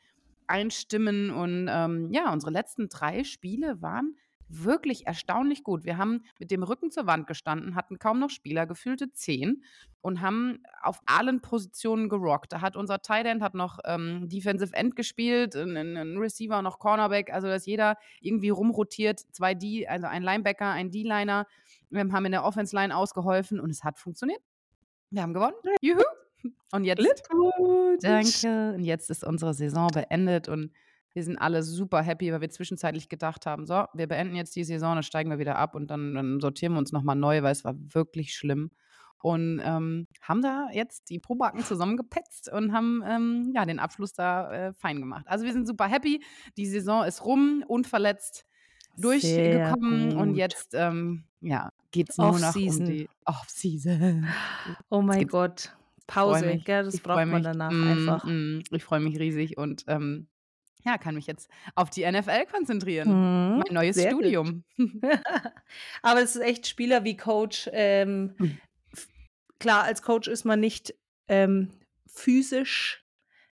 einstimmen 0.48 1.32
und 1.32 1.68
ähm, 1.70 2.12
ja, 2.12 2.32
unsere 2.32 2.52
letzten 2.52 2.90
drei 2.90 3.24
Spiele 3.24 3.82
waren 3.82 4.16
wirklich 4.50 5.08
erstaunlich 5.08 5.64
gut. 5.64 5.86
Wir 5.86 5.98
haben 5.98 6.24
mit 6.40 6.52
dem 6.52 6.64
Rücken 6.64 6.92
zur 6.92 7.08
Wand 7.08 7.28
gestanden, 7.28 7.76
hatten 7.76 8.00
kaum 8.00 8.20
noch 8.20 8.30
Spieler, 8.30 8.66
gefühlte 8.66 9.12
zehn 9.12 9.64
und 10.02 10.22
haben 10.22 10.60
auf 10.82 11.00
allen 11.06 11.42
Positionen 11.42 12.10
gerockt. 12.10 12.52
Da 12.54 12.62
hat 12.62 12.76
unser 12.76 13.02
Tight 13.02 13.26
End 13.26 13.42
hat 13.42 13.56
noch 13.56 13.80
ähm, 13.86 14.28
Defensive 14.30 14.76
End 14.76 14.96
gespielt, 14.96 15.56
ein, 15.56 15.76
ein 15.78 15.98
ein 15.98 16.18
Receiver 16.18 16.62
noch 16.62 16.80
Cornerback, 16.80 17.32
also 17.32 17.48
dass 17.48 17.66
jeder 17.66 17.98
irgendwie 18.22 18.50
rumrotiert, 18.50 19.20
zwei 19.32 19.54
D, 19.54 19.88
also 19.88 20.08
ein 20.08 20.24
Linebacker, 20.24 20.70
ein 20.70 20.92
D-Liner. 20.92 21.48
Wir 21.94 22.12
haben 22.12 22.26
in 22.26 22.32
der 22.32 22.44
Offense 22.44 22.76
Line 22.76 22.96
ausgeholfen 22.96 23.60
und 23.60 23.70
es 23.70 23.84
hat 23.84 24.00
funktioniert. 24.00 24.42
Wir 25.10 25.22
haben 25.22 25.34
gewonnen. 25.34 25.56
Juhu. 25.82 26.02
Und 26.72 26.84
jetzt. 26.84 27.02
Danke. 28.02 28.74
Und 28.76 28.84
jetzt 28.84 29.10
ist 29.10 29.24
unsere 29.24 29.54
Saison 29.54 29.88
beendet 29.88 30.50
und 30.50 30.72
wir 31.14 31.24
sind 31.24 31.38
alle 31.38 31.62
super 31.62 32.02
happy, 32.02 32.32
weil 32.34 32.42
wir 32.42 32.50
zwischenzeitlich 32.50 33.08
gedacht 33.08 33.46
haben, 33.46 33.68
so, 33.68 33.86
wir 33.94 34.08
beenden 34.08 34.36
jetzt 34.36 34.56
die 34.56 34.64
Saison, 34.64 34.96
dann 34.96 35.04
steigen 35.04 35.30
wir 35.30 35.38
wieder 35.38 35.58
ab 35.58 35.76
und 35.76 35.92
dann, 35.92 36.16
dann 36.16 36.40
sortieren 36.40 36.74
wir 36.74 36.80
uns 36.80 36.92
nochmal 36.92 37.16
neu, 37.16 37.44
weil 37.44 37.52
es 37.52 37.64
war 37.64 37.76
wirklich 37.78 38.34
schlimm. 38.34 38.72
Und 39.20 39.62
ähm, 39.64 40.08
haben 40.22 40.42
da 40.42 40.68
jetzt 40.74 41.10
die 41.10 41.20
Probacken 41.20 41.64
zusammengepetzt 41.64 42.52
und 42.52 42.74
haben 42.74 43.02
ähm, 43.06 43.54
ja, 43.56 43.66
den 43.66 43.80
Abschluss 43.80 44.14
da 44.14 44.52
äh, 44.52 44.74
fein 44.74 45.00
gemacht. 45.00 45.26
Also 45.28 45.46
wir 45.46 45.54
sind 45.54 45.66
super 45.66 45.88
happy. 45.88 46.22
Die 46.58 46.66
Saison 46.66 47.06
ist 47.06 47.24
rum, 47.24 47.64
unverletzt 47.68 48.46
durchgekommen 48.98 50.18
und 50.18 50.36
jetzt 50.36 50.74
ähm, 50.74 51.24
ja, 51.40 51.70
geht 51.94 52.10
es 52.10 52.18
nur 52.18 52.38
noch 52.38 52.56
um 52.56 52.86
die 52.86 53.08
Off-Season. 53.26 54.28
Oh 54.90 55.02
mein 55.02 55.28
Gott. 55.28 55.74
Pause, 56.08 56.46
mich. 56.48 56.66
gell? 56.66 56.84
Das 56.84 57.00
braucht 57.00 57.16
man 57.16 57.30
mich. 57.30 57.44
danach 57.44 57.72
Mm, 57.72 57.88
einfach. 57.88 58.24
mm, 58.26 58.60
ich 58.72 58.84
freue 58.84 59.00
mich 59.00 59.18
riesig 59.18 59.58
und 59.58 59.86
ähm, 59.88 60.28
ja, 60.84 60.98
kann 60.98 61.16
mich 61.16 61.28
jetzt 61.28 61.50
auf 61.76 61.90
die 61.90 62.04
NFL 62.12 62.46
konzentrieren. 62.52 63.08
Mhm, 63.54 63.64
Mein 63.66 63.74
neues. 63.74 64.02
Studium. 64.02 64.66
Aber 66.02 66.22
es 66.22 66.36
ist 66.36 66.42
echt 66.42 66.68
Spieler 66.68 67.06
wie 67.06 67.16
Coach. 67.16 67.70
Ähm, 67.72 68.36
Mhm. 68.38 68.58
klar, 69.60 69.84
als 69.84 70.02
Coach 70.02 70.28
ist 70.28 70.44
man 70.44 70.60
nicht 70.60 70.94
ähm, 71.30 71.72
physisch 72.06 73.06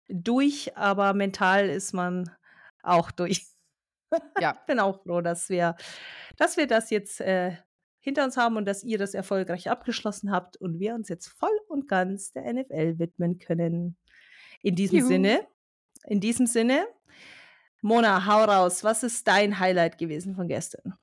durch, 0.09 0.77
aber 0.77 1.15
mental 1.15 1.69
ist 1.69 1.93
man 1.93 2.29
auch 2.83 3.13
durch. 3.13 3.47
Ja. 4.41 4.55
Ich 4.55 4.59
bin 4.67 4.81
auch 4.81 5.03
froh, 5.05 5.21
dass 5.21 5.49
wir, 5.51 5.77
dass 6.37 6.57
wir 6.57 6.67
das 6.67 6.91
jetzt 6.91 7.21
äh, 7.21 7.57
hinter 8.01 8.25
uns 8.25 8.37
haben 8.37 8.57
und 8.57 8.65
dass 8.65 8.83
ihr 8.83 8.99
das 8.99 9.15
erfolgreich 9.15 9.71
abgeschlossen 9.71 10.31
habt 10.31 10.57
und 10.57 10.79
wir 10.81 10.95
uns 10.95 11.09
jetzt 11.09 11.29
voll 11.29 11.59
und 11.69 11.89
ganz 11.89 12.33
der 12.33 12.53
NFL 12.53 12.99
widmen 12.99 13.39
können. 13.39 13.97
In 14.63 14.75
diesem 14.75 14.99
Juhu. 14.99 15.09
Sinne, 15.09 15.47
in 16.05 16.21
diesem 16.21 16.47
Sinne, 16.47 16.87
Mona, 17.83 18.27
hau 18.27 18.45
raus. 18.45 18.85
Was 18.85 19.03
ist 19.03 19.27
dein 19.27 19.59
Highlight 19.59 19.99
gewesen 19.99 20.35
von 20.35 20.49
gestern? 20.49 20.95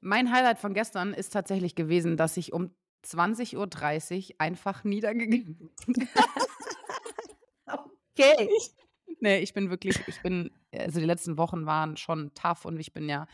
Mein 0.00 0.32
Highlight 0.32 0.58
von 0.58 0.74
gestern 0.74 1.12
ist 1.12 1.32
tatsächlich 1.32 1.74
gewesen, 1.74 2.16
dass 2.16 2.36
ich 2.36 2.52
um 2.52 2.74
20.30 3.04 3.56
Uhr 3.56 4.34
einfach 4.38 4.84
niedergegangen 4.84 5.70
bin. 5.86 6.08
Okay. 8.20 8.50
Nee, 9.20 9.38
ich 9.38 9.54
bin 9.54 9.70
wirklich, 9.70 9.98
ich 10.06 10.20
bin, 10.22 10.50
also 10.72 11.00
die 11.00 11.06
letzten 11.06 11.38
Wochen 11.38 11.66
waren 11.66 11.96
schon 11.96 12.34
tough 12.34 12.64
und 12.64 12.78
ich 12.78 12.92
bin 12.92 13.08
ja 13.08 13.26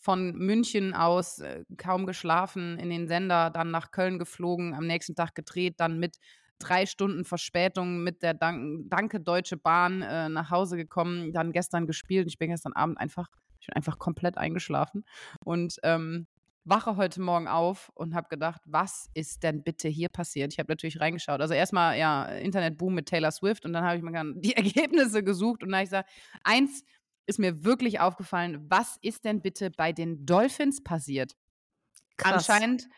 von 0.00 0.32
München 0.32 0.94
aus 0.94 1.40
äh, 1.40 1.64
kaum 1.76 2.06
geschlafen 2.06 2.78
in 2.78 2.90
den 2.90 3.06
Sender, 3.06 3.50
dann 3.50 3.70
nach 3.70 3.90
Köln 3.90 4.18
geflogen, 4.18 4.74
am 4.74 4.86
nächsten 4.86 5.14
Tag 5.14 5.34
gedreht, 5.34 5.74
dann 5.78 5.98
mit 6.00 6.16
drei 6.58 6.86
Stunden 6.86 7.24
Verspätung 7.24 8.02
mit 8.02 8.22
der 8.22 8.34
Dank 8.34 8.88
Danke 8.90 9.20
Deutsche 9.20 9.56
Bahn 9.56 10.02
äh, 10.02 10.28
nach 10.28 10.50
Hause 10.50 10.76
gekommen, 10.76 11.32
dann 11.32 11.52
gestern 11.52 11.86
gespielt. 11.86 12.26
Ich 12.28 12.38
bin 12.38 12.50
gestern 12.50 12.72
Abend 12.72 12.98
einfach, 12.98 13.28
ich 13.60 13.66
bin 13.66 13.76
einfach 13.76 13.98
komplett 13.98 14.38
eingeschlafen 14.38 15.04
und 15.44 15.76
ähm, 15.82 16.26
wache 16.64 16.96
heute 16.96 17.20
Morgen 17.20 17.48
auf 17.48 17.90
und 17.94 18.14
habe 18.14 18.28
gedacht, 18.28 18.60
was 18.64 19.08
ist 19.14 19.42
denn 19.42 19.62
bitte 19.62 19.88
hier 19.88 20.08
passiert? 20.08 20.52
Ich 20.52 20.58
habe 20.58 20.70
natürlich 20.70 21.00
reingeschaut. 21.00 21.40
Also 21.40 21.54
erstmal, 21.54 21.98
ja, 21.98 22.24
Internetboom 22.24 22.94
mit 22.94 23.06
Taylor 23.06 23.30
Swift 23.30 23.64
und 23.64 23.72
dann 23.72 23.84
habe 23.84 23.96
ich 23.96 24.02
mir 24.02 24.12
dann 24.12 24.40
die 24.40 24.52
Ergebnisse 24.56 25.22
gesucht 25.22 25.62
und 25.62 25.70
da 25.70 25.78
habe 25.78 25.84
ich 25.84 25.90
gesagt, 25.90 26.10
eins 26.44 26.84
ist 27.30 27.38
mir 27.38 27.64
wirklich 27.64 28.00
aufgefallen, 28.00 28.66
was 28.68 28.98
ist 29.00 29.24
denn 29.24 29.40
bitte 29.40 29.70
bei 29.70 29.92
den 29.92 30.26
Dolphins 30.26 30.82
passiert? 30.82 31.34
Krass. 32.16 32.48
Anscheinend, 32.48 32.88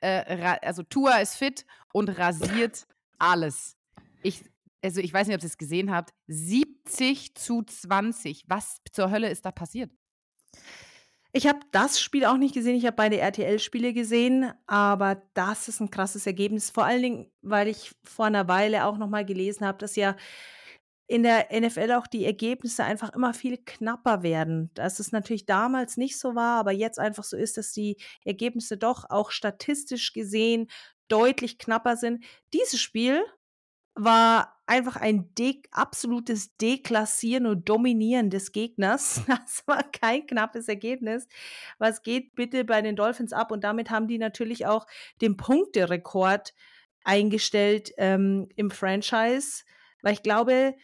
äh, 0.00 0.56
also 0.62 0.82
Tua 0.82 1.18
ist 1.18 1.36
fit 1.36 1.64
und 1.92 2.08
rasiert 2.08 2.86
alles. 3.18 3.76
Ich, 4.22 4.44
also 4.82 5.00
ich 5.00 5.12
weiß 5.12 5.28
nicht, 5.28 5.36
ob 5.36 5.42
ihr 5.42 5.46
es 5.46 5.58
gesehen 5.58 5.92
habt. 5.92 6.12
70 6.26 7.36
zu 7.36 7.62
20. 7.62 8.44
Was 8.48 8.80
zur 8.90 9.10
Hölle 9.10 9.30
ist 9.30 9.44
da 9.44 9.52
passiert? 9.52 9.92
Ich 11.34 11.46
habe 11.46 11.60
das 11.70 12.00
Spiel 12.00 12.24
auch 12.26 12.36
nicht 12.36 12.54
gesehen. 12.54 12.76
Ich 12.76 12.84
habe 12.84 12.96
beide 12.96 13.18
RTL-Spiele 13.18 13.94
gesehen, 13.94 14.52
aber 14.66 15.22
das 15.32 15.68
ist 15.68 15.80
ein 15.80 15.90
krasses 15.90 16.26
Ergebnis. 16.26 16.70
Vor 16.70 16.84
allen 16.84 17.02
Dingen, 17.02 17.32
weil 17.40 17.68
ich 17.68 17.92
vor 18.04 18.26
einer 18.26 18.48
Weile 18.48 18.84
auch 18.84 18.98
noch 18.98 19.08
mal 19.08 19.24
gelesen 19.24 19.66
habe, 19.66 19.78
dass 19.78 19.96
ja 19.96 20.16
in 21.12 21.22
der 21.24 21.48
NFL 21.52 21.92
auch 21.92 22.06
die 22.06 22.24
Ergebnisse 22.24 22.84
einfach 22.84 23.12
immer 23.12 23.34
viel 23.34 23.58
knapper 23.58 24.22
werden. 24.22 24.70
Dass 24.72 24.98
es 24.98 25.12
natürlich 25.12 25.44
damals 25.44 25.98
nicht 25.98 26.18
so 26.18 26.34
war, 26.34 26.58
aber 26.58 26.72
jetzt 26.72 26.98
einfach 26.98 27.22
so 27.22 27.36
ist, 27.36 27.58
dass 27.58 27.72
die 27.72 27.98
Ergebnisse 28.24 28.78
doch 28.78 29.10
auch 29.10 29.30
statistisch 29.30 30.14
gesehen 30.14 30.68
deutlich 31.08 31.58
knapper 31.58 31.98
sind. 31.98 32.24
Dieses 32.54 32.80
Spiel 32.80 33.22
war 33.94 34.58
einfach 34.64 34.96
ein 34.96 35.34
de 35.34 35.60
absolutes 35.70 36.56
Deklassieren 36.56 37.44
und 37.44 37.68
Dominieren 37.68 38.30
des 38.30 38.52
Gegners. 38.52 39.20
Das 39.26 39.64
war 39.66 39.82
kein 39.82 40.26
knappes 40.26 40.66
Ergebnis. 40.66 41.28
Was 41.76 42.02
geht 42.02 42.34
bitte 42.34 42.64
bei 42.64 42.80
den 42.80 42.96
Dolphins 42.96 43.34
ab? 43.34 43.52
Und 43.52 43.64
damit 43.64 43.90
haben 43.90 44.08
die 44.08 44.16
natürlich 44.16 44.64
auch 44.64 44.86
den 45.20 45.36
Punkterekord 45.36 46.54
eingestellt 47.04 47.92
ähm, 47.98 48.48
im 48.56 48.70
Franchise, 48.70 49.64
weil 50.00 50.14
ich 50.14 50.22
glaube, 50.22 50.74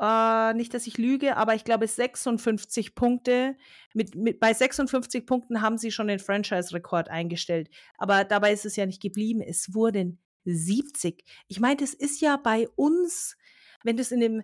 äh, 0.00 0.54
nicht, 0.54 0.72
dass 0.72 0.86
ich 0.86 0.96
lüge, 0.96 1.36
aber 1.36 1.54
ich 1.54 1.64
glaube 1.64 1.86
56 1.86 2.94
Punkte. 2.94 3.56
Mit, 3.92 4.14
mit, 4.14 4.40
bei 4.40 4.54
56 4.54 5.26
Punkten 5.26 5.60
haben 5.60 5.76
sie 5.76 5.90
schon 5.90 6.08
den 6.08 6.18
Franchise-Rekord 6.18 7.10
eingestellt. 7.10 7.68
Aber 7.98 8.24
dabei 8.24 8.52
ist 8.52 8.64
es 8.64 8.76
ja 8.76 8.86
nicht 8.86 9.02
geblieben. 9.02 9.42
Es 9.42 9.74
wurden 9.74 10.18
70. 10.44 11.22
Ich 11.48 11.60
meine, 11.60 11.76
das 11.76 11.92
ist 11.92 12.22
ja 12.22 12.38
bei 12.38 12.66
uns, 12.76 13.36
wenn 13.84 13.96
das 13.96 14.10
in 14.10 14.20
dem 14.20 14.42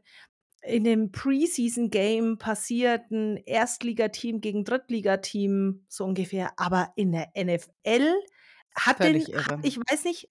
in 0.62 0.82
dem 0.82 1.12
Preseason-Game 1.12 2.38
passiert, 2.38 3.08
ein 3.12 3.36
Erstligateam 3.36 4.40
gegen 4.40 4.64
Drittligateam, 4.64 5.86
so 5.88 6.04
ungefähr. 6.04 6.58
Aber 6.58 6.92
in 6.96 7.12
der 7.12 7.30
NFL 7.36 8.12
hat 8.74 8.98
den, 8.98 9.22
Völlig 9.22 9.28
ich 9.62 9.78
weiß 9.78 10.04
nicht, 10.04 10.28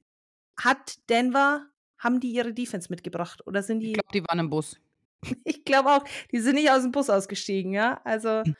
hat 0.58 0.98
Denver, 1.10 1.66
haben 1.98 2.20
die 2.20 2.34
ihre 2.34 2.54
Defense 2.54 2.90
mitgebracht 2.90 3.48
oder 3.48 3.64
sind 3.64 3.80
die? 3.80 3.92
Ich 3.92 3.94
glaube, 3.94 4.12
die 4.14 4.24
waren 4.28 4.40
im 4.40 4.50
Bus. 4.50 4.78
Ich 5.44 5.66
glaube 5.66 5.90
auch, 5.92 6.04
die 6.32 6.40
sind 6.40 6.56
nicht 6.56 6.72
aus 6.72 6.84
dem 6.84 6.92
Bus 6.92 7.10
ausgestiegen, 7.10 7.74
ja. 7.74 8.02
Also 8.04 8.44
Hm. 8.46 8.56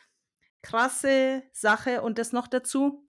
krasse 0.64 1.44
Sache 1.54 2.02
und 2.02 2.18
das 2.20 2.34
noch 2.34 2.48
dazu. 2.48 3.08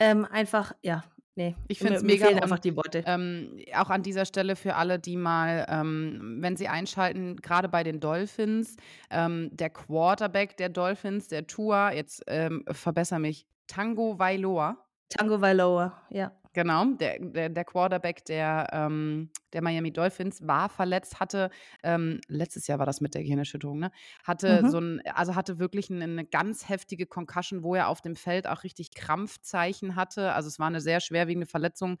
Ähm, 0.00 0.24
einfach, 0.24 0.72
ja, 0.82 1.04
nee. 1.36 1.56
Ich 1.68 1.80
find's 1.80 2.02
mir 2.02 2.16
mega 2.16 2.26
fehlen 2.26 2.38
einfach 2.40 2.58
die 2.58 2.76
Worte. 2.76 3.02
Ähm, 3.06 3.58
auch 3.74 3.90
an 3.90 4.02
dieser 4.02 4.24
Stelle 4.26 4.56
für 4.56 4.74
alle, 4.76 4.98
die 4.98 5.16
mal, 5.16 5.66
ähm, 5.68 6.38
wenn 6.40 6.56
sie 6.56 6.68
einschalten, 6.68 7.36
gerade 7.36 7.68
bei 7.68 7.82
den 7.84 8.00
Dolphins, 8.00 8.76
ähm, 9.10 9.50
der 9.52 9.70
Quarterback 9.70 10.56
der 10.56 10.68
Dolphins, 10.68 11.28
der 11.28 11.46
Tua, 11.46 11.92
jetzt 11.92 12.22
ähm, 12.26 12.64
verbessere 12.70 13.20
mich, 13.20 13.46
Tango 13.66 14.18
Vailoa, 14.18 14.78
Tango 15.08 15.40
Vailoa, 15.40 15.92
ja. 16.10 16.32
Genau, 16.56 16.84
der, 16.94 17.18
der, 17.18 17.48
der 17.48 17.64
Quarterback 17.64 18.24
der, 18.26 18.68
ähm, 18.72 19.30
der 19.52 19.60
Miami 19.60 19.92
Dolphins 19.92 20.46
war 20.46 20.68
verletzt, 20.68 21.18
hatte, 21.18 21.50
ähm, 21.82 22.20
letztes 22.28 22.68
Jahr 22.68 22.78
war 22.78 22.86
das 22.86 23.00
mit 23.00 23.14
der 23.14 23.22
Gehirnerschütterung, 23.22 23.80
ne? 23.80 23.90
Hatte 24.22 24.62
Mhm. 24.62 24.68
so 24.68 24.78
ein, 24.78 25.00
also 25.14 25.34
hatte 25.34 25.58
wirklich 25.58 25.90
eine, 25.90 26.04
eine 26.04 26.24
ganz 26.24 26.68
heftige 26.68 27.06
Concussion, 27.06 27.64
wo 27.64 27.74
er 27.74 27.88
auf 27.88 28.02
dem 28.02 28.14
Feld 28.14 28.46
auch 28.46 28.62
richtig 28.62 28.94
Krampfzeichen 28.94 29.96
hatte. 29.96 30.32
Also 30.32 30.46
es 30.48 30.60
war 30.60 30.68
eine 30.68 30.80
sehr 30.80 31.00
schwerwiegende 31.00 31.46
Verletzung 31.48 31.98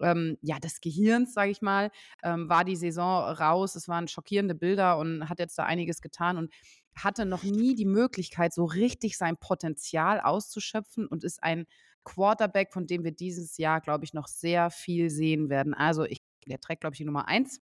ähm, 0.00 0.38
ja, 0.40 0.60
des 0.60 0.80
Gehirns, 0.80 1.34
sage 1.34 1.50
ich 1.50 1.60
mal, 1.60 1.90
ähm, 2.22 2.48
war 2.48 2.64
die 2.64 2.76
Saison 2.76 3.24
raus. 3.24 3.74
Es 3.74 3.88
waren 3.88 4.06
schockierende 4.06 4.54
Bilder 4.54 4.98
und 4.98 5.28
hat 5.28 5.40
jetzt 5.40 5.58
da 5.58 5.64
einiges 5.64 6.00
getan 6.00 6.36
und 6.38 6.52
hatte 6.94 7.26
noch 7.26 7.42
nie 7.42 7.74
die 7.74 7.84
Möglichkeit, 7.86 8.54
so 8.54 8.64
richtig 8.64 9.18
sein 9.18 9.36
Potenzial 9.36 10.20
auszuschöpfen 10.20 11.06
und 11.06 11.24
ist 11.24 11.42
ein 11.42 11.66
Quarterback, 12.06 12.72
von 12.72 12.86
dem 12.86 13.04
wir 13.04 13.12
dieses 13.12 13.58
Jahr, 13.58 13.80
glaube 13.80 14.04
ich, 14.04 14.14
noch 14.14 14.28
sehr 14.28 14.70
viel 14.70 15.10
sehen 15.10 15.50
werden. 15.50 15.74
Also 15.74 16.04
ich, 16.04 16.22
der 16.46 16.60
trägt, 16.60 16.80
glaube 16.80 16.94
ich, 16.94 16.98
die 16.98 17.04
Nummer 17.04 17.28
eins 17.28 17.60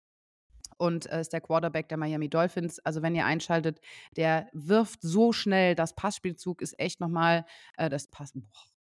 und 0.79 1.07
äh, 1.07 1.21
ist 1.21 1.33
der 1.33 1.41
Quarterback 1.41 1.89
der 1.89 1.99
Miami 1.99 2.31
Dolphins. 2.31 2.79
Also 2.79 3.03
wenn 3.03 3.15
ihr 3.15 3.27
einschaltet, 3.27 3.81
der 4.17 4.49
wirft 4.53 5.03
so 5.03 5.33
schnell, 5.33 5.75
das 5.75 5.95
Passspielzug 5.95 6.63
ist 6.63 6.79
echt 6.79 7.01
nochmal, 7.01 7.45
äh, 7.77 7.91
das 7.91 8.07
Pass, 8.07 8.33
boah, 8.33 8.47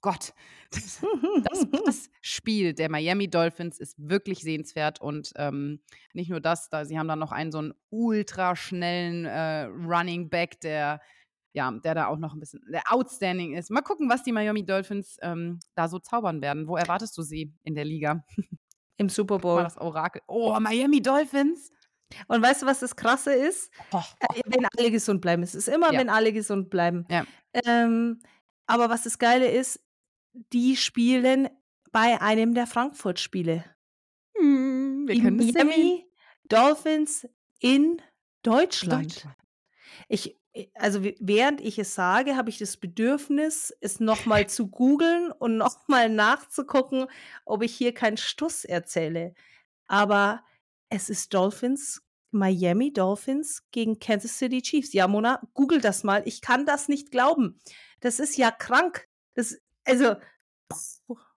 Gott, 0.01 0.32
das, 0.70 1.01
das 1.45 1.68
Passspiel 2.12 2.74
der 2.74 2.90
Miami 2.90 3.28
Dolphins 3.28 3.78
ist 3.78 3.95
wirklich 3.99 4.40
sehenswert 4.40 5.01
und 5.01 5.32
ähm, 5.36 5.80
nicht 6.12 6.28
nur 6.28 6.40
das, 6.40 6.68
da 6.70 6.84
sie 6.84 6.99
haben 6.99 7.07
dann 7.07 7.20
noch 7.20 7.30
einen 7.30 7.53
so 7.53 7.59
einen 7.59 7.72
ultraschnellen 7.90 9.26
äh, 9.26 9.64
Running 9.64 10.28
Back, 10.28 10.61
der 10.61 11.01
ja, 11.55 11.70
der 11.70 11.94
da 11.94 12.07
auch 12.07 12.18
noch 12.18 12.32
ein 12.34 12.40
bisschen, 12.40 12.62
der 12.70 12.82
outstanding 12.92 13.55
ist. 13.55 13.70
Mal 13.70 13.82
gucken, 13.82 14.09
was 14.09 14.22
die 14.22 14.32
Miami 14.32 14.64
Dolphins 14.64 15.18
ähm, 15.22 15.61
da 15.74 15.88
so 15.88 15.98
zaubern 15.98 16.40
werden. 16.42 16.66
Wo 16.68 16.76
erwartest 16.76 17.16
du 17.18 17.22
sie 17.22 17.53
in 17.62 17.74
der 17.74 17.84
Liga? 17.84 18.24
Im 18.96 19.09
Super 19.09 19.34
Mal 19.36 19.40
Bowl. 19.40 19.62
das 19.62 19.78
Orakel. 19.78 20.22
Oh, 20.28 20.59
Miami 20.61 21.03
Dolphins. 21.03 21.70
Und 22.28 22.42
weißt 22.42 22.62
du, 22.62 22.66
was 22.66 22.80
das 22.80 22.94
Krasse 22.96 23.32
ist? 23.32 23.70
Oh, 23.90 24.03
Äh, 24.20 24.40
wenn 24.46 24.66
alle 24.76 24.90
gesund 24.90 25.20
bleiben. 25.22 25.42
Es 25.42 25.55
ist 25.55 25.68
immer, 25.68 25.92
Ja. 25.92 25.98
wenn 26.00 26.09
alle 26.11 26.32
gesund 26.32 26.68
bleiben. 26.70 27.07
Ja. 27.11 27.24
Ähm, 27.66 28.20
aber 28.66 28.90
was 28.90 29.03
das 29.05 29.18
Geile 29.18 29.50
ist, 29.50 29.80
die 30.53 30.76
spielen 30.76 31.48
bei 31.90 32.20
einem 32.20 32.55
der 32.55 32.66
Frankfurt-Spiele. 32.66 33.64
hm, 34.38 35.05
wir 35.07 35.14
Die 35.14 35.20
können 35.22 35.38
es 35.40 35.46
sehen. 35.46 35.66
Miami 35.66 36.07
Dolphins 36.48 37.26
in 37.61 38.00
Deutschland. 38.42 39.07
Deutschland. 39.14 39.36
Ich, 40.09 40.38
also 40.74 41.03
während 41.03 41.61
ich 41.61 41.78
es 41.78 41.94
sage, 41.94 42.36
habe 42.36 42.50
ich 42.50 42.59
das 42.59 42.76
Bedürfnis, 42.76 43.74
es 43.80 44.00
nochmal 44.00 44.46
zu 44.48 44.68
googeln 44.68 45.32
und 45.32 45.57
nochmal 45.57 46.09
nachzugucken, 46.09 47.07
ob 47.44 47.62
ich 47.62 47.74
hier 47.74 47.94
keinen 47.94 48.16
Stuss 48.18 48.64
erzähle. 48.64 49.34
Aber 49.86 50.42
es 50.88 51.09
ist 51.09 51.32
Dolphins, 51.32 52.03
Miami 52.30 52.92
Dolphins 52.92 53.64
gegen 53.70 53.98
Kansas 53.98 54.38
City 54.38 54.62
Chiefs. 54.62 54.92
Ja, 54.92 55.09
Mona, 55.09 55.42
google 55.55 55.80
das 55.80 56.05
mal. 56.05 56.22
Ich 56.26 56.40
kann 56.40 56.66
das 56.66 56.88
nicht 56.88 57.11
glauben. 57.11 57.59
Das 58.00 58.18
ist 58.18 58.36
ja 58.36 58.50
krank. 58.50 59.09
Das, 59.34 59.59
also, 59.84 60.16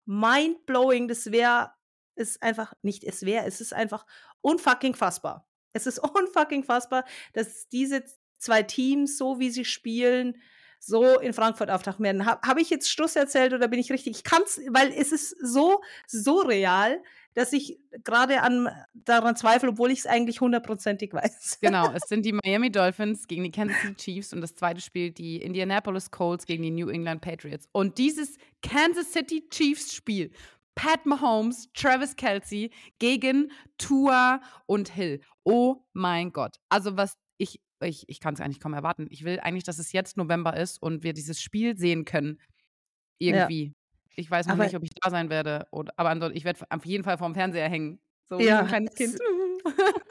mind 0.06 0.66
blowing. 0.66 1.08
Das 1.08 1.30
wäre, 1.30 1.72
ist 2.14 2.42
einfach 2.42 2.74
nicht, 2.82 3.04
es 3.04 3.22
wäre, 3.22 3.44
es 3.46 3.60
ist 3.60 3.72
einfach 3.72 4.06
unfucking 4.40 4.94
fassbar. 4.94 5.48
Es 5.72 5.86
ist 5.86 5.98
unfucking 6.14 6.64
fassbar, 6.64 7.04
dass 7.32 7.68
diese 7.68 8.04
zwei 8.44 8.62
Teams, 8.62 9.18
so 9.18 9.38
wie 9.38 9.50
sie 9.50 9.64
spielen, 9.64 10.36
so 10.78 11.18
in 11.18 11.32
Frankfurt 11.32 11.70
auftauchen 11.70 12.04
werden. 12.04 12.26
Habe 12.26 12.46
hab 12.46 12.58
ich 12.58 12.70
jetzt 12.70 12.90
Stuss 12.90 13.16
erzählt 13.16 13.52
oder 13.52 13.68
bin 13.68 13.80
ich 13.80 13.90
richtig? 13.90 14.18
Ich 14.18 14.24
kann 14.24 14.42
es, 14.44 14.60
weil 14.70 14.92
es 14.92 15.12
ist 15.12 15.30
so, 15.42 15.80
so 16.06 16.40
real, 16.40 17.02
dass 17.34 17.52
ich 17.52 17.80
gerade 18.04 18.42
an, 18.42 18.68
daran 18.92 19.34
zweifle, 19.36 19.70
obwohl 19.70 19.90
ich 19.90 20.00
es 20.00 20.06
eigentlich 20.06 20.40
hundertprozentig 20.40 21.12
weiß. 21.14 21.58
Genau, 21.60 21.90
es 21.92 22.02
sind 22.08 22.24
die 22.24 22.32
Miami 22.32 22.70
Dolphins 22.70 23.26
gegen 23.26 23.44
die 23.44 23.50
Kansas 23.50 23.78
City 23.80 23.94
Chiefs 23.94 24.32
und 24.32 24.40
das 24.40 24.54
zweite 24.54 24.80
spielt 24.80 25.18
die 25.18 25.36
Indianapolis 25.36 26.10
Colts 26.10 26.46
gegen 26.46 26.62
die 26.62 26.70
New 26.70 26.88
England 26.88 27.22
Patriots. 27.22 27.68
Und 27.72 27.98
dieses 27.98 28.36
Kansas 28.62 29.12
City 29.12 29.48
Chiefs 29.50 29.94
Spiel, 29.94 30.30
Pat 30.74 31.06
Mahomes, 31.06 31.68
Travis 31.72 32.16
Kelsey 32.16 32.70
gegen 32.98 33.50
Tua 33.78 34.40
und 34.66 34.88
Hill. 34.88 35.20
Oh 35.44 35.76
mein 35.92 36.32
Gott. 36.32 36.56
Also 36.68 36.96
was 36.96 37.16
ich, 37.36 37.60
ich, 37.86 38.08
ich 38.08 38.20
kann 38.20 38.34
es 38.34 38.40
eigentlich 38.40 38.60
kaum 38.60 38.74
erwarten. 38.74 39.06
Ich 39.10 39.24
will 39.24 39.40
eigentlich, 39.40 39.64
dass 39.64 39.78
es 39.78 39.92
jetzt 39.92 40.16
November 40.16 40.56
ist 40.56 40.82
und 40.82 41.02
wir 41.02 41.12
dieses 41.12 41.40
Spiel 41.40 41.76
sehen 41.76 42.04
können. 42.04 42.40
Irgendwie. 43.18 43.72
Ich 44.16 44.30
weiß 44.30 44.46
noch 44.46 44.54
Aber- 44.54 44.64
nicht, 44.64 44.76
ob 44.76 44.82
ich 44.84 44.90
da 45.00 45.10
sein 45.10 45.30
werde. 45.30 45.66
Oder, 45.70 45.92
aber 45.96 46.10
ansonsten, 46.10 46.36
ich 46.36 46.44
werde 46.44 46.60
auf 46.70 46.84
jeden 46.86 47.04
Fall 47.04 47.18
vorm 47.18 47.34
Fernseher 47.34 47.68
hängen. 47.68 47.98
So 48.28 48.38
Ja, 48.40 48.60
ein 48.60 48.66
kleines 48.66 48.90
es- 48.92 48.96
Kind. 48.96 49.18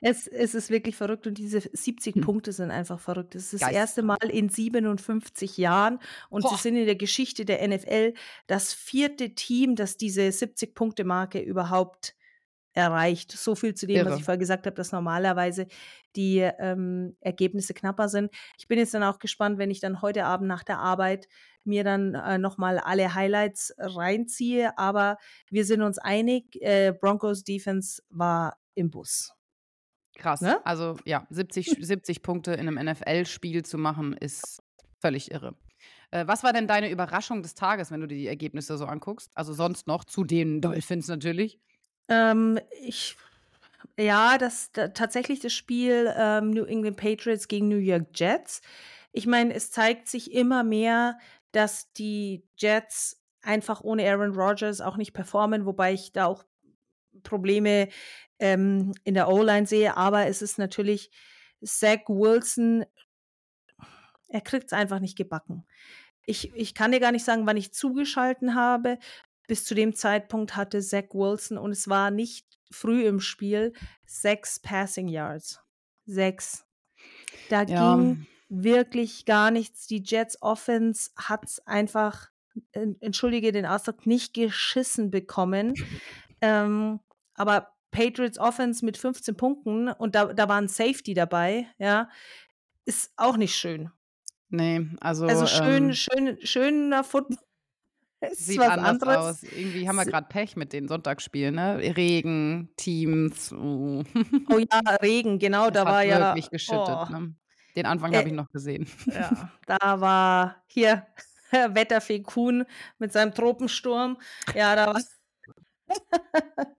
Es, 0.00 0.28
es 0.28 0.54
ist 0.54 0.70
wirklich 0.70 0.94
verrückt 0.94 1.26
und 1.26 1.38
diese 1.38 1.60
70 1.60 2.14
Hm. 2.14 2.22
Punkte 2.22 2.52
sind 2.52 2.70
einfach 2.70 3.00
verrückt. 3.00 3.34
Das 3.34 3.42
ist 3.46 3.54
das 3.54 3.60
Geist. 3.62 3.72
erste 3.74 4.02
Mal 4.04 4.18
in 4.30 4.48
57 4.48 5.56
Jahren 5.56 5.98
und 6.30 6.42
Boah. 6.42 6.50
sie 6.56 6.62
sind 6.62 6.76
in 6.76 6.86
der 6.86 6.94
Geschichte 6.94 7.44
der 7.44 7.66
NFL 7.66 8.14
das 8.46 8.72
vierte 8.72 9.34
Team, 9.34 9.74
das 9.74 9.96
diese 9.96 10.20
70-Punkte-Marke 10.22 11.40
überhaupt 11.40 12.14
erreicht. 12.72 13.32
So 13.32 13.54
viel 13.54 13.74
zu 13.74 13.86
dem, 13.86 14.00
was 14.00 14.06
Irre. 14.06 14.18
ich 14.18 14.24
vorher 14.24 14.38
gesagt 14.38 14.66
habe, 14.66 14.76
dass 14.76 14.92
normalerweise 14.92 15.66
die 16.16 16.38
ähm, 16.38 17.16
Ergebnisse 17.20 17.74
knapper 17.74 18.08
sind. 18.08 18.30
Ich 18.58 18.68
bin 18.68 18.78
jetzt 18.78 18.94
dann 18.94 19.02
auch 19.02 19.18
gespannt, 19.18 19.58
wenn 19.58 19.70
ich 19.70 19.80
dann 19.80 20.02
heute 20.02 20.24
Abend 20.24 20.48
nach 20.48 20.64
der 20.64 20.78
Arbeit 20.78 21.28
mir 21.64 21.84
dann 21.84 22.14
äh, 22.14 22.38
nochmal 22.38 22.78
alle 22.78 23.14
Highlights 23.14 23.74
reinziehe. 23.78 24.76
Aber 24.78 25.18
wir 25.50 25.64
sind 25.64 25.82
uns 25.82 25.98
einig, 25.98 26.60
äh, 26.62 26.92
Broncos 26.92 27.44
Defense 27.44 28.02
war 28.10 28.58
im 28.74 28.90
Bus. 28.90 29.32
Krass. 30.16 30.40
Ne? 30.40 30.64
Also 30.66 30.96
ja, 31.04 31.26
70, 31.30 31.76
70 31.80 32.22
Punkte 32.22 32.52
in 32.52 32.68
einem 32.68 32.90
NFL-Spiel 32.90 33.64
zu 33.64 33.78
machen, 33.78 34.14
ist 34.14 34.60
völlig 35.00 35.30
irre. 35.30 35.54
Äh, 36.10 36.26
was 36.26 36.42
war 36.42 36.52
denn 36.52 36.66
deine 36.66 36.90
Überraschung 36.90 37.42
des 37.42 37.54
Tages, 37.54 37.90
wenn 37.90 38.00
du 38.00 38.08
dir 38.08 38.16
die 38.16 38.26
Ergebnisse 38.26 38.76
so 38.76 38.86
anguckst? 38.86 39.30
Also 39.34 39.52
sonst 39.52 39.86
noch 39.86 40.04
zu 40.04 40.24
den 40.24 40.60
Dolphins 40.60 41.08
natürlich. 41.08 41.60
Ähm, 42.08 42.58
ich, 42.82 43.16
ja, 43.98 44.38
das 44.38 44.72
da, 44.72 44.88
tatsächlich 44.88 45.40
das 45.40 45.52
Spiel 45.52 46.12
ähm, 46.16 46.50
New 46.50 46.64
England 46.64 46.96
Patriots 46.96 47.48
gegen 47.48 47.68
New 47.68 47.76
York 47.78 48.08
Jets. 48.14 48.62
Ich 49.12 49.26
meine, 49.26 49.54
es 49.54 49.70
zeigt 49.70 50.08
sich 50.08 50.32
immer 50.32 50.64
mehr, 50.64 51.18
dass 51.52 51.92
die 51.92 52.44
Jets 52.56 53.22
einfach 53.42 53.80
ohne 53.80 54.08
Aaron 54.08 54.34
Rodgers 54.34 54.80
auch 54.80 54.96
nicht 54.96 55.12
performen, 55.12 55.66
wobei 55.66 55.92
ich 55.94 56.12
da 56.12 56.26
auch 56.26 56.44
Probleme 57.22 57.88
ähm, 58.38 58.92
in 59.04 59.14
der 59.14 59.28
O-Line 59.28 59.66
sehe. 59.66 59.96
Aber 59.96 60.26
es 60.26 60.42
ist 60.42 60.58
natürlich 60.58 61.10
Zach 61.64 62.00
Wilson, 62.08 62.84
er 64.28 64.40
kriegt 64.40 64.66
es 64.66 64.72
einfach 64.72 65.00
nicht 65.00 65.16
gebacken. 65.16 65.66
Ich, 66.24 66.54
ich 66.54 66.74
kann 66.74 66.92
dir 66.92 67.00
gar 67.00 67.12
nicht 67.12 67.24
sagen, 67.24 67.46
wann 67.46 67.56
ich 67.56 67.72
zugeschalten 67.72 68.54
habe. 68.54 68.98
Bis 69.48 69.64
zu 69.64 69.74
dem 69.74 69.94
Zeitpunkt 69.96 70.54
hatte 70.54 70.80
Zach 70.80 71.12
Wilson 71.12 71.58
und 71.58 71.72
es 71.72 71.88
war 71.88 72.12
nicht 72.12 72.46
früh 72.70 73.04
im 73.06 73.18
Spiel 73.18 73.72
sechs 74.06 74.60
Passing 74.60 75.08
Yards. 75.08 75.58
Sechs. 76.06 76.64
Da 77.48 77.62
Ja. 77.64 77.96
ging 77.96 78.26
wirklich 78.48 79.24
gar 79.24 79.50
nichts. 79.50 79.86
Die 79.88 80.02
Jets 80.04 80.40
Offense 80.42 81.10
hat 81.16 81.44
es 81.46 81.66
einfach, 81.66 82.28
en- 82.72 82.96
entschuldige 83.00 83.50
den 83.52 83.66
Ausdruck, 83.66 84.06
nicht 84.06 84.32
geschissen 84.34 85.10
bekommen. 85.10 85.74
ähm, 86.40 87.00
aber 87.34 87.72
Patriots 87.90 88.38
Offense 88.38 88.84
mit 88.84 88.96
15 88.98 89.36
Punkten 89.36 89.88
und 89.88 90.14
da, 90.14 90.32
da 90.34 90.48
war 90.48 90.60
ein 90.60 90.68
Safety 90.68 91.14
dabei, 91.14 91.66
ja, 91.78 92.08
ist 92.84 93.12
auch 93.16 93.36
nicht 93.38 93.54
schön. 93.56 93.90
Nee, 94.50 94.86
also, 95.00 95.26
Also 95.26 95.46
schön, 95.46 95.88
ähm, 95.88 95.92
schön, 95.94 96.38
schöner 96.46 97.02
Football. 97.04 97.38
Sieht 98.32 98.58
was 98.58 98.68
anders 98.68 98.88
anderes. 99.02 99.16
aus. 99.16 99.42
Irgendwie 99.44 99.88
haben 99.88 99.96
wir 99.96 100.04
gerade 100.04 100.26
Pech 100.28 100.56
mit 100.56 100.72
den 100.72 100.88
Sonntagsspielen, 100.88 101.54
ne? 101.54 101.78
Regen, 101.96 102.70
Teams. 102.76 103.52
Oh. 103.52 104.02
Oh 104.50 104.58
ja, 104.58 104.80
Regen, 105.02 105.38
genau, 105.38 105.66
Es 105.68 105.72
da 105.74 105.84
war 105.84 106.02
ja. 106.02 106.18
wirklich 106.34 106.50
geschüttet. 106.50 106.88
oh, 106.88 107.06
Ne? 107.12 107.34
Den 107.76 107.86
Anfang 107.86 108.12
Äh, 108.12 108.18
habe 108.18 108.28
ich 108.28 108.34
noch 108.34 108.50
gesehen. 108.50 108.86
ja, 109.06 109.52
da 109.66 110.00
war 110.00 110.62
hier 110.66 111.06
Wetterfee 111.50 112.20
Kuhn 112.22 112.64
mit 112.98 113.12
seinem 113.12 113.32
Tropensturm. 113.34 114.18
Ja, 114.54 114.74
da 114.74 114.86
war. 114.94 115.00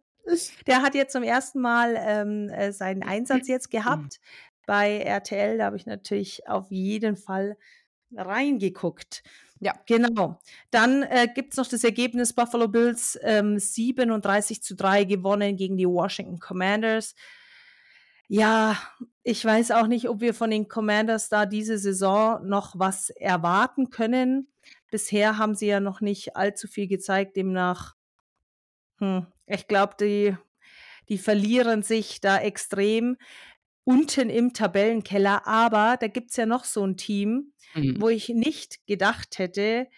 Der 0.66 0.82
hat 0.82 0.94
jetzt 0.94 1.12
zum 1.12 1.22
ersten 1.22 1.60
Mal 1.60 1.96
ähm, 1.98 2.50
äh, 2.50 2.70
seinen 2.72 3.02
Einsatz 3.02 3.48
jetzt 3.48 3.70
gehabt 3.70 4.20
bei 4.66 4.98
RTL. 4.98 5.56
Da 5.56 5.64
habe 5.66 5.76
ich 5.76 5.86
natürlich 5.86 6.46
auf 6.48 6.70
jeden 6.70 7.16
Fall 7.16 7.56
reingeguckt. 8.14 9.22
Ja. 9.60 9.74
Genau. 9.86 10.40
Dann 10.70 11.02
äh, 11.02 11.28
gibt 11.34 11.52
es 11.52 11.56
noch 11.56 11.66
das 11.66 11.84
Ergebnis 11.84 12.32
Buffalo 12.32 12.68
Bills 12.68 13.18
ähm, 13.22 13.58
37 13.58 14.62
zu 14.62 14.76
3 14.76 15.04
gewonnen 15.04 15.56
gegen 15.56 15.76
die 15.76 15.88
Washington 15.88 16.38
Commanders. 16.38 17.14
Ja, 18.28 18.76
ich 19.22 19.44
weiß 19.44 19.70
auch 19.70 19.86
nicht, 19.86 20.08
ob 20.08 20.20
wir 20.20 20.34
von 20.34 20.50
den 20.50 20.68
Commanders 20.68 21.28
da 21.28 21.46
diese 21.46 21.78
Saison 21.78 22.46
noch 22.46 22.78
was 22.78 23.10
erwarten 23.10 23.90
können. 23.90 24.48
Bisher 24.90 25.38
haben 25.38 25.54
sie 25.54 25.66
ja 25.66 25.80
noch 25.80 26.00
nicht 26.00 26.36
allzu 26.36 26.68
viel 26.68 26.88
gezeigt, 26.88 27.36
demnach 27.36 27.94
Hm, 28.98 29.26
ich 29.46 29.68
glaube, 29.68 29.94
die 30.00 30.36
die 31.08 31.18
verlieren 31.18 31.82
sich 31.82 32.20
da 32.20 32.38
extrem 32.38 33.16
unten 33.88 34.30
im 34.30 34.52
Tabellenkeller. 34.54 35.46
Aber 35.48 35.96
da 35.98 36.08
gibt's 36.08 36.36
ja 36.36 36.46
noch 36.46 36.64
so 36.64 36.84
'n 36.84 36.96
Team, 36.98 37.54
Mhm. 37.74 37.98
wo 37.98 38.08
ich 38.10 38.28
nicht 38.30 38.86
gedacht 38.86 39.38
hätte, 39.38 39.88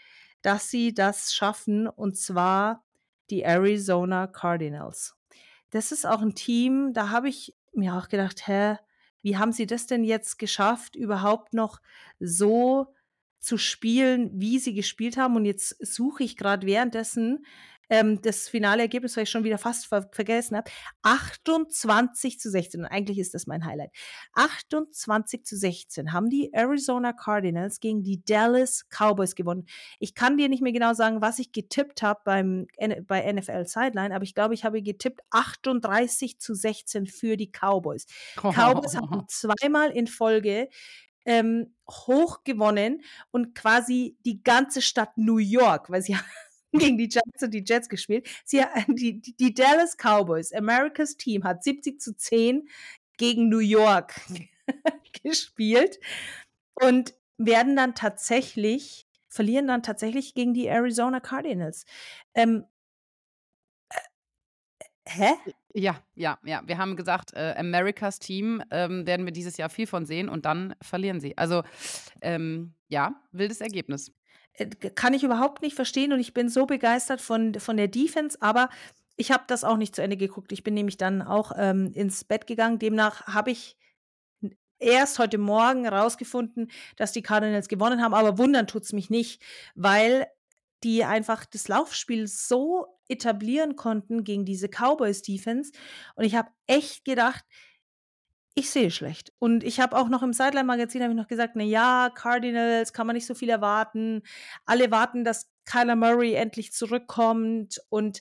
dass 0.42 0.70
sie 0.70 0.94
das 0.94 1.34
schaffen, 1.34 1.88
und 1.88 2.16
zwar 2.18 2.84
die 3.30 3.42
Arizona 3.42 4.26
Cardinals. 4.28 5.16
Das 5.70 5.92
ist 5.92 6.06
auch 6.06 6.22
'n 6.22 6.34
Team, 6.36 6.92
da 6.94 7.10
habe 7.10 7.28
ich 7.30 7.56
mir 7.74 7.96
auch 7.96 8.08
gedacht: 8.08 8.46
„Hä, 8.48 8.76
wie 9.22 9.38
haben 9.38 9.52
sie 9.52 9.66
das 9.66 9.86
denn 9.88 10.04
jetzt 10.04 10.38
geschafft, 10.38 10.96
überhaupt 10.96 11.54
noch 11.54 11.80
so 12.20 12.94
zu 13.40 13.58
spielen, 13.58 14.30
wie 14.40 14.58
sie 14.60 14.74
gespielt 14.74 15.16
haben?“ 15.18 15.36
Und 15.36 15.46
jetzt 15.46 15.76
suche 15.84 16.24
ich 16.24 16.36
grad 16.38 16.66
währenddessen, 16.66 17.46
ähm, 17.90 18.22
das 18.22 18.48
finale 18.48 18.82
Ergebnis, 18.82 19.16
weil 19.16 19.24
ich 19.24 19.30
schon 19.30 19.44
wieder 19.44 19.58
fast 19.58 19.86
ver 19.86 20.08
vergessen 20.12 20.56
habe. 20.56 20.70
28:16 21.02 22.78
und 22.78 22.86
eigentlich 22.86 23.18
ist 23.18 23.34
das 23.34 23.46
mein 23.46 23.66
Highlight. 23.66 23.90
28:16 24.34 26.12
haben 26.12 26.30
die 26.30 26.52
Arizona 26.52 27.12
Cardinals 27.12 27.80
gegen 27.80 28.02
die 28.02 28.24
Dallas 28.24 28.86
Cowboys 28.88 29.34
gewonnen. 29.34 29.66
Ich 29.98 30.14
kann 30.14 30.38
dir 30.38 30.48
nicht 30.48 30.62
mehr 30.62 30.72
genau 30.72 30.94
sagen, 30.94 31.20
was 31.20 31.38
ich 31.40 31.52
getippt 31.52 32.02
habe 32.02 32.20
beim 32.24 32.66
bei 33.06 33.30
NFL 33.30 33.66
Sideline, 33.66 34.14
aber 34.14 34.24
ich 34.24 34.34
glaube, 34.34 34.54
ich 34.54 34.64
habe 34.64 34.80
getippt 34.82 35.20
38:16 35.30 37.06
für 37.06 37.36
die 37.36 37.50
Cowboys. 37.50 38.06
Cowboys 38.36 38.96
haben 38.96 39.24
zweimal 39.28 39.90
in 39.90 40.06
Folge, 40.06 40.68
ähm, 41.24 41.74
hoch 41.88 42.44
gewonnen 42.44 43.02
und 43.30 43.54
quasi 43.54 44.16
die 44.24 44.42
ganze 44.42 44.80
Stadt 44.80 45.16
New 45.16 45.38
York, 45.38 45.90
weil 45.90 46.02
sie 46.02 46.16
gegen 46.92 46.98
die 46.98 47.08
Giants 47.08 47.42
und 47.42 47.52
die 47.52 47.64
Jets 47.66 47.88
gespielt. 47.88 48.28
Sie 48.44 48.62
die 48.88 49.20
die 49.20 49.54
Dallas 49.54 49.96
Cowboys, 49.96 50.52
America's 50.52 51.16
Team, 51.16 51.44
hat 51.44 51.62
70:10 51.62 52.62
gegen 53.16 53.48
New 53.48 53.58
York 53.58 54.14
gespielt 55.22 55.98
und 56.74 57.14
werden 57.38 57.76
dann 57.76 57.94
tatsächlich 57.94 59.06
verlieren 59.28 59.68
dann 59.68 59.82
tatsächlich 59.82 60.34
gegen 60.34 60.54
die 60.54 60.66
Arizona 60.66 61.20
Cardinals. 61.20 61.84
Ähm 62.34 62.64
äh, 63.90 63.96
hä? 65.08 65.30
Ja, 65.74 66.02
ja, 66.14 66.38
ja. 66.44 66.62
Wir 66.66 66.78
haben 66.78 66.96
gesagt, 66.96 67.32
äh, 67.34 67.54
America's 67.56 68.18
Team, 68.18 68.62
ähm, 68.70 69.06
werden 69.06 69.24
wir 69.24 69.32
dieses 69.32 69.56
Jahr 69.56 69.70
viel 69.70 69.86
von 69.86 70.04
sehen 70.04 70.28
und 70.28 70.44
dann 70.44 70.74
verlieren 70.82 71.20
sie. 71.20 71.38
Also, 71.38 71.62
ähm, 72.22 72.74
ja, 72.88 73.22
wildes 73.32 73.60
Ergebnis. 73.60 74.12
Äh, 74.54 74.66
kann 74.66 75.14
ich 75.14 75.24
überhaupt 75.24 75.62
nicht 75.62 75.74
verstehen 75.74 76.12
und 76.12 76.20
ich 76.20 76.34
bin 76.34 76.48
so 76.48 76.66
begeistert 76.66 77.20
von 77.20 77.54
von 77.54 77.76
der 77.76 77.88
Defense, 77.88 78.38
aber 78.40 78.68
ich 79.16 79.30
habe 79.32 79.44
das 79.46 79.64
auch 79.64 79.76
nicht 79.76 79.94
zu 79.94 80.02
Ende 80.02 80.16
geguckt. 80.16 80.50
Ich 80.52 80.64
bin 80.64 80.74
nämlich 80.74 80.96
dann 80.96 81.20
auch, 81.20 81.52
ähm, 81.56 81.92
ins 81.92 82.24
Bett 82.24 82.46
gegangen. 82.46 82.78
Demnach 82.78 83.26
habe 83.26 83.50
ich 83.50 83.76
erst 84.78 85.18
heute 85.18 85.36
Morgen 85.38 85.86
rausgefunden, 85.86 86.70
dass 86.96 87.12
die 87.12 87.22
Cardinals 87.22 87.68
gewonnen 87.68 88.02
haben, 88.02 88.14
aber 88.14 88.38
wundern 88.38 88.66
tut's 88.66 88.92
mich 88.92 89.10
nicht, 89.10 89.42
weil 89.74 90.26
die 90.82 91.04
einfach 91.04 91.44
das 91.44 91.68
Laufspiel 91.68 92.26
so 92.26 92.86
etablieren 93.08 93.76
konnten 93.76 94.24
gegen 94.24 94.46
diese 94.46 94.68
Cowboys 94.68 95.20
Defense 95.20 95.72
und 96.14 96.24
ich 96.24 96.34
habe 96.34 96.48
echt 96.66 97.04
gedacht 97.04 97.44
ich 98.54 98.70
sehe 98.70 98.90
schlecht. 98.90 99.32
Und 99.38 99.64
ich 99.64 99.80
habe 99.80 99.96
auch 99.96 100.08
noch 100.08 100.22
im 100.22 100.32
Sideline 100.32 100.64
Magazin 100.66 101.02
habe 101.02 101.12
ich 101.12 101.16
noch 101.16 101.28
gesagt: 101.28 101.54
„Na 101.56 101.62
ja, 101.64 102.10
Cardinals 102.14 102.92
kann 102.92 103.06
man 103.06 103.14
nicht 103.14 103.26
so 103.26 103.34
viel 103.34 103.48
erwarten. 103.50 104.22
Alle 104.66 104.90
warten, 104.90 105.24
dass 105.24 105.50
Kyler 105.64 105.96
Murray 105.96 106.34
endlich 106.34 106.72
zurückkommt.“ 106.72 107.80
Und 107.88 108.20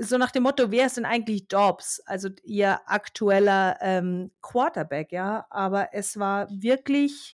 so 0.00 0.18
nach 0.18 0.30
dem 0.32 0.44
Motto: 0.44 0.70
„Wer 0.70 0.86
ist 0.86 0.96
denn 0.96 1.04
eigentlich 1.06 1.48
Dobbs?“ 1.48 2.00
Also, 2.06 2.30
ihr 2.44 2.80
aktueller, 2.90 3.78
ähm, 3.80 4.32
Quarterback, 4.42 5.12
ja? 5.12 5.46
Aber 5.50 5.90
es 5.94 6.18
war 6.18 6.48
wirklich 6.50 7.36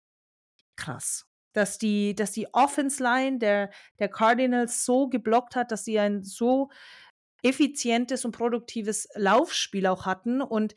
krass, 0.76 1.26
dass 1.52 1.78
die 1.78 2.14
dass 2.14 2.32
die 2.32 2.48
Offense 2.54 3.02
Line 3.02 3.38
der 3.38 3.70
der 3.98 4.08
Cardinals 4.08 4.84
so 4.84 5.08
geblockt 5.08 5.56
hat, 5.56 5.72
dass 5.72 5.84
sie 5.84 5.98
ein 5.98 6.22
so 6.24 6.70
effizientes 7.42 8.24
und 8.24 8.32
produktives 8.32 9.08
Laufspiel 9.16 9.86
auch 9.86 10.06
hatten. 10.06 10.42
Und 10.42 10.74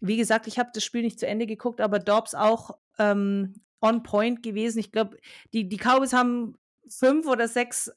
wie 0.00 0.16
gesagt, 0.16 0.46
ich 0.46 0.58
habe 0.58 0.70
das 0.74 0.84
Spiel 0.84 1.02
nicht 1.02 1.18
zu 1.20 1.26
Ende 1.26 1.46
geguckt, 1.46 1.80
aber 1.80 1.98
Dobbs 1.98 2.34
auch, 2.34 2.78
ähm, 2.98 3.54
on 3.80 4.02
point 4.02 4.42
gewesen. 4.42 4.78
Ich 4.78 4.92
glaube, 4.92 5.18
die 5.52 5.68
die 5.68 5.76
Cowboys 5.78 6.12
haben 6.12 6.56
5 6.88 7.26
oder 7.26 7.48
6 7.48 7.92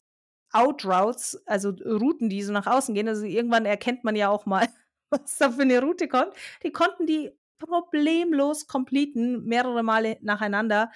Out 0.51 0.83
Routes, 0.85 1.41
also 1.45 1.69
Routen, 1.71 2.29
die 2.29 2.41
so 2.43 2.51
nach 2.53 2.67
außen 2.67 2.95
gehen. 2.95 3.07
Also, 3.07 3.25
irgendwann 3.25 3.65
erkennt 3.65 4.03
man 4.03 4.15
ja 4.15 4.29
auch 4.29 4.45
mal, 4.45 4.67
was 5.11 5.37
da 5.37 5.51
für 5.51 5.65
'ne 5.65 5.79
Route 5.81 6.07
kommt. 6.07 6.33
Die 6.63 6.71
konnten 6.71 7.05
die 7.05 7.31
problemlos 7.59 8.67
completen, 8.67 9.45
mehrere 9.45 9.83
Male 9.83 10.17
nacheinander. 10.21 10.91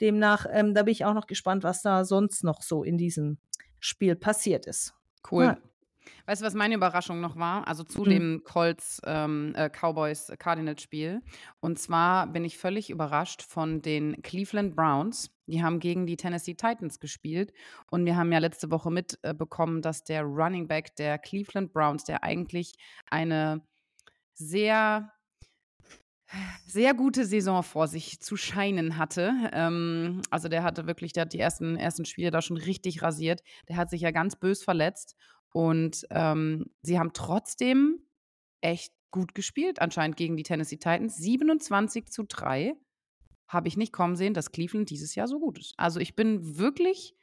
Demnach, 0.00 0.46
ähm, 0.50 0.74
da 0.74 0.82
bin 0.82 0.92
ich 0.92 1.04
auch 1.04 1.14
noch 1.14 1.26
gespannt, 1.26 1.62
was 1.64 1.82
da 1.82 2.04
sonst 2.04 2.42
noch 2.44 2.62
so 2.62 2.82
in 2.84 2.98
diesem 2.98 3.38
Spiel 3.80 4.16
passiert 4.16 4.66
ist. 4.66 4.94
Cool. 5.30 5.44
Ja. 5.44 5.58
Weißt 6.26 6.42
du, 6.42 6.46
was 6.46 6.54
meine 6.54 6.74
Überraschung 6.74 7.20
noch 7.20 7.36
war? 7.36 7.66
Also, 7.68 7.84
zu 7.84 8.04
Mhm. 8.04 8.10
dem 8.10 8.42
Colts, 8.44 9.00
ähm, 9.04 9.52
äh, 9.56 9.68
Cowboys 9.70 10.32
Cardinals 10.38 10.82
Spiel. 10.82 11.22
Und 11.60 11.78
zwar 11.78 12.26
bin 12.26 12.44
ich 12.44 12.58
völlig 12.58 12.90
überrascht 12.90 13.42
von 13.42 13.82
den 13.82 14.22
Cleveland 14.22 14.74
Browns. 14.76 15.30
Die 15.46 15.62
haben 15.62 15.78
gegen 15.78 16.06
die 16.06 16.16
Tennessee 16.16 16.54
Titans 16.54 16.98
gespielt 16.98 17.52
und 17.90 18.04
wir 18.04 18.16
haben 18.16 18.32
ja 18.32 18.38
letzte 18.38 18.70
Woche 18.70 18.90
mit 18.90 19.18
äh, 19.22 19.34
dass 19.80 20.02
der 20.04 20.22
Running 20.24 20.66
Back 20.68 20.96
der 20.96 21.18
Cleveland 21.18 21.72
Browns, 21.72 22.04
der 22.04 22.24
eigentlich 22.24 22.72
eine 23.10 23.62
sehr 24.34 25.12
sehr 26.66 26.94
gute 26.94 27.24
Saison 27.24 27.62
vor 27.62 27.86
sich 27.88 28.20
zu 28.20 28.36
scheinen 28.36 28.96
hatte. 28.98 29.32
Ähm, 29.52 30.22
also, 30.30 30.48
der 30.48 30.62
hatte 30.62 30.86
wirklich 30.86 31.12
der 31.12 31.22
hat 31.22 31.32
die 31.32 31.38
ersten 31.38 31.76
ersten 31.76 32.04
Spiele 32.04 32.30
da 32.30 32.42
schon 32.42 32.56
richtig 32.56 33.02
rasiert. 33.02 33.42
Der 33.68 33.76
hat 33.76 33.90
sich 33.90 34.00
ja 34.00 34.10
ganz 34.10 34.36
bös 34.36 34.62
verletzt 34.64 35.16
und, 35.56 36.06
ähm, 36.10 36.66
sie 36.82 36.98
haben 36.98 37.14
trotzdem 37.14 38.00
echt 38.60 38.92
gut 39.10 39.34
gespielt 39.34 39.80
anscheinend 39.80 40.18
gegen 40.18 40.36
die 40.36 40.42
Tennessee 40.42 40.76
Titans. 40.76 41.16
27:3 41.16 42.74
habe 43.48 43.66
ich 43.68 43.78
nicht 43.78 43.90
kommen 43.90 44.16
sehen, 44.16 44.34
dass 44.34 44.52
Cleveland 44.52 44.90
dieses 44.90 45.14
Jahr 45.14 45.28
so 45.28 45.40
gut 45.40 45.58
ist. 45.58 45.72
Also, 45.78 45.98
ich 45.98 46.14
bin 46.14 46.58
wirklich 46.58 47.14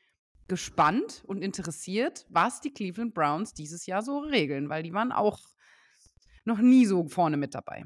gespannt 0.47 1.23
und 1.27 1.43
interessiert, 1.43 2.25
was 2.27 2.59
die 2.59 2.73
Cleveland 2.73 3.13
Browns 3.13 3.53
dieses 3.53 3.85
Jahr 3.85 4.01
so 4.01 4.17
regeln, 4.17 4.67
weil 4.67 4.81
die 4.81 4.93
waren 4.93 5.11
auch 5.11 5.39
noch 6.43 6.57
nie 6.57 6.87
so 6.87 7.07
vorne 7.07 7.37
mit 7.37 7.53
dabei. 7.53 7.83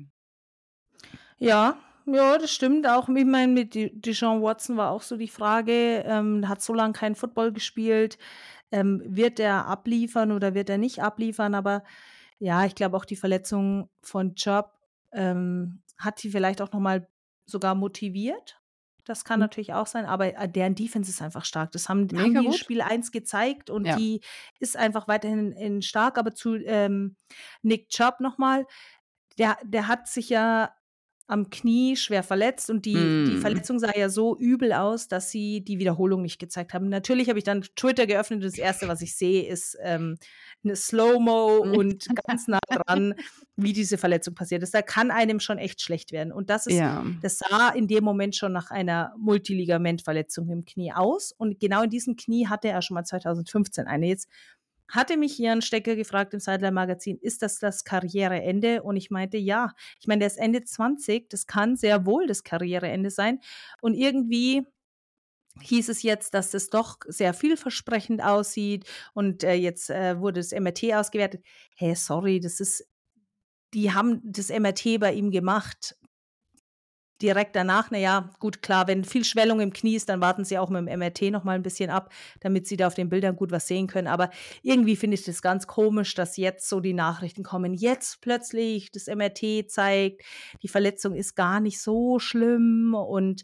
Ja, 1.40 1.78
ja, 2.08 2.38
das 2.38 2.52
stimmt 2.52 2.88
auch. 2.88 3.10
Ich 3.10 3.26
meine, 3.26 3.52
mit 3.54 3.76
De 3.76 3.92
Deshaun 3.94 4.42
Watson 4.42 4.78
war 4.78 4.92
auch 4.92 5.02
so 5.02 5.18
die 5.18 5.28
Frage, 5.28 6.04
ähm, 6.06 6.48
hat 6.48 6.62
so 6.62 6.74
lang 6.74 6.94
kein 6.94 7.16
Football 7.16 7.52
gespielt. 7.54 8.18
Ähm, 8.72 9.02
wird 9.06 9.40
er 9.40 9.66
abliefern 9.68 10.32
oder 10.32 10.54
wird 10.54 10.70
er 10.70 10.78
nicht 10.78 11.02
abliefern? 11.04 11.56
Aber 11.56 11.84
ja, 12.40 12.66
ich 12.66 12.76
glaube 12.76 12.98
auch 12.98 13.06
die 13.06 13.16
Verletzung 13.16 13.90
von 14.02 14.36
Chubb, 14.36 14.72
ähm, 15.14 15.82
hat 15.98 16.22
die 16.24 16.30
vielleicht 16.32 16.62
auch 16.62 16.72
noch 16.74 16.80
mal 16.80 17.08
sogar 17.46 17.76
motiviert. 17.76 18.62
Das 19.06 19.24
kann 19.26 19.40
Mhm. 19.40 19.44
natürlich 19.46 19.74
auch 19.74 19.88
sein, 19.88 20.06
aber, 20.06 20.36
äh, 20.38 20.50
deren 20.50 20.76
Defense 20.76 21.10
ist 21.10 21.22
einfach 21.22 21.46
stark. 21.46 21.72
Das 21.72 21.88
haben 21.90 22.08
haben 22.18 22.34
die 22.34 22.46
in. 22.46 22.54
Spiel 22.54 22.82
1 22.82 23.12
gezeigt 23.14 23.70
und 23.70 23.86
Ja. 23.86 23.96
die 23.98 24.22
ist 24.60 24.76
einfach 24.78 25.08
weiterhin 25.08 25.54
in 25.54 25.82
stark. 25.82 26.18
Aber 26.18 26.34
zu, 26.36 26.56
ähm, 26.58 27.16
Nick 27.62 27.90
Chubb 27.90 28.20
noch 28.20 28.38
mal, 28.38 28.66
der 29.40 29.58
der 29.64 29.88
hat 29.88 30.08
sich 30.10 30.30
ja 30.30 30.72
am 31.28 31.50
Knie 31.50 31.96
schwer 31.98 32.24
verletzt 32.24 32.70
und 32.70 32.86
die 32.86 33.18
die 33.28 33.36
Mhm. 33.36 33.38
Verletzung 33.38 33.80
sah 33.80 33.96
ja 33.98 34.10
so 34.10 34.38
übel 34.38 34.74
aus, 34.74 35.08
dass 35.10 35.30
sie 35.32 35.62
die 35.62 35.80
Wiederholung 35.80 36.22
nicht 36.22 36.40
gezeigt 36.40 36.74
haben. 36.74 36.90
Natürlich 36.90 37.30
habe 37.30 37.38
ich 37.40 37.46
dann 37.46 37.62
Twitter 37.76 38.08
geöffnet 38.08 38.38
und 38.38 38.46
das 38.46 38.58
Erste, 38.58 38.88
was 38.88 39.02
ich 39.02 39.16
sehe, 39.16 39.48
ist, 39.48 39.78
ähm, 39.84 40.18
'ne 40.64 40.76
Slow-Mo 40.76 41.58
und 41.60 42.08
ganz 42.28 42.48
nah 42.48 42.60
dran, 42.72 43.16
wie 43.58 43.74
diese 43.74 43.98
Verletzung 43.98 44.36
passiert 44.36 44.64
ist. 44.64 44.74
Da 44.74 44.82
kann 44.82 45.12
einem 45.12 45.40
schon 45.40 45.58
echt 45.58 45.82
schlecht 45.82 46.12
werden. 46.14 46.32
Und 46.32 46.50
das 46.50 46.66
ist 46.68 46.80
Ja. 46.80 47.04
das 47.22 47.40
sah 47.40 47.70
in 47.70 47.88
dem 47.88 48.04
Moment 48.04 48.36
schon 48.36 48.54
nach 48.54 48.70
einer 48.72 49.14
Multiligamentverletzung 49.18 50.50
im 50.50 50.66
Knie 50.66 50.94
aus. 50.94 51.32
Und 51.32 51.60
genau 51.60 51.82
in 51.84 51.90
diesem 51.90 52.16
Knie 52.16 52.48
hatte 52.48 52.70
er 52.70 52.82
schon 52.84 52.96
mal 52.96 53.04
2015 53.06 53.88
eine. 53.88 54.08
Jetzt 54.08 54.28
hatte 54.90 55.18
mich 55.18 55.38
Jan 55.38 55.62
Stecker 55.62 55.96
gefragt 55.96 56.34
im 56.34 56.40
Sideline 56.40 56.72
Magazin: 56.74 57.18
„Ist 57.22 57.42
das 57.42 57.60
das 57.60 57.84
Karriereende?“ 57.84 58.84
Und 58.84 58.98
ich 58.98 59.12
meinte: 59.12 59.38
„Ja.“ 59.38 59.74
Ich 60.00 60.08
meine, 60.08 60.20
der 60.20 60.28
ist 60.28 60.38
Ende 60.38 60.64
20, 60.64 61.30
das 61.30 61.48
kann 61.48 61.76
sehr 61.76 62.06
wohl 62.06 62.28
das 62.28 62.44
Karriereende 62.44 63.10
sein. 63.12 63.40
Und 63.82 63.94
irgendwie 63.96 64.64
hieß 65.62 65.90
es 65.90 66.04
jetzt, 66.04 66.34
dass 66.36 66.52
das 66.52 66.70
doch 66.70 66.98
sehr 67.08 67.34
vielversprechend 67.34 68.24
aussieht 68.24 68.86
und, 69.14 69.44
äh, 69.44 69.54
jetzt, 69.56 69.90
äh, 69.90 70.20
wurde 70.20 70.40
das 70.42 70.52
MRT 70.52 70.94
ausgewertet. 70.96 71.44
Hey, 71.78 71.96
sorry, 71.96 72.40
das 72.40 72.60
ist 72.60 72.86
die 73.74 73.92
haben 73.94 74.22
das 74.24 74.50
MRT 74.50 74.98
bei 75.00 75.14
ihm 75.14 75.32
gemacht 75.32 75.96
direkt 77.22 77.56
danach, 77.56 77.92
naja, 77.92 78.30
gut, 78.40 78.62
klar, 78.62 78.88
wenn 78.88 79.04
viel 79.04 79.24
Schwellung 79.24 79.60
im 79.60 79.74
Knie 79.74 79.96
ist, 79.96 80.10
dann 80.10 80.22
warten 80.22 80.46
sie 80.46 80.58
auch 80.58 80.70
mit 80.70 80.88
dem 80.88 81.00
MRT 81.00 81.32
noch 81.32 81.44
mal 81.44 81.56
ein 81.56 81.64
bisschen 81.64 81.90
ab, 81.90 82.12
damit 82.42 82.68
sie 82.68 82.78
da 82.78 82.88
auf 82.88 82.94
den 82.94 83.10
Bildern 83.10 83.36
gut 83.36 83.52
was 83.52 83.68
sehen 83.68 83.88
können. 83.88 84.08
Aber 84.08 84.30
irgendwie 84.62 84.96
finde 84.96 85.16
ich 85.16 85.24
das 85.24 85.42
ganz 85.42 85.68
komisch, 85.68 86.14
dass 86.14 86.38
jetzt 86.38 86.70
so 86.70 86.80
die 86.80 86.94
Nachrichten 86.94 87.44
kommen. 87.44 87.74
Jetzt 87.74 88.22
plötzlich 88.22 88.92
das 88.92 89.08
MRT 89.08 89.70
zeigt, 89.70 90.24
die 90.62 90.68
Verletzung 90.68 91.16
ist 91.16 91.36
gar 91.36 91.60
nicht 91.60 91.82
so 91.82 92.20
schlimm 92.20 92.94
und 92.94 93.44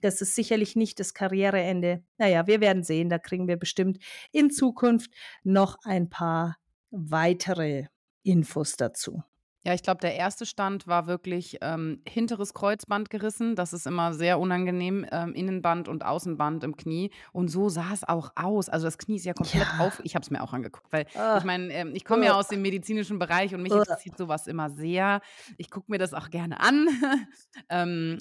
das 0.00 0.20
ist 0.20 0.34
sicherlich 0.34 0.74
nicht 0.74 0.98
das 0.98 1.14
Karriereende. 1.14 2.02
Naja, 2.18 2.46
wir 2.46 2.60
werden 2.60 2.82
sehen. 2.82 3.08
Da 3.08 3.18
kriegen 3.18 3.46
wir 3.46 3.56
bestimmt 3.56 3.98
in 4.32 4.50
Zukunft 4.50 5.10
noch 5.44 5.78
ein 5.84 6.10
paar 6.10 6.56
weitere 6.90 7.86
Infos 8.22 8.76
dazu. 8.76 9.22
Ja, 9.64 9.74
ich 9.74 9.82
glaube, 9.82 10.00
der 10.00 10.16
erste 10.16 10.44
Stand 10.44 10.88
war 10.88 11.06
wirklich 11.06 11.58
ähm, 11.60 12.02
hinteres 12.06 12.52
Kreuzband 12.52 13.10
gerissen. 13.10 13.54
Das 13.54 13.72
ist 13.72 13.86
immer 13.86 14.12
sehr 14.12 14.40
unangenehm. 14.40 15.06
Ähm, 15.12 15.34
Innenband 15.34 15.88
und 15.88 16.04
Außenband 16.04 16.64
im 16.64 16.76
Knie. 16.76 17.10
Und 17.32 17.48
so 17.48 17.68
sah 17.68 17.92
es 17.92 18.02
auch 18.02 18.32
aus. 18.34 18.68
Also 18.68 18.86
das 18.86 18.98
Knie 18.98 19.16
ist 19.16 19.24
ja 19.24 19.34
komplett 19.34 19.68
ja. 19.78 19.86
auf. 19.86 20.00
Ich 20.02 20.16
habe 20.16 20.24
es 20.24 20.30
mir 20.30 20.42
auch 20.42 20.52
angeguckt, 20.52 20.92
weil 20.92 21.06
uh. 21.14 21.38
ich 21.38 21.44
meine, 21.44 21.72
ähm, 21.72 21.94
ich 21.94 22.04
komme 22.04 22.24
ja 22.24 22.34
aus 22.34 22.48
dem 22.48 22.60
medizinischen 22.60 23.20
Bereich 23.20 23.54
und 23.54 23.62
mich 23.62 23.72
uh. 23.72 23.78
interessiert 23.78 24.18
sowas 24.18 24.48
immer 24.48 24.68
sehr. 24.70 25.20
Ich 25.58 25.70
gucke 25.70 25.90
mir 25.90 25.98
das 25.98 26.12
auch 26.12 26.30
gerne 26.30 26.58
an. 26.58 26.88
ähm, 27.68 28.18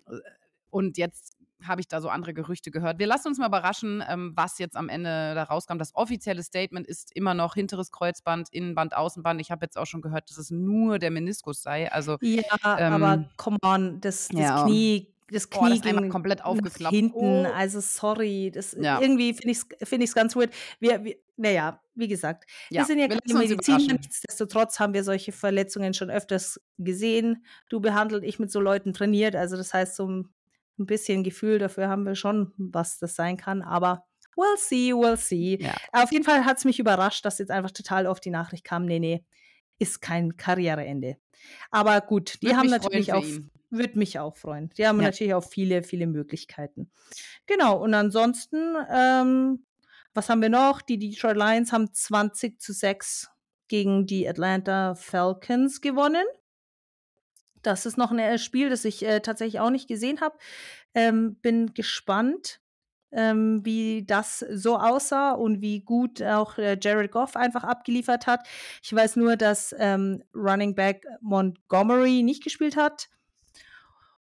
und 0.69 0.97
jetzt 0.97 1.40
habe 1.67 1.81
ich 1.81 1.87
da 1.87 2.01
so 2.01 2.09
andere 2.09 2.33
Gerüchte 2.33 2.71
gehört. 2.71 2.99
Wir 2.99 3.07
lassen 3.07 3.29
uns 3.29 3.37
mal 3.37 3.47
überraschen, 3.47 4.03
ähm, 4.07 4.33
was 4.35 4.59
jetzt 4.59 4.75
am 4.75 4.89
Ende 4.89 5.33
da 5.35 5.43
rauskam. 5.43 5.77
Das 5.77 5.95
offizielle 5.95 6.43
Statement 6.43 6.87
ist 6.87 7.15
immer 7.15 7.33
noch 7.33 7.55
hinteres 7.55 7.91
Kreuzband, 7.91 8.49
Innenband, 8.51 8.95
Außenband. 8.95 9.41
Ich 9.41 9.51
habe 9.51 9.65
jetzt 9.65 9.77
auch 9.77 9.85
schon 9.85 10.01
gehört, 10.01 10.29
dass 10.29 10.37
es 10.37 10.51
nur 10.51 10.99
der 10.99 11.11
Meniskus 11.11 11.61
sei. 11.61 11.91
Also, 11.91 12.17
ja, 12.21 12.43
ähm, 12.77 12.93
aber 12.93 13.29
come 13.37 13.57
on, 13.63 14.01
das, 14.01 14.27
das 14.29 14.39
ja. 14.39 14.63
Knie 14.63 15.07
das 15.31 15.49
Knie 15.49 15.59
oh, 15.61 15.69
das 15.69 15.81
ging 15.81 16.09
komplett 16.09 16.43
aufgeklappt. 16.43 16.93
hinten. 16.93 17.45
Oh. 17.45 17.51
Also 17.55 17.79
sorry, 17.79 18.51
das 18.53 18.75
ja. 18.79 18.99
irgendwie 18.99 19.33
finde 19.33 19.51
ich 19.51 19.59
es 19.79 19.89
find 19.89 20.13
ganz 20.13 20.35
weird. 20.35 20.53
Wir, 20.79 21.03
wir, 21.03 21.15
naja, 21.37 21.81
wie 21.95 22.07
gesagt, 22.07 22.45
ja, 22.69 22.81
wir 22.81 22.85
sind 22.85 22.99
ja 22.99 23.07
keine 23.07 23.21
Mediziner. 23.39 23.93
Nichtsdestotrotz 23.93 24.79
haben 24.79 24.93
wir 24.93 25.03
solche 25.03 25.31
Verletzungen 25.31 25.93
schon 25.93 26.09
öfters 26.09 26.59
gesehen. 26.77 27.45
Du 27.69 27.79
behandelt, 27.79 28.23
ich 28.23 28.39
mit 28.39 28.51
so 28.51 28.59
Leuten 28.59 28.93
trainiert. 28.93 29.35
Also 29.35 29.55
das 29.55 29.73
heißt, 29.73 29.95
so 29.95 30.25
ein 30.81 30.85
bisschen 30.85 31.23
Gefühl 31.23 31.59
dafür 31.59 31.87
haben 31.87 32.05
wir 32.05 32.15
schon, 32.15 32.53
was 32.57 32.99
das 32.99 33.15
sein 33.15 33.37
kann. 33.37 33.61
Aber 33.61 34.05
we'll 34.35 34.57
see, 34.57 34.93
we'll 34.93 35.17
see. 35.17 35.57
Ja. 35.61 35.75
Auf 35.91 36.11
jeden 36.11 36.23
Fall 36.23 36.45
hat 36.45 36.57
es 36.57 36.65
mich 36.65 36.79
überrascht, 36.79 37.25
dass 37.25 37.39
jetzt 37.39 37.51
einfach 37.51 37.71
total 37.71 38.07
oft 38.07 38.23
die 38.25 38.31
Nachricht 38.31 38.63
kam, 38.63 38.85
nee, 38.85 38.99
nee, 38.99 39.23
ist 39.79 40.01
kein 40.01 40.37
Karriereende. 40.37 41.17
Aber 41.71 42.01
gut, 42.01 42.39
die 42.41 42.47
Würde 42.47 42.57
haben 42.57 42.69
natürlich 42.69 43.13
auch, 43.13 43.25
würde 43.69 43.97
mich 43.97 44.19
auch 44.19 44.35
freuen. 44.35 44.69
Die 44.77 44.85
haben 44.85 44.99
ja. 44.99 45.05
natürlich 45.05 45.33
auch 45.33 45.43
viele, 45.43 45.83
viele 45.83 46.07
Möglichkeiten. 46.07 46.91
Genau, 47.47 47.81
und 47.81 47.93
ansonsten, 47.93 48.75
ähm, 48.93 49.65
was 50.13 50.29
haben 50.29 50.41
wir 50.41 50.49
noch? 50.49 50.81
Die 50.81 50.99
Detroit 50.99 51.37
Lions 51.37 51.71
haben 51.71 51.91
20 51.91 52.59
zu 52.59 52.73
6 52.73 53.29
gegen 53.67 54.05
die 54.05 54.27
Atlanta 54.27 54.95
Falcons 54.95 55.81
gewonnen. 55.81 56.25
Das 57.61 57.85
ist 57.85 57.97
noch 57.97 58.11
ein 58.11 58.19
äh, 58.19 58.37
Spiel, 58.37 58.69
das 58.69 58.85
ich 58.85 59.05
äh, 59.05 59.19
tatsächlich 59.19 59.59
auch 59.59 59.69
nicht 59.69 59.87
gesehen 59.87 60.21
habe. 60.21 60.37
Ähm, 60.93 61.35
bin 61.35 61.73
gespannt, 61.73 62.59
ähm, 63.11 63.65
wie 63.65 64.05
das 64.05 64.39
so 64.39 64.77
aussah 64.77 65.31
und 65.33 65.61
wie 65.61 65.81
gut 65.81 66.21
auch 66.21 66.57
äh, 66.57 66.77
Jared 66.81 67.11
Goff 67.11 67.35
einfach 67.35 67.63
abgeliefert 67.63 68.27
hat. 68.27 68.47
Ich 68.81 68.93
weiß 68.93 69.15
nur, 69.17 69.35
dass 69.35 69.75
ähm, 69.77 70.23
Running 70.33 70.75
Back 70.75 71.05
Montgomery 71.21 72.23
nicht 72.23 72.43
gespielt 72.43 72.75
hat. 72.75 73.09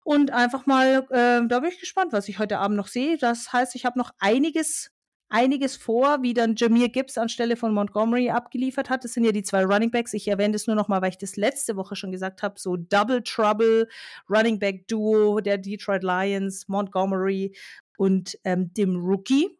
Und 0.02 0.30
einfach 0.32 0.66
mal, 0.66 1.06
äh, 1.10 1.46
da 1.46 1.60
bin 1.60 1.70
ich 1.70 1.78
gespannt, 1.78 2.12
was 2.12 2.28
ich 2.28 2.38
heute 2.38 2.58
Abend 2.58 2.76
noch 2.76 2.88
sehe. 2.88 3.18
Das 3.18 3.52
heißt, 3.52 3.74
ich 3.74 3.84
habe 3.84 3.98
noch 3.98 4.10
einiges 4.18 4.90
einiges 5.30 5.76
vor, 5.76 6.22
wie 6.22 6.34
dann 6.34 6.56
Jameer 6.56 6.88
Gibbs 6.88 7.16
anstelle 7.16 7.56
von 7.56 7.72
Montgomery 7.72 8.30
abgeliefert 8.30 8.90
hat. 8.90 9.04
Das 9.04 9.14
sind 9.14 9.24
ja 9.24 9.32
die 9.32 9.42
zwei 9.42 9.64
Running 9.64 9.90
Backs. 9.90 10.12
Ich 10.12 10.28
erwähne 10.28 10.52
das 10.52 10.66
nur 10.66 10.76
noch 10.76 10.88
mal, 10.88 11.00
weil 11.00 11.10
ich 11.10 11.18
das 11.18 11.36
letzte 11.36 11.76
Woche 11.76 11.96
schon 11.96 12.12
gesagt 12.12 12.42
habe. 12.42 12.58
So 12.58 12.76
Double 12.76 13.22
Trouble 13.22 13.88
Running 14.28 14.58
Back 14.58 14.88
Duo 14.88 15.40
der 15.40 15.58
Detroit 15.58 16.02
Lions, 16.02 16.68
Montgomery 16.68 17.56
und 17.96 18.38
ähm, 18.44 18.72
dem 18.74 18.96
Rookie 18.96 19.58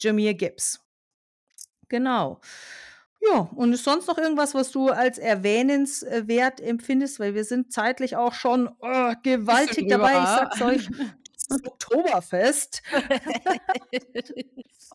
Jameer 0.00 0.34
Gibbs. 0.34 0.80
Genau. 1.88 2.40
Ja, 3.20 3.48
und 3.54 3.72
ist 3.72 3.84
sonst 3.84 4.06
noch 4.06 4.18
irgendwas, 4.18 4.54
was 4.54 4.70
du 4.70 4.88
als 4.88 5.18
erwähnenswert 5.18 6.60
empfindest? 6.60 7.20
Weil 7.20 7.34
wir 7.34 7.44
sind 7.44 7.72
zeitlich 7.72 8.16
auch 8.16 8.34
schon 8.34 8.68
oh, 8.80 9.12
gewaltig 9.22 9.88
dabei. 9.88 10.12
Ich 10.12 10.28
sag's 10.28 10.62
euch, 10.62 10.90
Oktoberfest. 11.50 12.82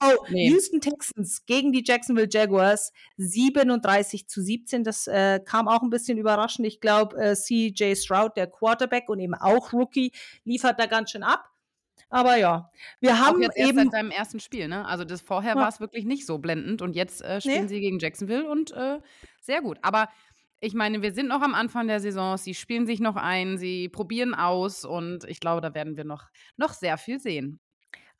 oh, 0.02 0.26
nee. 0.30 0.50
Houston 0.50 0.82
Texans 0.82 1.46
gegen 1.46 1.72
die 1.72 1.84
Jacksonville 1.86 2.30
Jaguars 2.30 2.92
37 3.18 4.28
zu 4.28 4.42
17. 4.42 4.84
Das 4.84 5.08
äh, 5.08 5.40
kam 5.40 5.68
auch 5.68 5.82
ein 5.82 5.90
bisschen 5.90 6.18
überraschend. 6.18 6.68
Ich 6.68 6.82
glaube, 6.82 7.18
äh, 7.18 7.36
CJ 7.36 7.96
Stroud, 7.96 8.38
der 8.38 8.48
Quarterback 8.48 9.10
und 9.10 9.20
eben 9.20 9.36
auch 9.36 9.74
Rookie, 9.74 10.12
liefert 10.44 10.80
da 10.80 10.86
ganz 10.86 11.12
schön 11.12 11.24
ab. 11.24 11.50
Aber 12.10 12.38
ja, 12.38 12.72
wir 13.00 13.20
haben 13.20 13.38
auch 13.38 13.42
jetzt 13.42 13.58
eben 13.58 13.78
erst 13.78 13.78
seit 13.78 13.92
seinem 13.92 14.12
ersten 14.12 14.40
Spiel, 14.40 14.68
ne? 14.68 14.86
Also 14.86 15.04
das 15.04 15.22
vorher 15.22 15.54
ja. 15.54 15.62
war 15.62 15.70
es 15.70 15.80
wirklich 15.80 16.06
nicht 16.06 16.26
so 16.26 16.40
blendend 16.40 16.82
und 16.82 16.96
jetzt 16.96 17.22
äh, 17.22 17.40
spielen 17.40 17.64
nee. 17.64 17.68
sie 17.68 17.80
gegen 17.82 18.00
Jacksonville 18.00 18.50
und 18.50 18.72
äh, 18.72 19.00
sehr 19.42 19.62
gut. 19.62 19.78
Aber 19.84 20.10
ich 20.60 20.74
meine, 20.74 21.02
wir 21.02 21.14
sind 21.14 21.28
noch 21.28 21.42
am 21.42 21.56
Anfang 21.56 21.88
der 21.88 22.00
Saison, 22.00 22.38
sie 22.38 22.54
spielen 22.54 22.86
sich 22.86 23.00
noch 23.00 23.16
ein, 23.16 23.58
sie 23.58 23.90
probieren 23.90 24.34
aus 24.34 24.86
und 24.86 25.24
ich 25.26 25.40
glaube, 25.40 25.62
da 25.62 25.74
werden 25.74 25.98
wir 25.98 26.04
noch, 26.04 26.28
noch 26.58 26.74
sehr 26.74 26.98
viel 26.98 27.20
sehen. 27.20 27.60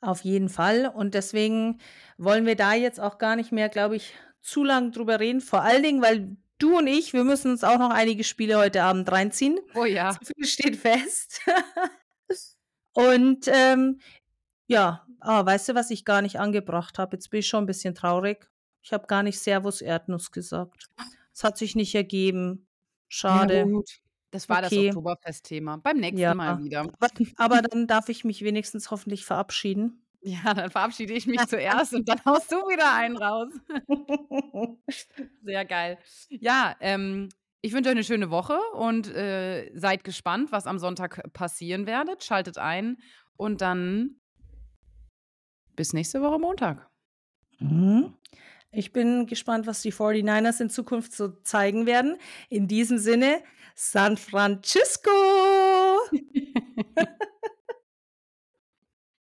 Auf 0.00 0.22
jeden 0.22 0.48
Fall. 0.48 0.90
Und 0.94 1.14
deswegen 1.14 1.78
wollen 2.16 2.46
wir 2.46 2.56
da 2.56 2.72
jetzt 2.72 3.00
auch 3.00 3.18
gar 3.18 3.36
nicht 3.36 3.52
mehr, 3.52 3.68
glaube 3.68 3.96
ich, 3.96 4.14
zu 4.40 4.64
lang 4.64 4.92
drüber 4.92 5.20
reden. 5.20 5.40
Vor 5.42 5.62
allen 5.62 5.82
Dingen, 5.82 6.00
weil 6.00 6.36
du 6.58 6.78
und 6.78 6.86
ich, 6.86 7.12
wir 7.12 7.24
müssen 7.24 7.50
uns 7.50 7.64
auch 7.64 7.78
noch 7.78 7.90
einige 7.90 8.24
Spiele 8.24 8.56
heute 8.56 8.82
Abend 8.82 9.10
reinziehen. 9.12 9.58
Oh 9.74 9.84
ja. 9.84 10.12
So 10.22 10.32
viel 10.34 10.46
steht 10.46 10.76
fest. 10.76 11.42
und 12.94 13.46
ähm, 13.48 14.00
ja, 14.66 15.06
ah, 15.20 15.44
weißt 15.44 15.70
du, 15.70 15.74
was 15.74 15.90
ich 15.90 16.06
gar 16.06 16.22
nicht 16.22 16.38
angebracht 16.40 16.98
habe? 16.98 17.16
Jetzt 17.16 17.30
bin 17.30 17.40
ich 17.40 17.48
schon 17.48 17.64
ein 17.64 17.66
bisschen 17.66 17.94
traurig. 17.94 18.48
Ich 18.82 18.94
habe 18.94 19.06
gar 19.06 19.22
nicht 19.22 19.38
Servus 19.38 19.82
Erdnuss 19.82 20.30
gesagt. 20.30 20.88
Es 21.40 21.44
hat 21.44 21.56
sich 21.56 21.74
nicht 21.74 21.94
ergeben. 21.94 22.68
Schade. 23.08 23.66
Ja. 23.66 23.80
Das 24.30 24.50
war 24.50 24.62
okay. 24.62 24.88
das 24.88 24.96
Oktoberfest-Thema. 24.96 25.78
Beim 25.78 25.96
nächsten 25.96 26.20
ja. 26.20 26.34
Mal 26.34 26.62
wieder. 26.62 26.80
Aber, 26.80 27.08
aber 27.36 27.62
dann 27.62 27.86
darf 27.86 28.10
ich 28.10 28.24
mich 28.24 28.44
wenigstens 28.44 28.90
hoffentlich 28.90 29.24
verabschieden. 29.24 30.06
Ja, 30.20 30.52
dann 30.52 30.70
verabschiede 30.70 31.14
ich 31.14 31.26
mich 31.26 31.40
zuerst 31.48 31.94
und 31.94 32.06
dann 32.10 32.22
haust 32.26 32.52
du 32.52 32.56
wieder 32.56 32.92
einen 32.92 33.16
raus. 33.16 33.48
Sehr 35.42 35.64
geil. 35.64 35.98
Ja, 36.28 36.76
ähm, 36.78 37.30
ich 37.62 37.72
wünsche 37.72 37.88
euch 37.88 37.96
eine 37.96 38.04
schöne 38.04 38.28
Woche 38.28 38.58
und 38.74 39.08
äh, 39.08 39.70
seid 39.74 40.04
gespannt, 40.04 40.52
was 40.52 40.66
am 40.66 40.78
Sonntag 40.78 41.32
passieren 41.32 41.86
werdet. 41.86 42.22
Schaltet 42.22 42.58
ein 42.58 42.98
und 43.38 43.62
dann 43.62 44.20
bis 45.74 45.94
nächste 45.94 46.20
Woche 46.20 46.38
Montag. 46.38 46.90
Mhm. 47.60 48.12
Ich 48.72 48.92
bin 48.92 49.26
gespannt, 49.26 49.66
was 49.66 49.82
die 49.82 49.92
49ers 49.92 50.60
in 50.60 50.70
Zukunft 50.70 51.12
so 51.12 51.30
zeigen 51.42 51.86
werden. 51.86 52.16
In 52.48 52.68
diesem 52.68 52.98
Sinne, 52.98 53.42
San 53.74 54.16
Francisco! 54.16 55.10